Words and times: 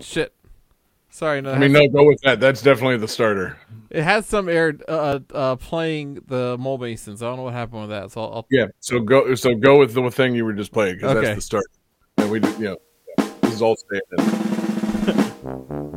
Shit. 0.00 0.32
Sorry, 1.10 1.40
no. 1.40 1.52
I 1.52 1.58
mean, 1.58 1.72
no, 1.72 1.86
go 1.88 2.04
with 2.04 2.20
that. 2.24 2.40
That's 2.40 2.60
definitely 2.60 2.98
the 2.98 3.08
starter. 3.08 3.56
It 3.88 4.02
has 4.02 4.26
some 4.26 4.48
air 4.50 4.76
uh, 4.86 5.20
uh, 5.32 5.56
playing 5.56 6.22
the 6.26 6.58
mole 6.58 6.76
masons. 6.76 7.22
I 7.22 7.26
don't 7.26 7.36
know 7.38 7.44
what 7.44 7.54
happened 7.54 7.82
with 7.82 7.90
that. 7.90 8.10
So 8.12 8.20
I'll, 8.20 8.32
I'll 8.34 8.46
Yeah. 8.50 8.66
So 8.80 9.00
go. 9.00 9.34
So 9.34 9.54
go 9.54 9.78
with 9.78 9.94
the 9.94 10.10
thing 10.10 10.34
you 10.34 10.44
were 10.44 10.52
just 10.52 10.72
playing 10.72 10.96
because 10.96 11.16
Okay. 11.16 11.26
that's 11.26 11.36
the 11.36 11.42
starter. 11.42 11.68
And 12.18 12.30
we, 12.30 12.40
you 12.40 12.64
know, 12.64 12.76
yeah, 13.18 13.24
this 13.40 13.54
is 13.54 13.62
all 13.62 13.76
standing. 13.76 14.42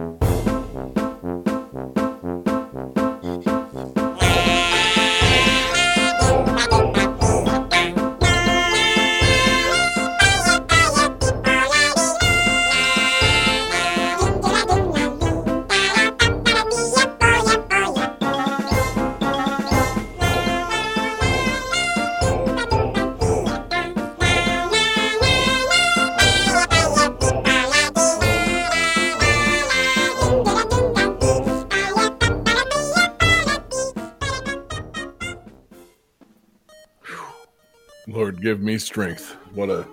give 38.49 38.61
me 38.61 38.79
strength. 38.79 39.35
What 39.53 39.69
a 39.69 39.83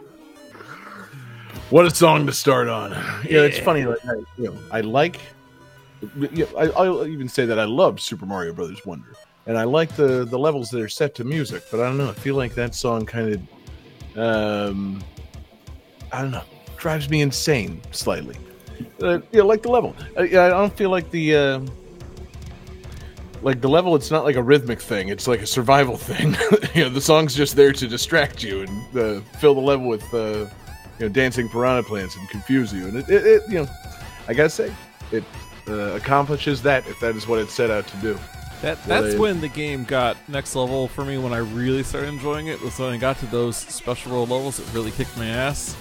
what 1.68 1.84
a 1.84 1.90
song 1.90 2.26
to 2.26 2.32
start 2.32 2.68
on. 2.68 2.92
Yeah, 3.28 3.42
it's 3.42 3.58
funny. 3.58 3.84
Like, 3.84 4.04
I, 4.06 4.14
you 4.38 4.44
know, 4.44 4.56
I 4.70 4.80
like. 4.80 5.20
Yeah, 6.32 6.46
I, 6.56 6.68
I'll 6.68 7.06
even 7.06 7.28
say 7.28 7.44
that 7.44 7.58
I 7.58 7.64
love 7.64 8.00
Super 8.00 8.24
Mario 8.24 8.54
Brothers 8.54 8.86
Wonder, 8.86 9.12
and 9.46 9.58
I 9.58 9.64
like 9.64 9.94
the 9.94 10.24
the 10.24 10.38
levels 10.38 10.70
that 10.70 10.80
are 10.80 10.88
set 10.88 11.14
to 11.16 11.24
music. 11.24 11.64
But 11.70 11.80
I 11.80 11.84
don't 11.84 11.98
know. 11.98 12.08
I 12.08 12.14
feel 12.14 12.34
like 12.34 12.54
that 12.54 12.74
song 12.74 13.04
kind 13.04 13.34
of, 13.34 14.18
um, 14.18 15.02
I 16.10 16.22
don't 16.22 16.30
know, 16.30 16.44
drives 16.78 17.10
me 17.10 17.20
insane 17.20 17.82
slightly. 17.90 18.38
Uh, 19.02 19.18
yeah, 19.32 19.42
like 19.42 19.62
the 19.62 19.70
level. 19.70 19.94
I, 20.16 20.22
I 20.22 20.48
don't 20.48 20.74
feel 20.74 20.90
like 20.90 21.10
the. 21.10 21.36
Uh, 21.36 21.60
like 23.42 23.60
the 23.60 23.68
level 23.68 23.94
it's 23.94 24.10
not 24.10 24.24
like 24.24 24.36
a 24.36 24.42
rhythmic 24.42 24.80
thing 24.80 25.08
it's 25.08 25.26
like 25.26 25.40
a 25.40 25.46
survival 25.46 25.96
thing 26.10 26.34
you 26.74 26.84
know 26.84 26.88
the 26.90 27.00
song's 27.00 27.34
just 27.34 27.56
there 27.56 27.72
to 27.72 27.86
distract 27.86 28.42
you 28.42 28.62
and 28.62 28.98
uh, 28.98 29.20
fill 29.38 29.54
the 29.54 29.60
level 29.60 29.86
with 29.88 30.04
uh, 30.14 30.46
you 30.98 31.06
know 31.06 31.08
dancing 31.08 31.48
piranha 31.48 31.82
plants 31.82 32.16
and 32.16 32.28
confuse 32.28 32.72
you 32.72 32.86
and 32.86 32.96
it, 32.96 33.08
it, 33.08 33.26
it 33.26 33.42
you 33.48 33.58
know 33.58 33.66
i 34.28 34.34
gotta 34.34 34.50
say 34.50 34.72
it 35.12 35.24
uh, 35.68 35.94
accomplishes 35.94 36.62
that 36.62 36.86
if 36.86 36.98
that 37.00 37.16
is 37.16 37.26
what 37.26 37.38
it 37.38 37.50
set 37.50 37.70
out 37.70 37.86
to 37.86 37.96
do 37.98 38.18
That 38.62 38.82
that's 38.84 39.04
Really? 39.06 39.18
when 39.18 39.40
the 39.40 39.48
game 39.48 39.84
got 39.84 40.16
next 40.28 40.54
level 40.56 40.88
for 40.88 41.04
me. 41.04 41.18
When 41.18 41.32
I 41.34 41.38
really 41.38 41.82
started 41.82 42.08
enjoying 42.08 42.46
it 42.46 42.58
was 42.62 42.78
when 42.78 42.92
I 42.94 42.96
got 42.96 43.18
to 43.18 43.26
those 43.26 43.56
special 43.56 44.12
world 44.12 44.30
levels 44.30 44.56
that 44.56 44.72
really 44.72 44.90
kicked 44.92 45.14
my 45.18 45.26
ass. 45.26 45.76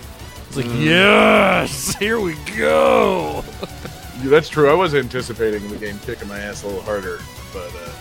It's 0.48 0.58
like 0.58 0.66
yes, 0.66 1.96
here 1.96 2.20
we 2.20 2.36
go. 2.58 3.44
Yeah, 4.24 4.30
that's 4.30 4.48
true 4.48 4.70
i 4.70 4.74
was 4.74 4.96
anticipating 4.96 5.68
the 5.70 5.76
game 5.76 6.00
kicking 6.00 6.30
my 6.30 6.40
ass 6.40 6.64
a 6.64 6.68
little 6.68 6.82
harder 6.82 7.20
but 7.56 7.72
uh, 7.76 7.92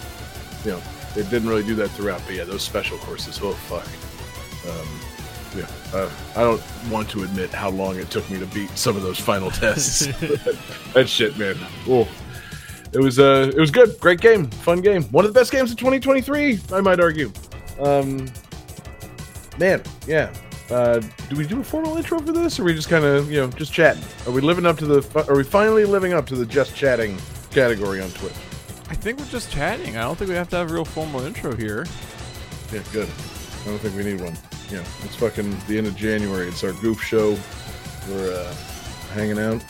you 0.64 0.70
know 0.72 0.82
it 1.16 1.30
didn't 1.30 1.48
really 1.48 1.62
do 1.62 1.76
that 1.76 1.88
throughout 1.90 2.20
but 2.26 2.34
yeah 2.34 2.44
those 2.44 2.62
special 2.62 2.98
courses 2.98 3.38
oh 3.42 3.52
fuck 3.52 3.86
um, 4.68 4.88
yeah, 5.56 5.68
uh, 5.92 6.10
I 6.34 6.40
don't 6.40 6.62
want 6.90 7.08
to 7.10 7.22
admit 7.22 7.50
how 7.50 7.70
long 7.70 7.96
it 7.96 8.10
took 8.10 8.28
me 8.28 8.38
to 8.38 8.46
beat 8.46 8.70
some 8.70 8.96
of 8.96 9.02
those 9.02 9.20
final 9.20 9.50
tests. 9.52 10.06
that 10.94 11.08
shit, 11.08 11.38
man. 11.38 11.56
Oh, 11.88 12.08
it 12.92 12.98
was 12.98 13.18
uh, 13.18 13.52
it 13.54 13.60
was 13.60 13.70
good, 13.70 13.98
great 14.00 14.20
game, 14.20 14.46
fun 14.50 14.80
game, 14.80 15.04
one 15.04 15.24
of 15.24 15.32
the 15.32 15.38
best 15.38 15.52
games 15.52 15.70
of 15.70 15.76
2023, 15.76 16.60
I 16.72 16.80
might 16.80 17.00
argue. 17.00 17.32
Um, 17.80 18.26
man, 19.58 19.82
yeah. 20.06 20.32
Uh, 20.70 21.00
do 21.28 21.36
we 21.36 21.46
do 21.46 21.60
a 21.60 21.64
formal 21.64 21.96
intro 21.98 22.18
for 22.20 22.32
this, 22.32 22.58
or 22.58 22.62
are 22.62 22.64
we 22.64 22.74
just 22.74 22.88
kind 22.88 23.04
of 23.04 23.30
you 23.30 23.38
know 23.38 23.48
just 23.48 23.72
chatting? 23.72 24.02
Are 24.26 24.32
we 24.32 24.40
living 24.40 24.64
up 24.64 24.78
to 24.78 24.86
the? 24.86 25.26
Are 25.28 25.36
we 25.36 25.44
finally 25.44 25.84
living 25.84 26.14
up 26.14 26.26
to 26.28 26.36
the 26.36 26.46
just 26.46 26.74
chatting 26.74 27.18
category 27.50 28.00
on 28.00 28.10
Twitch? 28.10 28.32
I 28.88 28.94
think 28.94 29.18
we're 29.18 29.26
just 29.26 29.50
chatting. 29.50 29.96
I 29.96 30.02
don't 30.02 30.16
think 30.16 30.28
we 30.28 30.36
have 30.36 30.48
to 30.50 30.56
have 30.56 30.70
a 30.70 30.74
real 30.74 30.84
formal 30.84 31.22
intro 31.22 31.56
here. 31.56 31.86
Yeah, 32.72 32.82
good. 32.92 33.08
I 33.08 33.66
don't 33.66 33.78
think 33.78 33.96
we 33.96 34.04
need 34.04 34.20
one. 34.20 34.36
Yeah, 34.70 34.84
it's 35.04 35.16
fucking 35.16 35.56
the 35.68 35.78
end 35.78 35.86
of 35.86 35.96
January. 35.96 36.48
It's 36.48 36.62
our 36.64 36.72
goof 36.74 37.02
show. 37.02 37.38
We're 38.08 38.34
uh, 38.34 38.54
hanging 39.14 39.38
out. 39.38 39.64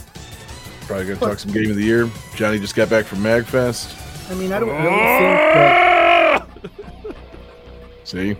Probably 0.83 1.07
gonna 1.07 1.21
talk 1.21 1.39
some 1.39 1.53
game 1.53 1.71
of 1.71 1.77
the 1.77 1.85
year. 1.85 2.11
Johnny 2.35 2.59
just 2.59 2.75
got 2.75 2.91
back 2.91 3.05
from 3.05 3.19
Magfest. 3.19 4.01
I 4.31 4.35
mean, 4.35 4.53
I 4.53 4.59
don't 4.59 4.69
really 4.69 4.83
think 5.21 6.75
that. 6.75 7.17
See, 8.05 8.37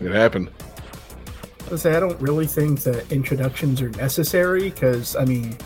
it 0.00 0.12
happened. 0.12 0.50
I 1.70 1.76
say 1.76 1.96
I 1.96 2.00
don't 2.00 2.20
really 2.20 2.46
think 2.46 2.80
that 2.80 3.10
introductions 3.12 3.80
are 3.80 3.90
necessary 3.90 4.70
because 4.70 5.16
I 5.16 5.24
mean, 5.24 5.56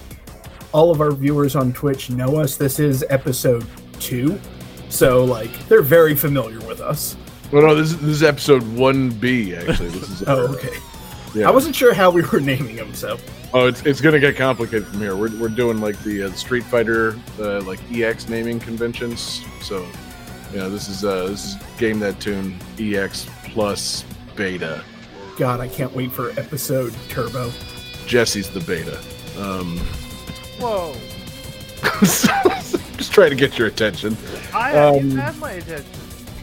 all 0.72 0.90
of 0.90 1.00
our 1.00 1.12
viewers 1.12 1.56
on 1.56 1.72
Twitch 1.72 2.10
know 2.10 2.36
us. 2.36 2.56
This 2.56 2.78
is 2.78 3.04
episode 3.08 3.66
two, 4.00 4.38
so 4.88 5.24
like 5.24 5.50
they're 5.68 5.82
very 5.82 6.14
familiar 6.14 6.60
with 6.66 6.80
us. 6.80 7.16
Well, 7.52 7.62
no, 7.62 7.74
this 7.74 7.92
is, 7.92 8.00
this 8.00 8.10
is 8.10 8.22
episode 8.22 8.62
one 8.76 9.10
B. 9.10 9.54
Actually, 9.54 9.88
this 9.90 10.10
is. 10.10 10.22
Oh, 10.26 10.52
okay. 10.54 10.76
Yeah. 11.34 11.48
I 11.48 11.50
wasn't 11.50 11.76
sure 11.76 11.92
how 11.92 12.10
we 12.10 12.22
were 12.22 12.40
naming 12.40 12.76
them, 12.76 12.94
so 12.94 13.18
Oh, 13.54 13.66
it's, 13.68 13.84
it's 13.86 14.00
gonna 14.00 14.20
get 14.20 14.36
complicated 14.36 14.86
from 14.86 15.00
here. 15.00 15.16
We're, 15.16 15.34
we're 15.40 15.48
doing 15.48 15.80
like 15.80 15.98
the 16.02 16.24
uh, 16.24 16.30
Street 16.32 16.64
Fighter 16.64 17.18
uh, 17.38 17.62
like 17.62 17.78
EX 17.92 18.28
naming 18.28 18.58
conventions. 18.60 19.42
So, 19.62 19.86
you 20.52 20.58
know, 20.58 20.68
this 20.68 20.88
is 20.88 21.04
uh, 21.04 21.26
this 21.26 21.44
is 21.44 21.56
game 21.78 21.98
that 22.00 22.20
tune 22.20 22.58
EX 22.78 23.26
plus 23.44 24.04
beta. 24.34 24.84
God, 25.38 25.60
I 25.60 25.68
can't 25.68 25.94
wait 25.94 26.12
for 26.12 26.30
episode 26.32 26.94
Turbo. 27.08 27.52
Jesse's 28.06 28.50
the 28.50 28.60
beta. 28.60 28.98
Um, 29.38 29.78
Whoa. 30.58 30.94
just 32.98 33.12
trying 33.12 33.30
to 33.30 33.36
get 33.36 33.58
your 33.58 33.68
attention. 33.68 34.16
I 34.54 34.70
haven't 34.70 35.00
Um, 35.00 35.06
even 35.06 35.18
had 35.18 35.38
my 35.38 35.52
attention. 35.52 35.86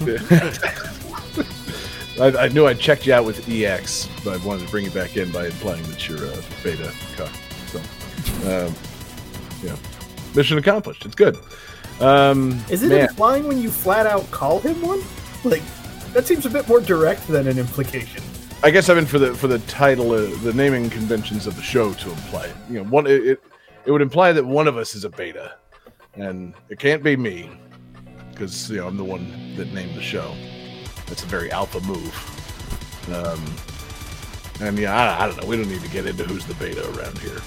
I, 2.21 2.45
I 2.45 2.47
knew 2.49 2.67
I 2.67 2.73
checked 2.75 3.07
you 3.07 3.13
out 3.13 3.25
with 3.25 3.49
EX, 3.49 4.07
but 4.23 4.39
I 4.39 4.45
wanted 4.45 4.65
to 4.65 4.71
bring 4.71 4.85
you 4.85 4.91
back 4.91 5.17
in 5.17 5.31
by 5.31 5.47
implying 5.47 5.81
that 5.83 6.07
you're 6.07 6.23
a 6.23 6.35
beta 6.63 6.91
cuck. 7.15 7.31
So, 7.67 7.79
um, 8.67 8.73
yeah, 9.63 9.75
mission 10.35 10.57
accomplished. 10.59 11.05
It's 11.05 11.15
good. 11.15 11.37
Um, 11.99 12.63
Is 12.69 12.83
it 12.83 12.89
man, 12.89 13.09
implying 13.09 13.47
when 13.47 13.59
you 13.59 13.71
flat 13.71 14.05
out 14.05 14.29
call 14.31 14.59
him 14.59 14.79
one? 14.81 15.01
Like 15.43 15.63
that 16.13 16.25
seems 16.27 16.45
a 16.45 16.49
bit 16.49 16.67
more 16.67 16.79
direct 16.81 17.27
than 17.27 17.47
an 17.47 17.57
implication. 17.57 18.21
I 18.61 18.69
guess 18.71 18.89
I 18.89 18.93
meant 18.93 19.09
for 19.09 19.19
the 19.19 19.33
for 19.33 19.47
the 19.47 19.59
title, 19.59 20.11
uh, 20.11 20.27
the 20.43 20.53
naming 20.53 20.89
conventions 20.89 21.47
of 21.47 21.55
the 21.55 21.61
show 21.63 21.93
to 21.93 22.09
imply. 22.09 22.51
You 22.69 22.75
know, 22.83 22.83
one 22.89 23.07
it, 23.07 23.25
it 23.25 23.43
it 23.85 23.91
would 23.91 24.01
imply 24.01 24.31
that 24.33 24.45
one 24.45 24.67
of 24.67 24.77
us 24.77 24.93
is 24.95 25.03
a 25.03 25.09
beta, 25.09 25.55
and 26.15 26.53
it 26.69 26.79
can't 26.79 27.03
be 27.03 27.15
me 27.15 27.49
because 28.31 28.69
you 28.69 28.77
know 28.77 28.87
I'm 28.87 28.97
the 28.97 29.03
one 29.03 29.55
that 29.55 29.71
named 29.73 29.95
the 29.95 30.01
show. 30.01 30.33
That's 31.07 31.23
a 31.23 31.27
very 31.27 31.51
alpha 31.51 31.79
move. 31.81 32.13
Um, 33.13 33.43
and 34.65 34.77
yeah, 34.77 34.95
I, 34.95 35.23
I 35.23 35.27
don't 35.27 35.41
know. 35.41 35.47
We 35.47 35.57
don't 35.57 35.67
need 35.69 35.81
to 35.81 35.89
get 35.89 36.05
into 36.05 36.23
who's 36.23 36.45
the 36.45 36.53
beta 36.55 36.87
around 36.97 37.17
here. 37.19 37.39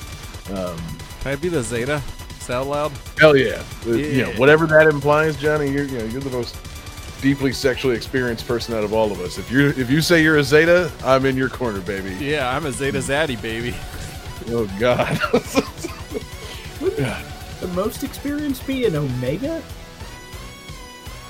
Um, 0.57 0.77
Can 1.23 1.33
I 1.33 1.37
be 1.37 1.49
the 1.49 1.63
Zeta? 1.63 2.01
Sound 2.41 2.69
loud? 2.71 2.93
hell 3.19 3.37
yeah. 3.37 3.63
Uh, 3.87 3.91
You 3.93 4.23
know, 4.23 4.31
Yeah. 4.31 4.39
whatever 4.39 4.67
that 4.67 4.87
implies, 4.87 5.37
Johnny. 5.37 5.71
You're 5.71 5.85
you 5.85 5.99
know 5.99 6.05
you're 6.05 6.21
the 6.21 6.31
most 6.31 6.57
deeply 7.23 7.53
sexually 7.53 7.97
experienced 7.97 8.47
person 8.47 8.75
out 8.75 8.85
of 8.85 8.93
all 8.93 9.11
of 9.11 9.21
us. 9.21 9.39
If 9.39 9.51
you 9.51 9.69
if 9.71 9.91
you 9.91 10.01
say 10.01 10.23
you're 10.23 10.37
a 10.37 10.45
Zeta, 10.45 10.93
I'm 11.05 11.25
in 11.27 11.37
your 11.37 11.49
corner, 11.49 11.81
baby. 11.81 12.15
Yeah, 12.25 12.55
I'm 12.55 12.67
a 12.67 12.73
Zeta 12.73 12.99
Zaddy, 12.99 13.41
baby. 13.41 13.75
Oh 14.49 14.71
God. 14.79 15.19
The 16.81 17.36
most 17.77 18.03
experienced 18.03 18.67
be 18.67 18.87
an 18.87 18.97
Omega? 18.97 19.63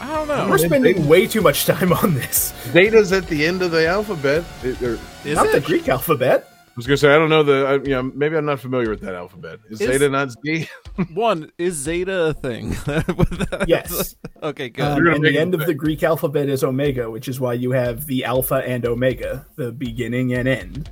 I 0.01 0.15
don't 0.15 0.29
know. 0.29 0.45
We're 0.45 0.51
know. 0.59 0.65
spending 0.69 1.07
way 1.09 1.27
too 1.27 1.41
much 1.41 1.67
time 1.67 1.93
on 1.93 2.15
this. 2.15 2.55
Zeta's 2.71 3.13
at 3.13 3.27
the 3.29 3.45
end 3.45 3.61
of 3.63 3.71
the 3.73 3.87
alphabet. 3.87 4.45
It- 4.63 4.81
or- 4.83 4.99
Is 5.25 5.35
Not 5.37 5.51
the? 5.53 5.61
Greek 5.61 5.89
alphabet. 5.89 6.49
I 6.51 6.73
was 6.77 6.87
gonna 6.87 6.99
say 6.99 7.11
I 7.11 7.17
don't 7.17 7.31
know 7.31 7.43
the. 7.43 7.67
I, 7.67 7.73
you 7.77 7.91
know, 7.91 8.03
maybe 8.03 8.37
I'm 8.37 8.45
not 8.45 8.61
familiar 8.61 8.91
with 8.91 9.01
that 9.01 9.15
alphabet. 9.15 9.61
Is, 9.71 9.81
Is- 9.81 9.91
Zeta 9.91 10.11
not 10.11 10.31
Z? 10.31 10.69
One 11.15 11.51
is 11.57 11.75
Zeta 11.75 12.27
a 12.27 12.35
thing? 12.35 12.77
Yes. 13.67 14.15
okay, 14.43 14.69
good. 14.69 14.85
Um, 14.85 15.07
and 15.07 15.25
the 15.25 15.39
end 15.39 15.55
of 15.55 15.65
the 15.65 15.73
Greek 15.75 16.03
alphabet 16.03 16.49
is 16.51 16.63
Omega, 16.63 17.11
which 17.11 17.27
is 17.29 17.41
why 17.41 17.55
you 17.55 17.71
have 17.73 18.05
the 18.07 18.25
Alpha 18.27 18.57
and 18.57 18.85
Omega, 18.87 19.47
the 19.57 19.73
beginning 19.73 20.35
and 20.35 20.47
end. 20.47 20.91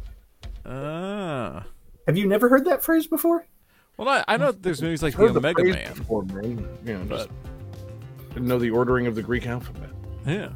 ah. 0.67 1.67
Have 2.07 2.17
you 2.17 2.27
never 2.27 2.49
heard 2.49 2.65
that 2.65 2.83
phrase 2.83 3.07
before? 3.07 3.47
Well, 3.97 4.09
I, 4.09 4.25
I 4.27 4.37
know 4.37 4.51
there's 4.53 4.83
movies 4.83 5.03
like 5.03 5.15
Heard 5.15 5.29
the 5.29 5.35
the 5.35 5.39
Omega 5.39 5.63
phrase 5.63 5.75
Man. 5.75 5.95
before, 5.95 6.23
man. 6.25 6.69
You 6.85 6.99
know, 6.99 7.05
just 7.17 7.29
But 7.29 8.35
didn't 8.35 8.49
know 8.49 8.59
the 8.59 8.71
ordering 8.71 9.07
of 9.07 9.15
the 9.15 9.23
Greek 9.23 9.47
alphabet. 9.47 9.91
yeah. 10.27 10.49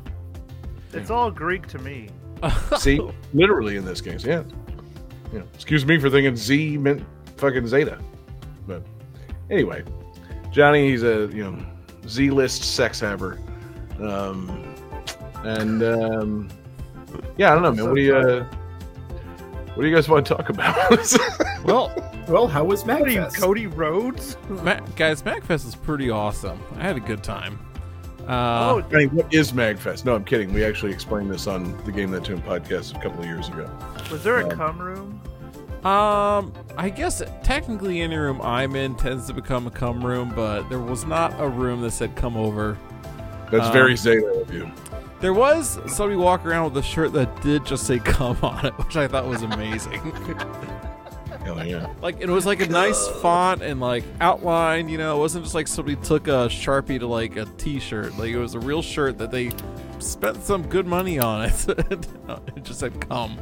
It's 0.92 1.10
all 1.10 1.30
Greek 1.30 1.66
to 1.68 1.78
me. 1.78 2.08
See, 2.78 3.00
literally 3.34 3.76
in 3.76 3.84
this 3.84 4.00
case, 4.00 4.24
yeah. 4.24 4.42
Yeah. 5.32 5.42
Excuse 5.54 5.84
me 5.84 5.98
for 5.98 6.08
thinking 6.08 6.34
Z 6.34 6.78
meant 6.78 7.04
fucking 7.36 7.66
Zeta. 7.66 7.98
But 8.66 8.82
anyway, 9.50 9.84
Johnny, 10.50 10.90
he's 10.90 11.02
a 11.02 11.28
you 11.32 11.44
know 11.44 11.58
Z 12.08 12.30
list 12.30 12.74
sex 12.74 13.00
haver, 13.00 13.38
um, 14.00 14.74
and 15.44 15.82
um, 15.82 16.48
yeah, 17.36 17.50
I 17.50 17.54
don't 17.54 17.62
know, 17.62 17.72
man. 17.72 17.86
What 17.86 17.96
do 17.96 18.00
you 18.02 18.16
uh, 18.16 18.46
what 19.78 19.84
do 19.84 19.88
you 19.88 19.94
guys 19.94 20.08
want 20.08 20.26
to 20.26 20.34
talk 20.34 20.48
about? 20.48 20.76
Well, 21.64 21.92
Well, 22.28 22.48
how 22.48 22.64
was 22.64 22.84
What 22.84 23.02
are 23.02 23.04
MagFest? 23.04 23.36
Cody 23.40 23.66
Rhodes? 23.68 24.36
Ma- 24.48 24.80
guys, 24.96 25.22
MagFest 25.22 25.66
is 25.66 25.74
pretty 25.76 26.10
awesome. 26.10 26.60
I 26.76 26.82
had 26.82 26.96
a 26.96 27.00
good 27.00 27.22
time. 27.22 27.58
oh, 28.22 28.26
Uh, 28.26 28.82
I 28.92 28.96
mean, 28.96 29.10
what 29.10 29.32
is 29.32 29.52
Magfest? 29.52 30.04
No, 30.04 30.14
I'm 30.16 30.24
kidding. 30.24 30.52
We 30.52 30.64
actually 30.64 30.92
explained 30.92 31.30
this 31.30 31.46
on 31.46 31.76
the 31.84 31.92
Game 31.92 32.10
That 32.10 32.24
Tune 32.24 32.40
podcast 32.42 32.96
a 32.96 33.00
couple 33.00 33.20
of 33.20 33.26
years 33.26 33.48
ago. 33.48 33.70
was 34.10 34.22
there 34.24 34.40
a 34.40 34.44
um, 34.44 34.50
cum 34.50 34.78
room? 34.80 35.20
Um, 35.84 36.52
I 36.76 36.90
guess 36.90 37.22
technically 37.44 38.00
any 38.00 38.16
room 38.16 38.40
I'm 38.42 38.74
in 38.74 38.94
tends 38.96 39.26
to 39.28 39.32
become 39.34 39.66
a 39.68 39.70
cum 39.70 40.04
room, 40.04 40.32
but 40.34 40.68
there 40.68 40.80
was 40.80 41.04
not 41.04 41.38
a 41.40 41.48
room 41.48 41.82
that 41.82 41.90
said 41.92 42.16
come 42.16 42.36
over. 42.36 42.76
That's 43.52 43.66
Um, 43.66 43.72
very 43.72 43.96
Zeta 43.96 44.26
of 44.26 44.52
you. 44.52 44.70
There 45.20 45.34
was 45.34 45.80
somebody 45.86 46.16
walk 46.16 46.46
around 46.46 46.72
with 46.72 46.84
a 46.84 46.86
shirt 46.86 47.12
that 47.14 47.42
did 47.42 47.66
just 47.66 47.86
say 47.86 47.98
come 47.98 48.38
on 48.42 48.66
it, 48.66 48.72
which 48.78 48.96
I 48.96 49.08
thought 49.08 49.26
was 49.26 49.42
amazing. 49.42 50.00
Hell 51.44 51.64
yeah. 51.64 51.92
like 52.02 52.20
it 52.20 52.28
was 52.28 52.44
like 52.44 52.60
a 52.60 52.68
nice 52.68 53.08
font 53.22 53.62
and 53.62 53.80
like 53.80 54.04
outline, 54.20 54.88
you 54.88 54.98
know, 54.98 55.16
it 55.16 55.20
wasn't 55.20 55.44
just 55.44 55.54
like 55.54 55.66
somebody 55.66 55.96
took 55.96 56.28
a 56.28 56.48
Sharpie 56.48 56.98
to 57.00 57.06
like 57.06 57.36
a 57.36 57.46
t-shirt. 57.56 58.16
Like 58.18 58.30
it 58.30 58.38
was 58.38 58.54
a 58.54 58.60
real 58.60 58.82
shirt 58.82 59.18
that 59.18 59.30
they 59.30 59.50
spent 59.98 60.42
some 60.42 60.66
good 60.66 60.86
money 60.86 61.18
on 61.18 61.46
it. 61.46 61.68
it 61.68 62.64
just 62.64 62.80
said 62.80 63.00
come. 63.08 63.38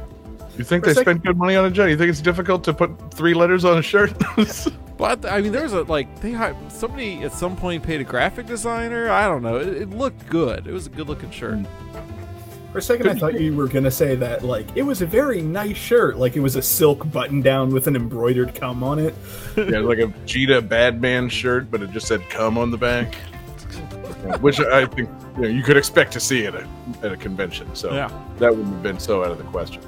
You 0.57 0.63
think 0.63 0.83
For 0.83 0.89
they 0.89 0.93
sec- 0.95 1.03
spent 1.03 1.23
good 1.23 1.37
money 1.37 1.55
on 1.55 1.65
a 1.65 1.71
Johnny? 1.71 1.91
You 1.91 1.97
think 1.97 2.09
it's 2.09 2.21
difficult 2.21 2.63
to 2.65 2.73
put 2.73 3.13
three 3.13 3.33
letters 3.33 3.63
on 3.65 3.77
a 3.77 3.81
shirt? 3.81 4.13
But 4.97 5.27
I 5.27 5.41
mean, 5.41 5.51
there 5.51 5.61
was 5.61 5.73
a 5.73 5.83
like 5.83 6.21
they 6.21 6.31
hi- 6.31 6.55
somebody 6.69 7.21
at 7.21 7.31
some 7.31 7.55
point 7.55 7.83
paid 7.83 8.01
a 8.01 8.03
graphic 8.03 8.47
designer. 8.47 9.11
I 9.11 9.27
don't 9.27 9.43
know. 9.43 9.57
It, 9.57 9.67
it 9.67 9.89
looked 9.91 10.27
good. 10.27 10.65
It 10.65 10.73
was 10.73 10.87
a 10.87 10.89
good 10.89 11.07
looking 11.07 11.29
shirt. 11.29 11.59
For 12.71 12.79
a 12.79 12.81
second, 12.81 13.07
I 13.07 13.13
thought 13.13 13.39
you 13.39 13.55
were 13.55 13.67
gonna 13.67 13.91
say 13.91 14.15
that 14.15 14.43
like 14.43 14.65
it 14.75 14.81
was 14.81 15.03
a 15.03 15.05
very 15.05 15.39
nice 15.43 15.77
shirt, 15.77 16.17
like 16.17 16.35
it 16.35 16.39
was 16.39 16.55
a 16.55 16.63
silk 16.63 17.11
button 17.11 17.43
down 17.43 17.69
with 17.69 17.85
an 17.85 17.95
embroidered 17.95 18.55
cum 18.55 18.83
on 18.83 18.97
it. 18.97 19.13
yeah, 19.55 19.77
like 19.81 19.99
a 19.99 20.11
Cheetah 20.25 20.63
Badman 20.63 21.29
shirt, 21.29 21.69
but 21.69 21.83
it 21.83 21.91
just 21.91 22.07
said 22.07 22.27
"come" 22.31 22.57
on 22.57 22.71
the 22.71 22.77
back, 22.77 23.13
which 24.41 24.59
I 24.59 24.87
think 24.87 25.09
you, 25.35 25.41
know, 25.43 25.47
you 25.47 25.61
could 25.61 25.77
expect 25.77 26.11
to 26.13 26.19
see 26.19 26.47
at 26.47 26.55
a 26.55 26.67
at 27.03 27.11
a 27.11 27.17
convention. 27.17 27.75
So 27.75 27.93
Yeah. 27.93 28.09
that 28.39 28.49
wouldn't 28.49 28.73
have 28.73 28.81
been 28.83 28.99
so 28.99 29.23
out 29.23 29.29
of 29.29 29.37
the 29.37 29.43
question. 29.43 29.83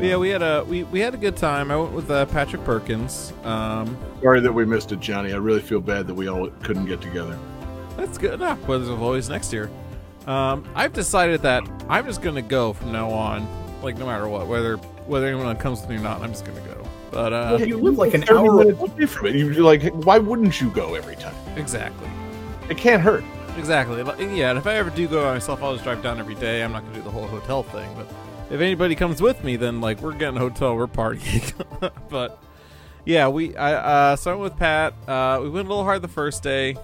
But 0.00 0.06
yeah, 0.08 0.16
we 0.16 0.30
had 0.30 0.40
a 0.40 0.64
we, 0.66 0.84
we 0.84 1.00
had 1.00 1.12
a 1.12 1.18
good 1.18 1.36
time. 1.36 1.70
I 1.70 1.76
went 1.76 1.92
with 1.92 2.10
uh, 2.10 2.24
Patrick 2.26 2.64
Perkins. 2.64 3.34
Um, 3.44 3.98
Sorry 4.22 4.40
that 4.40 4.50
we 4.50 4.64
missed 4.64 4.92
it, 4.92 5.00
Johnny. 5.00 5.34
I 5.34 5.36
really 5.36 5.60
feel 5.60 5.80
bad 5.80 6.06
that 6.06 6.14
we 6.14 6.26
all 6.26 6.48
couldn't 6.62 6.86
get 6.86 7.02
together. 7.02 7.38
that's 7.98 8.16
good 8.16 8.32
enough. 8.32 8.58
But 8.66 8.78
there's 8.78 8.88
always 8.88 9.28
next 9.28 9.52
year. 9.52 9.70
Um, 10.26 10.64
I've 10.74 10.94
decided 10.94 11.42
that 11.42 11.64
I'm 11.86 12.06
just 12.06 12.22
gonna 12.22 12.40
go 12.40 12.72
from 12.72 12.92
now 12.92 13.10
on, 13.10 13.46
like 13.82 13.98
no 13.98 14.06
matter 14.06 14.26
what, 14.26 14.46
whether 14.46 14.76
whether 15.06 15.26
anyone 15.26 15.54
comes 15.58 15.82
with 15.82 15.90
me 15.90 15.96
or 15.96 16.00
not. 16.00 16.22
I'm 16.22 16.30
just 16.30 16.46
gonna 16.46 16.60
go. 16.62 16.82
But 17.10 17.34
uh, 17.34 17.56
Well, 17.58 17.68
you 17.68 17.76
live 17.76 17.98
like 17.98 18.14
an 18.14 18.22
30 18.22 18.32
hour. 18.38 18.56
minutes 18.56 18.80
away 18.80 19.04
from 19.06 19.26
it. 19.26 19.34
You're 19.34 19.54
like, 19.64 19.82
why 20.06 20.16
wouldn't 20.16 20.62
you 20.62 20.70
go 20.70 20.94
every 20.94 21.16
time? 21.16 21.34
exactly, 21.56 22.08
It 22.70 22.78
can't 22.78 23.02
hurt. 23.02 23.24
exactly. 23.58 23.98
Yeah, 24.34 24.48
and 24.50 24.58
if 24.58 24.66
I 24.66 24.76
ever 24.76 24.88
do 24.88 25.06
go 25.08 25.24
by 25.24 25.34
myself, 25.34 25.62
I'll 25.62 25.72
just 25.72 25.84
drive 25.84 26.02
down 26.02 26.18
every 26.20 26.36
day. 26.36 26.62
I'm 26.62 26.72
not 26.72 26.84
gonna 26.84 26.94
do 26.94 27.02
the 27.02 27.10
whole 27.10 27.26
hotel 27.26 27.64
thing. 27.64 27.90
But 27.96 28.06
if 28.50 28.60
anybody 28.60 28.94
comes 28.94 29.22
with 29.22 29.42
me, 29.44 29.56
then 29.56 29.80
like 29.80 30.00
we're 30.00 30.12
getting 30.12 30.36
a 30.36 30.40
hotel, 30.40 30.76
we're 30.76 30.86
partying. 30.86 31.52
but 32.08 32.42
yeah, 33.04 33.28
we 33.28 33.56
I 33.56 34.12
uh, 34.12 34.16
went 34.26 34.40
with 34.40 34.56
Pat. 34.56 34.94
Uh, 35.08 35.38
we 35.42 35.48
went 35.48 35.66
a 35.66 35.68
little 35.68 35.84
hard 35.84 36.02
the 36.02 36.08
first 36.08 36.42
day. 36.42 36.76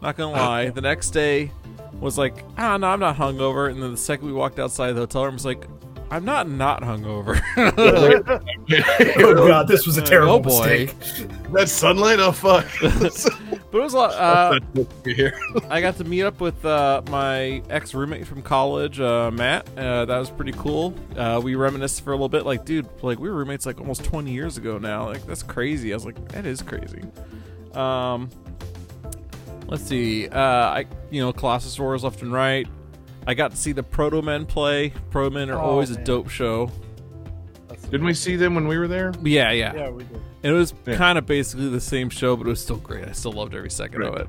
Not 0.00 0.16
gonna 0.16 0.32
lie. 0.32 0.70
The 0.70 0.80
next 0.80 1.10
day 1.10 1.52
was 2.00 2.18
like, 2.18 2.44
ah, 2.58 2.76
no, 2.76 2.88
I'm 2.88 3.00
not 3.00 3.16
hungover. 3.16 3.70
And 3.70 3.80
then 3.80 3.92
the 3.92 3.96
second 3.96 4.26
we 4.26 4.32
walked 4.32 4.58
outside 4.58 4.92
the 4.92 5.00
hotel 5.00 5.24
room, 5.24 5.34
was 5.34 5.44
like, 5.44 5.66
I'm 6.12 6.26
not 6.26 6.46
not 6.46 6.82
hungover. 6.82 7.40
Oh 9.24 9.46
god, 9.48 9.66
this 9.66 9.86
was 9.86 9.96
a 9.96 10.02
terrible 10.02 10.34
Oh, 10.34 10.40
boy. 10.40 10.88
mistake. 10.92 10.94
that 11.52 11.68
sunlight, 11.70 12.20
oh 12.20 12.32
fuck! 12.32 12.66
but 12.82 13.78
it 13.78 13.82
was 13.82 13.94
a 13.94 13.96
lot. 13.96 14.12
Uh, 14.12 14.60
here. 15.06 15.32
I 15.70 15.80
got 15.80 15.96
to 15.96 16.04
meet 16.04 16.22
up 16.24 16.38
with 16.40 16.62
uh, 16.66 17.00
my 17.08 17.62
ex 17.70 17.94
roommate 17.94 18.26
from 18.26 18.42
college, 18.42 19.00
uh, 19.00 19.30
Matt. 19.30 19.66
Uh, 19.76 20.04
that 20.04 20.18
was 20.18 20.28
pretty 20.28 20.52
cool. 20.52 20.94
Uh, 21.16 21.40
we 21.42 21.54
reminisced 21.54 22.04
for 22.04 22.10
a 22.12 22.14
little 22.14 22.28
bit. 22.28 22.44
Like, 22.44 22.66
dude, 22.66 22.86
like 23.02 23.18
we 23.18 23.30
were 23.30 23.36
roommates 23.36 23.64
like 23.64 23.80
almost 23.80 24.04
20 24.04 24.30
years 24.30 24.58
ago 24.58 24.76
now. 24.76 25.06
Like, 25.06 25.24
that's 25.24 25.42
crazy. 25.42 25.92
I 25.92 25.96
was 25.96 26.04
like, 26.04 26.28
that 26.28 26.44
is 26.44 26.60
crazy. 26.60 27.02
Um, 27.72 28.28
let's 29.66 29.84
see. 29.84 30.28
Uh, 30.28 30.38
I, 30.40 30.84
you 31.10 31.22
know, 31.22 31.32
Colossus 31.32 31.78
Wars 31.78 32.04
left 32.04 32.20
and 32.20 32.32
right. 32.32 32.66
I 33.26 33.34
got 33.34 33.50
to 33.52 33.56
see 33.56 33.72
the 33.72 33.82
Proto 33.82 34.20
Men 34.22 34.46
play. 34.46 34.90
Proto 35.10 35.30
Men 35.30 35.50
are 35.50 35.58
Oh, 35.58 35.62
always 35.70 35.90
a 35.90 36.02
dope 36.02 36.28
show. 36.28 36.70
Didn't 37.90 38.06
we 38.06 38.14
see 38.14 38.36
them 38.36 38.54
when 38.54 38.66
we 38.66 38.78
were 38.78 38.88
there? 38.88 39.12
Yeah, 39.22 39.50
yeah. 39.50 39.74
Yeah, 39.74 39.90
we 39.90 40.04
did. 40.04 40.20
And 40.44 40.52
it 40.54 40.56
was 40.56 40.74
Yeah. 40.86 40.96
kind 40.96 41.18
of 41.18 41.26
basically 41.26 41.68
the 41.68 41.80
same 41.80 42.08
show, 42.10 42.36
but 42.36 42.46
it 42.46 42.50
was 42.50 42.60
still 42.60 42.76
great. 42.78 43.06
I 43.06 43.12
still 43.12 43.32
loved 43.32 43.54
every 43.54 43.70
second 43.70 44.02
of 44.02 44.14
Right. 44.14 44.22
it. 44.22 44.28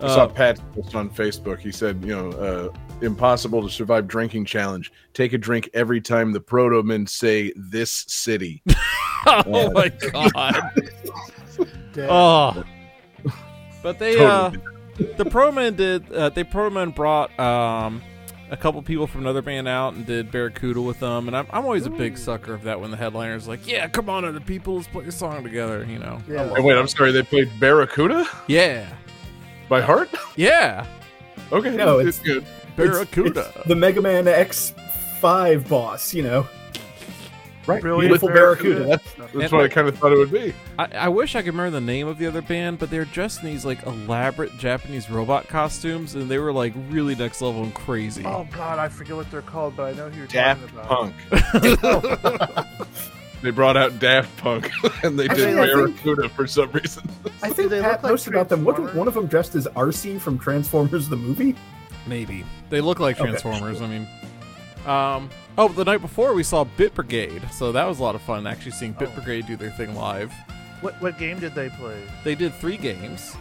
I 0.00 0.04
Uh, 0.06 0.08
saw 0.14 0.26
Pat 0.26 0.60
post 0.74 0.94
on 0.94 1.10
Facebook. 1.10 1.58
He 1.58 1.70
said, 1.72 2.02
you 2.04 2.14
know, 2.16 2.30
uh, 2.30 2.68
impossible 3.04 3.62
to 3.62 3.68
survive 3.68 4.08
drinking 4.08 4.46
challenge. 4.46 4.90
Take 5.12 5.32
a 5.32 5.38
drink 5.38 5.68
every 5.74 6.00
time 6.00 6.32
the 6.32 6.40
proto 6.40 6.82
men 6.82 7.06
say 7.06 7.52
this 7.56 8.04
city. 8.08 8.62
oh 9.26 9.70
my 9.72 9.88
god. 10.12 10.56
Oh. 11.98 12.62
But 13.82 13.98
they 13.98 14.24
uh 14.24 14.50
Totally. 14.50 14.64
The 15.16 15.24
pro 15.24 15.50
men 15.52 15.74
did 15.76 16.10
uh, 16.12 16.28
they 16.30 16.44
pro 16.44 16.70
men 16.70 16.90
brought 16.90 17.38
um 17.38 18.02
a 18.50 18.56
couple 18.56 18.80
people 18.82 19.06
from 19.06 19.20
another 19.20 19.42
band 19.42 19.68
out 19.68 19.92
and 19.94 20.06
did 20.06 20.30
Barracuda 20.30 20.80
with 20.80 21.00
them 21.00 21.28
and 21.28 21.36
I'm, 21.36 21.46
I'm 21.50 21.64
always 21.64 21.84
a 21.86 21.90
big 21.90 22.16
sucker 22.16 22.54
of 22.54 22.62
that 22.62 22.80
when 22.80 22.90
the 22.90 22.96
headliner's 22.96 23.46
like 23.46 23.66
yeah 23.66 23.86
come 23.88 24.08
on 24.08 24.24
other 24.24 24.40
people 24.40 24.76
let's 24.76 24.88
put 24.88 25.06
a 25.06 25.12
song 25.12 25.42
together 25.44 25.84
you 25.84 25.98
know 25.98 26.18
Yeah. 26.28 26.42
love 26.42 26.64
wait, 26.64 26.76
I'm 26.78 26.88
sorry, 26.88 27.12
they 27.12 27.22
played 27.22 27.50
Barracuda 27.60 28.26
yeah 28.46 28.88
by 29.68 29.80
heart? 29.82 30.08
yeah 30.36 30.86
Okay. 31.52 31.74
No, 31.76 31.98
it's, 31.98 32.18
it's- 32.20 32.24
good. 32.26 32.46
Barracuda 32.76 33.52
It's 33.56 33.66
the 33.68 33.74
Mega 33.74 34.00
Man 34.02 34.24
X5 34.26 35.66
boss, 35.68 36.12
you 36.14 36.22
know. 36.22 36.46
Right. 37.68 37.80
Brilliant 37.82 38.08
Beautiful 38.08 38.28
Barracuda. 38.28 38.84
That's, 38.86 39.12
that's 39.34 39.52
what 39.52 39.62
I 39.64 39.68
kind 39.68 39.86
of 39.88 39.98
thought 39.98 40.12
it 40.12 40.16
would 40.18 40.32
be. 40.32 40.54
I, 40.78 40.86
I 40.86 41.08
wish 41.08 41.36
I 41.36 41.42
could 41.42 41.52
remember 41.54 41.70
the 41.70 41.80
name 41.84 42.08
of 42.08 42.16
the 42.18 42.26
other 42.26 42.40
band 42.42 42.78
but 42.78 42.90
they're 42.90 43.04
dressed 43.04 43.42
in 43.42 43.46
these 43.50 43.64
like 43.64 43.84
elaborate 43.86 44.56
Japanese 44.58 45.10
robot 45.10 45.46
costumes 45.48 46.14
and 46.14 46.30
they 46.30 46.38
were 46.38 46.52
like 46.52 46.72
really 46.88 47.14
next 47.14 47.42
level 47.42 47.62
and 47.62 47.74
crazy 47.74 48.24
Oh 48.24 48.48
god, 48.52 48.78
I 48.78 48.88
forget 48.88 49.16
what 49.16 49.30
they're 49.30 49.42
called, 49.42 49.76
but 49.76 49.82
I 49.84 49.92
know 49.96 50.08
who 50.08 50.16
you're 50.18 50.26
Daft 50.26 50.62
talking 50.74 50.78
about. 50.78 51.12
Punk. 51.30 52.78
they 53.42 53.50
brought 53.50 53.76
out 53.76 53.98
Daft 53.98 54.36
Punk 54.38 54.70
and 55.04 55.18
they 55.18 55.28
did 55.28 55.32
Actually, 55.32 55.58
I 55.60 55.66
think- 55.66 56.02
Barracuda 56.02 56.28
for 56.30 56.46
some 56.46 56.72
reason. 56.72 57.08
I 57.42 57.50
think 57.50 57.70
they 57.70 57.80
Pat 57.80 57.92
look 57.92 58.02
like 58.02 58.10
posted 58.12 58.32
about 58.34 58.48
them. 58.48 58.64
What 58.64 58.76
Transformers? 58.76 58.96
one 58.98 59.08
of 59.08 59.14
them 59.14 59.26
dressed 59.26 59.54
as 59.54 59.66
Arcee 59.68 60.20
from 60.20 60.38
Transformers 60.38 61.08
the 61.08 61.16
movie? 61.16 61.54
Maybe 62.06 62.44
they 62.70 62.80
look 62.80 62.98
like 63.00 63.20
Okay. 63.20 63.28
Transformers. 63.28 63.82
I 63.82 63.86
mean, 63.86 64.08
um, 64.86 65.28
oh, 65.56 65.68
the 65.68 65.84
night 65.84 66.00
before 66.00 66.34
we 66.34 66.42
saw 66.42 66.64
Bit 66.64 66.94
Brigade, 66.94 67.42
so 67.52 67.72
that 67.72 67.84
was 67.86 67.98
a 67.98 68.02
lot 68.02 68.14
of 68.14 68.22
fun 68.22 68.46
actually 68.46 68.72
seeing 68.72 68.92
Bit 68.92 69.10
Oh. 69.12 69.20
Brigade 69.20 69.46
do 69.46 69.56
their 69.56 69.70
thing 69.70 69.94
live. 69.94 70.32
What 70.80 71.00
what 71.02 71.18
game 71.18 71.38
did 71.40 71.54
they 71.54 71.68
play? 71.70 72.00
They 72.24 72.34
did 72.34 72.54
three 72.54 72.76
games. 72.76 73.36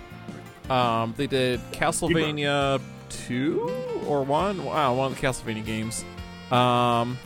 Um, 0.69 1.13
they 1.15 1.27
did 1.27 1.59
Castlevania 1.71 2.81
two 3.09 3.69
or 4.05 4.23
one. 4.23 4.65
Wow, 4.65 4.95
one 4.95 5.11
of 5.11 5.19
the 5.19 5.25
Castlevania 5.25 5.65
games. 5.65 6.03
Um, 6.51 7.17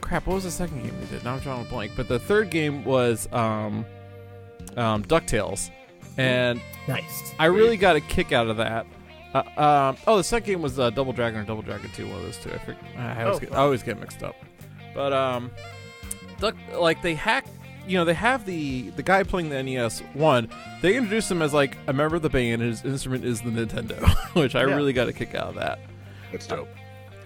crap, 0.00 0.26
what 0.26 0.34
was 0.34 0.44
the 0.44 0.50
second 0.50 0.82
game 0.82 0.94
they 1.00 1.06
did? 1.16 1.24
Now 1.24 1.34
I'm 1.34 1.40
drawing 1.40 1.66
a 1.66 1.68
blank. 1.68 1.92
But 1.96 2.08
the 2.08 2.18
third 2.18 2.50
game 2.50 2.84
was 2.84 3.28
um, 3.32 3.84
um, 4.76 5.04
Ducktales, 5.04 5.70
and 6.16 6.60
Nice. 6.88 7.34
I 7.38 7.46
really 7.46 7.76
got 7.76 7.96
a 7.96 8.00
kick 8.00 8.32
out 8.32 8.48
of 8.48 8.56
that. 8.56 8.86
Uh, 9.56 9.90
um, 9.90 9.96
oh, 10.06 10.16
the 10.16 10.24
second 10.24 10.46
game 10.46 10.62
was 10.62 10.78
uh, 10.78 10.90
Double 10.90 11.12
Dragon 11.12 11.40
or 11.40 11.44
Double 11.44 11.62
Dragon 11.62 11.90
Two, 11.94 12.06
one 12.08 12.16
of 12.18 12.22
those 12.24 12.36
two. 12.38 12.50
I, 12.52 12.58
forget, 12.58 12.82
I, 12.98 13.24
always 13.24 13.36
Oh, 13.36 13.40
get, 13.40 13.52
I 13.52 13.56
always 13.56 13.82
get 13.82 13.98
mixed 14.00 14.22
up. 14.22 14.36
But 14.94 15.12
um, 15.12 15.50
Duck, 16.38 16.54
like 16.74 17.02
they 17.02 17.14
hack, 17.14 17.46
you 17.86 17.96
know, 17.98 18.04
they 18.04 18.14
have 18.14 18.46
the 18.46 18.90
the 18.90 19.02
guy 19.02 19.22
playing 19.22 19.48
the 19.50 19.62
NES 19.62 20.00
one. 20.14 20.48
They 20.82 20.96
introduce 20.96 21.30
him 21.30 21.42
as 21.42 21.52
like 21.54 21.76
a 21.86 21.92
member 21.92 22.16
of 22.16 22.22
the 22.22 22.30
band. 22.30 22.62
and 22.62 22.70
His 22.70 22.84
instrument 22.84 23.24
is 23.24 23.40
the 23.42 23.50
Nintendo, 23.50 24.08
which 24.34 24.54
I 24.54 24.60
Yeah. 24.66 24.74
really 24.74 24.92
got 24.92 25.08
a 25.08 25.12
kick 25.12 25.34
out 25.34 25.48
of 25.48 25.54
that. 25.56 25.78
That's 26.32 26.46
dope. 26.46 26.68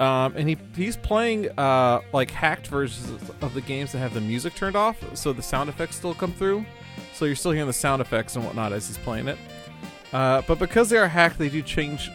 Um, 0.00 0.32
and 0.34 0.48
he 0.48 0.56
he's 0.74 0.96
playing 0.96 1.50
uh 1.58 2.00
like 2.14 2.30
hacked 2.30 2.68
versions 2.68 3.10
of 3.42 3.52
the 3.52 3.60
games 3.60 3.92
that 3.92 3.98
have 3.98 4.14
the 4.14 4.20
music 4.20 4.54
turned 4.54 4.74
off, 4.76 4.96
so 5.16 5.32
the 5.32 5.42
sound 5.42 5.68
effects 5.68 5.96
still 5.96 6.14
come 6.14 6.32
through. 6.32 6.64
So 7.12 7.24
you're 7.26 7.34
still 7.36 7.50
hearing 7.52 7.66
the 7.66 7.72
sound 7.74 8.00
effects 8.00 8.34
and 8.36 8.44
whatnot 8.44 8.72
as 8.72 8.86
he's 8.88 8.96
playing 8.98 9.28
it. 9.28 9.36
Uh, 10.12 10.42
but 10.46 10.58
because 10.58 10.90
they 10.90 10.98
are 10.98 11.08
hacked, 11.08 11.38
they 11.38 11.48
do 11.48 11.62
change 11.62 12.10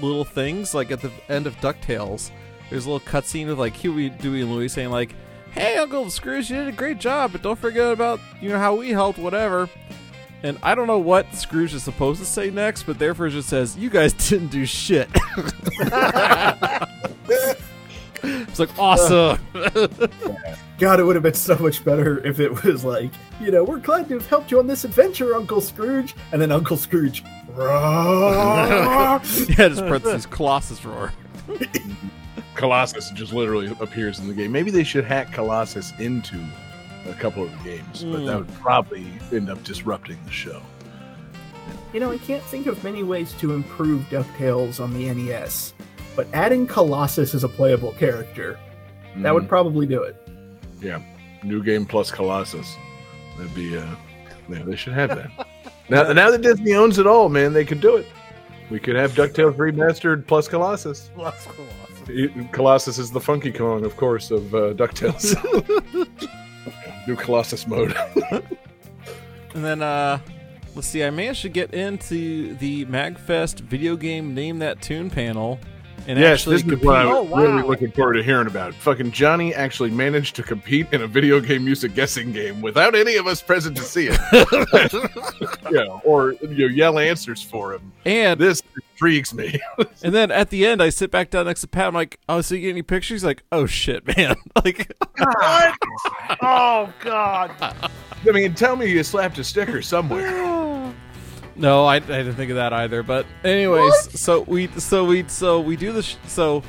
little 0.00 0.24
things. 0.24 0.74
Like 0.74 0.90
at 0.90 1.00
the 1.00 1.10
end 1.28 1.46
of 1.46 1.56
Ducktales, 1.56 2.30
there's 2.70 2.86
a 2.86 2.90
little 2.90 3.06
cutscene 3.06 3.46
with 3.46 3.58
like 3.58 3.74
Huey, 3.74 4.10
Dewey, 4.10 4.42
and 4.42 4.52
Louie 4.52 4.68
saying 4.68 4.90
like, 4.90 5.14
"Hey, 5.52 5.76
Uncle 5.76 6.10
Scrooge, 6.10 6.50
you 6.50 6.56
did 6.56 6.68
a 6.68 6.72
great 6.72 6.98
job, 6.98 7.32
but 7.32 7.42
don't 7.42 7.58
forget 7.58 7.92
about 7.92 8.20
you 8.40 8.50
know 8.50 8.58
how 8.58 8.74
we 8.74 8.90
helped, 8.90 9.18
whatever." 9.18 9.68
And 10.44 10.58
I 10.62 10.74
don't 10.74 10.88
know 10.88 10.98
what 10.98 11.32
Scrooge 11.34 11.72
is 11.72 11.84
supposed 11.84 12.18
to 12.18 12.26
say 12.26 12.50
next, 12.50 12.82
but 12.82 12.98
their 12.98 13.14
version 13.14 13.42
says, 13.42 13.76
"You 13.76 13.90
guys 13.90 14.12
didn't 14.28 14.48
do 14.48 14.66
shit." 14.66 15.08
it's 18.22 18.58
like 18.58 18.70
awesome. 18.78 19.38
God, 20.78 20.98
it 20.98 21.04
would 21.04 21.14
have 21.16 21.22
been 21.22 21.34
so 21.34 21.56
much 21.58 21.84
better 21.84 22.24
if 22.26 22.40
it 22.40 22.64
was 22.64 22.84
like, 22.84 23.12
you 23.40 23.50
know, 23.52 23.62
we're 23.62 23.78
glad 23.78 24.08
to 24.08 24.14
have 24.14 24.26
helped 24.28 24.50
you 24.50 24.58
on 24.58 24.66
this 24.66 24.84
adventure, 24.84 25.34
Uncle 25.34 25.60
Scrooge. 25.60 26.14
And 26.32 26.42
then 26.42 26.50
Uncle 26.50 26.76
Scrooge, 26.76 27.22
yeah, 27.56 29.14
"Roar." 29.14 29.18
just 29.20 29.80
parentheses 29.82 30.26
Colossus 30.26 30.84
roar. 30.84 31.12
Colossus 32.54 33.10
just 33.10 33.32
literally 33.32 33.74
appears 33.80 34.18
in 34.18 34.28
the 34.28 34.34
game. 34.34 34.52
Maybe 34.52 34.70
they 34.70 34.84
should 34.84 35.04
hack 35.04 35.32
Colossus 35.32 35.92
into 35.98 36.38
a 37.08 37.14
couple 37.14 37.42
of 37.42 37.50
the 37.50 37.58
games, 37.64 38.04
but 38.04 38.24
that 38.24 38.32
Mm. 38.36 38.38
would 38.46 38.54
probably 38.54 39.06
end 39.32 39.50
up 39.50 39.62
disrupting 39.64 40.18
the 40.24 40.30
show. 40.30 40.60
you 41.92 42.00
know, 42.00 42.10
I 42.10 42.18
can't 42.18 42.42
think 42.44 42.66
of 42.66 42.82
many 42.84 43.02
ways 43.02 43.34
to 43.34 43.52
improve 43.52 44.02
DuckTales 44.08 44.80
on 44.82 44.92
the 44.94 45.12
NES, 45.12 45.74
but 46.16 46.26
adding 46.32 46.66
Colossus 46.66 47.34
as 47.34 47.44
a 47.44 47.48
playable 47.48 47.92
character, 47.92 48.58
that 49.16 49.34
would 49.34 49.48
probably 49.48 49.86
do 49.86 50.02
it. 50.02 50.16
Yeah, 50.80 51.02
new 51.42 51.62
game 51.62 51.86
plus 51.86 52.10
Colossus. 52.10 52.76
That'd 53.36 53.54
be. 53.54 53.76
Uh, 53.76 53.86
yeah, 54.48 54.62
they 54.64 54.76
should 54.76 54.92
have 54.92 55.10
that. 55.10 55.30
now, 55.88 56.12
now 56.12 56.30
that 56.30 56.42
Disney 56.42 56.74
owns 56.74 56.98
it 56.98 57.06
all, 57.06 57.28
man, 57.28 57.52
they 57.52 57.64
could 57.64 57.80
do 57.80 57.96
it. 57.96 58.06
We 58.70 58.80
could 58.80 58.96
have 58.96 59.12
Ducktales 59.12 59.56
remastered 59.56 60.26
plus 60.26 60.48
Colossus. 60.48 61.10
Plus 61.14 61.46
Colossus. 61.46 62.48
Colossus 62.52 62.98
is 62.98 63.10
the 63.10 63.20
Funky 63.20 63.52
Kong, 63.52 63.84
of 63.84 63.96
course, 63.96 64.30
of 64.30 64.54
uh, 64.54 64.72
Ducktales. 64.74 65.36
new 67.06 67.16
Colossus 67.16 67.66
mode. 67.66 67.94
And 69.54 69.64
then, 69.64 69.82
uh, 69.82 70.18
let's 70.74 70.86
see, 70.86 71.04
I 71.04 71.10
managed 71.10 71.42
to 71.42 71.48
get 71.48 71.74
into 71.74 72.54
the 72.54 72.86
MagFest 72.86 73.60
video 73.60 73.96
game 73.96 74.34
Name 74.34 74.58
That 74.60 74.80
Tune 74.80 75.10
panel. 75.10 75.60
And 76.08 76.18
yes, 76.18 76.40
actually 76.40 76.56
this 76.56 76.64
is 76.64 76.70
compete. 76.70 76.86
what 76.86 76.96
I 76.96 77.04
Oh, 77.04 77.22
was 77.22 77.42
really 77.42 77.62
looking 77.62 77.92
forward 77.92 78.14
to 78.14 78.22
hearing 78.22 78.46
about. 78.48 78.74
Fucking 78.74 79.12
Johnny 79.12 79.54
actually 79.54 79.90
managed 79.90 80.34
to 80.36 80.42
compete 80.42 80.86
in 80.92 81.02
a 81.02 81.06
video 81.06 81.40
game 81.40 81.64
music 81.64 81.94
guessing 81.94 82.32
game 82.32 82.60
without 82.60 82.94
any 82.94 83.14
of 83.16 83.26
us 83.26 83.40
present 83.40 83.76
to 83.76 83.82
see 83.84 84.08
it. 84.10 84.18
yeah, 85.70 85.84
or 86.04 86.32
you 86.32 86.68
know, 86.68 86.74
yell 86.74 86.98
answers 86.98 87.40
for 87.42 87.74
him. 87.74 87.92
and 88.04 88.40
This 88.40 88.62
intrigues 88.94 89.32
me. 89.32 89.60
and 90.02 90.14
then 90.14 90.30
at 90.30 90.50
the 90.50 90.66
end, 90.66 90.82
I 90.82 90.88
sit 90.88 91.10
back 91.10 91.30
down 91.30 91.46
next 91.46 91.60
to 91.62 91.68
Pat. 91.68 91.86
I'm 91.88 91.94
like, 91.94 92.18
"Oh, 92.28 92.40
so 92.40 92.54
you 92.56 92.62
get 92.62 92.70
any 92.70 92.82
pictures?" 92.82 93.20
He's 93.22 93.24
like, 93.24 93.42
"Oh 93.52 93.66
shit, 93.66 94.04
man!" 94.16 94.36
like, 94.64 94.92
What? 95.18 95.74
oh 96.42 96.92
God! 97.00 97.52
I 97.60 98.30
mean, 98.32 98.54
tell 98.54 98.76
me 98.76 98.90
you 98.90 99.02
slapped 99.04 99.38
a 99.38 99.44
sticker 99.44 99.82
somewhere. 99.82 100.30
No, 101.56 101.84
I, 101.84 101.96
I 101.96 102.00
didn't 102.00 102.34
think 102.34 102.50
of 102.50 102.56
that 102.56 102.72
either. 102.72 103.02
But 103.02 103.26
anyways, 103.44 104.18
so 104.20 104.40
we 104.42 104.68
so 104.78 105.04
we 105.04 105.24
so 105.28 105.60
we 105.60 105.76
do 105.76 105.92
this. 105.92 106.16
So 106.26 106.62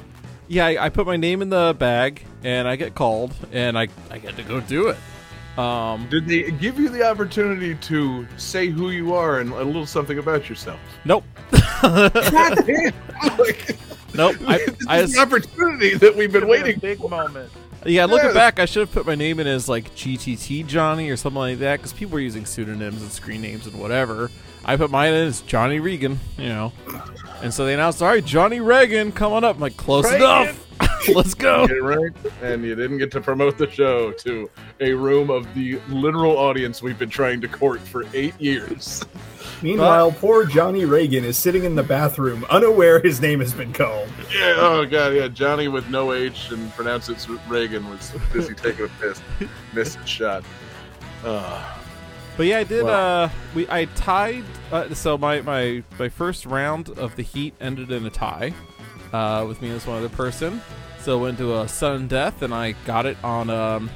yeah, 0.48 0.66
I, 0.66 0.86
I 0.86 0.90
put 0.90 1.06
my 1.08 1.18
name 1.18 1.42
in 1.42 1.50
the 1.50 1.76
bag, 1.78 2.26
and 2.44 2.68
I 2.68 2.76
get 2.76 2.96
called, 2.96 3.34
and 3.52 3.78
I 3.78 3.88
I 4.12 4.18
get 4.20 4.36
to 4.38 4.44
go 4.44 4.60
do 4.62 4.90
it. 4.90 4.98
Um, 5.60 6.08
Did 6.10 6.28
they 6.28 6.50
give 6.50 6.80
you 6.80 6.90
the 6.90 7.04
opportunity 7.08 7.76
to 7.76 8.28
say 8.38 8.68
who 8.70 8.90
you 8.90 9.14
are 9.14 9.40
and 9.40 9.52
a 9.52 9.64
little 9.64 9.86
something 9.86 10.18
about 10.18 10.50
yourself? 10.50 10.80
nope, 11.06 11.24
Like, 11.84 12.16
nope. 14.16 14.36
I, 14.48 14.58
this 14.58 14.88
I 14.88 15.00
is 15.02 15.14
the 15.14 15.20
opportunity 15.22 15.94
that 15.96 16.16
we've 16.16 16.32
been 16.32 16.48
waiting. 16.48 16.80
Big 16.80 17.00
moment. 17.00 17.52
Yeah, 17.86 18.06
looking 18.06 18.30
Yeah. 18.30 18.34
back, 18.34 18.60
I 18.60 18.66
should 18.66 18.80
have 18.82 18.92
put 18.92 19.06
my 19.06 19.16
name 19.16 19.40
in 19.40 19.46
as 19.48 19.68
like 19.70 19.94
GTT 19.96 20.66
Johnny 20.68 21.10
or 21.10 21.18
something 21.18 21.40
like 21.40 21.60
that 21.60 21.78
because 21.78 21.94
people 21.94 22.14
were 22.14 22.20
using 22.22 22.46
pseudonyms 22.46 23.02
and 23.02 23.12
screen 23.12 23.42
names 23.42 23.68
and 23.68 23.80
whatever. 23.80 24.32
I 24.66 24.78
put 24.78 24.92
mine 24.92 25.14
in 25.14 25.28
as 25.28 25.42
Johnny 25.42 25.80
Regan, 25.80 26.20
you 26.38 26.50
know. 26.50 26.72
And 27.42 27.54
so 27.54 27.66
they 27.66 27.74
announced, 27.74 28.02
all 28.02 28.08
right, 28.08 28.24
Johnny 28.24 28.62
Reagan, 28.62 29.12
come 29.12 29.34
on 29.34 29.44
up. 29.44 29.58
I'm 29.58 29.62
like, 29.62 29.76
close 29.76 30.06
Reagan. 30.06 30.22
enough. 30.22 30.60
Let's 31.14 31.34
go. 31.34 31.68
Get 31.68 31.84
right, 31.84 32.12
and 32.42 32.64
you 32.64 32.76
didn't 32.76 32.98
get 32.98 33.12
to 33.12 33.22
promote 33.22 33.58
the 33.58 33.70
show 33.70 34.12
to 34.12 34.50
a 34.80 34.94
room 34.94 35.30
of 35.30 35.54
the 35.54 35.80
literal 35.90 36.38
audience 36.38 36.82
we've 36.82 36.98
been 36.98 37.10
trying 37.10 37.42
to 37.42 37.48
court 37.48 37.82
for 37.82 38.06
eight 38.14 38.40
years. 38.40 39.04
Meanwhile, 39.62 40.14
poor 40.14 40.46
Johnny 40.46 40.86
Reagan 40.86 41.26
is 41.26 41.38
sitting 41.38 41.64
in 41.64 41.76
the 41.76 41.84
bathroom, 41.84 42.46
unaware 42.50 43.02
his 43.02 43.22
name 43.22 43.40
has 43.42 43.54
been 43.54 43.74
called. 43.74 44.10
Yeah, 44.34 44.56
oh 44.58 44.86
god, 44.86 45.14
yeah. 45.14 45.28
Johnny 45.28 45.68
with 45.68 45.90
no 45.90 46.14
H 46.14 46.52
and 46.52 46.72
pronounce 46.74 47.10
it 47.10 47.28
Reagan 47.48 47.90
was 47.90 48.14
busy 48.32 48.54
taking 48.54 48.86
a 48.86 48.90
piss, 49.02 49.22
missed 49.74 50.00
a 50.00 50.08
shot. 50.08 50.44
Uh, 51.24 51.80
But 52.36 52.48
yeah, 52.48 52.60
I 52.60 52.64
did. 52.64 52.84
Wow. 52.84 52.90
Uh, 53.24 53.30
we 53.54 53.68
I 53.70 53.86
tied. 53.86 54.44
Uh, 54.72 54.94
so 54.94 55.18
my, 55.18 55.42
my 55.42 55.84
my 56.00 56.10
first 56.10 56.46
round 56.46 56.90
of 56.98 57.16
the 57.16 57.22
heat 57.24 57.54
ended 57.62 57.92
in 57.92 58.06
a 58.06 58.10
tie, 58.10 58.54
uh, 59.12 59.46
with 59.48 59.62
me 59.62 59.70
as 59.70 59.86
one 59.86 59.98
other 59.98 60.10
person. 60.10 60.62
So 61.00 61.20
went 61.20 61.38
to 61.40 61.60
a 61.62 61.68
sudden 61.68 62.08
death, 62.08 62.42
and 62.42 62.54
I 62.54 62.72
got 62.86 63.06
it 63.06 63.18
on 63.24 63.50
um, 63.50 63.90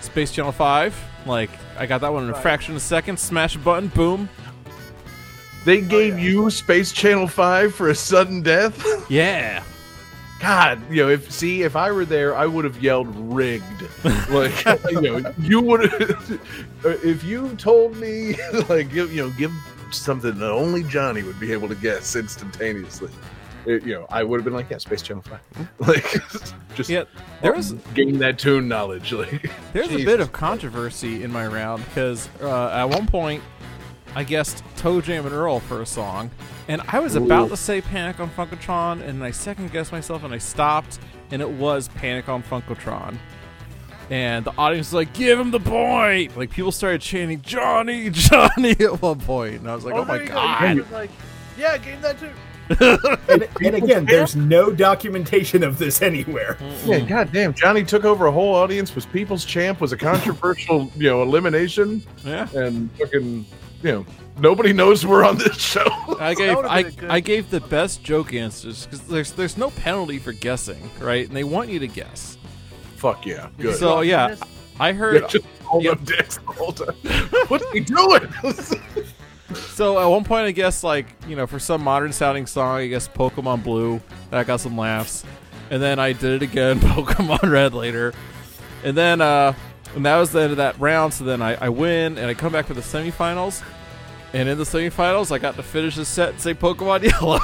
Space 0.00 0.30
Channel 0.32 0.52
Five. 0.52 0.96
Like 1.26 1.50
I 1.78 1.86
got 1.86 2.00
that 2.00 2.12
one 2.12 2.24
in 2.24 2.30
a 2.30 2.32
Right. 2.32 2.42
fraction 2.42 2.72
of 2.72 2.78
a 2.78 2.80
second. 2.80 3.18
Smash 3.18 3.56
a 3.56 3.58
button, 3.58 3.88
boom. 3.88 4.28
they 5.64 5.80
gave 5.82 6.18
you 6.18 6.50
Space 6.50 6.92
Channel 6.92 7.26
Five 7.28 7.74
for 7.74 7.90
a 7.90 7.94
sudden 7.94 8.42
death. 8.42 8.82
Yeah. 9.10 9.62
God, 10.42 10.82
you 10.90 11.04
know, 11.04 11.08
if 11.08 11.30
see 11.30 11.62
if 11.62 11.76
I 11.76 11.92
were 11.92 12.04
there, 12.04 12.34
I 12.34 12.46
would 12.46 12.64
have 12.64 12.82
yelled 12.82 13.06
rigged. 13.32 13.62
Like, 14.28 14.64
you 14.90 15.00
know, 15.00 15.32
you 15.38 15.60
would 15.60 15.82
if 16.84 17.22
you 17.22 17.54
told 17.56 17.96
me 17.96 18.34
like 18.68 18.92
give, 18.92 19.14
you 19.14 19.22
know, 19.22 19.30
give 19.38 19.52
something 19.92 20.36
that 20.36 20.50
only 20.50 20.82
Johnny 20.82 21.22
would 21.22 21.38
be 21.38 21.52
able 21.52 21.68
to 21.68 21.76
guess 21.76 22.16
instantaneously. 22.16 23.10
It- 23.66 23.84
you 23.84 23.94
know, 23.94 24.06
I 24.10 24.24
would 24.24 24.38
have 24.38 24.44
been 24.44 24.54
like, 24.54 24.68
yeah, 24.68 24.78
Space 24.78 25.02
Channel 25.02 25.22
Five. 25.22 25.68
Like, 25.78 26.20
just 26.74 26.90
Yeah. 26.90 27.04
There 27.40 27.52
was 27.52 27.74
game 27.94 28.18
that 28.18 28.36
tune 28.36 28.66
knowledge. 28.66 29.12
Like, 29.12 29.48
There's 29.72 29.92
a 29.92 30.04
bit 30.04 30.18
of 30.18 30.32
controversy 30.32 31.22
in 31.22 31.30
my 31.30 31.46
round 31.46 31.84
because 31.84 32.28
uh, 32.40 32.70
at 32.70 32.88
one 32.88 33.06
point 33.06 33.44
I 34.14 34.24
guessed 34.24 34.62
ToeJam 34.76 35.24
and 35.24 35.32
Earl 35.32 35.60
for 35.60 35.80
a 35.82 35.86
song, 35.86 36.30
and 36.68 36.82
I 36.88 37.00
was 37.00 37.14
about 37.14 37.48
to 37.50 37.56
say 37.56 37.80
Panic 37.80 38.20
on 38.20 38.30
Funkotron, 38.30 39.00
and 39.00 39.24
I 39.24 39.30
second 39.30 39.72
guessed 39.72 39.90
myself 39.92 40.22
and 40.24 40.34
I 40.34 40.38
stopped, 40.38 40.98
and 41.30 41.40
it 41.40 41.48
was 41.48 41.88
Panic 41.88 42.28
on 42.28 42.42
Funkotron. 42.42 43.16
And 44.10 44.44
the 44.44 44.52
audience 44.58 44.88
was 44.88 44.94
like, 44.94 45.12
"Give 45.14 45.38
him 45.38 45.50
the 45.50 45.60
point!" 45.60 46.36
Like 46.36 46.50
people 46.50 46.72
started 46.72 47.00
chanting 47.00 47.40
"Johnny, 47.40 48.10
Johnny" 48.12 48.72
at 48.72 49.00
one 49.00 49.20
point, 49.20 49.60
and 49.60 49.70
I 49.70 49.74
was 49.74 49.84
like, 49.84 49.94
"Oh, 49.94 50.04
there 50.04 50.06
my 50.06 50.18
oh 50.18 50.22
you 50.22 50.28
go. 50.28 50.34
god!" 50.34 50.76
You 50.76 50.86
like, 50.92 51.10
yeah, 51.58 51.78
game 51.78 52.00
that 52.02 52.18
too. 52.18 52.30
And, 53.28 53.48
and 53.64 53.74
again, 53.76 54.04
there's 54.04 54.36
no 54.36 54.70
documentation 54.72 55.62
of 55.62 55.78
this 55.78 56.02
anywhere. 56.02 56.56
yeah, 56.84 57.00
goddamn, 57.00 57.54
Johnny 57.54 57.84
took 57.84 58.04
over 58.04 58.26
a 58.26 58.32
whole 58.32 58.54
audience. 58.54 58.94
Was 58.94 59.06
People's 59.06 59.44
Champ 59.44 59.80
was 59.80 59.92
a 59.92 59.96
controversial, 59.96 60.90
you 60.96 61.08
know, 61.08 61.22
elimination, 61.22 62.02
Yeah, 62.24 62.48
and 62.54 62.90
fucking, 62.98 63.44
you 63.82 63.92
know, 63.92 64.06
nobody 64.38 64.72
knows 64.72 65.04
we're 65.06 65.24
on 65.24 65.38
this 65.38 65.56
show. 65.58 65.84
I 66.20 66.34
gave 66.34 66.56
I, 66.58 66.82
been 66.82 66.92
a 66.92 66.94
good- 66.96 67.10
I 67.10 67.20
gave 67.20 67.50
the 67.50 67.60
best 67.60 68.02
joke 68.02 68.32
answers 68.34 68.86
because 68.86 69.00
there's 69.06 69.32
there's 69.32 69.56
no 69.56 69.70
penalty 69.70 70.18
for 70.18 70.32
guessing, 70.32 70.90
right? 71.00 71.26
And 71.26 71.36
they 71.36 71.44
want 71.44 71.68
you 71.70 71.78
to 71.80 71.88
guess. 71.88 72.38
Fuck 72.96 73.26
yeah, 73.26 73.48
good. 73.58 73.76
So 73.76 74.00
yeah, 74.02 74.36
I 74.78 74.92
heard 74.92 75.22
Yeah, 75.22 75.28
just 75.28 75.44
hold 75.64 75.82
Yep. 75.84 75.92
up 75.92 76.04
dicks 76.04 76.36
the 76.38 76.52
whole 76.52 76.72
time. 76.72 76.94
What's 77.48 77.68
he 77.72 77.80
doing? 77.80 78.28
So 79.74 79.98
at 80.00 80.06
one 80.06 80.24
point, 80.24 80.46
I 80.46 80.50
guess 80.52 80.82
like 80.82 81.06
you 81.28 81.36
know, 81.36 81.46
for 81.46 81.58
some 81.58 81.82
modern 81.84 82.10
sounding 82.12 82.46
song, 82.46 82.78
I 82.78 82.86
guess 82.86 83.06
Pokemon 83.06 83.62
Blue 83.62 84.00
that 84.30 84.46
got 84.46 84.60
some 84.60 84.78
laughs, 84.78 85.24
and 85.70 85.82
then 85.82 85.98
I 85.98 86.12
did 86.14 86.40
it 86.40 86.42
again, 86.42 86.80
Pokemon 86.80 87.50
Red 87.50 87.74
later, 87.74 88.14
and 88.82 88.96
then 88.96 89.20
uh, 89.20 89.52
and 89.94 90.04
that 90.06 90.16
was 90.18 90.32
the 90.32 90.40
end 90.42 90.50
of 90.52 90.56
that 90.58 90.78
round. 90.80 91.14
So 91.14 91.24
then 91.24 91.42
I, 91.42 91.54
I 91.54 91.68
win 91.68 92.18
and 92.18 92.26
I 92.26 92.34
come 92.34 92.52
back 92.52 92.66
for 92.66 92.74
the 92.74 92.80
semifinals, 92.80 93.62
and 94.32 94.48
in 94.48 94.58
the 94.58 94.64
semifinals, 94.64 95.30
I 95.32 95.38
got 95.38 95.56
to 95.56 95.62
finish 95.62 95.96
the 95.96 96.04
set 96.04 96.30
and 96.30 96.40
say 96.40 96.54
Pokemon 96.54 97.02
Yellow. 97.10 97.38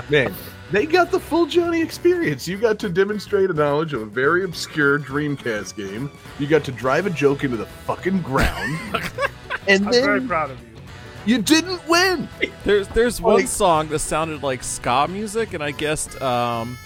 Man, 0.10 0.34
they 0.70 0.86
got 0.86 1.10
the 1.10 1.20
full 1.20 1.46
Johnny 1.46 1.80
experience. 1.80 2.46
You 2.46 2.58
got 2.58 2.78
to 2.80 2.88
demonstrate 2.88 3.50
a 3.50 3.54
knowledge 3.54 3.92
of 3.94 4.02
a 4.02 4.06
very 4.06 4.44
obscure 4.44 4.98
Dreamcast 4.98 5.76
game. 5.76 6.10
You 6.38 6.46
got 6.46 6.64
to 6.64 6.72
drive 6.72 7.06
a 7.06 7.10
joke 7.10 7.44
into 7.44 7.56
the 7.56 7.66
fucking 7.66 8.22
ground. 8.22 8.78
and 9.68 9.86
I'm 9.86 9.92
very 9.92 10.18
then 10.20 10.28
proud 10.28 10.50
of 10.50 10.60
you. 10.60 11.36
you 11.36 11.42
didn't 11.42 11.86
win. 11.88 12.28
there's 12.64 12.88
there's 12.88 13.20
one 13.20 13.36
Like- 13.36 13.48
song 13.48 13.88
that 13.88 13.98
sounded 14.00 14.42
like 14.42 14.62
ska 14.62 15.06
music, 15.08 15.54
and 15.54 15.62
I 15.62 15.70
guessed. 15.72 16.20
Um, 16.22 16.76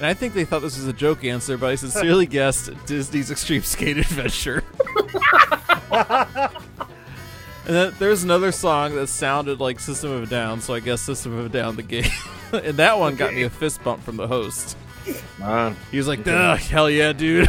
and 0.00 0.06
I 0.06 0.14
think 0.14 0.34
they 0.34 0.44
thought 0.44 0.62
this 0.62 0.76
was 0.76 0.86
a 0.88 0.92
joke 0.92 1.24
answer, 1.24 1.56
but 1.56 1.70
I 1.70 1.74
sincerely 1.76 2.26
guessed 2.38 2.70
Disney's 2.86 3.30
Extreme 3.30 3.62
Skate 3.62 3.98
Adventure. 3.98 4.64
And 7.66 7.76
then 7.76 7.94
there's 8.00 8.24
another 8.24 8.50
song 8.52 8.96
that 8.96 9.06
sounded 9.08 9.60
like 9.60 9.78
System 9.78 10.10
of 10.10 10.22
a 10.24 10.26
Down, 10.26 10.60
so 10.60 10.74
I 10.74 10.80
guess 10.80 11.00
System 11.02 11.38
of 11.38 11.46
a 11.46 11.48
Down 11.48 11.76
the 11.76 11.82
game. 11.84 12.10
and 12.52 12.76
that 12.78 12.98
one 12.98 13.14
got 13.16 13.32
me 13.32 13.42
a 13.42 13.50
fist 13.50 13.84
bump 13.84 14.02
from 14.02 14.16
the 14.16 14.26
host. 14.26 14.76
Uh, 15.40 15.72
He 15.90 15.98
was 15.98 16.08
like, 16.08 16.26
Ugh, 16.26 16.58
hell 16.58 16.90
yeah, 16.90 17.12
dude. 17.12 17.48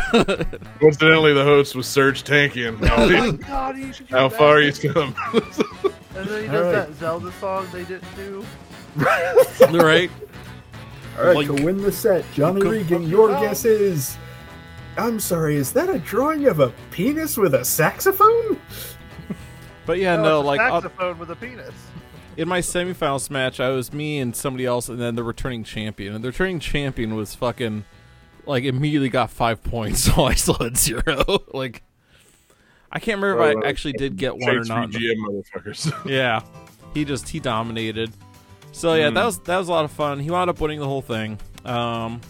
coincidentally, 0.79 1.34
the 1.34 1.43
host 1.43 1.75
was 1.75 1.88
Serj 1.88 2.24
Tankian. 2.24 2.77
Oh, 2.91 3.31
God, 3.31 3.77
you 3.77 3.93
should 3.93 4.10
How 4.10 4.29
back. 4.29 4.38
far 4.38 4.60
he's 4.60 4.77
come. 4.77 5.15
And 5.34 6.27
then 6.27 6.41
he 6.43 6.48
does 6.50 6.65
right. 6.65 6.72
that 6.74 6.93
Zelda 7.00 7.31
song 7.39 7.65
they 7.72 7.86
didn't 7.86 8.15
do. 8.15 8.46
right? 8.98 10.12
All 11.22 11.28
right, 11.28 11.36
Like- 11.48 11.48
to 11.58 11.63
win 11.66 11.78
the 11.82 11.92
set, 11.92 12.25
Johnny 12.34 12.62
Regan, 12.62 13.04
your 13.04 13.30
guess 13.40 13.66
is. 13.66 14.18
I'm 14.98 15.20
sorry, 15.20 15.56
is 15.56 15.72
that 15.74 15.90
a 15.90 16.00
drawing 16.00 16.48
of 16.48 16.60
a 16.60 16.70
penis 16.92 17.38
with 17.38 17.54
a 17.56 17.63
saxophone? 17.66 18.60
But 19.86 19.98
yeah, 19.98 20.16
No, 20.16 20.24
no, 20.24 20.40
it's 20.40 20.44
a 20.44 20.48
like 20.48 20.62
uh, 20.62 20.82
saxophone 20.82 21.18
with 21.18 21.32
a 21.32 21.36
penis. 21.36 21.74
in 22.38 22.48
my 22.48 22.60
semifinals 22.60 23.32
match, 23.32 23.60
I 23.60 23.70
was 23.70 23.92
me 23.92 24.20
and 24.20 24.36
somebody 24.36 24.63
else, 24.66 24.90
and 24.90 25.01
then 25.01 25.16
the 25.16 25.24
returning 25.24 25.63
champion. 25.63 26.13
And 26.13 26.24
the 26.24 26.28
returning 26.30 26.60
champion 26.60 27.16
was 27.16 27.34
fucking 27.34 27.84
like 28.46 28.63
immediately 28.63 29.10
got 29.10 29.32
five 29.32 29.63
points, 29.63 30.01
so 30.16 30.25
I 30.25 30.36
still 30.36 30.54
had 30.60 30.78
zero. 30.78 31.24
like, 31.54 31.82
I 32.92 33.00
can't 33.00 33.20
remember 33.22 33.44
if 33.50 33.56
Oh, 33.56 33.60
I 33.60 33.66
uh, 33.66 33.70
actually 33.70 33.94
did 33.94 34.18
get 34.18 34.38
one 34.38 34.56
or 34.56 34.63
not. 34.63 34.90
GM 34.92 35.16
motherfuckers. 35.18 36.08
Yeah, 36.10 36.42
he 36.94 37.04
just 37.04 37.30
he 37.30 37.40
dominated. 37.40 38.12
So 38.72 38.94
yeah, 38.96 39.10
that 39.10 39.25
was 39.25 39.40
that 39.40 39.58
was 39.58 39.68
a 39.68 39.72
lot 39.72 39.86
of 39.86 39.92
fun. 39.92 40.20
He 40.20 40.32
wound 40.32 40.50
up 40.50 40.60
winning 40.60 40.80
the 40.80 40.86
whole 40.88 41.01
thing. 41.01 41.40
Um, 41.66 42.22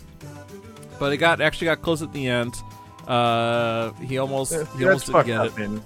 but 1.00 1.14
it 1.14 1.18
got 1.18 1.42
actually 1.42 1.66
got 1.66 1.82
close 1.82 2.02
at 2.02 2.12
the 2.14 2.28
end. 2.28 2.54
Uh, 3.08 3.92
he 3.94 4.18
almost 4.18 4.52
he 4.52 4.58
That's 4.60 4.76
almost 4.82 5.06
didn't 5.08 5.26
get 5.26 5.40
up, 5.40 5.48
it. 5.48 5.58
man. 5.58 5.84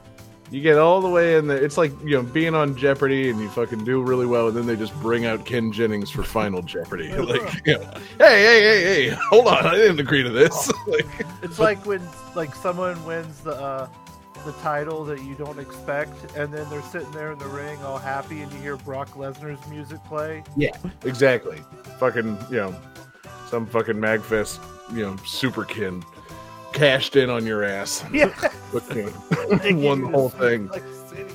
You 0.52 0.62
get 0.62 0.78
all 0.78 1.02
the 1.02 1.10
way 1.10 1.38
in 1.38 1.48
there. 1.48 1.58
It's 1.58 1.78
like 1.78 1.92
you 2.04 2.12
know 2.12 2.24
being 2.24 2.54
on 2.54 2.78
Jeopardy 2.78 3.30
and 3.30 3.40
you 3.40 3.50
fucking 3.50 3.84
do 3.84 4.02
really 4.04 4.26
well, 4.28 4.48
and 4.48 4.56
then 4.56 4.68
they 4.68 4.76
just 4.76 4.94
bring 5.02 5.26
out 5.26 5.46
Ken 5.46 5.72
Jennings 5.72 6.12
for 6.12 6.24
Final 6.24 6.62
Jeopardy. 6.62 7.10
Like, 7.18 7.66
you 7.66 7.78
know, 7.80 7.92
hey, 8.20 8.44
hey, 8.44 8.62
hey, 8.62 8.84
hey, 8.84 9.18
hold 9.30 9.48
on, 9.48 9.66
I 9.66 9.76
didn't 9.76 10.00
agree 10.00 10.22
to 10.24 10.30
this. 10.30 10.72
like, 10.88 11.06
It's 11.42 11.58
like 11.60 11.84
when 11.86 12.02
like 12.36 12.54
someone 12.54 13.04
wins 13.06 13.42
the 13.42 13.56
uh, 13.56 13.88
the 14.46 14.54
title 14.54 15.04
that 15.06 15.24
you 15.24 15.36
don't 15.36 15.60
expect, 15.60 16.36
and 16.36 16.54
then 16.54 16.70
they're 16.70 16.82
sitting 16.84 17.12
there 17.12 17.32
in 17.32 17.40
the 17.40 17.48
ring 17.48 17.82
all 17.84 17.98
happy, 17.98 18.42
and 18.42 18.52
you 18.52 18.60
hear 18.60 18.78
Brock 18.78 19.10
Lesnar's 19.12 19.66
music 19.70 20.04
play. 20.06 20.44
Yeah, 20.56 20.76
exactly. 21.04 21.62
Fucking, 22.00 22.38
you 22.50 22.58
know, 22.58 22.76
some 23.50 23.66
fucking 23.66 23.96
Magfest, 23.96 24.60
you 24.96 25.02
know, 25.02 25.14
superkin 25.24 26.04
cashed 26.74 27.16
in 27.16 27.30
on 27.30 27.46
your 27.46 27.64
ass. 27.64 28.04
Yeah, 28.14 28.34
But, 28.72 28.96
you 28.96 29.04
know, 29.04 29.88
won 29.88 30.02
the 30.02 30.10
whole 30.10 30.30
thing. 30.30 30.68
Like 30.68 30.84
city 31.10 31.34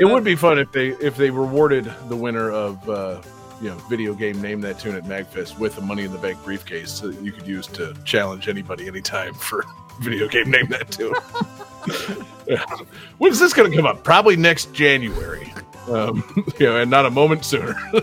it 0.00 0.04
would 0.04 0.24
be 0.24 0.34
fun 0.34 0.58
if 0.58 0.72
they 0.72 0.88
if 0.88 1.16
they 1.16 1.30
rewarded 1.30 1.92
the 2.08 2.16
winner 2.16 2.50
of 2.50 2.88
uh, 2.88 3.20
you 3.60 3.68
know 3.68 3.76
video 3.88 4.14
game 4.14 4.40
name 4.40 4.60
that 4.62 4.78
tune 4.78 4.94
at 4.94 5.04
Magfest 5.04 5.58
with 5.58 5.78
a 5.78 5.80
Money 5.80 6.04
in 6.04 6.12
the 6.12 6.18
Bank 6.18 6.42
briefcase 6.44 7.00
that 7.00 7.20
you 7.20 7.32
could 7.32 7.46
use 7.46 7.66
to 7.68 7.94
challenge 8.04 8.48
anybody 8.48 8.86
anytime 8.86 9.34
for 9.48 9.64
video 10.00 10.28
game 10.28 10.50
name 10.50 10.66
that 10.68 10.90
tune. 10.90 11.14
Yeah. 12.46 12.64
When's 13.18 13.38
this 13.38 13.52
going 13.52 13.70
to 13.70 13.76
come 13.76 13.86
up? 13.86 14.02
Probably 14.04 14.36
next 14.36 14.72
January. 14.72 15.52
Um, 15.88 16.22
you 16.58 16.66
know, 16.66 16.76
and 16.76 16.90
not 16.90 17.06
a 17.06 17.10
moment 17.10 17.44
sooner. 17.44 17.74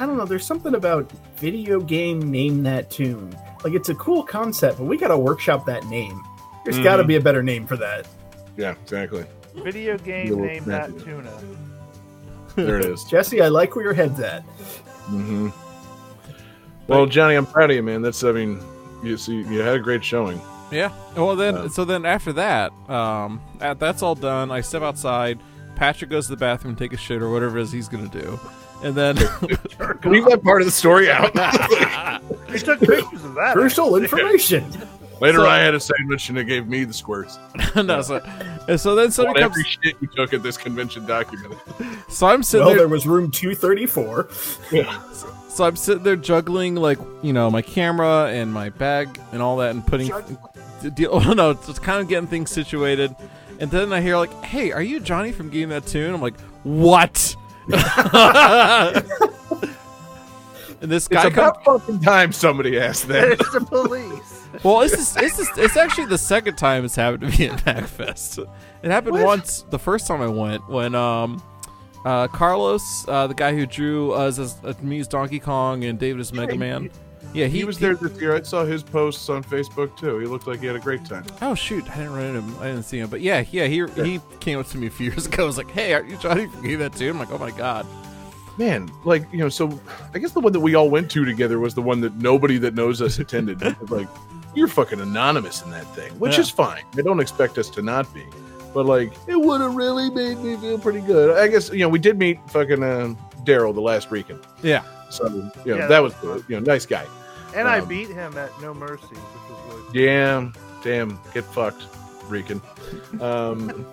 I 0.00 0.06
don't 0.06 0.16
know, 0.16 0.24
there's 0.24 0.46
something 0.46 0.74
about 0.74 1.10
video 1.36 1.80
game 1.80 2.30
name 2.30 2.62
that 2.64 2.90
tune. 2.90 3.36
Like, 3.64 3.74
it's 3.74 3.88
a 3.88 3.94
cool 3.96 4.22
concept, 4.22 4.78
but 4.78 4.84
we 4.84 4.96
gotta 4.96 5.18
workshop 5.18 5.66
that 5.66 5.84
name. 5.86 6.22
There's 6.64 6.78
gotta 6.78 7.04
be 7.04 7.16
a 7.16 7.20
better 7.20 7.42
name 7.42 7.66
for 7.66 7.76
that. 7.76 8.06
yeah, 8.56 8.74
exactly. 8.82 9.24
Video 9.56 9.96
game 9.98 10.28
Little 10.28 10.44
name 10.44 10.64
that 10.66 10.90
Matthew. 10.90 11.04
tuna. 11.16 11.32
There 12.56 12.78
it 12.78 12.84
is. 12.86 13.04
Jesse, 13.04 13.40
I 13.40 13.48
like 13.48 13.74
where 13.74 13.84
your 13.84 13.94
head's 13.94 14.20
at. 14.20 14.42
hmm 15.06 15.48
Well, 16.86 17.06
Johnny, 17.06 17.34
I'm 17.34 17.46
proud 17.46 17.70
of 17.70 17.76
you, 17.76 17.82
man. 17.82 18.02
That's 18.02 18.22
I 18.24 18.32
mean, 18.32 18.60
you 19.02 19.16
see, 19.16 19.36
you 19.36 19.60
had 19.60 19.74
a 19.74 19.78
great 19.80 20.04
showing. 20.04 20.40
Yeah. 20.70 20.92
Well, 21.16 21.34
then, 21.36 21.56
Um, 21.56 21.68
so 21.70 21.84
then 21.84 22.04
after 22.04 22.32
that, 22.34 22.72
um, 22.90 23.40
at, 23.60 23.78
that's 23.80 24.02
all 24.02 24.14
done. 24.14 24.50
I 24.50 24.60
step 24.60 24.82
outside. 24.82 25.38
Patrick 25.76 26.10
goes 26.10 26.26
to 26.26 26.32
the 26.32 26.36
bathroom, 26.36 26.76
take 26.76 26.92
a 26.92 26.96
shit 26.96 27.22
or 27.22 27.30
whatever 27.30 27.58
it 27.58 27.62
is 27.62 27.72
he's 27.72 27.88
gonna 27.88 28.08
do, 28.08 28.38
and 28.82 28.94
then 28.94 29.16
Leave 30.04 30.24
that 30.26 30.40
part 30.42 30.60
of 30.60 30.66
the 30.66 30.72
story 30.72 31.10
out. 31.10 31.32
He 32.50 32.58
took 32.58 32.80
pictures 32.80 33.24
of 33.24 33.34
that. 33.34 33.52
Crucial 33.52 33.94
information. 33.96 34.64
Later, 35.20 35.38
So- 35.38 35.46
I 35.46 35.58
had 35.58 35.74
a 35.74 35.80
sandwich 35.80 36.28
and 36.30 36.38
it 36.38 36.44
gave 36.46 36.66
me 36.66 36.84
the 36.84 36.94
squirts. 36.94 37.38
no, 37.76 38.00
so, 38.02 38.16
and 38.68 38.80
so 38.80 38.94
then 38.94 39.10
somebody 39.10 39.40
comes. 39.40 39.52
every 39.52 39.64
shit 39.64 39.96
you 40.00 40.08
took 40.16 40.32
at 40.32 40.42
this 40.42 40.56
convention 40.56 41.04
documented. 41.06 41.58
So 42.08 42.26
I'm 42.26 42.42
sitting 42.42 42.64
Well, 42.64 42.70
there. 42.74 42.78
there 42.84 42.88
was 42.88 43.06
room 43.06 43.30
234. 43.30 44.28
So 45.48 45.64
I'm 45.64 45.76
sitting 45.76 46.04
there 46.04 46.16
juggling 46.16 46.76
like 46.76 46.98
you 47.22 47.32
know 47.32 47.50
my 47.50 47.62
camera 47.62 48.28
and 48.32 48.52
my 48.52 48.68
bag 48.70 49.20
and 49.32 49.42
all 49.42 49.56
that 49.58 49.70
and 49.72 49.84
putting 49.86 50.06
d- 50.06 50.36
deal. 50.94 51.10
Oh 51.12 51.32
no, 51.32 51.54
just 51.54 51.82
kind 51.82 52.00
of 52.00 52.08
getting 52.08 52.28
things 52.28 52.50
situated. 52.50 53.14
And 53.60 53.70
then 53.70 53.92
I 53.92 54.00
hear 54.00 54.16
like, 54.16 54.32
"Hey, 54.44 54.70
are 54.72 54.82
you 54.82 55.00
Johnny 55.00 55.32
from 55.32 55.50
Game 55.50 55.68
That 55.70 55.86
Tune?" 55.86 56.14
I'm 56.14 56.22
like, 56.22 56.38
"What?" 56.62 57.34
and 57.68 59.04
this 60.90 61.06
It's 61.06 61.08
guy 61.08 61.22
comes. 61.30 61.34
about 61.36 61.64
fucking 61.64 62.00
time 62.00 62.32
somebody 62.32 62.78
asked 62.78 63.08
that. 63.08 63.32
It's 63.32 63.50
the 63.52 63.60
police. 63.60 64.34
Well, 64.62 64.78
this 64.80 64.94
is, 64.94 65.12
this 65.12 65.38
is 65.38 65.46
it's 65.58 65.76
actually 65.76 66.06
the 66.06 66.16
second 66.16 66.56
time 66.56 66.82
it's 66.86 66.96
happened 66.96 67.30
to 67.30 67.38
me 67.38 67.48
at 67.50 67.58
MagFest. 67.66 68.48
It 68.82 68.90
happened 68.90 69.12
What? 69.12 69.22
once 69.24 69.66
the 69.68 69.78
first 69.78 70.06
time 70.06 70.22
I 70.22 70.26
went 70.26 70.66
when 70.70 70.94
um 70.94 71.42
uh 72.06 72.28
Carlos, 72.28 73.04
uh, 73.08 73.26
the 73.26 73.34
guy 73.34 73.52
who 73.54 73.66
drew 73.66 74.12
us 74.12 74.38
as 74.38 74.56
uh, 74.64 74.72
me 74.80 75.00
as 75.00 75.06
Donkey 75.06 75.38
Kong 75.38 75.84
and 75.84 75.98
David 75.98 76.22
as 76.22 76.32
Mega 76.32 76.56
Man. 76.56 76.88
Yeah, 77.34 77.46
he, 77.46 77.58
He 77.58 77.64
was 77.64 77.78
there 77.78 77.94
this 77.94 78.20
year. 78.20 78.34
I 78.34 78.42
saw 78.42 78.64
his 78.64 78.82
posts 78.82 79.28
on 79.28 79.44
Facebook 79.44 79.96
too. 79.96 80.18
He 80.18 80.26
looked 80.26 80.46
like 80.46 80.60
he 80.60 80.66
had 80.66 80.76
a 80.76 80.80
great 80.80 81.04
time. 81.04 81.24
Oh 81.42 81.54
shoot, 81.54 81.84
I 81.90 81.96
didn't 81.96 82.14
run 82.14 82.24
into 82.24 82.40
him. 82.40 82.56
I 82.60 82.64
didn't 82.68 82.84
see 82.84 82.98
him, 82.98 83.08
but 83.10 83.20
yeah, 83.20 83.44
yeah, 83.50 83.66
he 83.66 83.84
he 84.02 84.20
came 84.40 84.58
up 84.58 84.66
to 84.68 84.78
me 84.78 84.86
a 84.86 84.90
few 84.90 85.06
years 85.10 85.26
ago. 85.26 85.44
I 85.44 85.46
was 85.46 85.56
like, 85.58 85.70
"Hey, 85.70 85.92
aren't 85.92 86.08
you 86.08 86.16
Johnny 86.16 86.46
from 86.46 86.62
Game 86.62 86.78
That 86.78 86.94
too?" 86.94 87.10
I'm 87.10 87.18
like, 87.18 87.30
"Oh 87.30 87.38
my 87.38 87.50
god." 87.50 87.86
Man, 88.56 88.90
like 89.04 89.24
you 89.30 89.38
know, 89.38 89.48
so 89.48 89.80
I 90.14 90.18
guess 90.18 90.32
the 90.32 90.40
one 90.40 90.52
that 90.52 90.58
we 90.60 90.74
all 90.74 90.90
went 90.90 91.10
to 91.12 91.24
together 91.24 91.60
was 91.60 91.74
the 91.74 91.82
one 91.82 92.00
that 92.00 92.16
nobody 92.16 92.58
that 92.58 92.74
knows 92.74 93.00
us 93.00 93.18
attended. 93.20 93.60
like, 93.90 94.08
you're 94.56 94.66
fucking 94.66 95.00
anonymous 95.00 95.62
in 95.62 95.70
that 95.70 95.86
thing, 95.94 96.10
which 96.18 96.34
Yeah. 96.34 96.40
is 96.40 96.50
fine. 96.50 96.82
I 96.96 97.02
don't 97.02 97.20
expect 97.20 97.56
us 97.58 97.70
to 97.70 97.82
not 97.82 98.12
be, 98.12 98.24
but 98.74 98.84
like, 98.84 99.12
it 99.28 99.40
would 99.40 99.60
have 99.60 99.76
really 99.76 100.10
made 100.10 100.38
me 100.38 100.56
feel 100.56 100.76
pretty 100.78 101.02
good. 101.02 101.36
I 101.38 101.46
guess 101.46 101.70
you 101.70 101.80
know 101.80 101.88
we 101.88 102.00
did 102.00 102.18
meet 102.18 102.40
fucking 102.50 102.82
uh, 102.82 103.14
Daryl 103.44 103.72
the 103.72 103.80
last 103.80 104.10
weekend, 104.10 104.40
Yeah, 104.62 104.82
so 105.08 105.28
you 105.28 105.74
know 105.74 105.76
Yeah, 105.78 105.86
that 105.86 106.02
was. 106.02 106.14
You 106.48 106.56
know, 106.56 106.60
nice 106.60 106.84
guy. 106.84 107.06
And 107.58 107.68
I 107.68 107.80
Um, 107.80 107.88
beat 107.88 108.08
him 108.08 108.36
at 108.38 108.50
No 108.60 108.72
Mercy, 108.74 109.02
which 109.10 109.50
was 109.50 109.92
good. 109.92 109.94
Yeah, 110.00 110.50
damn, 110.82 111.18
get 111.34 111.44
fucked, 111.44 111.84
Rican. 112.28 112.60
Um, 113.20 113.86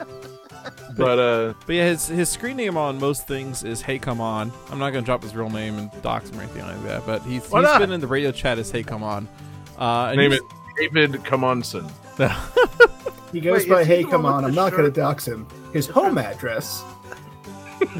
but 0.97 1.19
uh, 1.19 1.53
but 1.65 1.73
yeah, 1.75 1.85
his 1.89 2.07
his 2.07 2.29
screen 2.29 2.57
name 2.57 2.77
on 2.77 2.99
most 2.99 3.27
things 3.27 3.63
is 3.63 3.81
Hey 3.81 3.99
Come 3.99 4.21
On. 4.21 4.51
I'm 4.71 4.79
not 4.79 4.91
gonna 4.91 5.05
drop 5.05 5.23
his 5.23 5.35
real 5.35 5.49
name 5.49 5.77
and 5.77 5.89
dox 6.01 6.29
him 6.29 6.39
or 6.39 6.43
anything 6.43 6.63
like 6.63 6.83
that, 6.83 7.05
but 7.05 7.21
he's 7.23 7.47
Why 7.49 7.59
he's 7.61 7.69
not? 7.69 7.79
been 7.79 7.91
in 7.91 8.01
the 8.01 8.07
radio 8.07 8.31
chat 8.31 8.57
as 8.59 8.71
Hey 8.71 8.83
Come 8.83 9.03
On. 9.03 9.27
Uh, 9.77 10.07
and 10.11 10.17
name 10.17 10.31
it 10.31 10.41
David 10.77 11.23
Comonson. 11.25 11.87
He 13.31 13.41
goes 13.41 13.63
Wait, 13.63 13.69
by, 13.69 13.83
hey, 13.83 14.05
come 14.05 14.25
on, 14.25 14.45
I'm 14.45 14.51
the 14.51 14.55
not 14.55 14.71
going 14.71 14.85
to 14.85 14.91
dox 14.91 15.27
him. 15.27 15.45
His 15.73 15.87
home 15.87 16.17
address. 16.17 16.81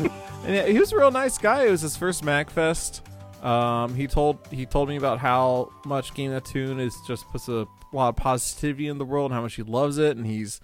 And 0.45 0.54
yeah, 0.54 0.67
he 0.67 0.80
was 0.80 0.93
a 0.93 0.97
real 0.97 1.10
nice 1.12 1.38
guy. 1.39 1.65
It 1.65 1.71
was 1.71 1.82
his 1.82 1.97
first 1.97 2.23
MagFest. 2.23 3.01
Um, 3.45 3.93
he 3.93 4.08
told 4.08 4.39
he 4.49 4.65
told 4.65 4.89
me 4.89 4.95
about 4.95 5.19
how 5.19 5.71
much 5.86 6.13
Game 6.15 6.31
That 6.31 6.45
Tune 6.45 6.79
is 6.79 6.97
just 7.08 7.29
puts 7.29 7.47
a 7.47 7.67
lot 7.93 8.10
of 8.10 8.15
positivity 8.15 8.88
in 8.88 8.97
the 8.97 9.05
world 9.05 9.31
and 9.31 9.36
how 9.36 9.41
much 9.43 9.53
he 9.55 9.62
loves 9.62 9.99
it. 9.99 10.17
And 10.17 10.25
he's, 10.25 10.60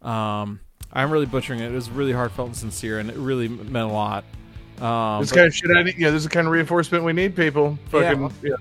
um, 0.00 0.60
I'm 0.92 1.10
really 1.10 1.26
butchering 1.26 1.60
it. 1.60 1.70
It 1.70 1.74
was 1.74 1.90
really 1.90 2.12
heartfelt 2.12 2.48
and 2.48 2.56
sincere, 2.56 2.98
and 3.00 3.10
it 3.10 3.16
really 3.16 3.48
meant 3.48 3.90
a 3.90 3.92
lot. 3.92 4.24
Um, 4.80 5.20
this 5.20 5.30
but 5.30 5.36
kind 5.36 5.46
of 5.46 5.54
shit. 5.54 5.70
I 5.76 5.82
need, 5.82 5.98
yeah, 5.98 6.10
this 6.10 6.18
is 6.18 6.24
the 6.24 6.30
kind 6.30 6.46
of 6.46 6.52
reinforcement 6.52 7.04
we 7.04 7.12
need, 7.12 7.36
people. 7.36 7.78
Fucking 7.90 8.32
yeah. 8.42 8.56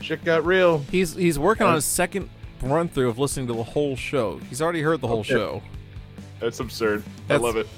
shit 0.00 0.24
got 0.24 0.44
real. 0.44 0.78
he's 0.90 1.14
he's 1.14 1.38
working 1.38 1.66
on 1.66 1.74
his 1.74 1.84
second 1.84 2.28
run 2.62 2.88
through 2.88 3.08
of 3.10 3.18
listening 3.18 3.46
to 3.46 3.52
the 3.54 3.62
whole 3.62 3.94
show. 3.94 4.38
He's 4.50 4.60
already 4.60 4.82
heard 4.82 5.00
the 5.00 5.06
whole 5.06 5.20
Okay. 5.20 5.34
show. 5.34 5.62
That's 6.40 6.58
absurd. 6.58 7.04
That's- 7.28 7.40
I 7.40 7.46
love 7.46 7.56
it. 7.56 7.68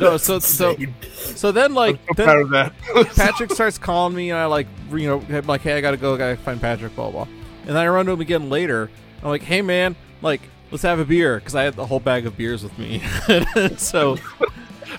No, 0.00 0.16
so 0.16 0.38
so 0.38 0.76
so 1.10 1.52
then 1.52 1.74
like 1.74 1.96
so 1.96 2.14
then, 2.16 2.26
proud 2.26 2.40
of 2.40 2.50
that. 2.50 2.74
Patrick 3.16 3.52
starts 3.52 3.78
calling 3.78 4.14
me, 4.14 4.30
and 4.30 4.38
I 4.38 4.46
like, 4.46 4.66
you 4.90 5.06
know, 5.06 5.22
I'm 5.28 5.46
like, 5.46 5.60
hey, 5.60 5.74
I 5.74 5.80
gotta 5.80 5.96
go, 5.96 6.14
I 6.14 6.18
gotta 6.18 6.36
find 6.36 6.60
Patrick, 6.60 6.94
blah 6.94 7.10
blah. 7.10 7.28
And 7.62 7.68
then 7.68 7.76
I 7.76 7.88
run 7.88 8.06
to 8.06 8.12
him 8.12 8.20
again 8.20 8.48
later. 8.48 8.90
I'm 9.22 9.28
like, 9.28 9.42
hey 9.42 9.62
man, 9.62 9.96
like, 10.22 10.40
let's 10.70 10.82
have 10.82 10.98
a 10.98 11.04
beer 11.04 11.38
because 11.38 11.54
I 11.54 11.62
had 11.62 11.74
the 11.74 11.86
whole 11.86 12.00
bag 12.00 12.26
of 12.26 12.36
beers 12.36 12.62
with 12.62 12.76
me. 12.78 13.00
so 13.76 14.16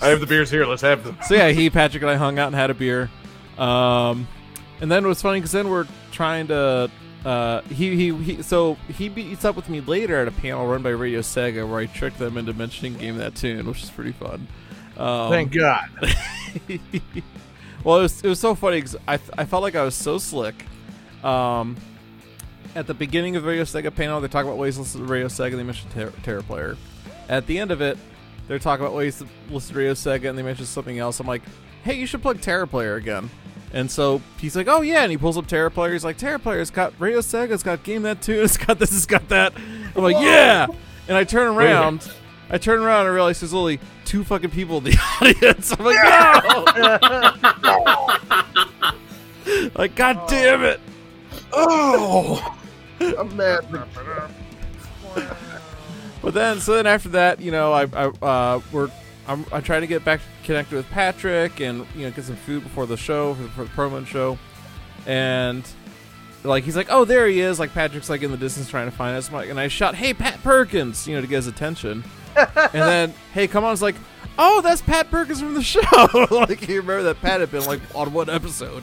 I 0.00 0.08
have 0.08 0.20
the 0.20 0.26
beers 0.26 0.50
here. 0.50 0.64
Let's 0.64 0.82
have 0.82 1.04
them. 1.04 1.18
so 1.26 1.34
yeah, 1.34 1.48
he, 1.50 1.70
Patrick, 1.70 2.02
and 2.02 2.10
I 2.10 2.16
hung 2.16 2.38
out 2.38 2.46
and 2.48 2.56
had 2.56 2.70
a 2.70 2.74
beer. 2.74 3.10
Um, 3.58 4.26
and 4.80 4.90
then 4.90 5.04
it 5.04 5.08
was 5.08 5.22
funny 5.22 5.40
because 5.40 5.52
then 5.52 5.68
we're 5.68 5.86
trying 6.10 6.48
to. 6.48 6.90
Uh, 7.24 7.60
he, 7.62 7.94
he 7.94 8.14
he 8.16 8.42
so 8.42 8.74
he 8.88 9.08
meets 9.08 9.44
up 9.44 9.54
with 9.54 9.68
me 9.68 9.80
later 9.80 10.16
at 10.16 10.26
a 10.26 10.32
panel 10.32 10.66
run 10.66 10.82
by 10.82 10.90
Radio 10.90 11.20
Sega 11.20 11.68
where 11.68 11.78
I 11.78 11.86
tricked 11.86 12.18
them 12.18 12.36
into 12.36 12.52
mentioning 12.52 12.96
Game 12.96 13.16
That 13.18 13.36
Tune, 13.36 13.64
which 13.66 13.84
is 13.84 13.90
pretty 13.90 14.10
fun. 14.10 14.48
Um, 14.96 15.30
Thank 15.30 15.52
God. 15.52 15.88
well, 17.84 17.98
it 17.98 18.02
was, 18.02 18.22
it 18.22 18.28
was 18.28 18.40
so 18.40 18.54
funny 18.54 18.78
because 18.78 18.96
I, 19.06 19.14
I 19.36 19.44
felt 19.44 19.62
like 19.62 19.74
I 19.74 19.84
was 19.84 19.94
so 19.94 20.18
slick. 20.18 20.66
Um, 21.24 21.76
at 22.74 22.86
the 22.86 22.94
beginning 22.94 23.36
of 23.36 23.42
the 23.42 23.48
Radio 23.48 23.64
Sega 23.64 23.94
panel, 23.94 24.20
they 24.20 24.28
talk 24.28 24.44
about 24.44 24.56
ways 24.56 24.74
to 24.74 24.80
listen 24.82 25.00
to 25.00 25.06
Radio 25.06 25.28
Sega. 25.28 25.56
They 25.56 25.62
mention 25.62 25.90
Terra, 25.90 26.12
Terra 26.22 26.42
Player. 26.42 26.76
At 27.28 27.46
the 27.46 27.58
end 27.58 27.70
of 27.70 27.80
it, 27.80 27.98
they're 28.48 28.58
talking 28.58 28.84
about 28.84 28.96
ways 28.96 29.18
to 29.18 29.26
listen 29.50 29.74
to 29.74 29.78
Radio 29.78 29.94
Sega, 29.94 30.28
and 30.28 30.38
they 30.38 30.42
mention 30.42 30.66
something 30.66 30.98
else. 30.98 31.20
I'm 31.20 31.26
like, 31.26 31.42
hey, 31.84 31.94
you 31.94 32.06
should 32.06 32.22
plug 32.22 32.40
Terra 32.40 32.66
Player 32.66 32.96
again. 32.96 33.30
And 33.72 33.90
so 33.90 34.20
he's 34.38 34.54
like, 34.54 34.68
oh 34.68 34.82
yeah, 34.82 35.02
and 35.02 35.10
he 35.10 35.16
pulls 35.16 35.38
up 35.38 35.46
Terra 35.46 35.70
Player. 35.70 35.92
He's 35.92 36.04
like, 36.04 36.18
Terra 36.18 36.38
Player's 36.38 36.70
got 36.70 36.92
Radio 36.98 37.20
Sega's 37.20 37.62
got 37.62 37.82
Game 37.82 38.02
That 38.02 38.20
Tune, 38.20 38.44
it's 38.44 38.58
got 38.58 38.78
this, 38.78 38.94
it's 38.94 39.06
got 39.06 39.28
that. 39.30 39.54
I'm 39.96 40.02
like, 40.02 40.16
yeah. 40.22 40.66
And 41.08 41.16
I 41.16 41.24
turn 41.24 41.56
around, 41.56 42.10
I 42.52 42.58
turn 42.58 42.82
around 42.82 43.06
and 43.06 43.14
realize 43.14 43.40
there's 43.40 43.54
only 43.54 43.80
two 44.04 44.22
fucking 44.24 44.50
people 44.50 44.78
in 44.78 44.84
the 44.84 44.98
audience. 45.20 45.72
I'm 45.72 45.84
like, 45.84 45.96
no. 49.56 49.70
like, 49.74 49.94
god 49.94 50.28
damn 50.28 50.62
it. 50.62 50.80
Oh, 51.52 52.56
I'm 53.00 53.36
mad. 53.36 53.66
But 56.20 56.34
then, 56.34 56.60
so 56.60 56.74
then 56.76 56.86
after 56.86 57.08
that, 57.10 57.40
you 57.40 57.50
know, 57.50 57.72
I, 57.72 57.82
I 57.84 58.06
uh, 58.22 58.60
we're 58.70 58.90
I'm, 59.26 59.46
I'm 59.52 59.62
trying 59.62 59.82
to 59.82 59.86
get 59.86 60.04
back 60.04 60.20
connected 60.44 60.76
with 60.76 60.88
Patrick 60.90 61.60
and 61.60 61.86
you 61.94 62.02
know 62.02 62.10
get 62.10 62.24
some 62.24 62.36
food 62.36 62.62
before 62.62 62.86
the 62.86 62.96
show 62.96 63.34
for, 63.34 63.48
for 63.48 63.64
the 63.64 63.70
promo 63.70 64.06
show, 64.06 64.38
and 65.06 65.66
like 66.44 66.64
he's 66.64 66.76
like, 66.76 66.88
oh, 66.90 67.04
there 67.04 67.26
he 67.26 67.40
is. 67.40 67.58
Like 67.58 67.72
Patrick's 67.72 68.10
like 68.10 68.22
in 68.22 68.30
the 68.30 68.36
distance 68.36 68.68
trying 68.68 68.90
to 68.90 68.96
find 68.96 69.16
us. 69.16 69.30
Like, 69.32 69.48
and 69.48 69.58
I 69.58 69.68
shot, 69.68 69.94
hey, 69.94 70.12
Pat 70.14 70.42
Perkins, 70.42 71.06
you 71.06 71.14
know, 71.14 71.20
to 71.20 71.26
get 71.26 71.36
his 71.36 71.46
attention. 71.46 72.04
And 72.36 72.72
then, 72.72 73.14
hey, 73.32 73.46
come 73.46 73.64
on, 73.64 73.72
it's 73.72 73.82
like, 73.82 73.96
oh, 74.38 74.60
that's 74.60 74.82
Pat 74.82 75.10
Perkins 75.10 75.40
from 75.40 75.54
the 75.54 75.62
show. 75.62 75.80
like 76.30 76.66
you 76.68 76.76
remember 76.80 77.02
that 77.04 77.20
Pat 77.20 77.40
had 77.40 77.50
been 77.50 77.64
like 77.66 77.80
on 77.94 78.12
one 78.12 78.30
episode. 78.30 78.82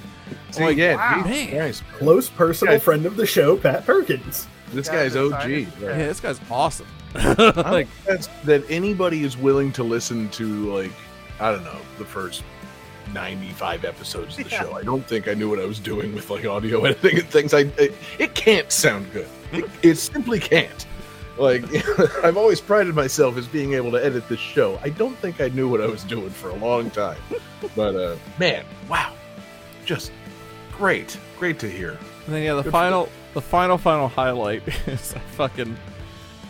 See, 0.52 0.64
like, 0.64 0.78
yeah, 0.78 0.96
wow. 0.96 1.24
Jesus 1.28 1.52
Christ. 1.52 1.84
Close 2.00 2.30
personal 2.30 2.74
Yeah. 2.76 2.80
friend 2.80 3.06
of 3.06 3.16
the 3.16 3.26
show, 3.26 3.58
Pat 3.58 3.86
Perkins. 3.86 4.48
This 4.72 4.88
Guys 4.88 5.14
guy's 5.14 5.16
OG. 5.16 5.34
right? 5.34 5.68
Yeah, 5.82 5.98
this 5.98 6.20
guy's 6.20 6.40
awesome. 6.52 6.88
like 7.16 7.56
like, 7.56 7.88
that's 8.06 8.28
that 8.44 8.64
anybody 8.70 9.24
is 9.24 9.36
willing 9.36 9.72
to 9.74 9.84
listen 9.84 10.30
to 10.30 10.72
like 10.76 10.92
I 11.40 11.52
don't 11.52 11.64
know 11.64 11.80
the 11.98 12.06
first 12.06 12.44
ninety 13.14 13.50
five 13.50 13.84
episodes 13.84 14.38
of 14.38 14.44
the 14.44 14.50
show. 14.52 14.74
I 14.74 14.84
don't 14.84 15.04
think 15.08 15.28
I 15.28 15.34
knew 15.34 15.50
what 15.50 15.60
I 15.60 15.66
was 15.66 15.80
doing 15.80 16.14
with 16.14 16.30
like 16.30 16.46
audio 16.46 16.84
editing 16.86 17.18
and 17.20 17.28
things. 17.28 17.54
I 17.56 17.62
it, 17.78 17.96
it 18.20 18.36
can't 18.36 18.72
sound 18.72 19.12
good. 19.12 19.28
It, 19.52 19.66
it 19.82 19.96
simply 19.96 20.40
can't. 20.40 20.86
Like 21.40 21.64
I've 22.24 22.38
always 22.38 22.60
prided 22.60 22.94
myself 22.94 23.38
as 23.38 23.48
being 23.48 23.74
able 23.74 23.92
to 23.92 24.04
edit 24.04 24.28
this 24.28 24.40
show. 24.40 24.78
I 24.84 24.90
don't 24.90 25.16
think 25.18 25.40
I 25.40 25.48
knew 25.50 25.70
what 25.70 25.82
I 25.82 25.88
was 25.88 26.04
doing 26.04 26.30
for 26.30 26.50
a 26.50 26.56
long 26.56 26.90
time. 26.92 27.18
But 27.76 27.96
uh 27.96 28.18
man, 28.38 28.66
wow, 28.90 29.14
just 29.86 30.12
great, 30.72 31.18
great 31.38 31.58
to 31.60 31.70
hear. 31.70 31.98
And 32.26 32.36
then 32.36 32.44
yeah, 32.44 32.56
the 32.56 32.64
Good 32.64 32.72
final, 32.72 33.10
the 33.34 33.42
final, 33.42 33.78
final 33.78 34.08
highlight 34.08 34.68
is 34.88 35.14
I 35.14 35.20
fucking, 35.20 35.78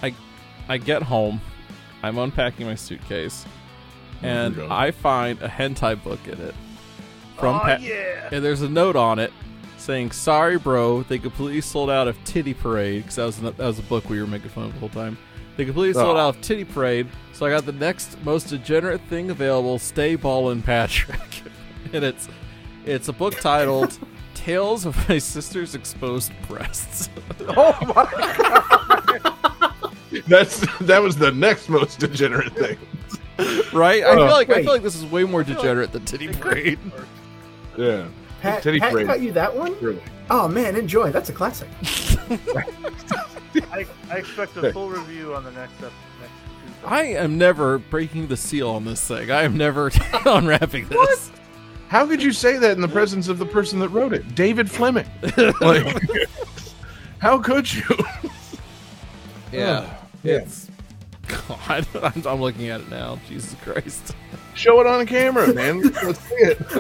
I, 0.02 0.14
I 0.68 0.78
get 0.78 1.04
home, 1.04 1.40
I'm 2.04 2.18
unpacking 2.18 2.66
my 2.66 2.76
suitcase, 2.76 3.46
and. 4.22 4.60
I 4.62 4.92
find 4.92 5.42
a 5.42 5.48
hentai 5.48 6.04
book 6.04 6.20
in 6.28 6.40
it 6.42 6.56
from 7.38 7.56
oh, 7.56 7.60
Pat, 7.60 7.82
yeah. 7.82 8.30
and 8.32 8.44
there's 8.44 8.62
a 8.62 8.70
note 8.70 8.96
on 8.96 9.20
it 9.20 9.32
saying, 9.80 10.12
"Sorry, 10.12 10.58
bro, 10.58 11.04
they 11.04 11.18
completely 11.20 11.62
sold 11.62 11.90
out 11.90 12.08
of 12.08 12.22
Titty 12.24 12.54
Parade 12.54 13.04
because 13.04 13.16
that 13.16 13.26
was 13.26 13.38
that 13.40 13.58
was 13.58 13.80
a 13.80 13.84
book 13.84 14.10
we 14.10 14.20
were 14.20 14.28
making 14.28 14.50
fun 14.50 14.66
of 14.66 14.74
the 14.74 14.80
whole 14.80 14.90
time. 14.90 15.18
They 15.58 15.66
completely 15.66 15.94
sold 15.94 16.16
Oh. 16.18 16.20
out 16.20 16.36
of 16.36 16.42
Titty 16.42 16.64
Parade, 16.66 17.08
so 17.34 17.46
I 17.46 17.50
got 17.50 17.66
the 17.66 17.72
next 17.74 18.18
most 18.24 18.48
degenerate 18.50 19.02
thing 19.10 19.30
available, 19.30 19.78
Stay 19.80 20.16
Ballin' 20.16 20.62
Patrick, 20.62 21.42
and 21.94 22.04
it's 22.04 22.28
it's 22.86 23.08
a 23.08 23.14
book 23.14 23.36
titled." 23.40 23.98
Tales 24.36 24.86
of 24.86 25.10
My 25.10 25.18
Sister's 25.18 25.76
Exposed 25.76 26.32
Breasts. 26.48 27.10
Oh 27.50 27.78
my 27.82 28.08
god. 28.38 29.34
That's 30.28 30.60
that 30.82 31.02
was 31.02 31.18
the 31.18 31.32
next 31.32 31.68
most 31.70 32.00
degenerate 32.00 32.54
thing. 32.54 32.78
right? 33.74 34.04
I 34.04 34.16
feel 34.16 34.24
Oh, 34.24 34.32
like 34.32 34.50
I 34.50 34.64
feel 34.64 34.72
like 34.72 34.82
this 34.84 34.96
is 34.96 35.06
way 35.06 35.24
more 35.24 35.44
degenerate 35.44 35.92
than 35.92 36.06
Titty 36.06 36.30
Parade. 36.30 36.80
Yeah. 37.78 38.08
Pat, 38.42 38.64
Titty 38.64 38.80
Pat 38.80 38.92
Parade. 38.92 39.08
got 39.08 39.22
you 39.22 39.32
that 39.34 39.56
one? 39.56 39.76
Really. 39.82 40.02
Oh 40.30 40.48
man, 40.48 40.76
enjoy. 40.76 41.12
That's 41.12 41.30
a 41.30 41.34
classic. 41.34 41.68
I, 43.72 43.86
I 44.12 44.18
expect 44.18 44.56
a 44.58 44.72
full 44.72 44.90
review 44.90 45.34
on 45.36 45.44
the 45.44 45.52
next 45.52 45.74
episode. 45.74 45.92
Next 46.22 46.32
Tuesday. 46.82 46.88
I 46.88 47.04
am 47.24 47.38
never 47.38 47.80
breaking 47.80 48.28
the 48.28 48.38
seal 48.38 48.70
on 48.70 48.86
this 48.86 49.06
thing. 49.08 49.32
I 49.32 49.44
am 49.44 49.58
never 49.58 49.92
unwrapping 50.26 50.88
this. 50.88 50.98
What? 50.98 51.32
How 51.88 52.06
could 52.06 52.22
you 52.22 52.32
say 52.32 52.58
that 52.58 52.72
in 52.74 52.82
the 52.82 52.88
presence 52.88 53.28
of 53.30 53.40
the 53.40 53.46
person 53.48 53.80
that 53.80 53.90
wrote 53.90 54.14
it, 54.14 54.36
David 54.36 54.70
Fleming? 54.70 55.08
Like, 55.62 55.98
how 57.18 57.40
could 57.40 57.74
you? 57.74 57.84
Yeah. 59.52 59.90
Oh, 59.90 60.08
yeah. 60.24 60.34
It's 60.36 60.70
God, 61.28 61.88
I'm, 62.02 62.28
I'm 62.28 62.42
looking 62.42 62.70
at 62.70 62.82
it 62.82 62.90
now. 62.90 63.20
Jesus 63.28 63.56
Christ. 63.64 64.16
Show 64.60 64.82
it 64.82 64.88
on 64.88 65.00
a 65.00 65.06
camera, 65.06 65.54
man. 65.54 65.80
Let's 65.82 66.20
see 66.20 66.36
it. 66.36 66.58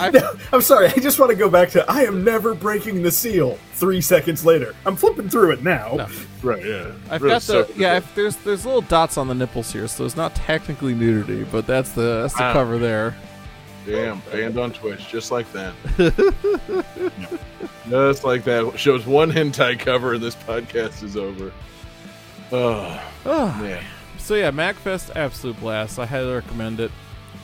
I, 0.00 0.36
I'm 0.52 0.60
sorry. 0.60 0.88
I 0.88 0.94
just 0.94 1.20
want 1.20 1.30
to 1.30 1.36
go 1.36 1.48
back 1.48 1.70
to 1.70 1.88
I 1.88 2.00
am 2.02 2.24
never 2.24 2.52
breaking 2.52 3.02
the 3.02 3.12
seal. 3.12 3.58
Three 3.74 4.00
seconds 4.00 4.44
later, 4.44 4.74
I'm 4.84 4.96
flipping 4.96 5.28
through 5.28 5.52
it 5.52 5.62
now. 5.62 5.94
No. 5.94 6.08
Right, 6.42 6.64
yeah. 6.64 6.90
I've 7.10 7.22
Really 7.22 7.34
got 7.34 7.42
the 7.42 7.64
sucks. 7.66 7.76
yeah. 7.76 7.96
If 7.98 8.12
there's 8.16 8.34
there's 8.38 8.66
little 8.66 8.80
dots 8.80 9.16
on 9.16 9.28
the 9.28 9.34
nipples 9.34 9.72
here, 9.72 9.86
so 9.86 10.04
it's 10.04 10.16
not 10.16 10.34
technically 10.34 10.94
nudity, 10.94 11.44
but 11.44 11.64
that's 11.64 11.92
the 11.92 12.22
that's 12.22 12.34
the 12.34 12.42
Ah. 12.42 12.52
cover 12.52 12.76
there. 12.78 13.14
Damn, 13.86 14.20
banned 14.32 14.58
on 14.58 14.72
Twitch, 14.72 15.06
just 15.08 15.30
like 15.30 15.46
that. 15.52 15.74
Yep. 17.06 17.40
Just 17.88 18.24
like 18.24 18.42
that. 18.44 18.72
Shows 18.78 19.06
one 19.06 19.30
hentai 19.30 19.78
cover, 19.78 20.14
and 20.14 20.22
this 20.22 20.34
podcast 20.34 21.02
is 21.04 21.16
over. 21.16 21.52
Oh, 22.50 23.00
Oh, 23.26 23.46
man. 23.60 23.84
So 24.24 24.36
yeah, 24.36 24.50
MagFest, 24.50 25.14
absolute 25.16 25.60
blast. 25.60 25.98
I 25.98 26.06
highly 26.06 26.32
recommend 26.32 26.80
it. 26.80 26.90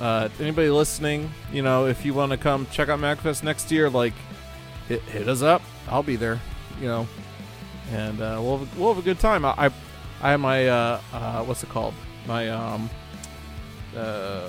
Uh, 0.00 0.30
anybody 0.40 0.70
listening, 0.70 1.30
you 1.52 1.60
know, 1.60 1.84
if 1.84 2.06
you 2.06 2.14
want 2.14 2.32
to 2.32 2.38
come 2.38 2.66
check 2.72 2.88
out 2.88 2.98
MagFest 3.00 3.42
next 3.42 3.70
year, 3.70 3.90
like, 3.90 4.14
hit, 4.88 5.02
hit 5.02 5.28
us 5.28 5.42
up. 5.42 5.60
I'll 5.88 6.02
be 6.02 6.16
there. 6.16 6.40
You 6.80 6.86
know, 6.86 7.08
and 7.92 8.18
uh, 8.22 8.38
we'll 8.40 8.56
have, 8.60 8.78
we'll 8.78 8.94
have 8.94 9.02
a 9.02 9.04
good 9.04 9.18
time. 9.18 9.44
I 9.44 9.50
I, 9.58 9.70
I 10.22 10.30
have 10.30 10.40
my 10.40 10.68
uh, 10.68 11.00
uh, 11.12 11.44
what's 11.44 11.62
it 11.62 11.68
called? 11.68 11.92
My 12.26 12.48
um 12.48 12.88
uh 13.94 14.48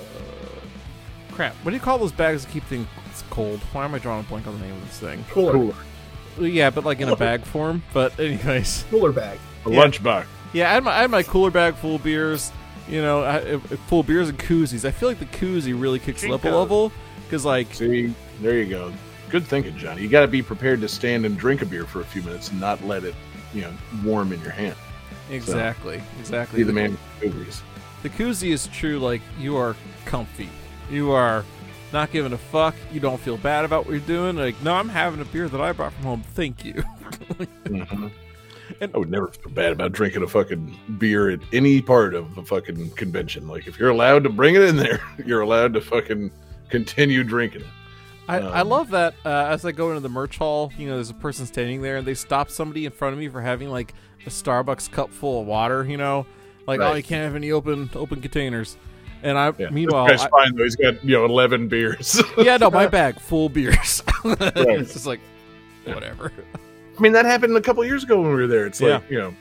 crap. 1.32 1.54
What 1.56 1.72
do 1.72 1.76
you 1.76 1.82
call 1.82 1.98
those 1.98 2.12
bags 2.12 2.46
that 2.46 2.50
keep 2.50 2.64
things 2.64 2.86
cold? 3.28 3.60
Why 3.74 3.84
am 3.84 3.94
I 3.94 3.98
drawing 3.98 4.20
a 4.20 4.28
blank 4.28 4.46
on 4.46 4.58
the 4.58 4.66
name 4.66 4.74
of 4.74 4.88
this 4.88 4.98
thing? 4.98 5.22
Cooler, 5.32 5.52
Cooler. 5.52 5.74
Yeah, 6.40 6.70
but 6.70 6.84
like 6.84 7.00
in 7.00 7.10
a 7.10 7.16
bag 7.16 7.42
form. 7.42 7.82
But 7.92 8.18
anyways. 8.18 8.86
cooler 8.88 9.12
bag. 9.12 9.38
A 9.66 9.70
Yeah. 9.70 9.84
lunchbox. 9.84 10.24
Yeah, 10.52 10.70
I 10.70 10.74
had, 10.74 10.84
my, 10.84 10.90
I 10.92 11.00
had 11.02 11.10
my 11.10 11.22
cooler 11.22 11.50
bag 11.50 11.74
full 11.76 11.96
of 11.96 12.04
beers. 12.04 12.52
You 12.88 13.00
know, 13.00 13.22
I, 13.22 13.54
I- 13.54 13.56
full 13.58 14.00
of 14.00 14.06
beers 14.06 14.28
and 14.28 14.38
koozies. 14.38 14.84
I 14.84 14.90
feel 14.90 15.08
like 15.08 15.18
the 15.18 15.26
koozie 15.26 15.78
really 15.78 15.98
kicks 15.98 16.24
it 16.24 16.30
up 16.30 16.44
a 16.44 16.48
level 16.50 16.92
because, 17.24 17.44
like, 17.44 17.72
See, 17.74 18.12
there 18.40 18.58
you 18.58 18.66
go. 18.66 18.92
Good 19.30 19.44
thinking, 19.46 19.76
Johnny. 19.78 20.02
You 20.02 20.08
got 20.08 20.22
to 20.22 20.28
be 20.28 20.42
prepared 20.42 20.80
to 20.82 20.88
stand 20.88 21.24
and 21.24 21.38
drink 21.38 21.62
a 21.62 21.66
beer 21.66 21.84
for 21.84 22.00
a 22.00 22.04
few 22.04 22.22
minutes 22.22 22.50
and 22.50 22.60
not 22.60 22.82
let 22.84 23.04
it, 23.04 23.14
you 23.54 23.62
know, 23.62 23.72
warm 24.04 24.32
in 24.32 24.40
your 24.42 24.50
hand. 24.50 24.74
exactly, 25.30 26.02
exactly. 26.20 26.58
Be 26.58 26.64
the 26.64 26.72
man 26.72 26.98
who 27.20 27.28
movies. 27.30 27.62
The 28.02 28.10
koozie 28.10 28.50
is 28.52 28.66
true. 28.66 28.98
Like, 28.98 29.22
you 29.38 29.56
are 29.56 29.74
comfy. 30.04 30.50
You 30.90 31.12
are 31.12 31.44
not 31.94 32.10
giving 32.10 32.32
a 32.34 32.38
fuck. 32.38 32.74
You 32.92 33.00
don't 33.00 33.20
feel 33.20 33.36
bad 33.38 33.64
about 33.64 33.86
what 33.86 33.92
you're 33.92 34.00
doing. 34.00 34.36
Like, 34.36 34.60
no, 34.62 34.74
I'm 34.74 34.88
having 34.90 35.20
a 35.20 35.24
beer 35.24 35.48
that 35.48 35.60
I 35.60 35.72
brought 35.72 35.92
from 35.94 36.02
home. 36.04 36.22
Thank 36.34 36.64
you. 36.64 36.82
Mhm. 37.64 38.10
And- 38.80 38.94
I 38.94 38.98
would 38.98 39.10
never 39.10 39.28
feel 39.28 39.52
bad 39.52 39.72
about 39.72 39.92
drinking 39.92 40.22
a 40.22 40.26
fucking 40.28 40.78
beer 40.98 41.30
at 41.30 41.40
any 41.52 41.82
part 41.82 42.14
of 42.14 42.36
a 42.38 42.44
fucking 42.44 42.90
convention. 42.92 43.46
Like 43.48 43.66
if 43.66 43.78
you're 43.78 43.90
allowed 43.90 44.24
to 44.24 44.30
bring 44.30 44.54
it 44.54 44.62
in 44.62 44.76
there, 44.76 45.00
you're 45.26 45.40
allowed 45.42 45.74
to 45.74 45.80
fucking 45.80 46.30
continue 46.68 47.24
drinking 47.24 47.62
it. 47.62 47.66
I, 48.28 48.38
I 48.38 48.60
Um, 48.60 48.68
love 48.68 48.90
that 48.90 49.14
uh, 49.24 49.28
as 49.50 49.64
I 49.64 49.72
go 49.72 49.88
into 49.88 50.00
the 50.00 50.08
merch 50.08 50.38
hall, 50.38 50.72
you 50.78 50.86
know, 50.88 50.94
there's 50.94 51.10
a 51.10 51.14
person 51.14 51.44
standing 51.44 51.82
there 51.82 51.96
and 51.96 52.06
they 52.06 52.14
stop 52.14 52.50
somebody 52.50 52.86
in 52.86 52.92
front 52.92 53.12
of 53.14 53.18
me 53.18 53.28
for 53.28 53.40
having 53.40 53.68
like 53.68 53.94
a 54.26 54.30
Starbucks 54.30 54.90
cup 54.92 55.10
full 55.10 55.40
of 55.40 55.46
water, 55.46 55.84
you 55.84 55.96
know, 55.96 56.24
like 56.66 56.80
oh 56.80 56.94
you 56.94 57.02
can't 57.02 57.24
have 57.24 57.34
any 57.34 57.50
open 57.50 57.90
open 57.96 58.20
containers. 58.20 58.76
And 59.24 59.36
I 59.36 59.52
Yeah. 59.58 59.70
meanwhile, 59.70 60.06
this 60.06 60.20
guy's 60.22 60.26
I, 60.26 60.30
fine 60.30 60.54
though. 60.56 60.62
He's 60.62 60.76
got 60.76 61.04
you 61.04 61.16
know 61.16 61.24
eleven 61.24 61.66
beers. 61.68 62.22
yeah, 62.38 62.56
no, 62.56 62.70
my 62.70 62.86
bag 62.98 63.18
full 63.20 63.48
beers. 63.48 64.02
it's 64.24 64.92
just 64.92 65.06
like 65.06 65.20
whatever. 65.84 66.32
I 67.02 67.04
mean, 67.04 67.14
that 67.14 67.24
happened 67.24 67.56
a 67.56 67.60
couple 67.60 67.84
years 67.84 68.04
ago 68.04 68.20
when 68.20 68.30
we 68.30 68.36
were 68.36 68.46
there. 68.46 68.64
It's 68.64 68.80
like, 68.80 69.02
you 69.10 69.18
know, 69.18 69.34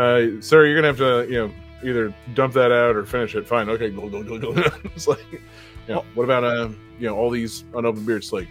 uh, 0.00 0.40
sir, 0.40 0.64
you're 0.64 0.76
gonna 0.76 0.86
have 0.86 0.98
to, 0.98 1.26
you 1.28 1.38
know, 1.40 1.52
either 1.82 2.14
dump 2.34 2.52
that 2.52 2.70
out 2.70 2.94
or 2.94 3.04
finish 3.04 3.34
it. 3.34 3.48
Fine, 3.48 3.68
okay. 3.68 3.90
Go, 3.90 4.08
go, 4.08 4.22
go, 4.22 4.38
go. 4.38 4.52
it's 4.84 5.08
like, 5.08 5.18
you 5.32 5.40
know, 5.88 6.04
what 6.14 6.22
about, 6.22 6.44
uh, 6.44 6.68
you 7.00 7.08
know, 7.08 7.16
all 7.16 7.30
these 7.30 7.64
unopened 7.74 8.06
beers? 8.06 8.26
It's 8.26 8.32
like, 8.32 8.46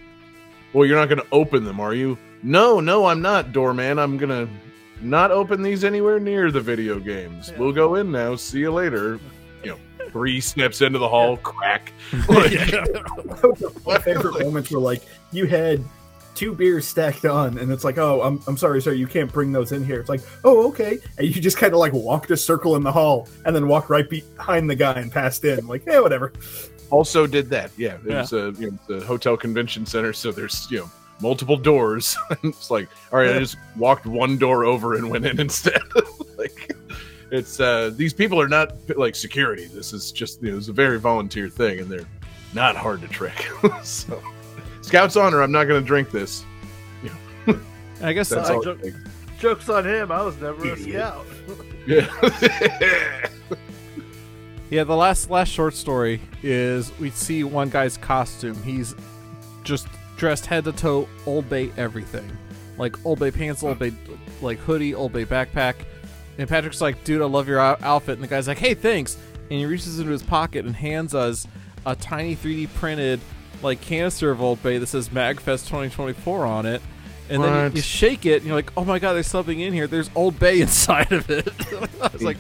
well, 0.74 0.86
you're 0.86 0.98
not 0.98 1.08
gonna 1.08 1.24
open 1.32 1.64
them, 1.64 1.80
are 1.80 1.94
you? 1.94 2.18
No, 2.42 2.82
no, 2.82 3.06
I'm 3.06 3.22
not, 3.22 3.54
doorman. 3.54 3.98
I'm 3.98 4.18
gonna 4.18 4.50
not 5.00 5.32
open 5.32 5.62
these 5.62 5.86
anywhere 5.86 6.20
near 6.20 6.52
the 6.52 6.60
video 6.60 7.00
games. 7.00 7.48
Yeah. 7.50 7.60
We'll 7.60 7.72
go 7.72 7.96
in 7.96 8.12
now. 8.12 8.36
See 8.36 8.60
you 8.60 8.74
later. 8.74 9.22
You 9.64 9.70
know, 9.72 9.80
three 10.10 10.42
steps 10.42 10.82
into 10.82 11.00
the 11.00 11.08
hall, 11.08 11.38
crack. 11.38 11.94
Like, 12.28 12.52
My 13.86 14.00
favorite 14.00 14.38
moments 14.42 14.70
were 14.70 14.80
like 14.80 15.02
you 15.32 15.46
had 15.46 15.82
two 16.36 16.54
beers 16.54 16.88
stacked 16.88 17.26
on, 17.26 17.58
and 17.58 17.72
it's 17.72 17.84
like, 17.84 17.98
oh, 17.98 18.22
I'm, 18.22 18.42
I'm 18.48 18.58
sorry, 18.58 18.82
sir, 18.82 18.94
you 18.94 19.08
can't 19.08 19.32
bring 19.32 19.52
those 19.52 19.72
in 19.72 19.84
here. 19.86 20.00
It's 20.00 20.10
like, 20.10 20.22
oh, 20.44 20.68
okay, 20.70 21.00
and 21.18 21.28
you 21.28 21.42
just 21.42 21.58
kind 21.58 21.74
of 21.74 21.80
like 21.80 21.94
walked 21.94 22.32
a 22.32 22.38
circle 22.38 22.76
in 22.76 22.84
the 22.84 22.92
hall, 22.92 23.28
and 23.46 23.56
then 23.56 23.68
walked 23.68 23.90
right 23.90 24.10
behind 24.10 24.70
the 24.70 24.76
guy 24.76 24.94
and 24.94 25.12
passed 25.12 25.46
in. 25.46 25.68
Like, 25.68 25.84
yeah, 25.86 26.00
whatever. 26.00 26.34
Also 26.90 27.26
did 27.28 27.50
that. 27.50 27.72
Yeah, 27.78 27.98
Yeah. 28.06 28.22
was 28.22 28.34
a 28.34 28.54
you 28.60 28.72
know, 28.72 28.80
the 29.00 29.06
hotel 29.06 29.36
convention 29.38 29.86
center, 29.86 30.14
so 30.14 30.32
there's 30.32 30.68
you 30.70 30.80
know 30.80 30.92
multiple 31.22 31.58
doors. 31.58 32.16
it's 32.44 32.70
like, 32.70 32.90
all 33.12 33.20
right, 33.20 33.36
I 33.36 33.40
just 33.40 33.58
walked 33.78 34.06
one 34.06 34.38
door 34.38 34.66
over 34.66 34.96
and 34.96 35.10
went 35.10 35.26
in 35.26 35.40
instead. 35.48 35.82
like, 36.38 36.72
it's 37.32 37.60
uh 37.60 37.92
these 37.96 38.14
people 38.14 38.40
are 38.40 38.48
not 38.48 38.74
like 38.96 39.16
security. 39.16 39.66
This 39.66 39.92
is 39.94 40.12
just 40.12 40.42
you 40.44 40.52
know, 40.52 40.58
it's 40.58 40.68
a 40.68 40.74
very 40.74 41.00
volunteer 41.00 41.50
thing, 41.50 41.80
and 41.80 41.90
they're 41.90 42.08
not 42.54 42.76
hard 42.76 43.02
to 43.02 43.08
trick. 43.08 43.48
so, 43.84 44.22
Scout's 44.84 45.16
honor, 45.16 45.42
I'm 45.42 45.52
not 45.52 45.66
going 45.66 45.82
to 45.82 45.86
drink 45.88 46.12
this. 46.12 46.46
I 48.02 48.12
guess 48.14 48.30
That's 48.30 48.50
uh, 48.50 48.56
all. 48.56 48.64
jo- 48.64 48.72
it 48.72 48.82
takes. 48.84 48.98
Joke's 49.40 49.70
on 49.70 49.86
him. 49.86 50.12
I 50.12 50.22
was 50.22 50.40
never 50.40 50.72
a 50.74 50.78
scout. 50.80 51.26
Yeah. 51.88 52.08
Yeah, 54.70 54.84
the 54.86 54.96
last 54.96 55.30
last 55.30 55.50
short 55.50 55.76
story 55.76 56.20
is 56.42 56.98
we 56.98 57.12
see 57.12 57.44
one 57.44 57.70
guy's 57.70 57.96
costume. 57.96 58.56
He's 58.64 58.96
just 59.64 59.88
dressed 60.18 60.48
head 60.48 60.64
to 60.64 60.72
toe, 60.72 61.08
Old 61.28 61.48
Bay 61.48 61.72
everything, 61.78 62.28
like 62.80 62.96
Old 63.06 63.20
Bay 63.20 63.30
pants, 63.30 63.62
Old 63.62 63.78
Bay 63.78 63.94
like 64.42 64.58
hoodie, 64.60 64.96
Old 64.96 65.14
Bay 65.14 65.26
backpack. 65.26 65.76
And 66.40 66.50
Patrick's 66.50 66.82
like, 66.82 67.04
"Dude, 67.04 67.22
I 67.22 67.26
love 67.26 67.48
your 67.48 67.60
outfit." 67.60 68.16
And 68.16 68.24
the 68.24 68.28
guy's 68.28 68.48
like, 68.48 68.58
"Hey, 68.58 68.74
thanks." 68.74 69.16
And 69.52 69.60
he 69.60 69.66
reaches 69.68 70.00
into 70.00 70.12
his 70.12 70.24
pocket 70.24 70.66
and 70.66 70.76
hands 70.76 71.14
us 71.14 71.46
a 71.86 71.96
tiny 71.96 72.36
3D 72.36 72.74
printed 72.74 73.20
like 73.64 73.82
canister 73.82 74.32
of 74.32 74.42
Old 74.42 74.62
Bay 74.62 74.78
that 74.78 74.88
says 74.88 75.10
MagFest 75.10 75.68
2024 75.68 76.46
on 76.46 76.66
it. 76.66 76.82
And 77.30 77.42
then 77.44 77.72
you, 77.72 77.78
you 77.78 77.82
shake 77.82 78.26
it, 78.26 78.38
and 78.38 78.46
you're 78.46 78.56
like, 78.56 78.72
"Oh 78.76 78.84
my 78.84 79.00
god, 79.00 79.14
there's 79.14 79.28
something 79.28 79.60
in 79.60 79.74
here. 79.74 79.88
There's 79.88 80.10
Old 80.14 80.38
Bay 80.40 80.62
inside 80.62 81.12
of 81.12 81.30
it." 81.30 81.48
I 82.02 82.10
was 82.12 82.22
like, 82.22 82.38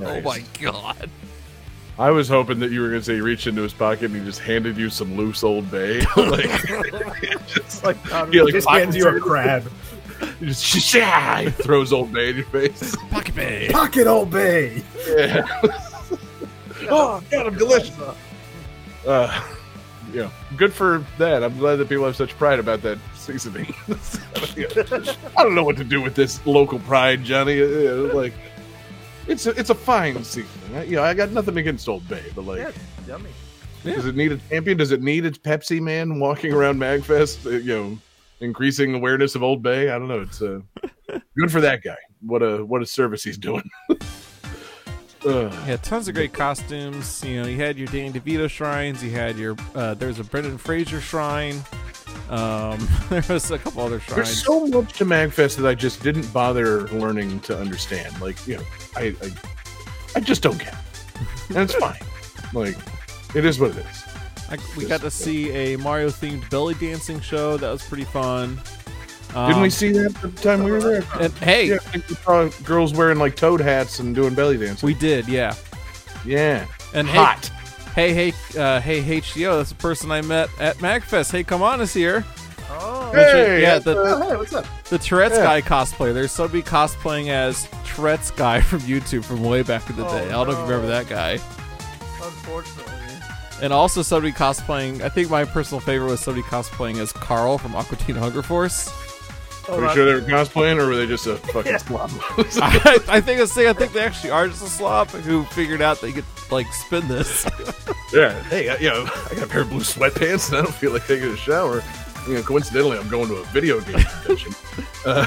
"Oh 0.00 0.20
my 0.20 0.42
god." 0.60 1.08
I 1.96 2.10
was 2.10 2.28
hoping 2.28 2.58
that 2.58 2.72
you 2.72 2.80
were 2.80 2.88
going 2.88 3.00
to 3.00 3.04
say 3.04 3.14
he 3.14 3.20
reached 3.20 3.46
into 3.46 3.62
his 3.62 3.72
pocket 3.72 4.06
and 4.06 4.16
he 4.16 4.24
just 4.24 4.40
handed 4.40 4.76
you 4.76 4.90
some 4.90 5.16
loose 5.16 5.44
old 5.44 5.70
bay. 5.70 6.00
like, 6.16 6.50
just 7.46 7.84
like, 7.84 8.10
Not 8.10 8.32
He 8.32 8.42
like 8.42 8.52
just 8.52 8.68
hands 8.68 8.96
you 8.96 9.06
a 9.06 9.20
crab. 9.20 9.70
he 10.40 10.46
just 10.46 10.64
shah, 10.64 11.36
he 11.36 11.50
throws 11.50 11.92
old 11.92 12.12
bay 12.12 12.30
in 12.30 12.36
your 12.36 12.46
face. 12.46 12.96
Pocket 13.10 13.36
Bay. 13.36 13.68
Pocket 13.70 14.08
Old 14.08 14.30
Bay. 14.30 14.82
Yeah. 15.06 15.46
oh, 16.90 17.22
God, 17.30 17.46
I'm 17.46 17.56
delicious. 17.56 17.96
Uh, 19.06 19.44
yeah, 20.14 20.30
good 20.56 20.72
for 20.72 21.04
that. 21.18 21.42
I'm 21.42 21.58
glad 21.58 21.76
that 21.76 21.88
people 21.88 22.04
have 22.06 22.16
such 22.16 22.36
pride 22.38 22.58
about 22.58 22.80
that 22.82 22.98
seasoning. 23.16 23.74
I 25.36 25.42
don't 25.42 25.54
know 25.54 25.64
what 25.64 25.76
to 25.78 25.84
do 25.84 26.00
with 26.00 26.14
this 26.14 26.44
local 26.46 26.78
pride, 26.80 27.24
Johnny. 27.24 27.60
Uh, 27.60 28.14
Like, 28.14 28.32
it's 29.26 29.46
a, 29.46 29.50
it's 29.58 29.70
a 29.70 29.74
fine 29.74 30.22
seasoning. 30.24 30.76
I, 30.76 30.84
you 30.84 30.96
know, 30.96 31.02
I 31.02 31.14
got 31.14 31.30
nothing 31.32 31.56
against 31.58 31.88
Old 31.88 32.06
Bay, 32.08 32.24
but 32.34 32.44
like, 32.44 32.58
Yeah, 32.60 32.70
yummy. 33.06 33.30
Does 33.82 34.06
it 34.06 34.16
need 34.16 34.32
a 34.32 34.38
champion? 34.48 34.78
Does 34.78 34.92
it 34.92 35.02
need 35.02 35.26
its 35.26 35.36
Pepsi 35.36 35.78
man 35.80 36.18
walking 36.18 36.52
around 36.54 36.78
Magfest? 36.78 37.44
uh, 37.46 37.50
You 37.50 37.74
know, 37.74 37.98
increasing 38.40 38.94
awareness 38.94 39.34
of 39.34 39.42
Old 39.42 39.62
Bay. 39.62 39.90
I 39.90 39.98
don't 39.98 40.08
know. 40.08 40.20
It's 40.20 40.40
uh, 40.40 40.60
good 41.36 41.52
for 41.52 41.60
that 41.60 41.82
guy. 41.82 41.96
What 42.22 42.42
a 42.42 42.64
what 42.64 42.80
a 42.80 42.86
service 42.86 43.22
he's 43.22 43.36
doing. 43.36 43.68
Ugh. 45.26 45.52
Yeah, 45.66 45.76
tons 45.76 46.08
of 46.08 46.14
great 46.14 46.32
costumes. 46.32 47.24
You 47.24 47.42
know, 47.42 47.48
you 47.48 47.56
had 47.56 47.78
your 47.78 47.86
Danny 47.88 48.18
DeVito 48.18 48.48
shrines. 48.48 49.02
You 49.02 49.10
had 49.10 49.36
your 49.36 49.56
uh, 49.74 49.94
there 49.94 50.08
was 50.08 50.18
a 50.18 50.24
Brendan 50.24 50.58
Fraser 50.58 51.00
shrine. 51.00 51.62
Um, 52.28 52.86
there 53.08 53.24
was 53.28 53.50
a 53.50 53.58
couple 53.58 53.82
other 53.82 54.00
shrines. 54.00 54.16
There's 54.16 54.44
so 54.44 54.66
much 54.66 54.92
to 54.94 55.04
Magfest 55.04 55.56
that 55.56 55.66
I 55.66 55.74
just 55.74 56.02
didn't 56.02 56.30
bother 56.32 56.88
learning 56.88 57.40
to 57.40 57.58
understand. 57.58 58.20
Like 58.20 58.46
you 58.46 58.56
know, 58.56 58.64
I 58.96 59.16
I, 59.22 59.30
I 60.16 60.20
just 60.20 60.42
don't 60.42 60.58
get, 60.58 60.74
it. 60.74 61.50
and 61.50 61.58
it's 61.58 61.74
fine. 61.74 62.00
Like 62.52 62.76
it 63.34 63.44
is 63.44 63.58
what 63.58 63.70
it 63.70 63.78
is. 63.78 64.04
I, 64.50 64.58
we 64.76 64.84
got 64.84 65.00
to 65.00 65.10
see 65.10 65.50
a 65.52 65.78
Mario 65.78 66.08
themed 66.08 66.48
belly 66.50 66.74
dancing 66.74 67.20
show. 67.20 67.56
That 67.56 67.70
was 67.70 67.82
pretty 67.82 68.04
fun. 68.04 68.60
Didn't 69.34 69.54
Um, 69.56 69.62
we 69.62 69.70
see 69.70 69.90
that 69.92 70.14
the 70.22 70.28
time 70.42 70.62
we 70.62 70.70
were 70.70 70.80
there? 70.80 71.04
And 71.20 71.32
hey, 71.38 71.66
Yeah, 71.66 71.74
I 71.74 71.78
think 71.78 72.08
we 72.08 72.14
saw 72.14 72.48
girls 72.62 72.94
wearing 72.94 73.18
like 73.18 73.34
toad 73.34 73.60
hats 73.60 73.98
and 73.98 74.14
doing 74.14 74.32
belly 74.34 74.56
dancing. 74.56 74.86
we 74.86 74.94
did, 74.94 75.26
yeah. 75.26 75.54
yeah, 76.24 76.66
And 76.94 77.08
hot. 77.08 77.50
hey, 77.96 78.12
hey, 78.14 78.30
hey, 78.30 78.60
uh, 78.60 78.80
hey, 78.80 79.02
HDO. 79.20 79.56
That's 79.58 79.70
the 79.70 79.74
person 79.76 80.12
I 80.12 80.20
met 80.22 80.48
at 80.60 80.76
Magfest. 80.78 81.32
Hey, 81.32 81.42
come 81.42 81.62
on, 81.62 81.80
is 81.80 81.92
here. 81.92 82.24
Oh, 82.70 83.10
Hey, 83.12 83.60
yeah, 83.62 83.78
the 83.80 83.96
Oh, 83.96 84.28
hey, 84.28 84.36
what's 84.36 84.52
up? 84.54 84.66
the 84.88 84.98
Tourette's 84.98 85.36
Yeah. 85.36 85.44
guy 85.44 85.60
cosplay. 85.62 86.14
There's 86.14 86.30
somebody 86.32 86.62
cosplaying 86.62 87.28
as 87.30 87.68
Tourette's 87.84 88.30
guy 88.30 88.60
from 88.60 88.80
YouTube 88.80 89.24
from 89.24 89.42
way 89.42 89.62
back 89.62 89.88
in 89.90 89.96
the 89.96 90.06
Oh, 90.06 90.10
day. 90.10 90.26
I 90.26 90.30
don't 90.30 90.46
know 90.46 90.52
if 90.52 90.58
you 90.58 90.64
remember 90.64 90.86
that 90.88 91.08
guy. 91.08 91.40
unfortunately. 92.22 92.92
And 93.62 93.72
also 93.72 94.02
somebody 94.02 94.32
cosplaying. 94.32 95.00
I 95.02 95.08
think 95.08 95.30
my 95.30 95.44
personal 95.44 95.80
favorite 95.80 96.08
was 96.10 96.20
somebody 96.20 96.42
cosplaying 96.46 96.98
as 96.98 97.12
Carl 97.12 97.58
from 97.58 97.74
Aqua 97.76 97.96
Teen 97.96 98.16
Hunger 98.16 98.42
Force. 98.42 98.90
Oh, 99.68 99.76
Are 99.78 99.80
you 99.80 99.86
I- 99.88 99.94
sure 99.94 100.04
they 100.04 100.14
were 100.14 100.20
cosplaying, 100.38 100.78
or 100.80 100.86
were 100.88 100.96
they 100.96 101.06
just 101.06 101.26
a 101.26 101.36
fucking 101.36 101.72
Yeah. 101.72 101.78
slob? 101.78 102.10
I, 102.38 102.98
I 103.08 103.20
think 103.20 103.40
I 103.40 103.44
say 103.46 103.68
I 103.68 103.72
think 103.72 103.92
they 103.92 104.00
actually 104.02 104.30
are 104.30 104.46
just 104.48 104.62
a 104.62 104.68
slob 104.68 105.08
who 105.08 105.44
figured 105.46 105.80
out 105.80 106.00
they 106.00 106.12
could 106.12 106.24
like 106.50 106.70
spin 106.72 107.08
this. 107.08 107.46
yeah. 108.12 108.40
Hey, 108.44 108.68
uh, 108.68 108.76
you 108.78 108.90
know, 108.90 109.04
I 109.30 109.34
got 109.34 109.44
a 109.44 109.46
pair 109.46 109.62
of 109.62 109.70
blue 109.70 109.80
sweatpants, 109.80 110.48
and 110.50 110.58
I 110.58 110.62
don't 110.62 110.74
feel 110.74 110.92
like 110.92 111.06
taking 111.06 111.28
a 111.30 111.36
shower. 111.36 111.82
You 112.28 112.34
know, 112.34 112.42
coincidentally, 112.42 112.98
I'm 112.98 113.08
going 113.08 113.28
to 113.28 113.34
a 113.36 113.44
video 113.46 113.80
game 113.80 113.98
convention. 114.00 114.52
Uh, 115.06 115.26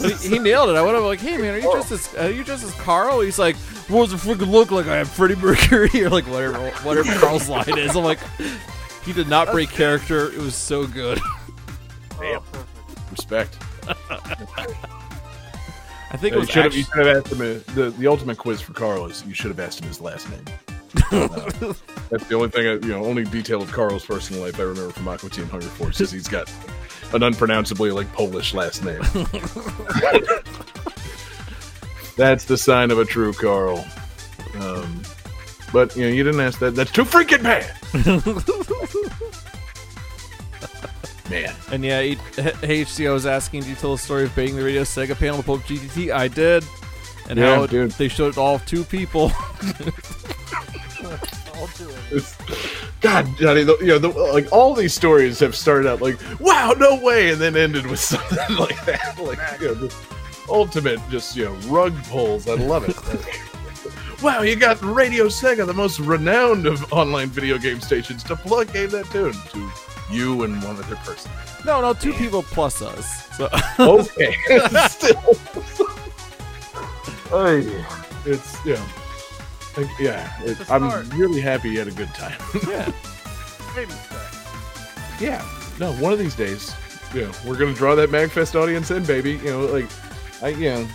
he, 0.00 0.28
he 0.30 0.38
nailed 0.40 0.70
it. 0.70 0.74
I 0.74 0.82
went 0.82 0.96
up 0.96 1.04
like, 1.04 1.20
"Hey 1.20 1.36
man, 1.36 1.54
are 1.54 1.58
you 1.58 1.72
just 1.72 1.92
as 1.92 2.12
are 2.16 2.30
you 2.32 2.42
just 2.42 2.64
as 2.64 2.72
Carl?" 2.74 3.20
He's 3.20 3.38
like, 3.38 3.54
"What 3.86 4.10
does 4.10 4.12
it 4.14 4.26
freaking 4.28 4.50
look 4.50 4.72
like? 4.72 4.88
I 4.88 4.96
have 4.96 5.08
Freddie 5.08 5.36
Mercury 5.36 5.88
or 6.02 6.10
like 6.10 6.26
whatever 6.26 6.58
whatever 6.82 7.12
Carl's 7.20 7.48
line 7.48 7.78
is." 7.78 7.94
I'm 7.94 8.02
like, 8.02 8.18
he 9.04 9.12
did 9.12 9.28
not 9.28 9.52
break 9.52 9.68
character. 9.70 10.32
It 10.32 10.38
was 10.38 10.56
so 10.56 10.84
good. 10.84 11.20
Damn. 12.18 12.42
Respect. 13.16 13.56
I 16.10 16.16
think 16.16 16.32
it 16.32 16.34
you 16.34 16.40
was 16.40 16.48
should 16.50 16.64
have. 16.64 16.74
You 16.74 16.82
should 16.84 17.06
have 17.06 17.16
asked 17.16 17.32
him. 17.32 17.40
uh, 17.40 17.60
The 17.74 17.90
the 17.98 18.06
ultimate 18.06 18.38
quiz 18.38 18.60
for 18.60 18.72
Carl 18.72 19.06
is 19.06 19.24
you 19.26 19.34
should 19.34 19.48
have 19.50 19.60
asked 19.60 19.80
him 19.80 19.88
his 19.88 20.00
last 20.00 20.28
name. 20.30 20.44
Uh, 21.12 21.28
that's 22.10 22.26
the 22.28 22.34
only 22.34 22.48
thing. 22.48 22.66
I, 22.66 22.72
you 22.74 22.92
know, 22.92 23.04
only 23.04 23.24
detail 23.24 23.62
of 23.62 23.70
Carl's 23.72 24.04
personal 24.04 24.42
life 24.42 24.58
I 24.58 24.62
remember 24.64 24.90
from 24.92 25.06
Aqua 25.08 25.30
Teen 25.30 25.46
Hunger 25.46 25.66
Force 25.66 26.00
is 26.00 26.10
he's 26.10 26.28
got 26.28 26.50
an 27.12 27.22
unpronounceably 27.22 27.90
like 27.92 28.12
Polish 28.12 28.52
last 28.54 28.84
name. 28.84 29.00
that's 32.16 32.44
the 32.44 32.56
sign 32.56 32.90
of 32.90 32.98
a 32.98 33.04
true 33.04 33.32
Carl. 33.32 33.84
Um, 34.60 35.02
but 35.72 35.94
you 35.96 36.04
know, 36.04 36.10
you 36.12 36.22
didn't 36.24 36.40
ask 36.40 36.58
that. 36.60 36.74
That's 36.76 36.92
too 36.92 37.04
freaking 37.04 37.42
bad. 37.42 37.70
Man, 41.30 41.54
and 41.72 41.82
yeah, 41.84 42.02
he, 42.02 42.16
HCO 42.16 43.14
was 43.14 43.24
asking, 43.24 43.62
"Do 43.62 43.70
you 43.70 43.74
tell 43.76 43.92
the 43.92 43.98
story 43.98 44.24
of 44.24 44.34
baiting 44.36 44.56
the 44.56 44.62
radio 44.64 44.82
Sega 44.82 45.18
panel 45.18 45.38
to 45.38 45.42
Pope 45.42 45.62
GTT?" 45.62 46.12
I 46.12 46.28
did, 46.28 46.64
and 47.30 47.38
Yeah, 47.38 47.54
how 47.56 47.62
it- 47.64 47.70
dude. 47.70 47.92
they 47.92 48.08
showed 48.08 48.34
it 48.34 48.38
all 48.38 48.58
two 48.60 48.84
people. 48.84 49.32
I'll 51.54 51.66
do 51.78 51.88
it. 51.88 51.96
It's, 52.10 52.36
God, 53.00 53.26
Johnny, 53.38 53.64
the, 53.64 53.76
you 53.80 53.86
know, 53.86 53.98
the, 53.98 54.08
like 54.08 54.50
all 54.52 54.74
these 54.74 54.92
stories 54.94 55.38
have 55.40 55.54
started 55.56 55.88
out 55.88 56.02
like, 56.02 56.18
"Wow, 56.40 56.74
no 56.78 56.96
way," 57.02 57.30
and 57.30 57.40
then 57.40 57.56
ended 57.56 57.86
with 57.86 58.00
something 58.12 58.56
like 58.56 58.84
that, 58.86 59.18
like 59.18 59.38
you 59.60 59.68
know, 59.68 59.74
the 59.74 59.94
ultimate, 60.50 61.00
just 61.10 61.36
you 61.36 61.44
know, 61.46 61.52
rug 61.68 61.94
pulls. 62.04 62.46
I 62.48 62.54
love 62.54 62.86
it. 62.88 64.22
wow, 64.22 64.42
you 64.42 64.56
got 64.56 64.80
Radio 64.82 65.26
Sega, 65.28 65.66
the 65.66 65.72
most 65.74 66.00
renowned 66.00 66.66
of 66.66 66.92
online 66.92 67.28
video 67.28 67.56
game 67.58 67.80
stations, 67.80 68.22
to 68.24 68.36
plug 68.36 68.72
Game 68.72 68.90
That 68.90 69.06
Tune 69.06 69.32
to 69.32 69.70
you 70.10 70.42
and 70.44 70.62
one 70.62 70.76
other 70.76 70.96
person. 70.96 71.30
no, 71.64 71.80
no, 71.80 71.92
two 71.94 72.12
people 72.12 72.42
plus 72.42 72.82
us. 72.82 73.26
So 73.36 73.48
Okay, 73.78 74.34
still, 74.88 75.20
Ay, 77.32 77.84
it's 78.26 78.64
yeah. 78.64 78.86
Like, 79.76 79.88
yeah, 79.98 80.42
it, 80.42 80.60
It's 80.60 80.70
a 80.70 80.74
I'm 80.74 81.08
really 81.10 81.40
happy 81.40 81.70
you 81.70 81.78
had 81.80 81.88
a 81.88 81.92
good 81.92 82.12
time. 82.14 82.38
yeah, 82.68 82.90
Baby 83.74 83.90
step. 83.92 85.20
Yeah. 85.20 85.44
No, 85.80 85.92
one 85.94 86.12
of 86.12 86.18
these 86.20 86.36
days, 86.36 86.72
you 87.12 87.22
know, 87.22 87.32
we're 87.44 87.56
gonna 87.58 87.74
draw 87.74 87.96
that 87.96 88.10
Magfest 88.10 88.54
audience 88.54 88.92
in, 88.92 89.04
baby. 89.04 89.32
You 89.32 89.50
know, 89.50 89.60
like 89.66 89.88
I 90.42 90.48
you 90.50 90.70
know 90.70 90.88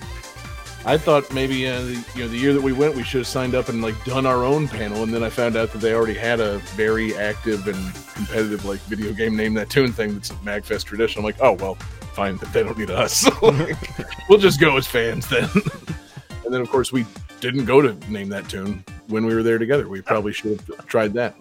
I 0.86 0.98
thought 0.98 1.32
maybe 1.34 1.68
uh, 1.68 1.82
the, 1.82 2.06
you 2.16 2.24
know 2.24 2.28
the 2.30 2.38
year 2.38 2.54
that 2.54 2.62
we 2.62 2.72
went, 2.72 2.96
we 2.96 3.04
should 3.04 3.20
have 3.20 3.28
signed 3.28 3.54
up 3.54 3.70
and 3.70 3.82
like 3.82 4.02
done 4.06 4.26
our 4.26 4.44
own 4.44 4.68
panel, 4.68 5.04
and 5.04 5.14
then 5.14 5.24
I 5.24 5.30
found 5.30 5.56
out 5.58 5.72
that 5.74 5.80
they 5.80 5.94
already 5.94 6.14
had 6.14 6.40
a 6.40 6.60
very 6.76 7.16
active 7.16 7.68
and 7.68 7.94
competitive 8.14 8.66
like 8.66 8.80
video 8.82 9.12
game 9.14 9.36
name 9.36 9.54
that 9.56 9.70
tune 9.70 9.92
thing 9.92 10.14
that's 10.14 10.30
a 10.32 10.36
Magfest 10.36 10.86
tradition. 10.86 11.20
I'm 11.20 11.26
like, 11.26 11.36
oh 11.42 11.54
well, 11.54 11.76
fine, 11.76 12.38
but 12.38 12.52
they 12.54 12.64
don't 12.64 12.78
need 12.78 12.92
us. 12.92 13.26
Like, 13.42 13.78
we'll 14.30 14.40
just 14.40 14.60
go 14.60 14.78
as 14.78 14.88
fans 14.88 15.28
then. 15.28 15.50
and 16.46 16.54
then 16.54 16.62
of 16.62 16.70
course 16.70 16.92
we 16.92 17.06
didn't 17.42 17.66
go 17.66 17.82
to 17.82 17.94
name 18.12 18.30
that 18.30 18.48
tune 18.50 18.84
when 19.08 19.26
we 19.26 19.36
were 19.36 19.44
there 19.44 19.58
together. 19.58 19.88
We 19.88 20.02
probably 20.02 20.32
should 20.32 20.62
have 20.62 20.86
tried 20.88 21.14
that. 21.14 21.36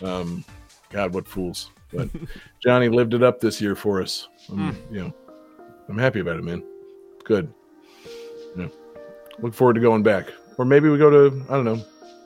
Um, 0.00 0.44
God, 0.90 1.12
what 1.12 1.26
fools! 1.26 1.70
But 1.92 2.08
Johnny 2.62 2.88
lived 2.88 3.14
it 3.14 3.22
up 3.22 3.40
this 3.40 3.60
year 3.60 3.74
for 3.74 4.00
us. 4.00 4.28
I'm, 4.50 4.76
You 4.90 5.00
know, 5.00 5.14
I'm 5.88 5.98
happy 5.98 6.20
about 6.20 6.36
it, 6.36 6.44
man. 6.44 6.62
Good. 7.24 7.52
Yeah. 9.38 9.44
Look 9.44 9.54
forward 9.54 9.74
to 9.74 9.80
going 9.80 10.02
back, 10.02 10.26
or 10.58 10.64
maybe 10.64 10.88
we 10.88 10.98
go 10.98 11.10
to 11.10 11.42
I 11.48 11.54
don't 11.54 11.64
know 11.64 11.82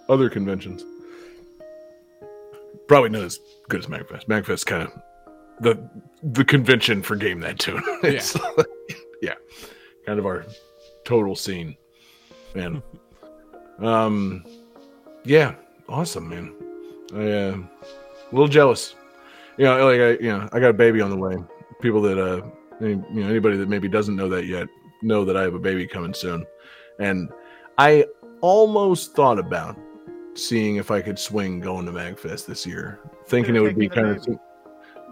other 0.08 0.28
conventions. 0.30 0.84
Probably 2.86 3.10
not 3.10 3.22
as 3.22 3.38
good 3.68 3.80
as 3.80 3.86
Magfest. 3.86 4.26
Magfest 4.26 4.66
kind 4.66 4.82
of 4.84 4.92
the 5.60 5.90
the 6.22 6.44
convention 6.44 7.02
for 7.02 7.16
Game 7.16 7.40
That 7.40 7.58
Tune. 7.58 7.82
It's 8.02 8.34
like- 8.56 8.66
yeah, 9.20 9.34
kind 10.06 10.18
of 10.18 10.26
our 10.26 10.44
total 11.04 11.34
scene, 11.36 11.76
man. 12.54 12.82
um, 13.80 14.44
yeah, 15.24 15.54
awesome, 15.88 16.28
man. 16.28 16.54
I 17.14 17.30
uh, 17.30 17.56
a 17.56 18.32
little 18.32 18.48
jealous. 18.48 18.94
You 19.56 19.64
know, 19.64 19.86
like 19.86 20.00
I, 20.00 20.10
you 20.22 20.30
know, 20.30 20.48
I 20.52 20.60
got 20.60 20.70
a 20.70 20.74
baby 20.74 21.00
on 21.00 21.10
the 21.10 21.16
way. 21.16 21.36
People 21.82 22.00
that 22.02 22.18
uh, 22.18 22.42
any, 22.80 22.92
you 23.12 23.20
know, 23.24 23.28
anybody 23.28 23.56
that 23.56 23.68
maybe 23.68 23.88
doesn't 23.88 24.14
know 24.16 24.28
that 24.28 24.46
yet, 24.46 24.68
know 25.02 25.24
that 25.24 25.36
I 25.36 25.42
have 25.42 25.54
a 25.54 25.58
baby 25.58 25.86
coming 25.86 26.14
soon, 26.14 26.46
and 26.98 27.28
I 27.78 28.06
almost 28.40 29.14
thought 29.14 29.38
about 29.38 29.76
seeing 30.34 30.76
if 30.76 30.90
I 30.90 31.00
could 31.00 31.18
swing 31.18 31.61
going 31.61 31.87
to 31.87 31.92
Magfest 31.92 32.46
this 32.46 32.66
year, 32.66 33.00
thinking 33.26 33.56
it 33.56 33.61
would 33.61 33.78
be 33.78 33.88
kind 33.88 34.08
of 34.08 34.26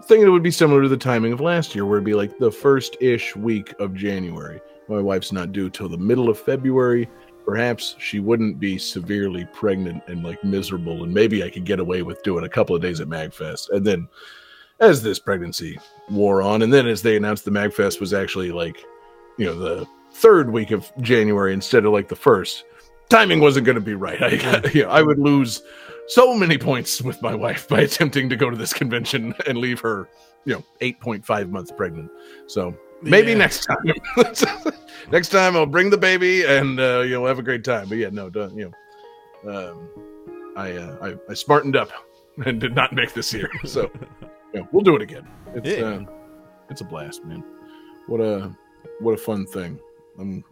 thinking 0.05 0.27
it 0.27 0.31
would 0.31 0.43
be 0.43 0.51
similar 0.51 0.81
to 0.81 0.89
the 0.89 0.97
timing 0.97 1.33
of 1.33 1.41
last 1.41 1.75
year, 1.75 1.85
where 1.85 1.97
it'd 1.97 2.05
be 2.05 2.13
like 2.13 2.37
the 2.37 2.51
first 2.51 2.97
ish 3.01 3.35
week 3.35 3.73
of 3.79 3.93
January. 3.93 4.59
My 4.87 5.01
wife's 5.01 5.31
not 5.31 5.51
due 5.51 5.69
till 5.69 5.89
the 5.89 5.97
middle 5.97 6.29
of 6.29 6.39
February. 6.39 7.09
Perhaps 7.45 7.95
she 7.97 8.19
wouldn't 8.19 8.59
be 8.59 8.77
severely 8.77 9.47
pregnant 9.53 10.03
and 10.07 10.23
like 10.23 10.43
miserable, 10.43 11.03
and 11.03 11.13
maybe 11.13 11.43
I 11.43 11.49
could 11.49 11.65
get 11.65 11.79
away 11.79 12.03
with 12.03 12.23
doing 12.23 12.45
a 12.45 12.49
couple 12.49 12.75
of 12.75 12.81
days 12.81 12.99
at 12.99 13.07
Magfest. 13.07 13.69
And 13.69 13.85
then, 13.85 14.07
as 14.79 15.01
this 15.01 15.19
pregnancy 15.19 15.79
wore 16.09 16.41
on, 16.41 16.61
and 16.61 16.71
then 16.71 16.87
as 16.87 17.01
they 17.01 17.17
announced 17.17 17.45
the 17.45 17.51
Magfest 17.51 17.99
was 17.99 18.13
actually 18.13 18.51
like, 18.51 18.83
you 19.37 19.45
know, 19.45 19.57
the 19.57 19.87
third 20.21 20.51
week 20.51 20.71
of 20.71 20.91
January 21.01 21.53
instead 21.53 21.85
of 21.85 21.93
like 21.93 22.07
the 22.09 22.15
first, 22.15 22.65
timing 23.09 23.39
wasn't 23.39 23.65
going 23.65 23.75
to 23.75 23.81
be 23.81 23.93
right. 23.95 24.21
I, 24.21 24.69
you 24.73 24.83
know, 24.83 24.89
I 24.89 25.01
would 25.01 25.19
lose 25.19 25.61
so 26.07 26.33
many 26.33 26.57
points 26.57 27.01
with 27.01 27.21
my 27.21 27.35
wife 27.35 27.67
by 27.67 27.81
attempting 27.87 28.29
to 28.29 28.35
go 28.35 28.49
to 28.49 28.57
this 28.57 28.73
convention 28.73 29.33
and 29.45 29.57
leave 29.57 29.79
her, 29.81 30.07
you 30.45 30.53
know, 30.53 30.63
8.5 30.81 31.49
months 31.49 31.71
pregnant. 31.71 32.09
So 32.47 32.75
maybe 33.01 33.31
Yeah. 33.31 33.37
next 33.37 33.65
time. 33.65 33.93
next 35.11 35.29
time 35.29 35.55
I'll 35.55 35.65
bring 35.65 35.89
the 35.89 35.97
baby 35.97 36.45
and 36.45 36.79
uh, 36.79 37.01
you'll 37.01 37.27
have 37.27 37.39
a 37.39 37.43
great 37.43 37.63
time. 37.63 37.87
But 37.89 37.97
yeah, 37.99 38.09
no, 38.09 38.29
don't, 38.29 38.55
you 38.57 38.71
know, 39.43 39.71
um, 39.71 39.89
I, 40.57 40.71
uh, 40.71 40.97
I 41.27 41.31
I 41.31 41.33
smartened 41.35 41.75
up 41.75 41.91
and 42.45 42.59
did 42.59 42.73
not 42.73 42.91
make 42.93 43.13
this 43.13 43.31
year. 43.33 43.49
So 43.65 43.91
yeah, 44.53 44.61
we'll 44.71 44.81
do 44.83 44.95
it 44.95 45.01
again. 45.03 45.27
It's 45.53 45.67
Yeah. 45.69 45.85
uh, 45.85 46.05
it's 46.71 46.81
a 46.81 46.83
blast, 46.85 47.23
man. 47.25 47.43
What 48.07 48.19
a 48.21 48.51
what 48.99 49.13
a 49.13 49.17
fun 49.17 49.45
thing. 49.45 49.79
I'm 50.19 50.43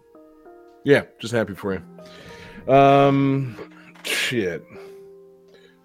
yeah, 0.83 1.03
just 1.19 1.33
happy 1.33 1.55
for 1.55 1.73
you. 1.73 2.73
Um, 2.73 3.57
shit. 4.03 4.63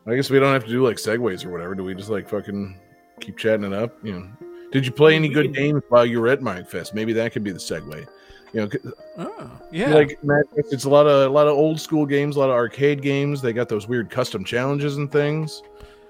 I 0.06 0.14
guess 0.14 0.30
we 0.30 0.38
don't 0.38 0.52
have 0.52 0.64
to 0.64 0.70
do 0.70 0.84
like 0.86 0.96
segues 0.96 1.44
or 1.44 1.50
whatever. 1.50 1.74
Do 1.74 1.84
we 1.84 1.94
just 1.94 2.10
like 2.10 2.28
fucking 2.28 2.78
keep 3.20 3.36
chatting 3.36 3.64
it 3.64 3.72
up? 3.72 3.96
You 4.02 4.12
know, 4.12 4.28
did 4.72 4.84
you 4.86 4.92
play 4.92 5.14
any 5.14 5.28
good 5.28 5.54
games 5.54 5.82
while 5.88 6.04
you 6.06 6.20
were 6.20 6.28
at 6.28 6.40
Magfest? 6.40 6.94
Maybe 6.94 7.12
that 7.14 7.32
could 7.32 7.44
be 7.44 7.52
the 7.52 7.58
segue. 7.58 8.06
You 8.52 8.62
know, 8.62 8.92
Oh, 9.18 9.50
yeah. 9.70 9.94
like 9.94 10.18
it's 10.56 10.84
a 10.84 10.88
lot 10.90 11.06
of 11.06 11.30
a 11.30 11.32
lot 11.32 11.46
of 11.46 11.56
old 11.56 11.80
school 11.80 12.04
games, 12.04 12.36
a 12.36 12.40
lot 12.40 12.50
of 12.50 12.54
arcade 12.56 13.00
games. 13.02 13.40
They 13.40 13.52
got 13.52 13.68
those 13.68 13.86
weird 13.86 14.10
custom 14.10 14.44
challenges 14.44 14.96
and 14.96 15.10
things. 15.10 15.62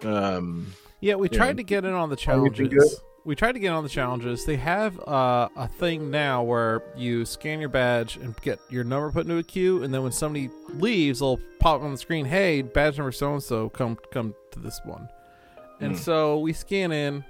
Um, 0.02 0.72
Yeah, 1.00 1.16
we 1.16 1.28
tried 1.28 1.56
to 1.58 1.62
get 1.62 1.84
in 1.84 1.92
on 1.92 2.08
the 2.08 2.16
challenges. 2.16 3.00
We 3.24 3.34
tried 3.36 3.52
to 3.52 3.58
get 3.58 3.68
on 3.72 3.82
the 3.82 3.88
challenges. 3.90 4.46
They 4.46 4.56
have 4.56 4.98
uh, 5.06 5.50
a 5.54 5.68
thing 5.68 6.10
now 6.10 6.42
where 6.42 6.82
you 6.96 7.26
scan 7.26 7.60
your 7.60 7.68
badge 7.68 8.16
and 8.16 8.34
get 8.40 8.58
your 8.70 8.82
number 8.82 9.10
put 9.12 9.26
into 9.26 9.36
a 9.36 9.42
queue, 9.42 9.82
and 9.82 9.92
then 9.92 10.02
when 10.02 10.12
somebody 10.12 10.48
leaves, 10.70 11.18
they'll 11.20 11.38
pop 11.58 11.82
on 11.82 11.90
the 11.92 11.98
screen, 11.98 12.24
"Hey, 12.24 12.62
badge 12.62 12.96
number 12.96 13.12
so 13.12 13.34
and 13.34 13.42
so, 13.42 13.68
come 13.68 13.98
come 14.10 14.34
to 14.52 14.58
this 14.58 14.80
one." 14.84 15.08
And 15.80 15.92
Hmm. 15.92 15.98
so 15.98 16.38
we 16.38 16.54
scan 16.54 16.92
in, 16.92 17.24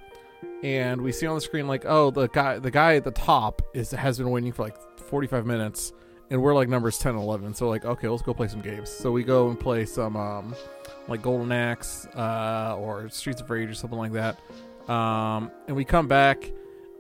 and 0.62 1.00
we 1.03 1.11
see 1.11 1.26
on 1.26 1.35
the 1.35 1.40
screen 1.40 1.66
like, 1.66 1.85
"Oh, 1.85 2.12
the 2.12 2.29
guy, 2.29 2.61
the 2.61 2.70
guy 2.70 2.94
at 2.94 3.03
the 3.05 3.11
top 3.11 3.61
is 3.74 3.90
has 3.90 4.16
been 4.18 4.31
waiting 4.31 4.53
for 4.53 4.62
like 4.62 4.76
45 5.09 5.44
minutes." 5.44 5.92
And 6.33 6.40
we're 6.40 6.55
like 6.55 6.68
numbers 6.68 6.96
10 6.98 7.16
and 7.16 7.20
11. 7.24 7.55
So, 7.55 7.68
like, 7.68 7.85
okay, 7.85 8.07
let's 8.07 8.22
go 8.22 8.33
play 8.33 8.46
some 8.46 8.61
games. 8.61 8.88
So, 8.88 9.11
we 9.11 9.24
go 9.24 9.48
and 9.48 9.59
play 9.59 9.85
some, 9.85 10.14
um, 10.16 10.55
like 11.09 11.22
Golden 11.22 11.50
Axe 11.50 12.07
uh, 12.14 12.76
or 12.79 13.09
Streets 13.09 13.40
of 13.40 13.50
Rage 13.50 13.68
or 13.68 13.74
something 13.74 13.98
like 13.98 14.12
that. 14.12 14.38
Um, 14.88 15.51
and 15.66 15.77
we 15.77 15.85
come 15.85 16.09
back 16.09 16.51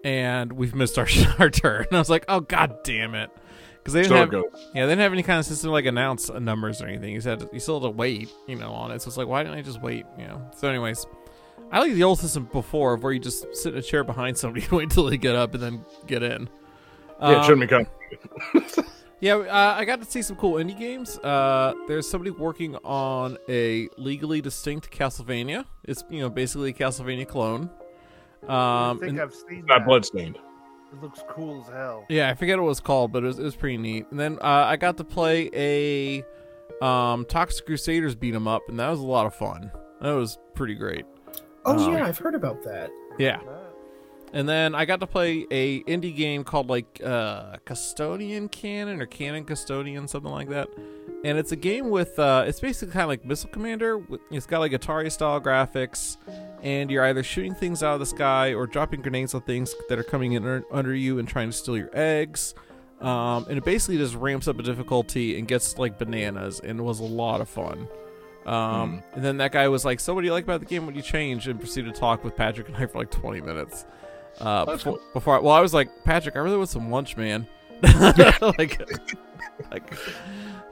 and 0.04 0.52
we've 0.52 0.74
missed 0.74 0.98
our 0.98 1.06
our 1.38 1.50
turn. 1.50 1.86
And 1.88 1.96
I 1.96 1.98
was 1.98 2.10
like, 2.10 2.24
oh 2.28 2.40
god 2.40 2.82
damn 2.84 3.14
it, 3.14 3.30
because 3.78 3.94
they 3.94 4.02
didn't 4.02 4.16
have 4.16 4.30
goes. 4.30 4.44
yeah 4.74 4.86
they 4.86 4.92
didn't 4.92 5.00
have 5.00 5.12
any 5.12 5.22
kind 5.22 5.38
of 5.38 5.44
system 5.46 5.68
to, 5.68 5.72
like 5.72 5.86
announce 5.86 6.30
numbers 6.30 6.80
or 6.82 6.86
anything. 6.86 7.12
You 7.12 7.20
said 7.20 7.48
you 7.52 7.60
still 7.60 7.80
had 7.80 7.86
to 7.86 7.90
wait, 7.90 8.30
you 8.46 8.56
know, 8.56 8.70
on 8.72 8.90
it. 8.92 9.02
So 9.02 9.08
it's 9.08 9.16
like, 9.16 9.26
why 9.28 9.42
didn't 9.42 9.58
I 9.58 9.62
just 9.62 9.80
wait? 9.82 10.06
You 10.18 10.26
know. 10.26 10.50
So 10.56 10.68
anyways, 10.68 11.06
I 11.72 11.80
like 11.80 11.92
the 11.92 12.02
old 12.04 12.18
system 12.18 12.48
before 12.52 12.94
of 12.94 13.02
where 13.02 13.12
you 13.12 13.20
just 13.20 13.46
sit 13.56 13.72
in 13.74 13.78
a 13.78 13.82
chair 13.82 14.04
behind 14.04 14.36
somebody 14.38 14.62
and 14.70 14.72
wait 14.72 14.84
until 14.84 15.04
they 15.06 15.16
get 15.16 15.34
up 15.34 15.54
and 15.54 15.62
then 15.62 15.84
get 16.06 16.22
in. 16.22 16.48
Yeah, 17.20 17.30
it 17.32 17.36
Um, 17.38 17.44
shouldn't 17.44 17.60
be 17.60 17.66
coming. 17.66 17.86
yeah, 19.20 19.34
uh, 19.36 19.74
I 19.78 19.84
got 19.84 20.00
to 20.00 20.06
see 20.10 20.22
some 20.22 20.36
cool 20.36 20.54
indie 20.54 20.78
games. 20.78 21.18
Uh, 21.18 21.74
there's 21.88 22.08
somebody 22.08 22.30
working 22.30 22.76
on 22.76 23.36
a 23.48 23.88
legally 23.96 24.40
distinct 24.40 24.90
Castlevania. 24.90 25.64
It's 25.84 26.04
you 26.10 26.20
know 26.20 26.30
basically 26.30 26.70
a 26.70 26.72
Castlevania 26.72 27.26
clone. 27.28 27.70
I 28.48 28.90
Um, 28.90 28.98
think 28.98 29.10
and- 29.12 29.20
I've 29.20 29.34
seen 29.34 29.64
Not 29.66 29.80
that. 29.80 29.86
bloodstained. 29.86 30.38
It 30.92 31.00
looks 31.00 31.22
cool 31.28 31.60
as 31.62 31.68
hell. 31.72 32.04
yeah, 32.08 32.30
I 32.30 32.34
forget 32.34 32.58
what 32.58 32.64
it 32.64 32.68
was 32.68 32.80
called, 32.80 33.12
but 33.12 33.22
it 33.22 33.26
was, 33.26 33.38
it 33.38 33.44
was 33.44 33.54
pretty 33.54 33.76
neat. 33.76 34.06
And 34.10 34.18
then 34.18 34.38
uh, 34.40 34.64
I 34.66 34.76
got 34.76 34.96
to 34.96 35.04
play 35.04 35.48
a 35.54 36.24
um, 36.84 37.24
Toxic 37.26 37.64
Crusaders 37.64 38.16
beat 38.16 38.34
'em 38.34 38.48
up, 38.48 38.62
and 38.68 38.80
that 38.80 38.88
was 38.90 38.98
a 38.98 39.06
lot 39.06 39.24
of 39.26 39.34
fun. 39.34 39.70
That 40.00 40.12
was 40.12 40.36
pretty 40.54 40.74
great. 40.74 41.04
Oh 41.64 41.78
Um, 41.78 41.92
yeah, 41.92 42.06
I've 42.06 42.18
heard 42.18 42.34
about 42.34 42.64
that. 42.64 42.90
Yeah. 43.18 43.38
And 44.32 44.48
then 44.48 44.74
I 44.76 44.84
got 44.84 45.00
to 45.00 45.06
play 45.08 45.46
a 45.50 45.82
indie 45.84 46.14
game 46.14 46.44
called 46.44 46.68
like 46.70 47.00
uh, 47.04 47.56
Custodian 47.64 48.48
Cannon 48.48 49.00
or 49.00 49.06
Cannon 49.06 49.44
Custodian, 49.44 50.06
something 50.06 50.30
like 50.30 50.48
that. 50.50 50.68
And 51.24 51.36
it's 51.36 51.52
a 51.52 51.56
game 51.56 51.90
with 51.90 52.18
uh, 52.18 52.44
it's 52.46 52.60
basically 52.60 52.92
kind 52.92 53.02
of 53.02 53.08
like 53.08 53.24
Missile 53.24 53.50
Commander. 53.50 54.00
It's 54.30 54.46
got 54.46 54.60
like 54.60 54.72
Atari 54.72 55.10
style 55.12 55.40
graphics, 55.40 56.16
and 56.62 56.90
you're 56.90 57.04
either 57.04 57.22
shooting 57.22 57.54
things 57.54 57.82
out 57.82 57.94
of 57.94 58.00
the 58.00 58.06
sky 58.06 58.54
or 58.54 58.66
dropping 58.66 59.02
grenades 59.02 59.34
on 59.34 59.42
things 59.42 59.74
that 59.88 59.98
are 59.98 60.04
coming 60.04 60.32
in 60.32 60.64
under, 60.72 60.94
you 60.94 61.18
and 61.18 61.28
trying 61.28 61.50
to 61.50 61.52
steal 61.56 61.76
your 61.76 61.90
eggs. 61.92 62.54
Um, 63.00 63.46
and 63.48 63.58
it 63.58 63.64
basically 63.64 63.98
just 63.98 64.14
ramps 64.14 64.46
up 64.48 64.58
a 64.58 64.62
difficulty 64.62 65.38
and 65.38 65.48
gets 65.48 65.76
like 65.76 65.98
bananas, 65.98 66.60
and 66.60 66.78
it 66.78 66.82
was 66.82 67.00
a 67.00 67.04
lot 67.04 67.40
of 67.40 67.48
fun. 67.48 67.88
Um, 68.46 69.02
And 69.14 69.22
then 69.22 69.36
that 69.38 69.52
guy 69.52 69.68
was 69.68 69.84
like, 69.84 70.00
"So 70.00 70.14
what 70.14 70.22
do 70.22 70.26
you 70.26 70.32
like 70.32 70.44
about 70.44 70.60
the 70.60 70.66
game? 70.66 70.86
What 70.86 70.92
do 70.94 70.96
you 70.96 71.02
change?" 71.04 71.48
And 71.48 71.58
proceeded 71.60 71.94
to 71.94 72.00
talk 72.00 72.24
with 72.24 72.36
Patrick 72.36 72.68
and 72.68 72.76
I 72.76 72.86
for 72.86 72.98
like 72.98 73.10
20 73.10 73.40
minutes. 73.42 73.84
Uh, 74.40 74.64
before, 74.64 75.00
before 75.12 75.36
I, 75.36 75.40
well, 75.40 75.54
I 75.54 75.60
was 75.60 75.74
like, 75.74 76.04
Patrick, 76.04 76.36
I 76.36 76.38
really 76.40 76.56
want 76.56 76.68
some 76.70 76.90
lunch, 76.90 77.16
man. 77.16 77.46
like, 77.82 78.80
like, 79.70 79.94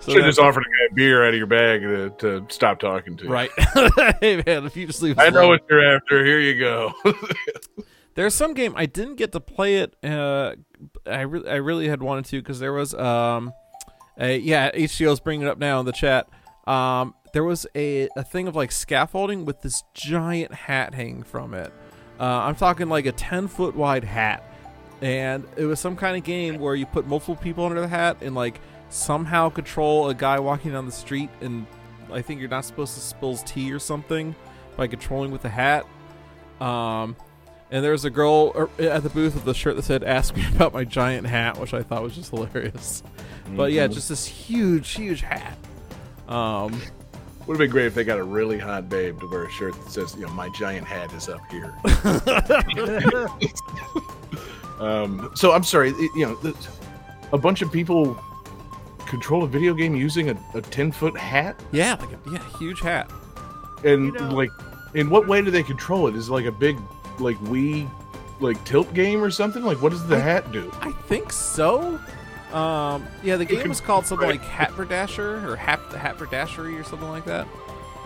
so 0.00 0.12
Should 0.12 0.24
just 0.24 0.38
offered 0.38 0.62
a 0.62 0.64
guy 0.64 0.94
beer 0.94 1.24
out 1.24 1.31
of 1.31 1.38
your 1.38 1.46
bag 1.46 1.83
to, 1.83 2.11
to 2.18 2.46
stop 2.52 2.81
talking 2.81 3.16
to. 3.16 3.24
you. 3.24 3.31
right. 3.31 3.50
hey 4.20 4.42
man, 4.46 4.64
if 4.64 4.76
you 4.76 4.87
just 4.87 5.02
leave, 5.02 5.18
I 5.18 5.28
know 5.28 5.40
alone. 5.40 5.48
what 5.50 5.62
you're 5.68 5.96
after. 5.96 6.24
Here 6.24 6.40
you 6.40 6.59
go. 6.59 6.94
There's 8.14 8.35
some 8.35 8.54
game 8.54 8.74
I 8.76 8.87
didn't 8.87 9.16
get 9.16 9.33
to 9.33 9.40
play 9.40 9.76
it. 9.76 9.94
Uh, 10.02 10.54
I 11.07 11.20
really, 11.22 11.50
I 11.50 11.57
really 11.57 11.88
had 11.88 12.02
wanted 12.02 12.24
to 12.26 12.40
because 12.40 12.59
there 12.59 12.72
was 12.72 12.94
um, 12.94 13.52
a, 14.18 14.38
yeah, 14.38 14.70
HCO's 14.72 15.20
bringing 15.20 15.46
it 15.46 15.50
up 15.50 15.59
now 15.59 15.78
in 15.81 15.87
the 15.87 15.92
chat. 15.92 16.28
Um, 16.66 17.14
there 17.33 17.44
was 17.44 17.66
a 17.74 18.09
a 18.16 18.24
thing 18.24 18.48
of 18.48 18.57
like 18.57 18.72
scaffolding 18.72 19.44
with 19.44 19.62
this 19.62 19.83
giant 19.94 20.54
hat 20.54 20.94
hanging 20.94 21.22
from 21.22 21.54
it. 21.54 21.72
Uh, 22.18 22.24
I'm 22.24 22.57
talking 22.57 22.88
like 22.88 23.07
a 23.07 23.12
10 23.12 23.48
foot 23.48 23.76
wide 23.76 24.04
hat, 24.04 24.44
and 25.00 25.47
it 25.57 25.64
was 25.64 25.78
some 25.78 25.97
kind 25.97 26.16
of 26.16 26.24
game 26.24 26.59
where 26.59 26.74
you 26.74 26.86
put 26.86 27.07
multiple 27.07 27.36
people 27.36 27.64
under 27.64 27.80
the 27.80 27.88
hat 27.88 28.18
and 28.20 28.34
like 28.34 28.61
somehow 28.90 29.49
control 29.49 30.09
a 30.09 30.14
guy 30.14 30.40
walking 30.40 30.72
down 30.72 30.86
the 30.86 30.93
street, 30.93 31.30
and 31.40 31.66
I 32.12 32.22
think 32.22 32.40
you're 32.40 32.49
not 32.49 32.64
supposed 32.64 32.95
to 32.95 33.01
spill 33.01 33.36
tea 33.36 33.72
or 33.72 33.78
something 33.78 34.34
by 34.76 34.86
controlling 34.86 35.30
with 35.30 35.43
the 35.43 35.49
hat. 35.49 35.86
Um, 36.61 37.16
and 37.70 37.84
there 37.84 37.93
was 37.93 38.05
a 38.05 38.11
girl 38.11 38.53
er, 38.57 38.70
at 38.78 39.03
the 39.03 39.11
booth 39.11 39.34
with 39.34 39.47
a 39.47 39.55
shirt 39.55 39.76
that 39.76 39.82
said 39.82 40.03
"Ask 40.03 40.34
me 40.34 40.45
about 40.55 40.72
my 40.72 40.84
giant 40.84 41.26
hat," 41.26 41.59
which 41.59 41.74
I 41.74 41.82
thought 41.82 42.03
was 42.03 42.14
just 42.14 42.30
hilarious. 42.30 43.03
But 43.55 43.72
yeah, 43.72 43.86
just 43.86 44.09
this 44.09 44.26
huge, 44.26 44.90
huge 44.90 45.20
hat. 45.20 45.57
Um, 46.26 46.80
Would 47.49 47.55
have 47.55 47.59
been 47.59 47.70
great 47.70 47.86
if 47.86 47.94
they 47.94 48.05
got 48.05 48.18
a 48.18 48.22
really 48.24 48.59
hot 48.59 48.90
babe 48.90 49.18
to 49.20 49.26
wear 49.26 49.44
a 49.44 49.51
shirt 49.51 49.72
that 49.72 49.90
says, 49.90 50.14
you 50.14 50.26
know, 50.26 50.32
my 50.34 50.51
giant 50.51 50.86
hat 50.86 51.11
is 51.14 51.30
up 51.30 51.40
here. 51.51 51.74
um, 54.80 55.30
so 55.34 55.53
I'm 55.53 55.64
sorry, 55.64 55.90
it- 55.90 56.11
you 56.14 56.26
know, 56.26 56.34
the, 56.36 56.55
a 57.32 57.38
bunch 57.38 57.62
of 57.62 57.72
people 57.72 58.18
control 59.07 59.42
a 59.44 59.49
video 59.49 59.74
game 59.74 59.94
using 59.96 60.30
a, 60.30 60.38
a 60.55 60.61
10 60.61 60.92
foot 60.92 61.16
hat? 61.16 61.61
yeah, 61.72 61.94
like 61.99 62.12
a 62.12 62.18
yeah, 62.30 62.59
huge 62.59 62.80
hat. 62.80 63.11
And 63.84 64.07
You 64.07 64.12
know- 64.12 64.34
like, 64.34 64.51
in 64.94 65.11
what 65.11 65.26
way 65.26 65.42
do 65.42 65.51
they 65.51 65.62
control 65.62 66.07
it? 66.09 66.14
Is 66.16 66.28
it 66.28 66.32
like 66.32 66.46
a 66.46 66.53
big 66.53 66.78
like 67.18 67.36
Wii 67.38 67.88
like 68.40 68.62
tilt 68.64 68.92
game 68.94 69.22
or 69.22 69.30
something? 69.30 69.62
Like 69.64 69.82
what 69.82 69.90
does 69.90 70.07
the 70.07 70.20
hat 70.20 70.51
do? 70.53 70.70
I 70.80 70.92
think 71.09 71.32
so. 71.32 71.99
Um, 72.53 73.07
yeah, 73.22 73.36
the 73.36 73.44
game 73.44 73.68
was 73.68 73.80
called 73.80 74.07
something 74.07 74.28
like 74.28 74.42
Hatberdasher 74.42 75.44
or 75.44 75.57
Hap 75.57 75.80
Hatberdashery 75.90 76.80
or 76.80 76.84
something 76.84 77.09
like 77.09 77.24
that. 77.26 77.46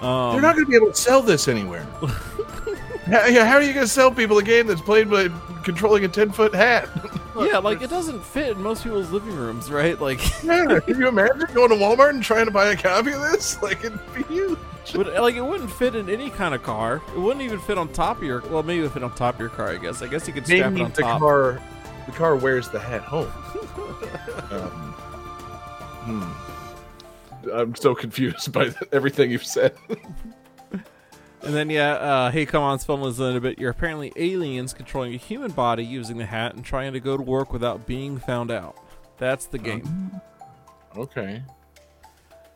Um, 0.02 0.32
They're 0.32 0.42
not 0.42 0.56
going 0.56 0.64
to 0.64 0.70
be 0.70 0.76
able 0.76 0.88
to 0.88 0.96
sell 0.96 1.22
this 1.22 1.46
anywhere. 1.46 1.84
how, 3.06 3.26
yeah, 3.26 3.44
how 3.44 3.54
are 3.54 3.62
you 3.62 3.72
going 3.72 3.86
to 3.86 3.92
sell 3.92 4.10
people 4.10 4.38
a 4.38 4.42
game 4.42 4.66
that's 4.66 4.80
played 4.80 5.08
by 5.08 5.28
controlling 5.62 6.04
a 6.04 6.08
ten 6.08 6.32
foot 6.32 6.52
hat? 6.52 6.88
yeah, 7.38 7.58
like 7.58 7.82
it 7.82 7.90
doesn't 7.90 8.20
fit 8.24 8.56
in 8.56 8.62
most 8.62 8.82
people's 8.82 9.12
living 9.12 9.36
rooms, 9.36 9.70
right? 9.70 10.00
Like, 10.00 10.20
yeah, 10.42 10.80
can 10.80 10.98
you 10.98 11.06
imagine 11.06 11.46
going 11.54 11.70
to 11.70 11.76
Walmart 11.76 12.10
and 12.10 12.22
trying 12.22 12.46
to 12.46 12.50
buy 12.50 12.72
a 12.72 12.76
copy 12.76 13.12
of 13.12 13.20
this? 13.20 13.62
Like 13.62 13.84
it'd 13.84 14.00
be 14.14 14.24
huge. 14.24 14.58
would, 14.94 15.06
like 15.06 15.36
it 15.36 15.44
wouldn't 15.44 15.70
fit 15.70 15.94
in 15.94 16.10
any 16.10 16.30
kind 16.30 16.52
of 16.52 16.64
car. 16.64 17.00
It 17.14 17.20
wouldn't 17.20 17.42
even 17.42 17.60
fit 17.60 17.78
on 17.78 17.88
top 17.92 18.16
of 18.16 18.24
your. 18.24 18.40
Well, 18.40 18.64
maybe 18.64 18.80
it 18.80 18.82
would 18.82 18.92
fit 18.92 19.04
on 19.04 19.14
top 19.14 19.34
of 19.34 19.40
your 19.40 19.50
car. 19.50 19.68
I 19.68 19.76
guess. 19.76 20.02
I 20.02 20.08
guess 20.08 20.26
you 20.26 20.34
could 20.34 20.46
strap 20.46 20.72
Maybe 20.72 20.82
it 20.82 20.84
on 20.84 20.92
the 20.92 21.02
top. 21.02 21.20
car, 21.20 21.62
the 22.06 22.12
car 22.12 22.36
wears 22.36 22.68
the 22.68 22.78
hat 22.78 23.02
home. 23.02 23.26
um, 24.50 24.92
hmm. 26.04 27.50
I'm 27.52 27.74
so 27.74 27.94
confused 27.94 28.52
by 28.52 28.72
everything 28.92 29.30
you've 29.30 29.44
said. 29.44 29.74
And 31.44 31.54
then 31.54 31.70
yeah, 31.70 31.94
uh, 31.94 32.30
hey, 32.30 32.46
come 32.46 32.62
on, 32.62 32.78
this 32.78 33.18
in 33.18 33.36
a 33.36 33.40
bit. 33.40 33.58
You're 33.58 33.72
apparently 33.72 34.12
aliens 34.14 34.72
controlling 34.72 35.12
a 35.12 35.16
human 35.16 35.50
body 35.50 35.84
using 35.84 36.16
the 36.16 36.24
hat 36.24 36.54
and 36.54 36.64
trying 36.64 36.92
to 36.92 37.00
go 37.00 37.16
to 37.16 37.22
work 37.22 37.52
without 37.52 37.84
being 37.84 38.16
found 38.16 38.52
out. 38.52 38.76
That's 39.18 39.46
the 39.46 39.58
game. 39.58 40.20
okay. 40.96 41.42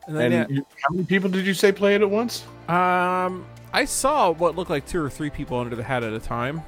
And 0.07 0.17
then 0.17 0.33
And 0.33 0.51
yeah, 0.51 0.57
you, 0.59 0.67
how 0.83 0.95
many 0.95 1.05
people 1.05 1.29
did 1.29 1.47
you 1.47 1.55
say 1.55 1.73
play 1.73 1.97
it 1.97 2.01
at 2.01 2.09
once? 2.09 2.45
Um, 2.69 3.45
I 3.73 3.85
saw 3.87 4.31
what 4.31 4.55
looked 4.55 4.71
like 4.71 4.87
two 4.87 5.03
or 5.03 5.11
three 5.11 5.31
people 5.31 5.59
under 5.59 5.75
the 5.75 5.83
hat 5.83 6.05
at 6.05 6.13
a 6.13 6.21
time. 6.21 6.63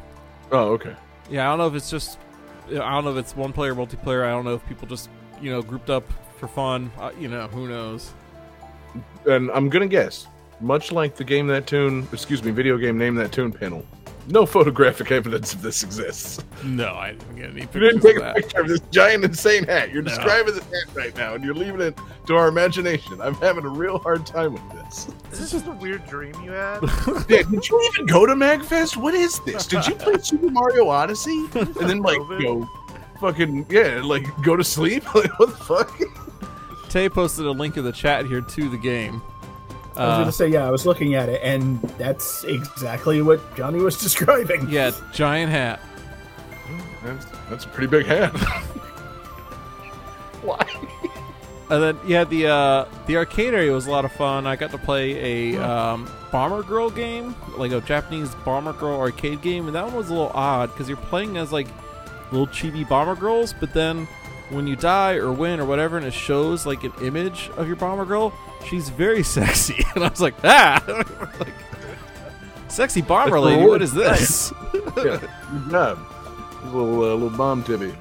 Oh, 0.51 0.73
okay. 0.73 0.97
Yeah, 1.31 1.47
I 1.47 1.51
don't 1.51 1.59
know 1.59 1.69
if 1.69 1.75
it's 1.75 1.91
just, 1.91 2.19
I 2.71 2.93
don't 2.93 3.05
know 3.05 3.13
if 3.13 3.17
it's 3.17 3.37
one 3.37 3.53
player, 3.53 3.75
multiplayer. 3.75 4.25
I 4.25 4.31
don't 4.31 4.45
know 4.45 4.55
if 4.55 4.67
people 4.67 4.87
just, 4.87 5.09
you 5.41 5.51
know, 5.51 5.63
grouped 5.63 5.91
up 5.91 6.05
for 6.39 6.49
fun. 6.49 6.91
Uh, 6.99 7.11
you 7.19 7.29
know, 7.29 7.47
who 7.49 7.69
knows? 7.69 8.13
And 9.27 9.51
I'm 9.51 9.69
gonna 9.69 9.87
guess, 9.87 10.27
much 10.61 10.93
like 10.93 11.17
the 11.17 11.25
game 11.25 11.47
that 11.49 11.67
tune, 11.67 12.07
excuse 12.13 12.43
me, 12.43 12.51
video 12.51 12.77
game 12.79 12.99
name 12.99 13.15
that 13.17 13.33
tune 13.33 13.53
panel, 13.53 13.85
no 14.31 14.45
photographic 14.45 15.11
evidence 15.11 15.55
of 15.55 15.63
this 15.63 15.83
exists. 15.83 16.45
No, 16.63 16.93
I 16.95 17.13
didn't 17.13 17.37
get 17.37 17.51
any 17.51 17.61
You 17.63 17.81
didn't 17.81 18.03
take 18.03 18.17
of 18.17 18.23
a 18.23 18.27
that. 18.27 18.37
picture 18.37 18.61
of 18.61 18.69
this 18.69 18.81
giant, 18.91 19.25
insane 19.25 19.65
hat. 19.65 19.91
You're 19.91 20.03
No. 20.03 20.11
describing 20.11 20.55
this 20.55 20.65
hat 20.65 20.95
right 20.95 21.17
now, 21.17 21.35
and 21.35 21.43
you're 21.43 21.55
leaving 21.55 21.81
it 21.81 21.97
to 22.27 22.37
our 22.37 22.49
imagination. 22.49 23.21
I'm 23.23 23.35
having 23.37 23.65
a 23.65 23.69
real 23.71 23.99
hard 23.99 24.27
time 24.27 24.53
with 24.53 24.63
this. 24.73 25.09
Is 25.33 25.39
this 25.39 25.51
just 25.53 25.67
a 25.67 25.71
weird 25.71 26.07
dream 26.07 26.35
you 26.45 26.51
had? 26.53 26.81
Yeah, 27.29 27.43
did 27.43 27.69
you 27.69 27.91
even 27.95 28.07
go 28.07 28.27
to 28.27 28.35
Magfest? 28.35 28.97
What 28.97 29.15
is 29.15 29.39
this? 29.47 29.67
Did 29.67 29.87
you 29.87 29.95
play 29.95 30.19
Super 30.19 30.51
Mario 30.51 30.89
Odyssey 30.89 31.47
and 31.55 31.75
then 31.75 32.01
like 32.03 32.19
COVID? 32.19 32.43
go 32.43 32.69
fucking 33.21 33.67
yeah, 33.71 34.03
like 34.05 34.27
go 34.43 34.57
to 34.57 34.65
sleep? 34.65 35.05
Like 35.15 35.39
what 35.39 35.51
the 35.59 35.65
fuck? 35.65 35.99
Tay 36.91 37.09
posted 37.09 37.47
a 37.47 37.51
link 37.51 37.77
in 37.79 37.85
the 37.85 37.93
chat 37.93 38.27
here 38.27 38.41
to 38.41 38.69
the 38.69 38.77
game. 38.79 39.23
I 39.99 40.07
was 40.07 40.15
Uh, 40.15 40.19
gonna 40.19 40.33
say, 40.33 40.49
yeah, 40.49 40.67
I 40.67 40.71
was 40.71 40.87
looking 40.87 41.15
at 41.15 41.29
it, 41.29 41.41
and 41.43 41.81
that's 41.99 42.45
exactly 42.45 43.21
what 43.23 43.41
Johnny 43.57 43.81
was 43.81 43.97
describing. 44.01 44.69
yeah, 44.71 44.93
giant 45.13 45.51
hat. 45.51 45.81
That's, 47.05 47.27
that's 47.51 47.65
a 47.65 47.69
pretty 47.69 47.89
big 47.89 48.07
hat. 48.07 48.31
Why? 50.43 50.65
And 51.71 51.83
then 51.83 51.99
yeah, 52.07 52.25
the 52.25 52.47
uh, 52.47 52.85
the 53.07 53.19
arcade 53.19 53.53
area 53.53 53.73
was 53.73 53.87
a 53.87 53.91
lot 53.91 54.07
of 54.07 54.13
fun. 54.13 54.47
I 54.47 54.57
got 54.57 54.71
to 54.71 54.79
play 54.79 55.53
a 55.55 55.63
um, 55.63 56.11
Bomber 56.33 56.63
Girl 56.63 56.89
game, 56.89 57.35
like 57.59 57.73
a 57.73 57.81
Japanese 57.83 58.35
Bomber 58.37 58.73
Girl 58.73 58.99
arcade 58.99 59.43
game, 59.43 59.67
and 59.67 59.77
that 59.77 59.85
one 59.85 59.95
was 59.95 60.09
a 60.09 60.15
little 60.15 60.31
odd 60.35 60.71
because 60.73 60.89
you're 60.89 60.97
playing 60.97 61.37
as 61.37 61.53
like 61.53 61.67
little 62.33 62.47
chibi 62.47 62.89
Bomber 62.89 63.17
Girls, 63.17 63.53
but 63.53 63.75
then 63.75 64.07
when 64.51 64.67
you 64.67 64.77
die 64.77 65.15
or 65.15 65.31
win 65.31 65.61
or 65.61 65.67
whatever, 65.67 65.99
and 65.99 66.07
it 66.07 66.15
shows 66.15 66.65
like 66.65 66.85
an 66.85 66.93
image 67.03 67.51
of 67.59 67.67
your 67.67 67.77
Bomber 67.77 68.07
Girl, 68.07 68.33
she's 68.69 68.89
very 68.91 69.23
sexy, 69.23 69.85
and 69.95 70.05
I 70.05 70.09
was 70.09 70.21
like, 70.21 70.35
ah, 70.45 70.83
like, 71.41 71.49
sexy 72.69 73.03
Bomber 73.03 73.41
lady, 73.41 73.57
reward. 73.61 73.81
what 73.81 73.83
is 73.83 73.93
this? 73.93 74.53
yeah, 74.97 75.21
good 75.51 75.71
job. 75.71 75.99
Little 76.65 76.95
uh, 77.03 77.15
little 77.15 77.31
bomb 77.31 77.63
chibi. 77.65 77.95